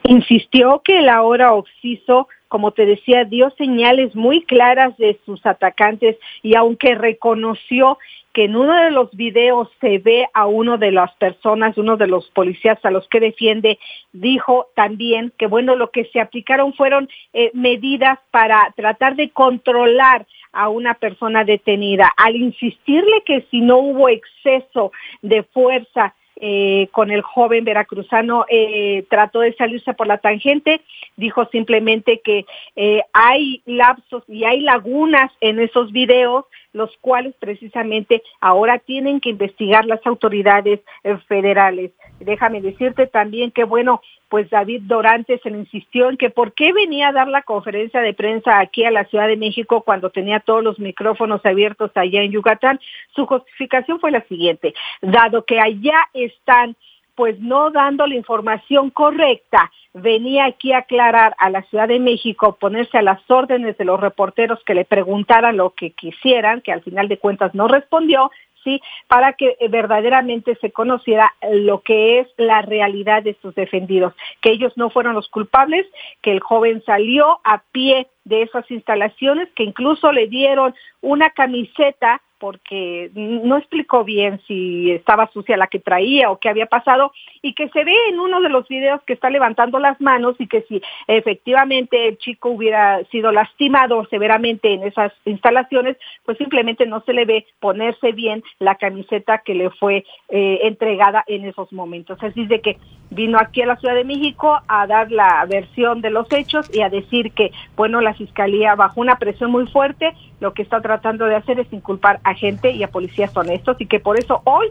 Insistió 0.03 0.81
que 0.84 0.99
el 0.99 1.10
ahora 1.10 1.53
Oxiso 1.53 2.27
como 2.50 2.72
te 2.72 2.86
decía, 2.86 3.24
dio 3.24 3.52
señales 3.52 4.16
muy 4.16 4.44
claras 4.44 4.98
de 4.98 5.18
sus 5.26 5.46
atacantes 5.46 6.18
y 6.42 6.56
aunque 6.56 6.96
reconoció 6.96 7.98
que 8.34 8.46
en 8.46 8.56
uno 8.56 8.76
de 8.76 8.92
los 8.92 9.12
videos 9.12 9.70
se 9.80 10.00
ve 10.00 10.28
a 10.34 10.46
uno 10.46 10.78
de 10.78 10.92
las 10.92 11.14
personas, 11.16 11.78
uno 11.78 11.96
de 11.96 12.08
los 12.08 12.30
policías 12.32 12.84
a 12.84 12.92
los 12.92 13.08
que 13.08 13.20
defiende, 13.20 13.80
dijo 14.12 14.68
también 14.76 15.32
que 15.38 15.48
bueno, 15.48 15.76
lo 15.76 15.92
que 15.92 16.06
se 16.06 16.20
aplicaron 16.20 16.74
fueron 16.74 17.08
eh, 17.34 17.52
medidas 17.54 18.20
para 18.32 18.74
tratar 18.76 19.16
de 19.16 19.30
controlar 19.30 20.26
a 20.52 20.70
una 20.70 20.96
persona 20.96 21.44
detenida. 21.44 22.12
Al 22.18 22.36
insistirle 22.36 23.24
que 23.26 23.46
si 23.52 23.62
no 23.62 23.78
hubo 23.78 24.10
exceso 24.10 24.92
de 25.22 25.44
fuerza 25.44 26.16
eh, 26.41 26.88
con 26.91 27.11
el 27.11 27.22
joven 27.22 27.66
veracruzano 27.66 28.45
eh, 28.49 29.06
trató 29.10 29.41
de 29.41 29.53
salirse 29.56 29.94
por 29.94 30.07
la 30.07 30.20
tangente, 30.20 30.82
dijo 31.18 31.45
simplemente 31.52 32.22
que 32.24 32.45
eh, 32.76 33.02
hay 33.11 33.61
lapsos 33.66 34.24
y 34.28 34.45
hay 34.45 34.61
lagunas 34.61 35.32
en 35.41 35.60
esos 35.60 35.91
videos 35.91 36.45
los 36.74 36.96
cuales 37.02 37.36
precisamente 37.40 38.22
ahora 38.41 38.80
tienen 38.80 39.20
que 39.20 39.30
investigar 39.30 39.86
las 39.86 40.06
autoridades 40.06 40.82
eh, 41.04 41.18
federales. 41.28 41.91
Déjame 42.20 42.62
decirte 42.62 43.08
también 43.08 43.52
que, 43.52 43.64
bueno, 43.64 44.02
pues 44.30 44.50
David 44.50 44.84
Dorantes 44.84 45.41
se 45.41 45.50
insistió 45.50 46.10
en 46.10 46.18
que 46.18 46.30
por 46.30 46.54
qué 46.54 46.72
venía 46.72 47.08
a 47.08 47.12
dar 47.12 47.28
la 47.28 47.41
conferencia 47.41 48.02
de 48.02 48.14
prensa 48.14 48.60
aquí 48.60 48.86
a 48.86 48.91
la 48.91 49.06
Ciudad 49.06 49.28
de 49.28 49.38
México 49.38 49.82
cuando 49.82 50.12
tenía 50.12 50.40
todos 50.40 50.64
los 50.64 50.80
micrófonos 50.80 51.44
abiertos 51.46 51.91
allá 51.96 52.22
en 52.22 52.32
Yucatán. 52.32 52.80
Su 53.16 53.26
justificación 53.26 54.00
fue 54.00 54.12
la 54.12 54.22
siguiente, 54.28 54.74
dado 55.02 55.46
que 55.46 55.60
allá 55.60 56.08
están 56.14 56.76
pues 57.20 57.38
no 57.41 57.70
dando 57.70 58.08
la 58.08 58.16
información 58.16 58.91
correcta, 58.91 59.70
venía 59.94 60.46
aquí 60.46 60.72
a 60.72 60.78
aclarar 60.78 61.36
a 61.38 61.50
la 61.50 61.64
Ciudad 61.64 61.90
de 61.90 62.00
México, 62.00 62.56
ponerse 62.58 62.98
a 62.98 63.02
las 63.02 63.20
órdenes 63.30 63.78
de 63.78 63.84
los 63.84 64.00
reporteros 64.00 64.64
que 64.64 64.74
le 64.74 64.86
preguntaran 64.86 65.58
lo 65.58 65.72
que 65.72 65.91
quisieran, 65.91 66.62
que 66.62 66.72
al 66.72 66.82
final 66.82 67.10
de 67.10 67.18
cuentas 67.18 67.54
no 67.54 67.68
respondió, 67.68 68.32
¿sí? 68.64 68.80
Para 69.10 69.34
que 69.34 69.58
eh, 69.60 69.68
verdaderamente 69.68 70.56
se 70.62 70.72
conociera 70.72 71.34
lo 71.52 71.82
que 71.82 72.20
es 72.20 72.30
la 72.38 72.62
realidad 72.62 73.22
de 73.22 73.36
sus 73.41 73.54
defendidos, 73.54 74.14
que 74.40 74.52
ellos 74.52 74.72
no 74.78 74.90
fueron 74.90 75.14
los 75.14 75.28
culpables, 75.28 75.86
que 76.22 76.32
el 76.32 76.40
joven 76.40 76.82
salió 76.86 77.41
a 77.44 77.64
pie 77.74 78.08
de 78.24 78.44
esas 78.44 78.72
instalaciones, 78.72 79.50
que 79.58 79.64
incluso 79.64 80.14
le 80.14 80.28
dieron 80.28 80.74
una 81.02 81.32
camiseta 81.32 82.22
porque 82.40 83.11
no 83.14 83.57
explicó 83.57 84.03
bien 84.03 84.41
si 84.48 84.91
estaba 84.91 85.30
sucia 85.32 85.57
la 85.57 85.68
que 85.68 85.80
traía 85.80 86.32
o 86.32 86.40
qué 86.40 86.49
había 86.49 86.66
pasado 86.66 87.11
y 87.41 87.53
que 87.53 87.70
se 87.70 87.84
ve 87.84 87.95
en 88.10 88.20
uno 88.20 88.41
de 88.41 88.49
los 88.49 88.68
videos 88.68 89.02
que 89.03 89.14
está 89.14 89.30
levantando 89.30 89.80
las 89.80 89.99
manos 90.02 90.36
y 90.40 90.48
que 90.48 90.61
si 90.64 90.82
efectivamente 91.07 92.07
el 92.07 92.18
chico 92.18 92.49
hubiera 92.49 93.03
sido 93.06 93.32
lastimado 93.32 94.06
severamente 94.06 94.74
en 94.74 94.84
esas 94.84 95.14
instalaciones, 95.26 95.98
pues 96.26 96.38
simplemente 96.38 96.86
no 96.86 97.02
se 97.02 97.14
le 97.14 97.26
ve 97.26 97.45
ponerse 97.60 98.11
bien 98.14 98.44
la 98.60 98.76
camiseta 98.76 99.40
que 99.40 99.53
le 99.53 99.70
fue 99.72 100.06
eh, 100.30 100.60
entregada 100.64 101.24
en 101.28 101.45
esos 101.45 101.72
momentos. 101.74 102.18
Así 102.24 102.45
de 102.45 102.61
que 102.61 102.78
vino 103.11 103.40
aquí 103.40 103.61
a 103.61 103.65
la 103.65 103.76
Ciudad 103.77 103.95
de 103.95 104.03
México 104.03 104.60
a 104.68 104.88
dar 104.88 105.11
la 105.11 105.45
versión 105.49 106.02
de 106.02 106.10
los 106.10 106.31
hechos 106.31 106.69
y 106.73 106.81
a 106.81 106.90
decir 106.90 107.31
que, 107.31 107.52
bueno, 107.76 108.02
la 108.02 108.14
Fiscalía 108.14 108.76
bajo 108.76 109.02
una 109.02 109.18
presión 109.18 109.52
muy 109.52 109.68
fuerte 109.68 110.14
lo 110.40 110.53
que 110.53 110.61
está 110.61 110.81
tratando 110.81 111.26
de 111.26 111.36
hacer 111.36 111.60
es 111.60 111.72
inculpar 111.73 112.19
a 112.23 112.34
gente 112.34 112.72
y 112.72 112.84
a 112.84 112.88
policías 112.88 113.36
honestos 113.36 113.77
y 113.80 113.88
que 113.88 113.99
por 113.99 114.18
eso 114.18 114.41
hoy 114.45 114.68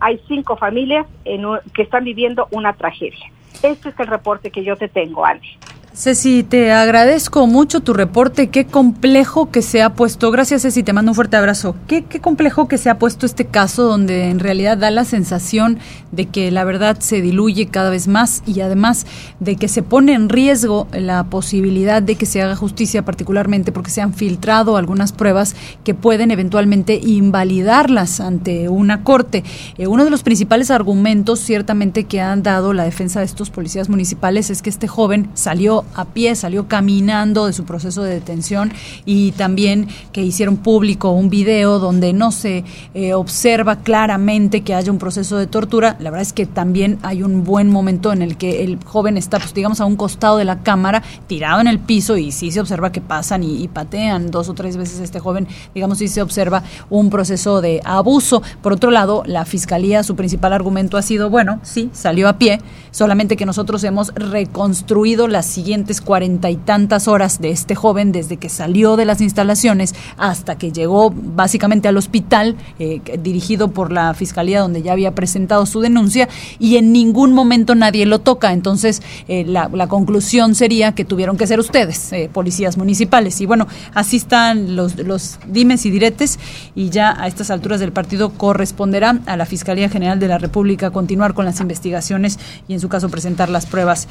hay 0.00 0.20
cinco 0.28 0.56
familias 0.56 1.06
en 1.24 1.44
que 1.74 1.82
están 1.82 2.04
viviendo 2.04 2.46
una 2.52 2.72
tragedia. 2.72 3.32
Este 3.62 3.88
es 3.88 3.98
el 3.98 4.06
reporte 4.06 4.50
que 4.50 4.62
yo 4.62 4.76
te 4.76 4.88
tengo, 4.88 5.24
Andy. 5.24 5.58
Ceci, 5.98 6.44
te 6.44 6.70
agradezco 6.70 7.48
mucho 7.48 7.80
tu 7.80 7.92
reporte. 7.92 8.50
Qué 8.50 8.66
complejo 8.66 9.50
que 9.50 9.62
se 9.62 9.82
ha 9.82 9.94
puesto. 9.94 10.30
Gracias, 10.30 10.62
Ceci, 10.62 10.84
te 10.84 10.92
mando 10.92 11.10
un 11.10 11.16
fuerte 11.16 11.36
abrazo. 11.36 11.74
Qué, 11.88 12.04
qué 12.04 12.20
complejo 12.20 12.68
que 12.68 12.78
se 12.78 12.88
ha 12.88 13.00
puesto 13.00 13.26
este 13.26 13.46
caso 13.46 13.82
donde 13.82 14.30
en 14.30 14.38
realidad 14.38 14.78
da 14.78 14.92
la 14.92 15.04
sensación 15.04 15.80
de 16.12 16.26
que 16.26 16.52
la 16.52 16.62
verdad 16.62 17.00
se 17.00 17.20
diluye 17.20 17.66
cada 17.66 17.90
vez 17.90 18.06
más 18.06 18.44
y 18.46 18.60
además 18.60 19.06
de 19.40 19.56
que 19.56 19.66
se 19.66 19.82
pone 19.82 20.12
en 20.12 20.28
riesgo 20.28 20.86
la 20.92 21.24
posibilidad 21.24 22.00
de 22.00 22.14
que 22.14 22.26
se 22.26 22.42
haga 22.42 22.54
justicia, 22.54 23.04
particularmente 23.04 23.72
porque 23.72 23.90
se 23.90 24.00
han 24.00 24.14
filtrado 24.14 24.76
algunas 24.76 25.10
pruebas 25.10 25.56
que 25.82 25.94
pueden 25.94 26.30
eventualmente 26.30 26.94
invalidarlas 26.94 28.20
ante 28.20 28.68
una 28.68 29.02
corte. 29.02 29.42
Eh, 29.78 29.88
uno 29.88 30.04
de 30.04 30.10
los 30.10 30.22
principales 30.22 30.70
argumentos, 30.70 31.40
ciertamente, 31.40 32.04
que 32.04 32.20
han 32.20 32.44
dado 32.44 32.72
la 32.72 32.84
defensa 32.84 33.18
de 33.18 33.26
estos 33.26 33.50
policías 33.50 33.88
municipales 33.88 34.48
es 34.50 34.62
que 34.62 34.70
este 34.70 34.86
joven 34.86 35.28
salió 35.34 35.84
a 35.94 36.04
pie, 36.04 36.34
salió 36.34 36.68
caminando 36.68 37.46
de 37.46 37.52
su 37.52 37.64
proceso 37.64 38.02
de 38.02 38.14
detención 38.14 38.72
y 39.04 39.32
también 39.32 39.88
que 40.12 40.22
hicieron 40.22 40.56
público 40.56 41.10
un 41.10 41.30
video 41.30 41.78
donde 41.78 42.12
no 42.12 42.32
se 42.32 42.64
eh, 42.94 43.14
observa 43.14 43.76
claramente 43.76 44.62
que 44.62 44.74
haya 44.74 44.92
un 44.92 44.98
proceso 44.98 45.36
de 45.36 45.46
tortura. 45.46 45.96
La 46.00 46.10
verdad 46.10 46.22
es 46.22 46.32
que 46.32 46.46
también 46.46 46.98
hay 47.02 47.22
un 47.22 47.44
buen 47.44 47.70
momento 47.70 48.12
en 48.12 48.22
el 48.22 48.36
que 48.36 48.64
el 48.64 48.78
joven 48.84 49.16
está, 49.16 49.38
pues 49.38 49.54
digamos, 49.54 49.80
a 49.80 49.84
un 49.84 49.96
costado 49.96 50.36
de 50.36 50.44
la 50.44 50.62
cámara, 50.62 51.02
tirado 51.26 51.60
en 51.60 51.66
el 51.66 51.78
piso 51.78 52.16
y 52.16 52.32
sí 52.32 52.50
se 52.50 52.60
observa 52.60 52.92
que 52.92 53.00
pasan 53.00 53.42
y, 53.42 53.68
patean 53.68 54.30
dos 54.30 54.48
o 54.48 54.54
tres 54.54 54.76
veces 54.76 55.00
este 55.00 55.20
joven, 55.20 55.46
digamos, 55.74 55.98
sí 55.98 56.08
se 56.08 56.22
observa 56.22 56.62
un 56.90 57.10
proceso 57.10 57.60
de 57.60 57.80
abuso. 57.84 58.42
Por 58.62 58.72
otro 58.72 58.90
lado, 58.90 59.22
la 59.26 59.44
fiscalía, 59.44 60.02
su 60.02 60.16
principal 60.16 60.52
argumento 60.52 60.96
ha 60.96 61.02
sido, 61.02 61.30
bueno, 61.30 61.60
sí, 61.62 61.90
salió 61.92 62.28
a 62.28 62.38
pie, 62.38 62.60
solamente 62.90 63.36
que 63.36 63.46
nosotros 63.46 63.84
hemos 63.84 64.12
reconstruido 64.14 65.28
la 65.28 65.42
siguiente 65.42 65.77
cuarenta 66.04 66.50
y 66.50 66.56
tantas 66.56 67.08
horas 67.08 67.40
de 67.40 67.50
este 67.50 67.74
joven 67.74 68.12
desde 68.12 68.36
que 68.36 68.48
salió 68.48 68.96
de 68.96 69.04
las 69.04 69.20
instalaciones 69.20 69.94
hasta 70.16 70.56
que 70.58 70.72
llegó 70.72 71.10
básicamente 71.10 71.88
al 71.88 71.96
hospital 71.96 72.56
eh, 72.78 73.00
dirigido 73.22 73.68
por 73.68 73.92
la 73.92 74.14
fiscalía 74.14 74.60
donde 74.60 74.82
ya 74.82 74.92
había 74.92 75.14
presentado 75.14 75.66
su 75.66 75.80
denuncia 75.80 76.28
y 76.58 76.76
en 76.76 76.92
ningún 76.92 77.32
momento 77.32 77.74
nadie 77.74 78.06
lo 78.06 78.20
toca. 78.20 78.52
Entonces 78.52 79.02
eh, 79.28 79.44
la, 79.44 79.68
conclusión 79.88 80.54
sería 80.54 80.92
que 80.92 81.04
tuvieron 81.04 81.36
que 81.36 81.46
ser 81.46 81.60
ustedes, 81.60 82.12
eh, 82.12 82.28
policías 82.32 82.76
municipales. 82.76 83.40
Y 83.40 83.46
bueno, 83.46 83.66
así 83.94 84.16
están 84.16 84.76
los, 84.76 84.96
los 84.96 85.38
dimes 85.46 85.86
y 85.86 85.90
diretes 85.90 86.38
y 86.74 86.90
ya 86.90 87.16
a 87.18 87.26
estas 87.26 87.50
alturas 87.50 87.80
del 87.80 87.92
partido 87.92 88.30
corresponderá 88.30 89.18
a 89.26 89.36
la 89.36 89.46
Fiscalía 89.46 89.88
General 89.88 90.18
de 90.20 90.28
la 90.28 90.38
República 90.38 90.90
continuar 90.90 91.34
con 91.34 91.44
las 91.44 91.60
investigaciones 91.60 92.38
y 92.68 92.74
en 92.74 92.80
su 92.80 92.88
caso 92.88 93.08
presentar 93.08 93.48
las 93.48 93.66
pruebas 93.66 94.08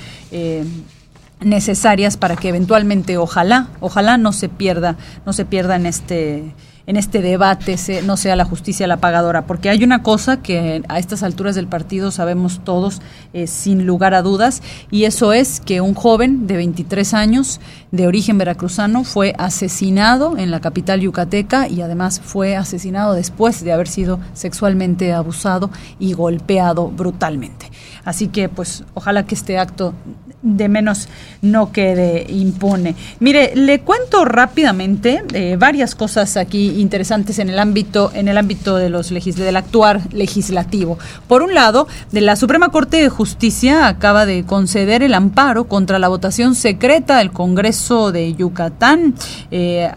necesarias 1.39 2.18
para 2.18 2.35
que 2.35 2.49
eventualmente 2.49 3.18
ojalá 3.18 3.68
ojalá 3.80 4.18
no 4.18 4.34
se 4.34 4.49
pierda 4.49 4.95
no 5.26 5.34
se 5.34 5.45
pierda 5.45 5.76
en 5.76 5.85
este 5.85 6.53
en 6.88 6.95
este 6.95 7.22
debate 7.22 7.76
no 8.05 8.15
sea 8.15 8.38
la 8.38 8.45
justicia 8.45 8.88
la 8.88 8.97
pagadora, 8.97 9.45
porque 9.45 9.69
hay 9.69 9.84
una 9.84 10.03
cosa 10.03 10.41
que 10.41 10.81
a 10.88 10.99
estas 10.99 11.22
alturas 11.22 11.53
del 11.53 11.68
partido 11.68 12.11
sabemos 12.11 12.61
todos 12.64 13.01
eh, 13.34 13.45
sin 13.45 13.85
lugar 13.85 14.14
a 14.14 14.22
dudas, 14.22 14.64
y 14.89 15.03
eso 15.03 15.34
es 15.34 15.59
que 15.59 15.81
un 15.81 15.93
joven 15.93 16.47
de 16.47 16.55
23 16.55 17.14
años 17.14 17.59
de 17.91 18.07
origen 18.07 18.38
veracruzano 18.38 19.03
fue 19.03 19.35
asesinado 19.38 20.38
en 20.38 20.49
la 20.49 20.61
capital 20.61 21.01
yucateca 21.01 21.68
y 21.68 21.81
además 21.81 22.22
fue 22.23 22.55
asesinado 22.55 23.14
después 23.14 23.64
de 23.65 23.73
haber 23.73 23.89
sido 23.89 24.19
sexualmente 24.34 25.11
abusado 25.11 25.69
y 25.99 26.14
golpeado 26.14 26.88
brutalmente. 26.88 27.69
Así 28.05 28.30
que 28.30 28.47
pues 28.47 28.85
ojalá 28.93 29.26
que 29.26 29.35
este 29.35 29.57
acto 29.57 29.93
de 30.41 30.69
menos 30.69 31.09
no 31.41 31.72
quede 31.72 32.26
impone. 32.30 32.95
Mire, 33.19 33.55
le 33.55 33.81
cuento 33.81 34.23
rápidamente 34.23 35.23
eh, 35.34 35.57
varias 35.59 35.95
cosas 35.95 36.38
aquí 36.38 36.80
interesantes 36.80 37.39
en 37.39 37.49
el 37.49 37.59
ámbito 37.59 38.11
en 38.14 38.27
el 38.27 38.38
ámbito 38.38 38.76
de 38.76 38.89
los 38.89 39.09
del 39.09 39.55
actuar 39.55 40.01
legislativo. 40.14 40.97
Por 41.27 41.41
un 41.41 41.53
lado, 41.53 41.88
de 42.11 42.22
la 42.22 42.35
Suprema 42.35 42.69
Corte 42.69 42.97
de 42.97 43.09
Justicia 43.09 43.88
acaba 43.88 44.26
de 44.26 44.45
conceder 44.45 45.01
el 45.01 45.14
amparo 45.14 45.65
contra 45.65 45.97
la 45.97 46.07
votación 46.07 46.55
secreta 46.55 47.18
del 47.18 47.31
Congreso 47.31 48.11
de 48.11 48.35
Yucatán. 48.35 49.15
Eh, 49.49 49.89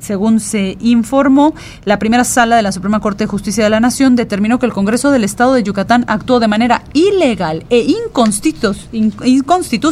según 0.00 0.40
se 0.40 0.76
informó, 0.80 1.54
la 1.84 1.98
primera 1.98 2.24
sala 2.24 2.56
de 2.56 2.62
la 2.62 2.72
Suprema 2.72 3.00
Corte 3.00 3.24
de 3.24 3.28
Justicia 3.28 3.64
de 3.64 3.70
la 3.70 3.80
Nación 3.80 4.16
determinó 4.16 4.58
que 4.58 4.66
el 4.66 4.72
Congreso 4.72 5.10
del 5.10 5.24
Estado 5.24 5.54
de 5.54 5.62
Yucatán 5.62 6.04
actuó 6.08 6.40
de 6.40 6.48
manera 6.48 6.82
ilegal 6.94 7.64
e 7.70 7.78
inconstitucional 7.78 9.83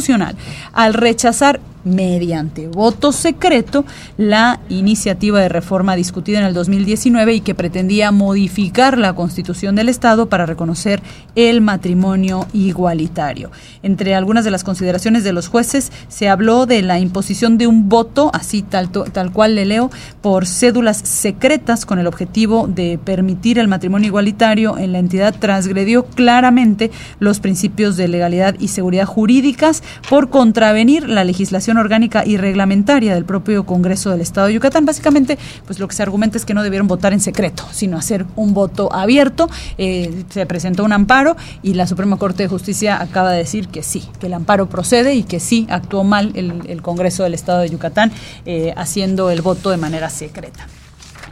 al 0.73 0.93
rechazar 0.93 1.59
mediante 1.83 2.67
voto 2.67 3.11
secreto 3.11 3.85
la 4.17 4.59
iniciativa 4.69 5.39
de 5.39 5.49
reforma 5.49 5.95
discutida 5.95 6.39
en 6.39 6.45
el 6.45 6.53
2019 6.53 7.35
y 7.35 7.41
que 7.41 7.55
pretendía 7.55 8.11
modificar 8.11 8.97
la 8.97 9.13
constitución 9.13 9.75
del 9.75 9.89
Estado 9.89 10.29
para 10.29 10.45
reconocer 10.45 11.01
el 11.35 11.61
matrimonio 11.61 12.47
igualitario. 12.53 13.51
Entre 13.81 14.15
algunas 14.15 14.45
de 14.45 14.51
las 14.51 14.63
consideraciones 14.63 15.23
de 15.23 15.33
los 15.33 15.47
jueces 15.47 15.91
se 16.07 16.29
habló 16.29 16.65
de 16.65 16.81
la 16.81 16.99
imposición 16.99 17.57
de 17.57 17.67
un 17.67 17.89
voto, 17.89 18.31
así 18.33 18.61
tal, 18.61 18.89
tal 18.89 19.31
cual 19.31 19.55
le 19.55 19.65
leo, 19.65 19.91
por 20.21 20.45
cédulas 20.45 20.97
secretas 20.97 21.85
con 21.85 21.99
el 21.99 22.07
objetivo 22.07 22.67
de 22.67 22.99
permitir 23.03 23.59
el 23.59 23.67
matrimonio 23.67 24.07
igualitario 24.07 24.77
en 24.77 24.91
la 24.91 24.99
entidad 24.99 25.35
transgredió 25.37 26.05
claramente 26.05 26.91
los 27.19 27.39
principios 27.39 27.97
de 27.97 28.07
legalidad 28.07 28.55
y 28.59 28.69
seguridad 28.69 29.05
jurídicas 29.05 29.83
por 30.09 30.29
contravenir 30.29 31.07
la 31.09 31.23
legislación 31.23 31.72
orgánica 31.77 32.23
y 32.25 32.37
reglamentaria 32.37 33.13
del 33.13 33.25
propio 33.25 33.65
Congreso 33.65 34.11
del 34.11 34.21
Estado 34.21 34.47
de 34.47 34.53
Yucatán. 34.53 34.85
Básicamente, 34.85 35.37
pues 35.65 35.79
lo 35.79 35.87
que 35.87 35.95
se 35.95 36.03
argumenta 36.03 36.37
es 36.37 36.45
que 36.45 36.53
no 36.53 36.63
debieron 36.63 36.87
votar 36.87 37.13
en 37.13 37.19
secreto, 37.19 37.65
sino 37.71 37.97
hacer 37.97 38.25
un 38.35 38.53
voto 38.53 38.93
abierto. 38.93 39.49
Eh, 39.77 40.23
se 40.29 40.45
presentó 40.45 40.83
un 40.83 40.93
amparo 40.93 41.35
y 41.61 41.73
la 41.73 41.87
Suprema 41.87 42.17
Corte 42.17 42.43
de 42.43 42.49
Justicia 42.49 43.01
acaba 43.01 43.31
de 43.31 43.37
decir 43.37 43.67
que 43.67 43.83
sí, 43.83 44.03
que 44.19 44.27
el 44.27 44.33
amparo 44.33 44.69
procede 44.69 45.15
y 45.15 45.23
que 45.23 45.39
sí 45.39 45.67
actuó 45.69 46.03
mal 46.03 46.31
el, 46.35 46.81
Congreso 46.81 47.23
del 47.23 47.33
Estado 47.33 47.61
de 47.61 47.69
Yucatán 47.69 48.11
eh, 48.45 48.73
haciendo 48.75 49.29
el 49.29 49.41
voto 49.41 49.69
de 49.69 49.77
manera 49.77 50.09
secreta. 50.09 50.67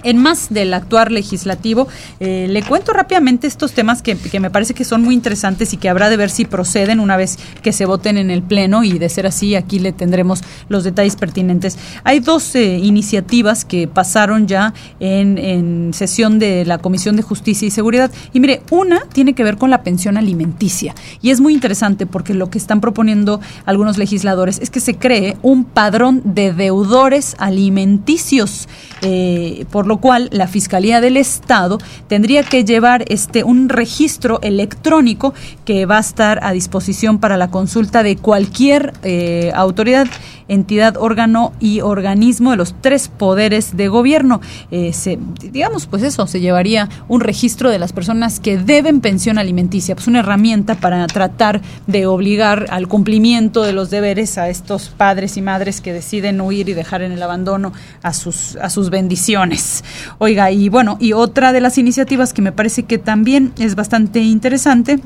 En 0.04 0.18
más 0.18 0.48
del 0.50 0.74
actuar 0.74 1.12
legislativo, 1.12 1.88
eh, 2.20 2.48
le 2.50 2.64
cuento 2.64 2.94
rápidamente 2.94 3.48
estos 3.48 3.74
temas 3.74 4.02
que, 4.02 4.18
me 4.40 4.50
parece 4.50 4.74
que 4.74 4.84
son 4.84 5.02
muy 5.02 5.14
interesantes 5.14 5.74
y 5.74 5.78
que 5.78 5.90
habrá 5.90 6.10
de 6.10 6.18
ver 6.18 6.30
si 6.30 6.46
proceden 6.46 7.00
una 7.00 7.18
vez 7.18 7.38
que 7.62 7.72
se 7.72 7.86
voten 7.86 8.18
en 8.18 8.32
el 8.32 8.42
Pleno 8.42 8.84
y 8.84 8.98
de 8.98 9.10
ser 9.10 9.28
así, 9.28 9.56
aquí 9.56 9.80
le 9.80 9.92
tendremos 9.92 10.42
los 10.70 10.84
detalles 10.84 11.16
pertinentes. 11.16 11.78
Hay 12.04 12.20
dos 12.20 12.56
eh, 12.56 12.78
iniciativas 12.78 13.66
que 13.66 13.88
pasaron 13.88 14.48
ya 14.48 14.74
en, 15.00 15.38
en 15.38 15.94
sesión 15.94 16.40
de 16.40 16.66
la 16.66 16.80
Comisión 16.80 17.16
de 17.16 17.22
Justicia 17.22 17.68
y 17.68 17.72
Seguridad. 17.72 18.12
Y 18.34 18.40
mire, 18.40 18.62
una 18.72 19.02
tiene 19.14 19.34
que 19.34 19.44
ver 19.44 19.58
con 19.58 19.70
la 19.70 19.84
pensión 19.84 20.18
alimenticia 20.18 20.96
y 21.22 21.30
es 21.30 21.40
muy 21.40 21.54
interesante 21.54 22.06
porque 22.06 22.34
lo 22.34 22.50
que 22.50 22.58
están 22.58 22.82
proponiendo 22.82 23.40
algunos 23.66 23.98
legisladores 23.98 24.60
es 24.60 24.70
que 24.70 24.80
se 24.80 24.96
cree 24.96 25.38
un 25.42 25.66
padrón 25.66 26.22
de 26.24 26.54
deudores 26.54 27.36
alimenticios. 27.40 28.68
Eh, 29.02 29.66
por 29.72 29.88
lo 29.92 29.98
cual 29.98 30.30
la 30.32 30.48
Fiscalía 30.48 31.02
del 31.02 31.18
Estado 31.18 31.78
tendría 32.08 32.44
que 32.44 32.64
llevar 32.64 33.04
este 33.10 33.44
un 33.44 33.68
registro 33.68 34.40
electrónico 34.42 35.34
que 35.66 35.86
va 35.86 35.98
a 35.98 36.00
estar 36.00 36.40
a 36.44 36.54
disposición 36.54 37.20
para 37.20 37.36
la 37.36 37.50
consulta 37.50 38.02
de 38.02 38.16
cualquier 38.16 38.94
eh, 39.04 39.52
autoridad 39.54 40.08
entidad, 40.52 40.98
órgano 40.98 41.54
y 41.60 41.80
organismo 41.82 42.52
de 42.52 42.58
los 42.58 42.76
tres 42.82 43.08
poderes 43.08 43.78
de 43.78 43.88
gobierno. 43.88 44.42
Eh, 44.70 44.92
se, 44.94 45.18
digamos, 45.40 45.88
pues 45.88 46.04
eso, 46.04 46.28
se 46.28 46.42
llevaría 46.42 46.90
un 47.08 47.22
registro 47.22 47.70
de 47.70 47.80
las 47.80 47.94
personas 47.94 48.40
que 48.40 48.58
deben 48.58 49.00
pensión 49.00 49.38
alimenticia, 49.38 49.96
pues 49.96 50.08
una 50.08 50.20
herramienta 50.20 50.76
para 50.76 51.08
tratar 51.08 51.62
de 51.88 52.06
obligar 52.06 52.68
al 52.70 52.88
cumplimiento 52.88 53.64
de 53.64 53.72
los 53.72 53.90
deberes 53.90 54.38
a 54.38 54.50
estos 54.50 54.90
padres 54.90 55.38
y 55.38 55.42
madres 55.42 55.80
que 55.80 55.94
deciden 55.94 56.42
huir 56.42 56.68
y 56.68 56.74
dejar 56.74 57.02
en 57.02 57.14
el 57.14 57.24
abandono 57.24 57.72
a 58.04 58.14
sus, 58.14 58.58
a 58.58 58.70
sus 58.70 58.90
bendiciones. 58.90 59.84
Oiga, 60.18 60.52
y 60.52 60.68
bueno, 60.68 60.98
y 61.00 61.14
otra 61.14 61.54
de 61.54 61.62
las 61.62 61.78
iniciativas 61.78 62.34
que 62.34 62.42
me 62.42 62.52
parece 62.52 62.84
que 62.84 62.98
también 62.98 63.54
es 63.58 63.76
bastante 63.76 64.20
interesante 64.20 65.00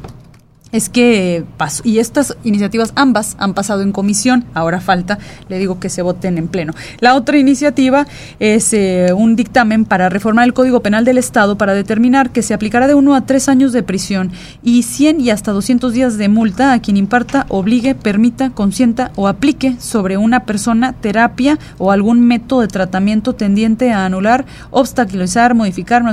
es 0.71 0.89
que 0.89 1.45
pasó, 1.57 1.81
y 1.85 1.99
estas 1.99 2.35
iniciativas 2.43 2.91
ambas 2.95 3.35
han 3.39 3.53
pasado 3.53 3.81
en 3.81 3.91
comisión, 3.91 4.45
ahora 4.53 4.81
falta, 4.81 5.19
le 5.47 5.57
digo 5.57 5.79
que 5.79 5.89
se 5.89 6.01
voten 6.01 6.37
en 6.37 6.47
pleno. 6.47 6.73
La 6.99 7.15
otra 7.15 7.37
iniciativa 7.37 8.05
es 8.39 8.73
eh, 8.73 9.13
un 9.15 9.35
dictamen 9.35 9.85
para 9.85 10.09
reformar 10.09 10.45
el 10.45 10.53
Código 10.53 10.81
Penal 10.81 11.05
del 11.05 11.17
Estado 11.17 11.57
para 11.57 11.73
determinar 11.73 12.31
que 12.31 12.41
se 12.41 12.53
aplicará 12.53 12.87
de 12.87 12.95
uno 12.95 13.15
a 13.15 13.25
tres 13.25 13.47
años 13.47 13.73
de 13.73 13.83
prisión 13.83 14.31
y 14.63 14.83
100 14.83 15.21
y 15.21 15.29
hasta 15.29 15.51
200 15.51 15.93
días 15.93 16.17
de 16.17 16.29
multa 16.29 16.73
a 16.73 16.81
quien 16.81 16.97
imparta, 16.97 17.45
obligue, 17.49 17.95
permita, 17.95 18.49
consienta 18.49 19.11
o 19.15 19.27
aplique 19.27 19.75
sobre 19.79 20.17
una 20.17 20.45
persona 20.45 20.93
terapia 20.93 21.57
o 21.77 21.91
algún 21.91 22.21
método 22.21 22.61
de 22.61 22.67
tratamiento 22.67 23.33
tendiente 23.33 23.91
a 23.91 24.05
anular, 24.05 24.45
obstaculizar, 24.71 25.53
modificar, 25.53 26.03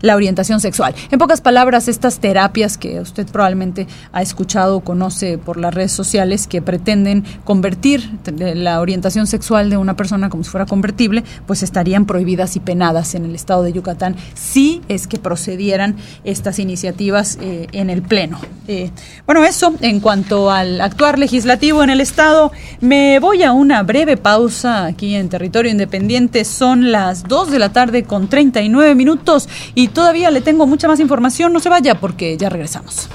la 0.00 0.16
orientación 0.16 0.60
sexual. 0.60 0.94
En 1.10 1.18
pocas 1.18 1.40
palabras, 1.40 1.88
estas 1.88 2.18
terapias 2.18 2.78
que 2.78 3.00
usted 3.00 3.26
probablemente 3.26 3.77
ha 4.12 4.22
escuchado 4.22 4.76
o 4.76 4.80
conoce 4.80 5.38
por 5.38 5.56
las 5.56 5.74
redes 5.74 5.92
sociales 5.92 6.46
que 6.46 6.62
pretenden 6.62 7.24
convertir 7.44 8.10
la 8.36 8.80
orientación 8.80 9.26
sexual 9.26 9.70
de 9.70 9.76
una 9.76 9.94
persona 9.96 10.30
como 10.30 10.44
si 10.44 10.50
fuera 10.50 10.66
convertible, 10.66 11.24
pues 11.46 11.62
estarían 11.62 12.06
prohibidas 12.06 12.56
y 12.56 12.60
penadas 12.60 13.14
en 13.14 13.24
el 13.24 13.34
estado 13.34 13.62
de 13.62 13.72
Yucatán 13.72 14.16
si 14.34 14.80
es 14.88 15.06
que 15.06 15.18
procedieran 15.18 15.96
estas 16.24 16.58
iniciativas 16.58 17.38
eh, 17.40 17.66
en 17.72 17.90
el 17.90 18.02
Pleno. 18.02 18.38
Eh, 18.66 18.90
bueno, 19.26 19.44
eso 19.44 19.74
en 19.80 20.00
cuanto 20.00 20.50
al 20.50 20.80
actuar 20.80 21.18
legislativo 21.18 21.82
en 21.82 21.90
el 21.90 22.00
estado, 22.00 22.52
me 22.80 23.18
voy 23.18 23.42
a 23.42 23.52
una 23.52 23.82
breve 23.82 24.16
pausa 24.16 24.86
aquí 24.86 25.14
en 25.14 25.28
territorio 25.28 25.70
independiente. 25.70 26.44
Son 26.44 26.92
las 26.92 27.24
2 27.24 27.50
de 27.50 27.58
la 27.58 27.72
tarde 27.72 28.04
con 28.04 28.28
39 28.28 28.94
minutos 28.94 29.48
y 29.74 29.88
todavía 29.88 30.30
le 30.30 30.40
tengo 30.40 30.66
mucha 30.66 30.88
más 30.88 31.00
información. 31.00 31.52
No 31.52 31.60
se 31.60 31.68
vaya 31.68 31.94
porque 32.00 32.36
ya 32.36 32.48
regresamos. 32.48 33.08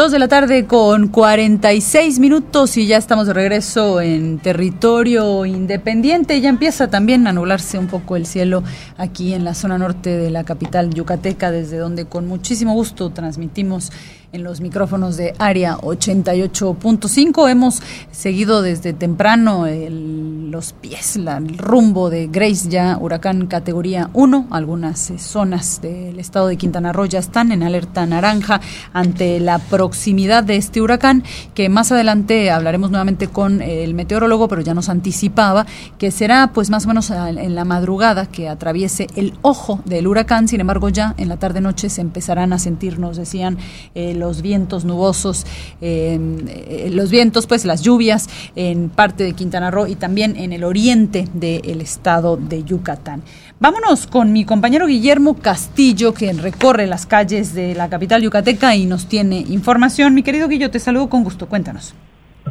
Dos 0.00 0.12
de 0.12 0.18
la 0.18 0.28
tarde 0.28 0.64
con 0.64 1.08
46 1.08 2.20
minutos 2.20 2.78
y 2.78 2.86
ya 2.86 2.96
estamos 2.96 3.26
de 3.26 3.34
regreso 3.34 4.00
en 4.00 4.38
territorio 4.38 5.44
independiente. 5.44 6.40
Ya 6.40 6.48
empieza 6.48 6.88
también 6.88 7.26
a 7.26 7.34
nublarse 7.34 7.78
un 7.78 7.86
poco 7.86 8.16
el 8.16 8.24
cielo 8.24 8.62
aquí 8.96 9.34
en 9.34 9.44
la 9.44 9.52
zona 9.52 9.76
norte 9.76 10.16
de 10.16 10.30
la 10.30 10.44
capital 10.44 10.94
yucateca, 10.94 11.50
desde 11.50 11.76
donde 11.76 12.06
con 12.06 12.26
muchísimo 12.26 12.72
gusto 12.72 13.10
transmitimos 13.10 13.92
en 14.32 14.42
los 14.42 14.62
micrófonos 14.62 15.18
de 15.18 15.34
Área 15.38 15.76
88.5. 15.76 17.50
Hemos 17.50 17.82
seguido 18.10 18.62
desde 18.62 18.94
temprano 18.94 19.66
los 20.50 20.72
pies, 20.72 21.16
el 21.16 21.58
rumbo 21.58 22.10
de 22.10 22.26
Grace, 22.26 22.68
ya 22.68 22.96
huracán 23.00 23.46
categoría 23.46 24.10
1. 24.12 24.48
Algunas 24.50 25.10
eh, 25.10 25.18
zonas 25.18 25.80
del 25.82 26.18
estado 26.20 26.46
de 26.46 26.56
Quintana 26.56 26.92
Roo 26.92 27.06
ya 27.06 27.18
están 27.18 27.50
en 27.52 27.62
alerta 27.62 28.06
naranja 28.06 28.60
ante 28.92 29.40
la 29.40 29.58
proximidad 29.58 30.44
de 30.44 30.56
este 30.56 30.80
huracán, 30.80 31.24
que 31.54 31.68
más 31.68 31.90
adelante 31.92 32.50
hablaremos 32.50 32.90
nuevamente 32.90 33.28
con 33.28 33.62
el 33.62 33.94
meteorólogo, 33.94 34.48
pero 34.48 34.62
ya 34.62 34.74
nos 34.74 34.88
anticipaba 34.88 35.66
que 35.98 36.10
será 36.10 36.52
pues 36.52 36.70
más 36.70 36.84
o 36.84 36.88
menos 36.88 37.10
en 37.10 37.54
la 37.54 37.64
madrugada 37.64 38.26
que 38.26 38.48
atraviese 38.48 39.08
el 39.16 39.34
ojo 39.42 39.80
del 39.84 40.06
huracán. 40.06 40.46
Sin 40.46 40.60
embargo, 40.60 40.88
ya 40.88 41.14
en 41.16 41.28
la 41.28 41.38
tarde-noche 41.38 41.90
se 41.90 42.00
empezarán 42.00 42.52
a 42.52 42.58
sentir, 42.58 42.98
nos 42.98 43.16
decían, 43.16 43.58
el 43.94 44.20
los 44.20 44.42
vientos 44.42 44.84
nubosos, 44.84 45.44
eh, 45.80 46.90
los 46.92 47.10
vientos, 47.10 47.46
pues 47.46 47.64
las 47.64 47.82
lluvias 47.82 48.28
en 48.54 48.90
parte 48.90 49.24
de 49.24 49.32
Quintana 49.32 49.70
Roo 49.72 49.88
y 49.88 49.96
también 49.96 50.36
en 50.44 50.52
el 50.52 50.64
oriente 50.64 51.24
del 51.34 51.80
estado 51.80 52.36
de 52.36 52.64
Yucatán. 52.64 53.22
Vámonos 53.58 54.06
con 54.06 54.32
mi 54.32 54.44
compañero 54.44 54.86
Guillermo 54.86 55.36
Castillo, 55.36 56.14
que 56.14 56.32
recorre 56.32 56.86
las 56.86 57.06
calles 57.06 57.54
de 57.54 57.74
la 57.74 57.90
capital 57.90 58.22
yucateca 58.22 58.74
y 58.74 58.86
nos 58.86 59.08
tiene 59.08 59.44
información. 59.48 60.14
Mi 60.14 60.22
querido 60.22 60.48
Guillo, 60.48 60.70
te 60.70 60.78
saludo 60.78 61.08
con 61.08 61.24
gusto. 61.24 61.46
Cuéntanos. 61.46 61.94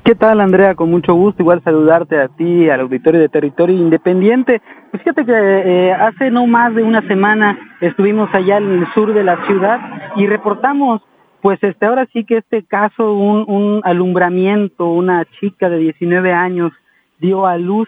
¿Qué 0.03 0.13
tal, 0.15 0.39
Andrea? 0.39 0.75
Con 0.75 0.91
mucho 0.91 1.13
gusto, 1.15 1.41
igual 1.41 1.63
saludarte 1.63 2.19
a 2.19 2.27
ti, 2.27 2.69
al 2.69 2.81
auditorio 2.81 3.19
de 3.19 3.27
Territorio 3.27 3.75
Independiente. 3.75 4.61
Pues 4.91 5.01
fíjate 5.03 5.25
que 5.25 5.33
eh, 5.33 5.93
hace 5.93 6.29
no 6.29 6.45
más 6.45 6.75
de 6.75 6.83
una 6.83 7.01
semana 7.07 7.57
estuvimos 7.81 8.29
allá 8.33 8.57
en 8.57 8.71
el 8.71 8.87
sur 8.93 9.13
de 9.13 9.23
la 9.23 9.45
ciudad 9.47 9.79
y 10.15 10.27
reportamos, 10.27 11.01
pues 11.41 11.57
este, 11.63 11.85
ahora 11.85 12.07
sí 12.13 12.23
que 12.23 12.37
este 12.37 12.63
caso, 12.63 13.13
un, 13.13 13.45
un 13.47 13.81
alumbramiento, 13.83 14.85
una 14.87 15.25
chica 15.39 15.69
de 15.69 15.79
19 15.79 16.33
años 16.33 16.71
dio 17.19 17.45
a 17.45 17.57
luz 17.57 17.87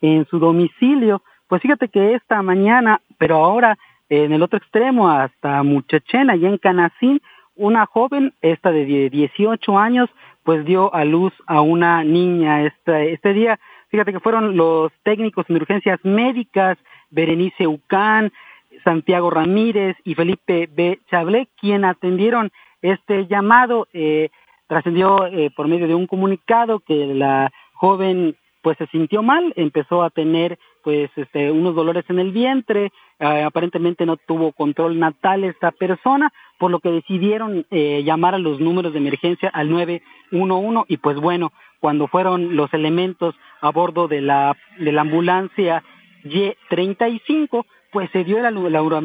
en 0.00 0.26
su 0.26 0.38
domicilio. 0.38 1.22
Pues 1.48 1.62
fíjate 1.62 1.88
que 1.88 2.14
esta 2.14 2.42
mañana, 2.42 3.00
pero 3.18 3.36
ahora 3.36 3.78
en 4.08 4.32
el 4.32 4.42
otro 4.42 4.58
extremo, 4.58 5.08
hasta 5.08 5.62
Muchachena, 5.62 6.34
allá 6.34 6.48
en 6.48 6.58
Canacín, 6.58 7.22
una 7.56 7.86
joven, 7.86 8.34
esta 8.42 8.70
de 8.70 9.08
18 9.08 9.78
años, 9.78 10.10
pues 10.42 10.64
dio 10.64 10.94
a 10.94 11.04
luz 11.04 11.32
a 11.46 11.60
una 11.60 12.04
niña 12.04 12.62
este, 12.62 13.12
este 13.12 13.32
día. 13.32 13.58
Fíjate 13.88 14.12
que 14.12 14.20
fueron 14.20 14.56
los 14.56 14.92
técnicos 15.02 15.46
en 15.48 15.56
urgencias 15.56 15.98
médicas, 16.02 16.76
Berenice 17.10 17.66
Ucán, 17.66 18.32
Santiago 18.84 19.30
Ramírez 19.30 19.96
y 20.04 20.14
Felipe 20.14 20.68
B. 20.70 20.98
Chablé, 21.10 21.48
quien 21.58 21.84
atendieron 21.84 22.50
este 22.80 23.26
llamado. 23.26 23.88
Eh, 23.92 24.30
trascendió 24.66 25.26
eh, 25.26 25.50
por 25.54 25.68
medio 25.68 25.86
de 25.86 25.94
un 25.94 26.06
comunicado 26.06 26.80
que 26.80 27.06
la 27.14 27.52
joven 27.74 28.36
pues 28.62 28.78
se 28.78 28.86
sintió 28.86 29.22
mal, 29.22 29.52
empezó 29.56 30.02
a 30.02 30.10
tener 30.10 30.58
pues 30.82 31.10
este, 31.16 31.50
unos 31.50 31.74
dolores 31.74 32.04
en 32.08 32.18
el 32.18 32.32
vientre, 32.32 32.92
eh, 33.18 33.42
aparentemente 33.42 34.06
no 34.06 34.16
tuvo 34.16 34.52
control 34.52 34.98
natal 34.98 35.44
esta 35.44 35.70
persona, 35.72 36.32
por 36.58 36.70
lo 36.70 36.80
que 36.80 36.90
decidieron 36.90 37.66
eh, 37.70 38.02
llamar 38.04 38.34
a 38.34 38.38
los 38.38 38.60
números 38.60 38.92
de 38.92 38.98
emergencia 38.98 39.48
al 39.48 39.70
911 39.70 40.84
y 40.88 40.96
pues 40.96 41.16
bueno, 41.16 41.52
cuando 41.80 42.06
fueron 42.06 42.56
los 42.56 42.72
elementos 42.72 43.34
a 43.60 43.70
bordo 43.70 44.06
de 44.08 44.20
la, 44.20 44.56
de 44.78 44.92
la 44.92 45.00
ambulancia 45.00 45.82
Y35, 46.24 47.64
pues 47.92 48.08
se 48.12 48.24
dio 48.24 48.38
el 48.38 48.46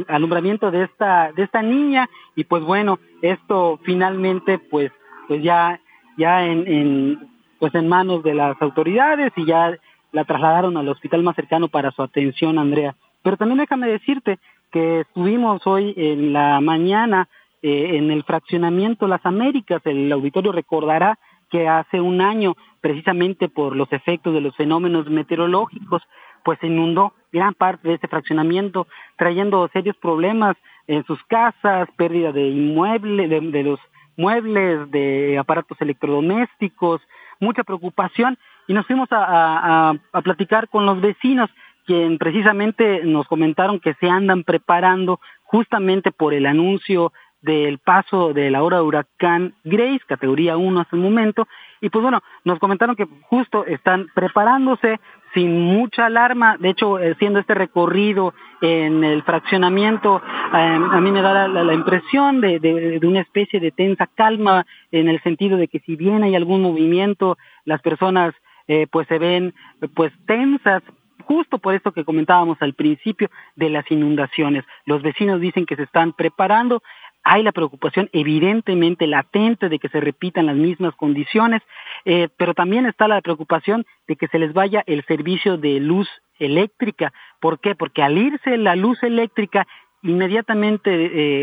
alumbramiento 0.08 0.72
de 0.72 0.84
esta, 0.84 1.32
de 1.34 1.44
esta 1.44 1.62
niña 1.62 2.08
y 2.36 2.44
pues 2.44 2.64
bueno, 2.64 3.00
esto 3.22 3.80
finalmente 3.84 4.60
pues, 4.60 4.92
pues 5.28 5.44
ya, 5.44 5.82
ya 6.18 6.46
en, 6.46 6.68
en, 6.68 7.37
pues 7.60 7.74
en 7.76 7.88
manos 7.88 8.24
de 8.24 8.34
las 8.34 8.62
autoridades 8.62 9.32
y 9.36 9.46
ya 9.46 9.78
la 10.12 10.26
trasladaron 10.26 10.78
al 10.78 10.90
hospital 10.90 11.24
más 11.24 11.36
cercano 11.36 11.68
para 11.68 11.92
su 11.92 12.02
atención, 12.02 12.58
Andrea. 12.58 12.96
Pero 13.24 13.38
también 13.38 13.60
déjame 13.60 13.88
decirte 13.88 14.40
que 14.72 15.02
estuvimos 15.02 15.66
hoy 15.66 15.94
en 15.98 16.34
la 16.34 16.60
mañana 16.62 17.28
eh, 17.62 17.98
en 17.98 18.12
el 18.12 18.24
fraccionamiento 18.24 19.08
Las 19.08 19.26
Américas. 19.26 19.82
El 19.86 20.12
auditorio 20.12 20.52
recordará 20.52 21.18
que 21.50 21.68
hace 21.68 22.00
un 22.02 22.22
año, 22.22 22.56
precisamente 22.82 23.50
por 23.50 23.76
los 23.76 23.92
efectos 23.92 24.34
de 24.34 24.42
los 24.42 24.56
fenómenos 24.56 25.10
meteorológicos, 25.10 26.04
pues 26.44 26.60
se 26.60 26.68
inundó 26.68 27.14
gran 27.32 27.54
parte 27.54 27.88
de 27.88 27.96
este 27.96 28.08
fraccionamiento, 28.08 28.88
trayendo 29.18 29.68
serios 29.74 29.98
problemas 29.98 30.56
en 30.88 31.04
sus 31.06 31.22
casas, 31.26 31.90
pérdida 31.98 32.32
de 32.32 32.48
inmuebles, 32.48 33.30
de 33.30 33.64
los 33.64 33.80
muebles, 34.16 34.90
de 34.92 35.38
aparatos 35.38 35.80
electrodomésticos, 35.82 37.02
mucha 37.40 37.64
preocupación 37.64 38.38
y 38.68 38.74
nos 38.74 38.86
fuimos 38.86 39.08
a, 39.12 39.94
platicar 40.24 40.68
con 40.70 40.86
los 40.86 41.00
vecinos, 41.02 41.50
quien 41.86 42.18
precisamente 42.18 43.02
nos 43.06 43.28
comentaron 43.28 43.80
que 43.80 43.94
se 43.96 44.10
andan 44.10 44.44
preparando 44.44 45.20
justamente 45.44 46.12
por 46.12 46.34
el 46.34 46.46
anuncio 46.46 47.14
del 47.42 47.78
paso 47.78 48.34
de 48.34 48.50
la 48.52 48.64
hora 48.64 48.78
de 48.78 48.84
huracán 48.84 49.54
Grace, 49.64 50.02
categoría 50.06 50.58
1 50.58 50.82
hasta 50.82 50.96
el 50.96 51.02
momento, 51.02 51.48
y 51.80 51.90
pues 51.90 52.02
bueno, 52.02 52.22
nos 52.44 52.60
comentaron 52.60 52.96
que 52.96 53.08
justo 53.30 53.66
están 53.66 54.08
preparándose 54.14 55.00
sin 55.34 55.60
mucha 55.60 56.06
alarma, 56.06 56.58
de 56.58 56.70
hecho, 56.70 56.98
siendo 57.20 57.40
este 57.40 57.54
recorrido 57.54 58.34
en 58.62 59.04
el 59.04 59.24
fraccionamiento, 59.24 60.22
em, 60.54 60.84
a 60.92 61.00
mí 61.02 61.12
me 61.12 61.22
da 61.22 61.48
la, 61.48 61.74
impresión 61.74 62.42
de, 62.42 62.60
de, 62.60 63.00
una 63.08 63.22
especie 63.22 63.60
de 63.60 63.72
tensa 63.72 64.08
calma, 64.08 64.66
en 64.92 65.10
el 65.10 65.22
sentido 65.22 65.58
de 65.58 65.68
que 65.68 65.80
si 65.80 65.96
bien 65.96 66.24
hay 66.24 66.36
algún 66.36 66.62
movimiento, 66.62 67.38
las 67.66 67.82
personas 67.82 68.34
eh, 68.68 68.88
pues 68.92 69.08
se 69.08 69.18
ven 69.18 69.54
pues 69.94 70.12
tensas, 70.26 70.84
justo 71.24 71.58
por 71.58 71.74
esto 71.74 71.92
que 71.92 72.06
comentábamos 72.06 72.58
al 72.62 72.74
principio 72.74 73.30
de 73.56 73.70
las 73.70 73.90
inundaciones. 73.92 74.66
Los 74.86 75.02
vecinos 75.02 75.40
dicen 75.42 75.66
que 75.66 75.76
se 75.76 75.84
están 75.84 76.14
preparando, 76.14 76.82
hay 77.30 77.44
la 77.44 77.52
preocupación 77.52 78.10
evidentemente 78.14 79.06
latente 79.06 79.68
de 79.68 79.80
que 79.80 79.90
se 79.90 80.00
repitan 80.00 80.46
las 80.46 80.56
mismas 80.56 80.96
condiciones, 80.96 81.62
eh, 82.06 82.30
pero 82.38 82.54
también 82.54 82.86
está 82.86 83.08
la 83.10 83.22
preocupación 83.22 83.86
de 84.08 84.16
que 84.16 84.28
se 84.30 84.40
les 84.40 84.54
vaya 84.54 84.82
el 84.88 85.04
servicio 85.06 85.58
de 85.58 85.82
luz 85.82 86.08
eléctrica. 86.40 87.12
¿Por 87.42 87.60
qué? 87.60 87.76
Porque 87.76 88.02
al 88.02 88.18
irse 88.18 88.58
la 88.58 88.78
luz 88.78 89.04
eléctrica, 89.04 89.68
inmediatamente 90.04 90.90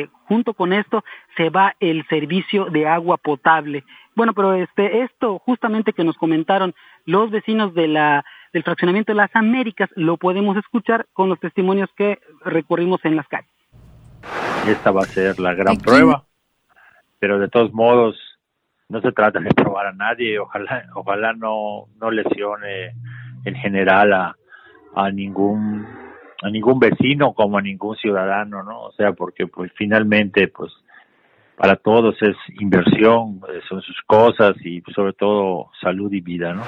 eh, 0.01 0.09
junto 0.27 0.55
con 0.55 0.73
esto 0.73 1.05
se 1.37 1.51
va 1.51 1.75
el 1.81 2.07
servicio 2.09 2.67
de 2.67 2.89
agua 2.89 3.19
potable. 3.19 3.85
Bueno, 4.17 4.33
pero 4.33 4.55
este, 4.55 5.03
esto 5.03 5.39
justamente 5.41 5.93
que 5.93 6.05
nos 6.05 6.17
comentaron 6.17 6.75
los 7.05 7.31
vecinos 7.31 7.75
de 7.75 7.89
la, 7.89 8.25
del 8.55 8.63
fraccionamiento 8.63 9.13
de 9.13 9.17
las 9.17 9.37
Américas 9.37 9.91
lo 9.97 10.17
podemos 10.17 10.57
escuchar 10.57 11.07
con 11.13 11.29
los 11.29 11.39
testimonios 11.41 11.91
que 11.95 12.21
recorrimos 12.43 13.05
en 13.05 13.17
las 13.17 13.29
calles. 13.29 13.54
Esta 14.67 14.91
va 14.91 15.03
a 15.03 15.07
ser 15.07 15.39
la 15.39 15.55
gran 15.55 15.77
prueba, 15.77 16.25
pero 17.19 17.39
de 17.39 17.49
todos 17.49 17.73
modos 17.73 18.17
no 18.89 19.01
se 19.01 19.13
trata 19.13 19.41
de 19.41 19.51
probar 19.55 19.89
a 19.89 19.93
nadie, 19.93 20.39
ojalá 20.39 20.85
ojalá 20.95 21.33
no 21.33 21.87
no 22.01 22.11
lesione 22.11 22.95
en 23.45 23.55
general 23.57 24.13
a, 24.13 24.37
a 24.95 25.11
ningún 25.11 25.87
a 26.43 26.51
ningún 26.51 26.79
vecino 26.79 27.35
como 27.35 27.59
a 27.59 27.63
ningún 27.63 27.97
ciudadano, 27.97 28.63
¿no? 28.63 28.83
O 28.83 28.93
sea, 28.93 29.13
porque 29.13 29.47
pues 29.47 29.71
finalmente 29.77 30.49
pues 30.49 30.73
para 31.57 31.77
todos 31.77 32.17
es 32.23 32.37
inversión, 32.61 33.41
eh, 33.49 33.61
son 33.69 33.81
sus 33.83 34.01
cosas 34.07 34.55
y 34.65 34.83
sobre 34.95 35.13
todo 35.13 35.71
salud 35.81 36.13
y 36.13 36.21
vida, 36.21 36.53
¿no? 36.53 36.63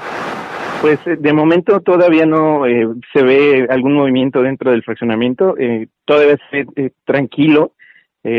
Pues 0.81 0.99
eh, 1.07 1.17
de 1.17 1.33
momento 1.33 1.81
todavía 1.81 2.25
no 2.25 2.65
eh, 2.65 2.87
se 3.13 3.23
ve 3.23 3.67
algún 3.69 3.93
movimiento 3.93 4.41
dentro 4.41 4.71
del 4.71 4.83
fraccionamiento, 4.83 5.55
todavía 6.05 6.37
se 6.49 6.65
ve 6.75 6.93
tranquilo, 7.03 7.73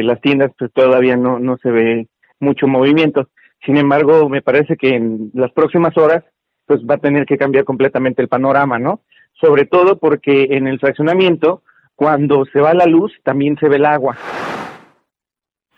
las 0.03 0.21
tiendas 0.21 0.53
pues 0.59 0.73
todavía 0.73 1.17
no, 1.17 1.39
no 1.39 1.57
se 1.59 1.71
ve 1.71 2.09
mucho 2.41 2.67
movimiento. 2.67 3.29
Sin 3.65 3.77
embargo, 3.77 4.29
me 4.29 4.43
parece 4.43 4.77
que 4.77 4.95
en 4.95 5.31
las 5.35 5.51
próximas 5.53 5.97
horas 5.97 6.25
pues 6.67 6.81
va 6.83 6.97
a 6.97 6.99
tener 6.99 7.25
que 7.27 7.39
cambiar 7.39 7.65
completamente 7.65 8.23
el 8.23 8.29
panorama, 8.29 8.79
¿no? 8.79 9.01
Sobre 9.41 9.65
todo 9.65 9.99
porque 9.99 10.49
en 10.51 10.69
el 10.69 10.79
fraccionamiento, 10.79 11.63
cuando 11.97 12.45
se 12.53 12.61
va 12.61 12.75
la 12.75 12.87
luz, 12.87 13.13
también 13.25 13.57
se 13.59 13.69
ve 13.69 13.77
el 13.77 13.87
agua. 13.87 14.17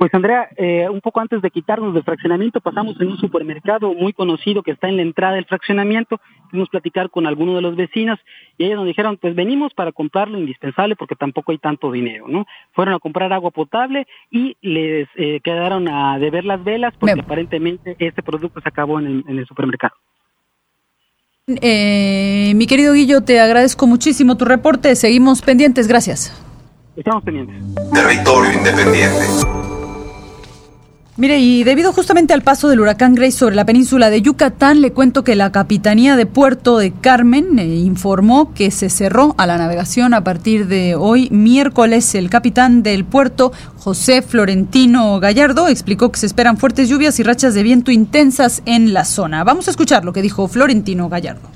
Pues 0.00 0.14
Andrea, 0.14 0.48
eh, 0.56 0.88
un 0.88 1.02
poco 1.02 1.20
antes 1.20 1.42
de 1.42 1.50
quitarnos 1.50 1.92
del 1.92 2.04
fraccionamiento, 2.04 2.62
pasamos 2.62 2.98
en 3.02 3.08
un 3.08 3.18
supermercado 3.18 3.92
muy 3.92 4.14
conocido 4.14 4.62
que 4.62 4.70
está 4.70 4.88
en 4.88 4.96
la 4.96 5.02
entrada 5.02 5.34
del 5.34 5.44
fraccionamiento, 5.44 6.18
fuimos 6.48 6.68
a 6.68 6.70
platicar 6.70 7.10
con 7.10 7.26
algunos 7.26 7.56
de 7.56 7.60
los 7.60 7.76
vecinos 7.76 8.18
y 8.56 8.64
ellos 8.64 8.78
nos 8.78 8.86
dijeron, 8.86 9.18
pues 9.18 9.34
venimos 9.34 9.74
para 9.74 9.92
comprar 9.92 10.28
lo 10.28 10.38
indispensable 10.38 10.96
porque 10.96 11.16
tampoco 11.16 11.52
hay 11.52 11.58
tanto 11.58 11.92
dinero, 11.92 12.28
¿no? 12.28 12.46
Fueron 12.72 12.94
a 12.94 12.98
comprar 12.98 13.30
agua 13.30 13.50
potable 13.50 14.06
y 14.30 14.56
les 14.62 15.06
eh, 15.16 15.40
quedaron 15.44 15.86
a 15.86 16.18
deber 16.18 16.46
las 16.46 16.64
velas 16.64 16.94
porque 16.98 17.20
aparentemente 17.20 17.94
este 17.98 18.22
producto 18.22 18.58
se 18.62 18.70
acabó 18.70 19.00
en 19.00 19.06
el, 19.06 19.24
en 19.28 19.38
el 19.38 19.46
supermercado. 19.46 19.96
Eh, 21.46 22.54
mi 22.56 22.66
querido 22.66 22.94
Guillo, 22.94 23.20
te 23.20 23.38
agradezco 23.38 23.86
muchísimo 23.86 24.38
tu 24.38 24.46
reporte. 24.46 24.96
Seguimos 24.96 25.42
pendientes. 25.42 25.86
Gracias. 25.86 26.42
Estamos 26.96 27.22
pendientes. 27.22 27.54
Territorio 27.92 28.50
Independiente. 28.50 29.69
Mire, 31.20 31.38
y 31.38 31.64
debido 31.64 31.92
justamente 31.92 32.32
al 32.32 32.40
paso 32.40 32.68
del 32.68 32.80
huracán 32.80 33.14
Grace 33.14 33.32
sobre 33.32 33.54
la 33.54 33.66
península 33.66 34.08
de 34.08 34.22
Yucatán, 34.22 34.80
le 34.80 34.92
cuento 34.94 35.22
que 35.22 35.36
la 35.36 35.52
Capitanía 35.52 36.16
de 36.16 36.24
Puerto 36.24 36.78
de 36.78 36.92
Carmen 36.92 37.58
eh, 37.58 37.66
informó 37.66 38.54
que 38.54 38.70
se 38.70 38.88
cerró 38.88 39.34
a 39.36 39.46
la 39.46 39.58
navegación 39.58 40.14
a 40.14 40.24
partir 40.24 40.66
de 40.66 40.94
hoy, 40.94 41.28
miércoles. 41.28 42.14
El 42.14 42.30
capitán 42.30 42.82
del 42.82 43.04
puerto, 43.04 43.52
José 43.76 44.22
Florentino 44.22 45.20
Gallardo, 45.20 45.68
explicó 45.68 46.10
que 46.10 46.18
se 46.18 46.24
esperan 46.24 46.56
fuertes 46.56 46.88
lluvias 46.88 47.20
y 47.20 47.22
rachas 47.22 47.52
de 47.52 47.64
viento 47.64 47.90
intensas 47.90 48.62
en 48.64 48.94
la 48.94 49.04
zona. 49.04 49.44
Vamos 49.44 49.68
a 49.68 49.72
escuchar 49.72 50.06
lo 50.06 50.14
que 50.14 50.22
dijo 50.22 50.48
Florentino 50.48 51.10
Gallardo. 51.10 51.50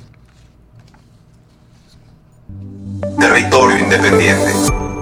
Territorio 3.18 3.78
Independiente. 3.78 4.93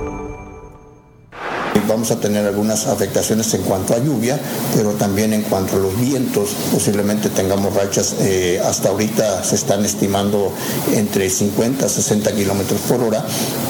Vamos 1.88 2.10
a 2.10 2.20
tener 2.20 2.46
algunas 2.46 2.86
afectaciones 2.86 3.52
en 3.54 3.62
cuanto 3.62 3.94
a 3.94 3.98
lluvia, 3.98 4.38
pero 4.76 4.92
también 4.92 5.32
en 5.32 5.42
cuanto 5.42 5.76
a 5.76 5.78
los 5.78 5.98
vientos, 5.98 6.50
posiblemente 6.70 7.30
tengamos 7.30 7.74
rachas, 7.74 8.16
eh, 8.20 8.60
hasta 8.62 8.90
ahorita 8.90 9.42
se 9.42 9.54
están 9.56 9.84
estimando 9.84 10.52
entre 10.94 11.30
50 11.30 11.86
a 11.86 11.88
60 11.88 12.32
kilómetros 12.32 12.80
por 12.82 13.02
hora. 13.02 13.24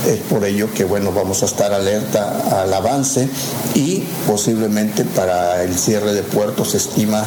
Es 0.06 0.18
por 0.18 0.44
ello 0.44 0.68
que, 0.74 0.84
bueno, 0.84 1.12
vamos 1.12 1.42
a 1.42 1.46
estar 1.46 1.72
alerta 1.72 2.62
al 2.62 2.74
avance 2.74 3.28
y 3.74 4.02
posiblemente 4.26 5.04
para 5.04 5.62
el 5.62 5.76
cierre 5.78 6.12
de 6.12 6.22
puertos 6.22 6.72
se 6.72 6.78
estima 6.78 7.24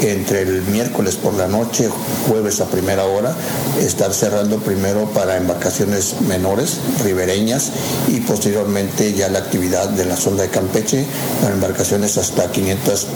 entre 0.00 0.42
el 0.42 0.62
miércoles 0.62 1.16
por 1.16 1.34
la 1.34 1.46
noche, 1.46 1.88
jueves 2.28 2.60
a 2.60 2.66
primera 2.66 3.04
hora, 3.06 3.34
estar 3.80 4.12
cerrando 4.12 4.58
primero 4.58 5.06
para 5.06 5.36
embarcaciones 5.36 6.20
menores, 6.28 6.78
ribereñas, 7.02 7.70
y 8.08 8.20
posteriormente 8.20 9.14
ya 9.14 9.28
la 9.28 9.38
actividad 9.38 9.88
de 9.88 10.04
la 10.04 10.15
sonda 10.16 10.42
de 10.42 10.50
Campeche 10.50 11.04
para 11.40 11.54
embarcaciones 11.54 12.18
hasta 12.18 12.50
500 12.50 13.06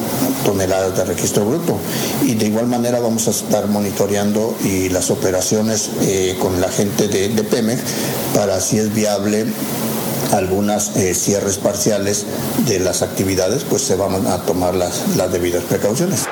toneladas 0.44 0.96
de 0.96 1.04
registro 1.04 1.44
bruto. 1.44 1.78
Y 2.24 2.34
de 2.34 2.46
igual 2.46 2.66
manera 2.66 3.00
vamos 3.00 3.28
a 3.28 3.30
estar 3.30 3.66
monitoreando 3.68 4.56
y 4.64 4.88
las 4.88 5.10
operaciones 5.10 5.90
eh, 6.02 6.36
con 6.40 6.60
la 6.60 6.68
gente 6.68 7.08
de, 7.08 7.28
de 7.28 7.42
Pemex 7.44 7.80
para 8.34 8.60
si 8.60 8.78
es 8.78 8.94
viable 8.94 9.46
algunas 10.32 10.96
eh, 10.96 11.14
cierres 11.14 11.58
parciales 11.58 12.24
de 12.66 12.78
las 12.78 13.02
actividades, 13.02 13.64
pues 13.64 13.82
se 13.82 13.96
van 13.96 14.26
a 14.26 14.38
tomar 14.42 14.74
las, 14.74 15.16
las 15.16 15.32
debidas 15.32 15.64
precauciones. 15.64 16.26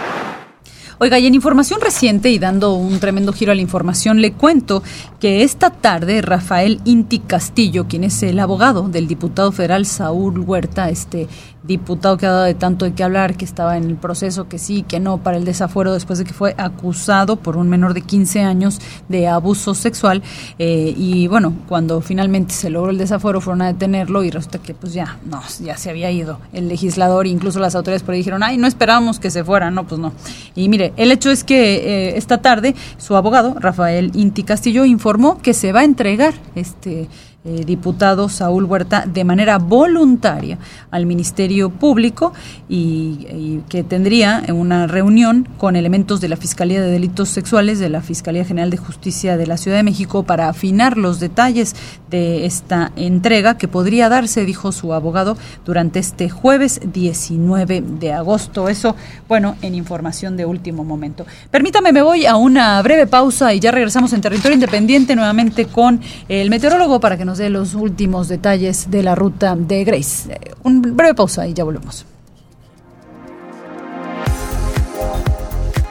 Oiga, 1.01 1.17
y 1.21 1.29
en 1.29 1.35
información 1.37 1.81
reciente 1.81 2.29
y 2.31 2.41
dando 2.41 2.75
un 2.75 2.99
tremendo 2.99 3.33
giro 3.33 3.53
a 3.53 3.55
la 3.55 3.61
información, 3.61 4.21
le 4.21 4.33
cuento 4.33 4.83
que 5.21 5.45
esta 5.45 5.71
tarde 5.71 6.23
Rafael 6.23 6.81
Inti 6.85 7.21
Castillo, 7.21 7.87
quien 7.87 8.03
es 8.03 8.21
el 8.25 8.41
abogado 8.41 8.89
del 8.89 9.07
diputado 9.07 9.53
federal 9.53 9.87
Saúl 9.87 10.41
Huerta, 10.41 10.91
este 10.91 11.29
diputado 11.69 12.17
que 12.17 12.27
ha 12.27 12.31
dado 12.31 12.45
de 12.45 12.55
tanto 12.55 12.87
de 12.87 12.95
qué 12.95 13.05
hablar, 13.05 13.37
que 13.37 13.45
estaba 13.45 13.77
en 13.77 13.85
el 13.85 13.97
proceso, 13.97 14.49
que 14.49 14.59
sí, 14.59 14.83
que 14.83 14.99
no, 14.99 15.19
para 15.19 15.37
el 15.37 15.45
desafuero 15.45 15.93
después 15.93 16.19
de 16.19 16.25
que 16.25 16.33
fue 16.33 16.55
acusado 16.57 17.37
por 17.37 17.59
un 17.59 17.69
menor 17.69 17.93
de 17.93 18.01
15 18.01 18.41
años 18.41 18.81
de 19.09 19.29
abuso 19.29 19.75
sexual. 19.75 20.23
Eh, 20.59 20.95
y 20.97 21.29
bueno, 21.29 21.53
cuando 21.69 22.01
finalmente 22.01 22.55
se 22.55 22.71
logró 22.71 22.91
el 22.91 22.99
desafuero 22.99 23.43
fueron 23.43 23.63
a 23.63 23.67
detenerlo 23.67 24.25
y 24.25 24.31
resulta 24.31 24.59
que 24.59 24.73
pues 24.73 24.95
ya, 24.95 25.19
no, 25.27 25.43
ya 25.63 25.77
se 25.77 25.91
había 25.91 26.11
ido 26.11 26.41
el 26.55 26.69
legislador, 26.69 27.27
incluso 27.27 27.61
las 27.61 27.75
autoridades 27.75 28.03
por 28.03 28.15
dijeron, 28.15 28.43
ay, 28.43 28.57
no 28.57 28.67
esperábamos 28.67 29.21
que 29.21 29.31
se 29.31 29.45
fuera, 29.45 29.71
no, 29.71 29.87
pues 29.87 30.01
no. 30.01 30.15
Y 30.55 30.71
mire, 30.71 30.95
el 30.97 31.13
hecho 31.13 31.31
es 31.31 31.45
que 31.45 31.75
eh, 31.75 32.17
esta 32.17 32.39
tarde 32.39 32.75
su 32.97 33.15
abogado, 33.15 33.55
Rafael 33.61 34.11
Inti 34.15 34.43
Castillo, 34.43 34.87
informó 34.87 35.39
que 35.43 35.53
se 35.53 35.73
va 35.73 35.81
a 35.81 35.85
entregar 35.85 36.33
este 36.55 37.09
eh, 37.49 37.65
diputado 37.65 38.29
Saúl 38.29 38.65
Huerta 38.65 39.07
de 39.07 39.25
manera 39.25 39.57
voluntaria 39.57 40.59
al 40.91 41.07
Ministerio 41.07 41.71
Público 41.71 42.35
y, 42.69 43.61
que 43.71 43.83
tendría 43.83 44.43
una 44.53 44.87
reunión 44.87 45.49
con 45.57 45.75
elementos 45.75 46.21
de 46.21 46.29
la 46.29 46.37
Fiscalía 46.37 46.83
de 46.83 46.91
Delitos 46.91 47.31
Sexuales 47.31 47.79
de 47.79 47.89
la 47.89 48.03
Fiscalía 48.03 48.45
General 48.45 48.69
de 48.69 48.77
Justicia 48.77 49.39
de 49.39 49.47
la 49.47 49.57
Ciudad 49.57 49.79
de 49.79 49.83
México 49.83 50.25
para 50.25 50.51
afinar 50.51 50.99
los 50.99 51.21
detalles 51.21 51.75
de 52.11 52.45
esta 52.45 52.93
entrega 52.97 53.57
que 53.57 53.67
podría 53.67 54.11
darse, 54.11 54.45
dijo 54.45 54.71
su 54.71 54.93
abogado, 54.93 55.39
durante 55.65 56.01
este 56.01 56.29
jueves 56.29 56.81
19 56.93 57.81
de 57.81 58.13
agosto. 58.13 58.69
Eso, 58.69 58.95
bueno, 59.27 59.57
en 59.63 59.75
información 59.75 60.37
de 60.37 60.45
último 60.45 60.85
momento. 60.85 61.25
Permítame, 61.51 61.93
me 61.93 62.03
voy 62.03 62.27
a 62.27 62.37
una 62.37 62.83
breve 62.83 63.07
pausa 63.07 63.55
y 63.55 63.61
ya 63.61 63.71
regresamos 63.71 64.13
en 64.13 64.21
territorio 64.21 64.55
independiente 64.55 65.17
nuevamente 65.17 65.65
con 65.65 66.01
el 66.29 66.51
meteorólogo 66.51 67.01
para 67.01 67.17
que 67.17 67.25
nos 67.25 67.38
dé 67.39 67.49
los 67.49 67.75
últimos 67.75 68.29
detalles 68.29 68.91
de 68.91 69.03
la 69.03 69.15
ruta 69.15 69.57
de 69.57 69.85
Grace. 69.85 70.33
Eh, 70.33 70.55
un 70.65 70.83
breve 70.83 71.15
pausa 71.15 71.47
y 71.47 71.55
ya 71.55 71.65
volvemos. 71.65 72.05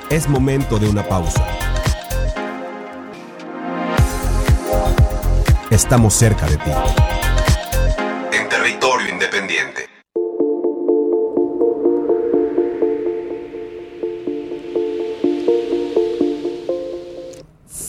Es 0.10 0.30
momento 0.30 0.78
de 0.78 0.88
una 0.88 1.08
pausa. 1.08 1.44
Estamos 5.70 6.14
cerca 6.14 6.46
de 6.48 6.58
ti. 6.58 6.72
En 8.32 8.48
territorio 8.48 9.10
independiente. 9.12 9.97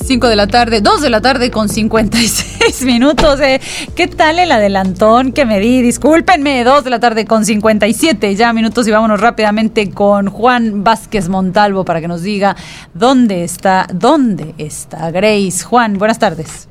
5 0.08 0.26
de 0.26 0.36
la 0.36 0.46
tarde, 0.46 0.80
2 0.80 1.02
de 1.02 1.10
la 1.10 1.20
tarde 1.20 1.50
con 1.50 1.68
56 1.68 2.86
minutos. 2.86 3.38
Eh. 3.42 3.60
¿Qué 3.94 4.06
tal 4.06 4.38
el 4.38 4.50
adelantón 4.50 5.32
que 5.32 5.44
me 5.44 5.60
di? 5.60 5.82
Discúlpenme, 5.82 6.64
2 6.64 6.82
de 6.82 6.88
la 6.88 6.98
tarde 6.98 7.26
con 7.26 7.44
57 7.44 8.34
ya 8.34 8.54
minutos 8.54 8.88
y 8.88 8.90
vámonos 8.90 9.20
rápidamente 9.20 9.92
con 9.92 10.28
Juan 10.28 10.82
Vázquez 10.82 11.28
Montalvo 11.28 11.84
para 11.84 12.00
que 12.00 12.08
nos 12.08 12.22
diga 12.22 12.56
dónde 12.94 13.44
está, 13.44 13.86
dónde 13.92 14.54
está 14.56 15.10
Grace. 15.10 15.62
Juan, 15.62 15.98
buenas 15.98 16.18
tardes. 16.18 16.70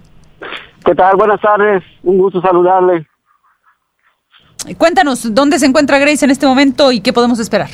¿Qué 0.84 0.96
tal? 0.96 1.16
Buenas 1.16 1.40
tardes, 1.40 1.84
un 2.02 2.18
gusto 2.18 2.42
saludarle. 2.42 3.06
Cuéntanos, 4.80 5.32
¿dónde 5.36 5.60
se 5.60 5.68
encuentra 5.68 6.00
Grace 6.00 6.26
en 6.26 6.32
este 6.32 6.48
momento 6.48 6.92
y 6.92 7.02
qué 7.02 7.14
podemos 7.14 7.38
esperar? 7.38 7.70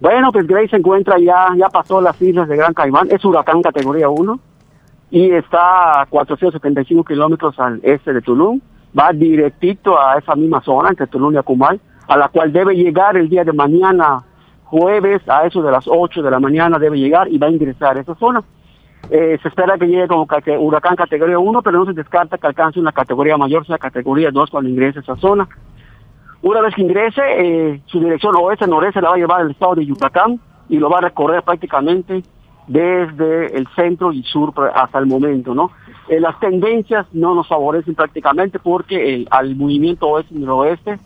Bueno, 0.00 0.32
pues 0.32 0.46
Grace 0.46 0.68
se 0.68 0.76
encuentra 0.76 1.18
ya, 1.18 1.48
ya 1.54 1.68
pasó 1.68 2.00
las 2.00 2.18
islas 2.22 2.48
de 2.48 2.56
Gran 2.56 2.72
Caimán, 2.72 3.08
es 3.10 3.22
huracán 3.26 3.60
categoría 3.60 4.08
1 4.08 4.40
y 5.10 5.30
está 5.30 6.02
a 6.02 6.06
475 6.06 7.04
kilómetros 7.04 7.58
al 7.58 7.80
este 7.82 8.12
de 8.12 8.22
Tulum. 8.22 8.60
Va 8.98 9.12
directito 9.12 10.00
a 10.00 10.18
esa 10.18 10.34
misma 10.34 10.62
zona 10.62 10.88
entre 10.90 11.06
Tulum 11.06 11.34
y 11.34 11.36
Acumal, 11.36 11.80
a 12.08 12.16
la 12.16 12.28
cual 12.28 12.52
debe 12.52 12.74
llegar 12.74 13.16
el 13.16 13.28
día 13.28 13.44
de 13.44 13.52
mañana, 13.52 14.22
jueves, 14.64 15.22
a 15.28 15.46
eso 15.46 15.62
de 15.62 15.70
las 15.70 15.86
8 15.86 16.22
de 16.22 16.30
la 16.30 16.40
mañana 16.40 16.78
debe 16.78 16.98
llegar 16.98 17.28
y 17.28 17.38
va 17.38 17.46
a 17.46 17.50
ingresar 17.50 17.96
a 17.96 18.00
esa 18.00 18.14
zona. 18.14 18.42
Eh, 19.10 19.38
se 19.40 19.48
espera 19.48 19.78
que 19.78 19.86
llegue 19.86 20.08
como 20.08 20.26
huracán 20.58 20.96
categoría 20.96 21.38
1, 21.38 21.62
pero 21.62 21.78
no 21.78 21.86
se 21.86 21.92
descarta 21.92 22.38
que 22.38 22.46
alcance 22.46 22.80
una 22.80 22.92
categoría 22.92 23.36
mayor, 23.36 23.66
sea 23.66 23.78
categoría 23.78 24.30
2 24.30 24.50
cuando 24.50 24.70
ingrese 24.70 24.98
a 24.98 25.02
esa 25.02 25.16
zona. 25.16 25.46
Una 26.42 26.60
vez 26.60 26.74
que 26.74 26.82
ingrese, 26.82 27.22
eh, 27.22 27.80
su 27.86 28.00
dirección 28.00 28.34
oeste-noreste 28.36 29.00
la 29.00 29.10
va 29.10 29.14
a 29.14 29.18
llevar 29.18 29.40
al 29.42 29.50
estado 29.50 29.76
de 29.76 29.86
Yucatán 29.86 30.40
y 30.68 30.78
lo 30.78 30.90
va 30.90 30.98
a 30.98 31.02
recorrer 31.02 31.42
prácticamente 31.42 32.22
desde 32.66 33.56
el 33.56 33.66
centro 33.76 34.12
y 34.12 34.22
sur 34.24 34.52
hasta 34.74 34.98
el 34.98 35.06
momento, 35.06 35.54
¿no? 35.54 35.70
Eh, 36.08 36.20
las 36.20 36.38
tendencias 36.40 37.06
no 37.12 37.34
nos 37.34 37.48
favorecen 37.48 37.94
prácticamente 37.94 38.58
porque 38.58 39.14
el, 39.14 39.28
al 39.30 39.56
movimiento 39.56 40.08
oeste-noroeste 40.08 40.98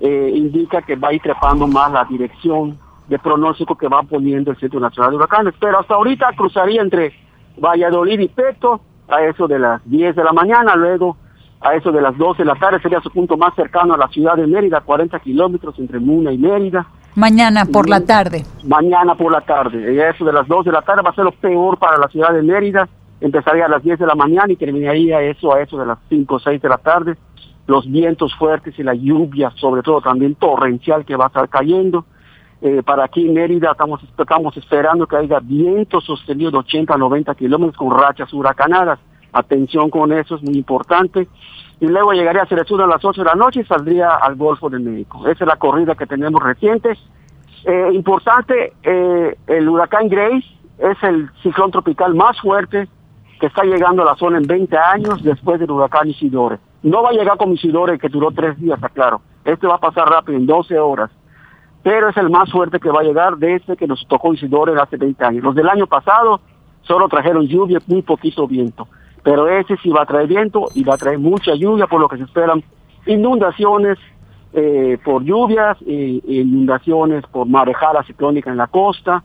eh, 0.00 0.32
indica 0.34 0.82
que 0.82 0.96
va 0.96 1.08
a 1.08 1.12
ir 1.14 1.22
trepando 1.22 1.66
más 1.66 1.92
la 1.92 2.04
dirección 2.04 2.78
de 3.08 3.18
pronóstico 3.18 3.76
que 3.76 3.88
va 3.88 4.02
poniendo 4.02 4.50
el 4.50 4.56
Centro 4.58 4.80
Nacional 4.80 5.12
de 5.12 5.16
Huracanes. 5.16 5.54
Pero 5.60 5.78
hasta 5.78 5.94
ahorita 5.94 6.32
cruzaría 6.36 6.82
entre 6.82 7.12
Valladolid 7.58 8.18
y 8.18 8.28
Peto 8.28 8.80
a 9.08 9.22
eso 9.22 9.46
de 9.46 9.58
las 9.58 9.88
10 9.88 10.16
de 10.16 10.24
la 10.24 10.32
mañana, 10.32 10.74
luego 10.74 11.16
a 11.60 11.74
eso 11.74 11.92
de 11.92 12.02
las 12.02 12.16
12 12.16 12.42
de 12.42 12.46
la 12.46 12.56
tarde 12.56 12.80
sería 12.80 13.00
su 13.00 13.10
punto 13.10 13.36
más 13.36 13.54
cercano 13.54 13.94
a 13.94 13.98
la 13.98 14.08
ciudad 14.08 14.36
de 14.36 14.46
Mérida, 14.46 14.80
40 14.80 15.18
kilómetros 15.20 15.78
entre 15.78 15.98
Muna 15.98 16.32
y 16.32 16.38
Mérida. 16.38 16.86
Mañana 17.16 17.64
por 17.64 17.88
la 17.88 18.04
tarde. 18.04 18.44
Mañana 18.62 19.14
por 19.14 19.32
la 19.32 19.40
tarde. 19.40 20.06
Eso 20.10 20.22
de 20.22 20.34
las 20.34 20.46
2 20.46 20.66
de 20.66 20.72
la 20.72 20.82
tarde 20.82 21.00
va 21.00 21.10
a 21.10 21.14
ser 21.14 21.24
lo 21.24 21.32
peor 21.32 21.78
para 21.78 21.96
la 21.96 22.08
ciudad 22.08 22.34
de 22.34 22.42
Mérida. 22.42 22.86
Empezaría 23.22 23.64
a 23.64 23.68
las 23.68 23.82
10 23.82 24.00
de 24.00 24.06
la 24.06 24.14
mañana 24.14 24.52
y 24.52 24.56
terminaría 24.56 25.22
eso 25.22 25.54
a 25.54 25.62
eso 25.62 25.78
de 25.78 25.86
las 25.86 25.98
5 26.10 26.34
o 26.34 26.38
6 26.38 26.60
de 26.60 26.68
la 26.68 26.76
tarde. 26.76 27.16
Los 27.66 27.90
vientos 27.90 28.34
fuertes 28.34 28.78
y 28.78 28.82
la 28.82 28.92
lluvia, 28.92 29.50
sobre 29.56 29.82
todo 29.82 30.02
también 30.02 30.34
torrencial 30.34 31.06
que 31.06 31.16
va 31.16 31.24
a 31.24 31.28
estar 31.28 31.48
cayendo. 31.48 32.04
Eh, 32.60 32.82
para 32.84 33.04
aquí 33.04 33.26
en 33.26 33.32
Mérida 33.32 33.70
estamos, 33.70 34.02
estamos 34.02 34.54
esperando 34.58 35.06
que 35.06 35.16
haya 35.16 35.40
vientos 35.40 36.04
sostenidos 36.04 36.52
de 36.52 36.58
80 36.58 36.92
a 36.92 36.98
90 36.98 37.34
kilómetros 37.34 37.78
con 37.78 37.98
rachas 37.98 38.30
huracanadas. 38.34 38.98
Atención 39.32 39.88
con 39.88 40.12
eso, 40.12 40.36
es 40.36 40.42
muy 40.42 40.54
importante 40.54 41.28
y 41.80 41.86
luego 41.86 42.12
llegaría 42.12 42.42
a 42.42 42.46
Cerezudo 42.46 42.84
a 42.84 42.86
las 42.86 43.04
8 43.04 43.22
de 43.22 43.26
la 43.26 43.34
noche 43.34 43.60
y 43.60 43.64
saldría 43.64 44.14
al 44.14 44.36
Golfo 44.36 44.70
de 44.70 44.78
México. 44.78 45.26
Esa 45.28 45.44
es 45.44 45.48
la 45.48 45.56
corrida 45.56 45.94
que 45.94 46.06
tenemos 46.06 46.42
reciente. 46.42 46.96
Eh, 47.64 47.90
importante, 47.92 48.72
eh, 48.82 49.36
el 49.46 49.68
huracán 49.68 50.08
Grace 50.08 50.46
es 50.78 51.02
el 51.02 51.30
ciclón 51.42 51.70
tropical 51.70 52.14
más 52.14 52.40
fuerte 52.40 52.88
que 53.40 53.46
está 53.46 53.64
llegando 53.64 54.02
a 54.02 54.06
la 54.06 54.16
zona 54.16 54.38
en 54.38 54.46
20 54.46 54.76
años 54.78 55.22
después 55.22 55.60
del 55.60 55.70
huracán 55.70 56.08
Isidore. 56.08 56.58
No 56.82 57.02
va 57.02 57.10
a 57.10 57.12
llegar 57.12 57.36
como 57.36 57.52
Isidore 57.52 57.98
que 57.98 58.08
duró 58.08 58.30
tres 58.30 58.58
días, 58.58 58.76
está 58.76 58.88
claro. 58.88 59.20
Este 59.44 59.66
va 59.66 59.74
a 59.74 59.80
pasar 59.80 60.08
rápido, 60.08 60.38
en 60.38 60.46
12 60.46 60.78
horas. 60.78 61.10
Pero 61.82 62.08
es 62.08 62.16
el 62.16 62.30
más 62.30 62.50
fuerte 62.50 62.80
que 62.80 62.90
va 62.90 63.00
a 63.00 63.04
llegar 63.04 63.36
desde 63.36 63.76
que 63.76 63.86
nos 63.86 64.06
tocó 64.08 64.32
Isidore 64.32 64.80
hace 64.80 64.96
20 64.96 65.24
años. 65.24 65.44
Los 65.44 65.54
del 65.54 65.68
año 65.68 65.86
pasado 65.86 66.40
solo 66.82 67.08
trajeron 67.08 67.46
lluvia, 67.46 67.80
muy 67.86 68.00
poquito 68.00 68.46
viento 68.46 68.88
pero 69.26 69.48
ese 69.48 69.76
sí 69.78 69.90
va 69.90 70.02
a 70.02 70.06
traer 70.06 70.28
viento 70.28 70.66
y 70.72 70.84
va 70.84 70.94
a 70.94 70.98
traer 70.98 71.18
mucha 71.18 71.52
lluvia, 71.56 71.88
por 71.88 72.00
lo 72.00 72.08
que 72.08 72.16
se 72.16 72.22
esperan 72.22 72.62
inundaciones 73.06 73.98
eh, 74.52 74.98
por 75.04 75.24
lluvias, 75.24 75.76
inundaciones 75.84 77.24
por 77.32 77.48
marejada 77.48 78.04
ciclónica 78.04 78.50
en 78.50 78.56
la 78.56 78.68
costa, 78.68 79.24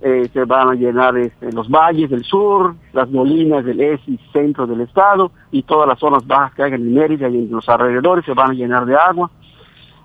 eh, 0.00 0.30
se 0.32 0.44
van 0.44 0.70
a 0.70 0.72
llenar 0.72 1.18
este, 1.18 1.52
los 1.52 1.68
valles 1.68 2.08
del 2.08 2.24
sur, 2.24 2.76
las 2.94 3.10
molinas 3.10 3.62
del 3.62 3.78
este 3.82 4.12
y 4.12 4.20
centro 4.32 4.66
del 4.66 4.80
estado 4.80 5.30
y 5.52 5.64
todas 5.64 5.86
las 5.86 5.98
zonas 5.98 6.26
bajas 6.26 6.54
que 6.54 6.62
hay 6.62 6.72
en 6.72 6.94
Mérida 6.94 7.28
y 7.28 7.36
en 7.36 7.50
los 7.50 7.68
alrededores 7.68 8.24
se 8.24 8.32
van 8.32 8.52
a 8.52 8.54
llenar 8.54 8.86
de 8.86 8.96
agua. 8.96 9.30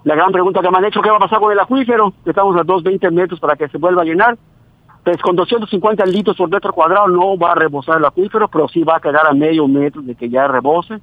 La 0.03 0.15
gran 0.15 0.33
pregunta 0.33 0.59
que 0.59 0.69
me 0.69 0.77
han 0.77 0.85
hecho, 0.85 1.01
¿qué 1.01 1.09
va 1.09 1.15
a 1.15 1.21
pasar 1.21 1.39
con 1.39 1.53
el 1.53 1.59
acuífero? 1.59 2.11
Estamos 2.25 2.53
a 2.57 2.63
220 2.63 3.11
metros 3.11 3.39
para 3.39 3.55
que 3.55 3.69
se 3.69 3.77
vuelva 3.77 4.01
a 4.01 4.05
llenar. 4.05 4.37
Pues 5.03 5.17
con 5.17 5.35
250 5.35 6.05
litros 6.05 6.37
por 6.37 6.49
metro 6.49 6.71
cuadrado 6.73 7.07
no 7.07 7.37
va 7.37 7.53
a 7.53 7.55
rebosar 7.55 7.97
el 7.97 8.05
acuífero, 8.05 8.47
pero 8.47 8.67
sí 8.67 8.83
va 8.83 8.97
a 8.97 8.99
quedar 8.99 9.25
a 9.25 9.33
medio 9.33 9.67
metro 9.67 10.01
de 10.01 10.13
que 10.13 10.29
ya 10.29 10.47
rebose, 10.47 10.99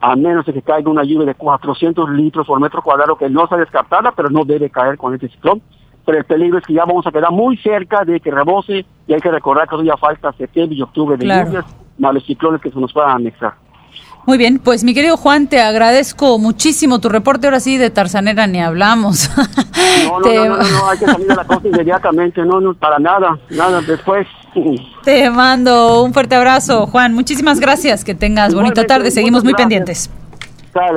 a 0.00 0.14
menos 0.14 0.46
de 0.46 0.52
que 0.52 0.62
caiga 0.62 0.90
una 0.90 1.02
lluvia 1.02 1.26
de 1.26 1.34
400 1.34 2.10
litros 2.10 2.46
por 2.46 2.60
metro 2.60 2.82
cuadrado, 2.82 3.16
que 3.16 3.28
no 3.28 3.44
está 3.44 3.56
descartada, 3.56 4.12
pero 4.12 4.30
no 4.30 4.44
debe 4.44 4.70
caer 4.70 4.96
con 4.96 5.14
este 5.14 5.28
ciclón. 5.28 5.60
pero 6.04 6.18
el 6.18 6.24
peligro 6.24 6.58
es 6.58 6.64
que 6.64 6.74
ya 6.74 6.84
vamos 6.84 7.06
a 7.06 7.12
quedar 7.12 7.30
muy 7.30 7.56
cerca 7.56 8.04
de 8.04 8.20
que 8.20 8.30
rebose 8.30 8.84
y 9.06 9.12
hay 9.12 9.20
que 9.20 9.30
recordar 9.30 9.64
que 9.64 9.70
todavía 9.70 9.96
falta 9.96 10.32
septiembre 10.32 10.76
y 10.76 10.82
octubre 10.82 11.16
de 11.16 11.24
lluvias, 11.24 11.64
más 11.98 12.14
los 12.14 12.24
ciclones 12.24 12.60
que 12.60 12.70
se 12.70 12.78
nos 12.78 12.92
puedan 12.92 13.10
anexar. 13.10 13.54
Muy 14.24 14.38
bien, 14.38 14.60
pues 14.60 14.84
mi 14.84 14.94
querido 14.94 15.16
Juan, 15.16 15.48
te 15.48 15.60
agradezco 15.60 16.38
muchísimo 16.38 17.00
tu 17.00 17.08
reporte. 17.08 17.48
Ahora 17.48 17.58
sí, 17.58 17.76
de 17.76 17.90
Tarzanera 17.90 18.46
ni 18.46 18.60
hablamos. 18.60 19.30
No, 20.04 20.20
no, 20.20 20.32
no, 20.34 20.56
no, 20.56 20.56
no, 20.56 20.90
hay 20.90 20.98
que 20.98 21.06
salir 21.06 21.26
de 21.26 21.34
la 21.34 21.44
costa 21.44 21.68
inmediatamente, 21.68 22.44
no, 22.44 22.60
no, 22.60 22.74
para 22.74 22.98
nada, 22.98 23.38
nada, 23.50 23.80
después. 23.82 24.26
Te 25.04 25.30
mando 25.30 26.02
un 26.02 26.12
fuerte 26.12 26.34
abrazo, 26.34 26.86
Juan. 26.86 27.14
Muchísimas 27.14 27.60
gracias, 27.60 28.04
que 28.04 28.14
tengas 28.14 28.54
bonita 28.54 28.84
tarde. 28.84 29.10
Seguimos 29.10 29.44
muy 29.44 29.54
pendientes. 29.54 30.10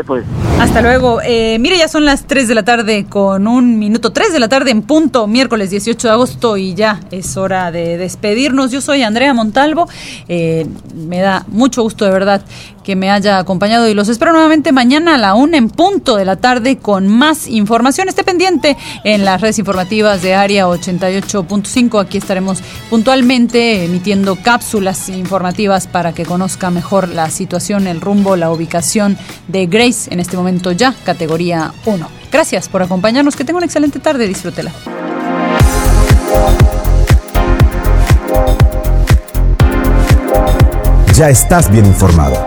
pues. 0.05 0.23
Hasta 0.59 0.81
luego. 0.81 1.19
Eh, 1.23 1.57
mire, 1.59 1.77
ya 1.77 1.87
son 1.87 2.05
las 2.05 2.25
3 2.27 2.47
de 2.47 2.55
la 2.55 2.63
tarde 2.63 3.05
con 3.09 3.47
un 3.47 3.77
minuto. 3.79 4.11
3 4.11 4.33
de 4.33 4.39
la 4.39 4.49
tarde 4.49 4.71
en 4.71 4.81
punto, 4.81 5.27
miércoles 5.27 5.69
18 5.69 6.07
de 6.07 6.13
agosto 6.13 6.57
y 6.57 6.73
ya 6.75 6.99
es 7.11 7.37
hora 7.37 7.71
de 7.71 7.97
despedirnos. 7.97 8.71
Yo 8.71 8.81
soy 8.81 9.03
Andrea 9.03 9.33
Montalvo. 9.33 9.87
Eh, 10.27 10.65
me 10.95 11.19
da 11.19 11.43
mucho 11.47 11.81
gusto 11.81 12.05
de 12.05 12.11
verdad 12.11 12.41
que 12.85 12.95
me 12.95 13.09
haya 13.09 13.39
acompañado 13.39 13.89
y 13.89 13.95
los 13.95 14.09
espero 14.09 14.31
nuevamente 14.31 14.71
mañana 14.71 15.15
a 15.15 15.17
la 15.17 15.33
una 15.33 15.57
en 15.57 15.69
punto 15.69 16.15
de 16.17 16.23
la 16.23 16.35
tarde 16.35 16.77
con 16.77 17.07
más 17.07 17.47
información. 17.47 18.07
Esté 18.07 18.23
pendiente 18.23 18.77
en 19.03 19.25
las 19.25 19.41
redes 19.41 19.57
informativas 19.57 20.21
de 20.21 20.35
Área 20.35 20.67
88.5. 20.67 21.99
Aquí 21.99 22.19
estaremos 22.19 22.61
puntualmente 22.91 23.85
emitiendo 23.85 24.35
cápsulas 24.35 25.09
informativas 25.09 25.87
para 25.87 26.13
que 26.13 26.25
conozca 26.25 26.69
mejor 26.69 27.09
la 27.09 27.31
situación, 27.31 27.87
el 27.87 28.01
rumbo, 28.01 28.35
la 28.35 28.51
ubicación 28.51 29.17
de 29.47 29.65
Grace 29.65 30.13
en 30.13 30.19
este 30.19 30.37
momento 30.37 30.71
ya, 30.71 30.93
categoría 31.03 31.73
1. 31.85 32.07
Gracias 32.31 32.69
por 32.69 32.83
acompañarnos. 32.83 33.35
Que 33.35 33.43
tenga 33.43 33.57
una 33.57 33.65
excelente 33.65 33.99
tarde. 33.99 34.27
Disfrútela. 34.27 34.71
Ya 41.15 41.29
estás 41.29 41.71
bien 41.71 41.85
informado. 41.85 42.45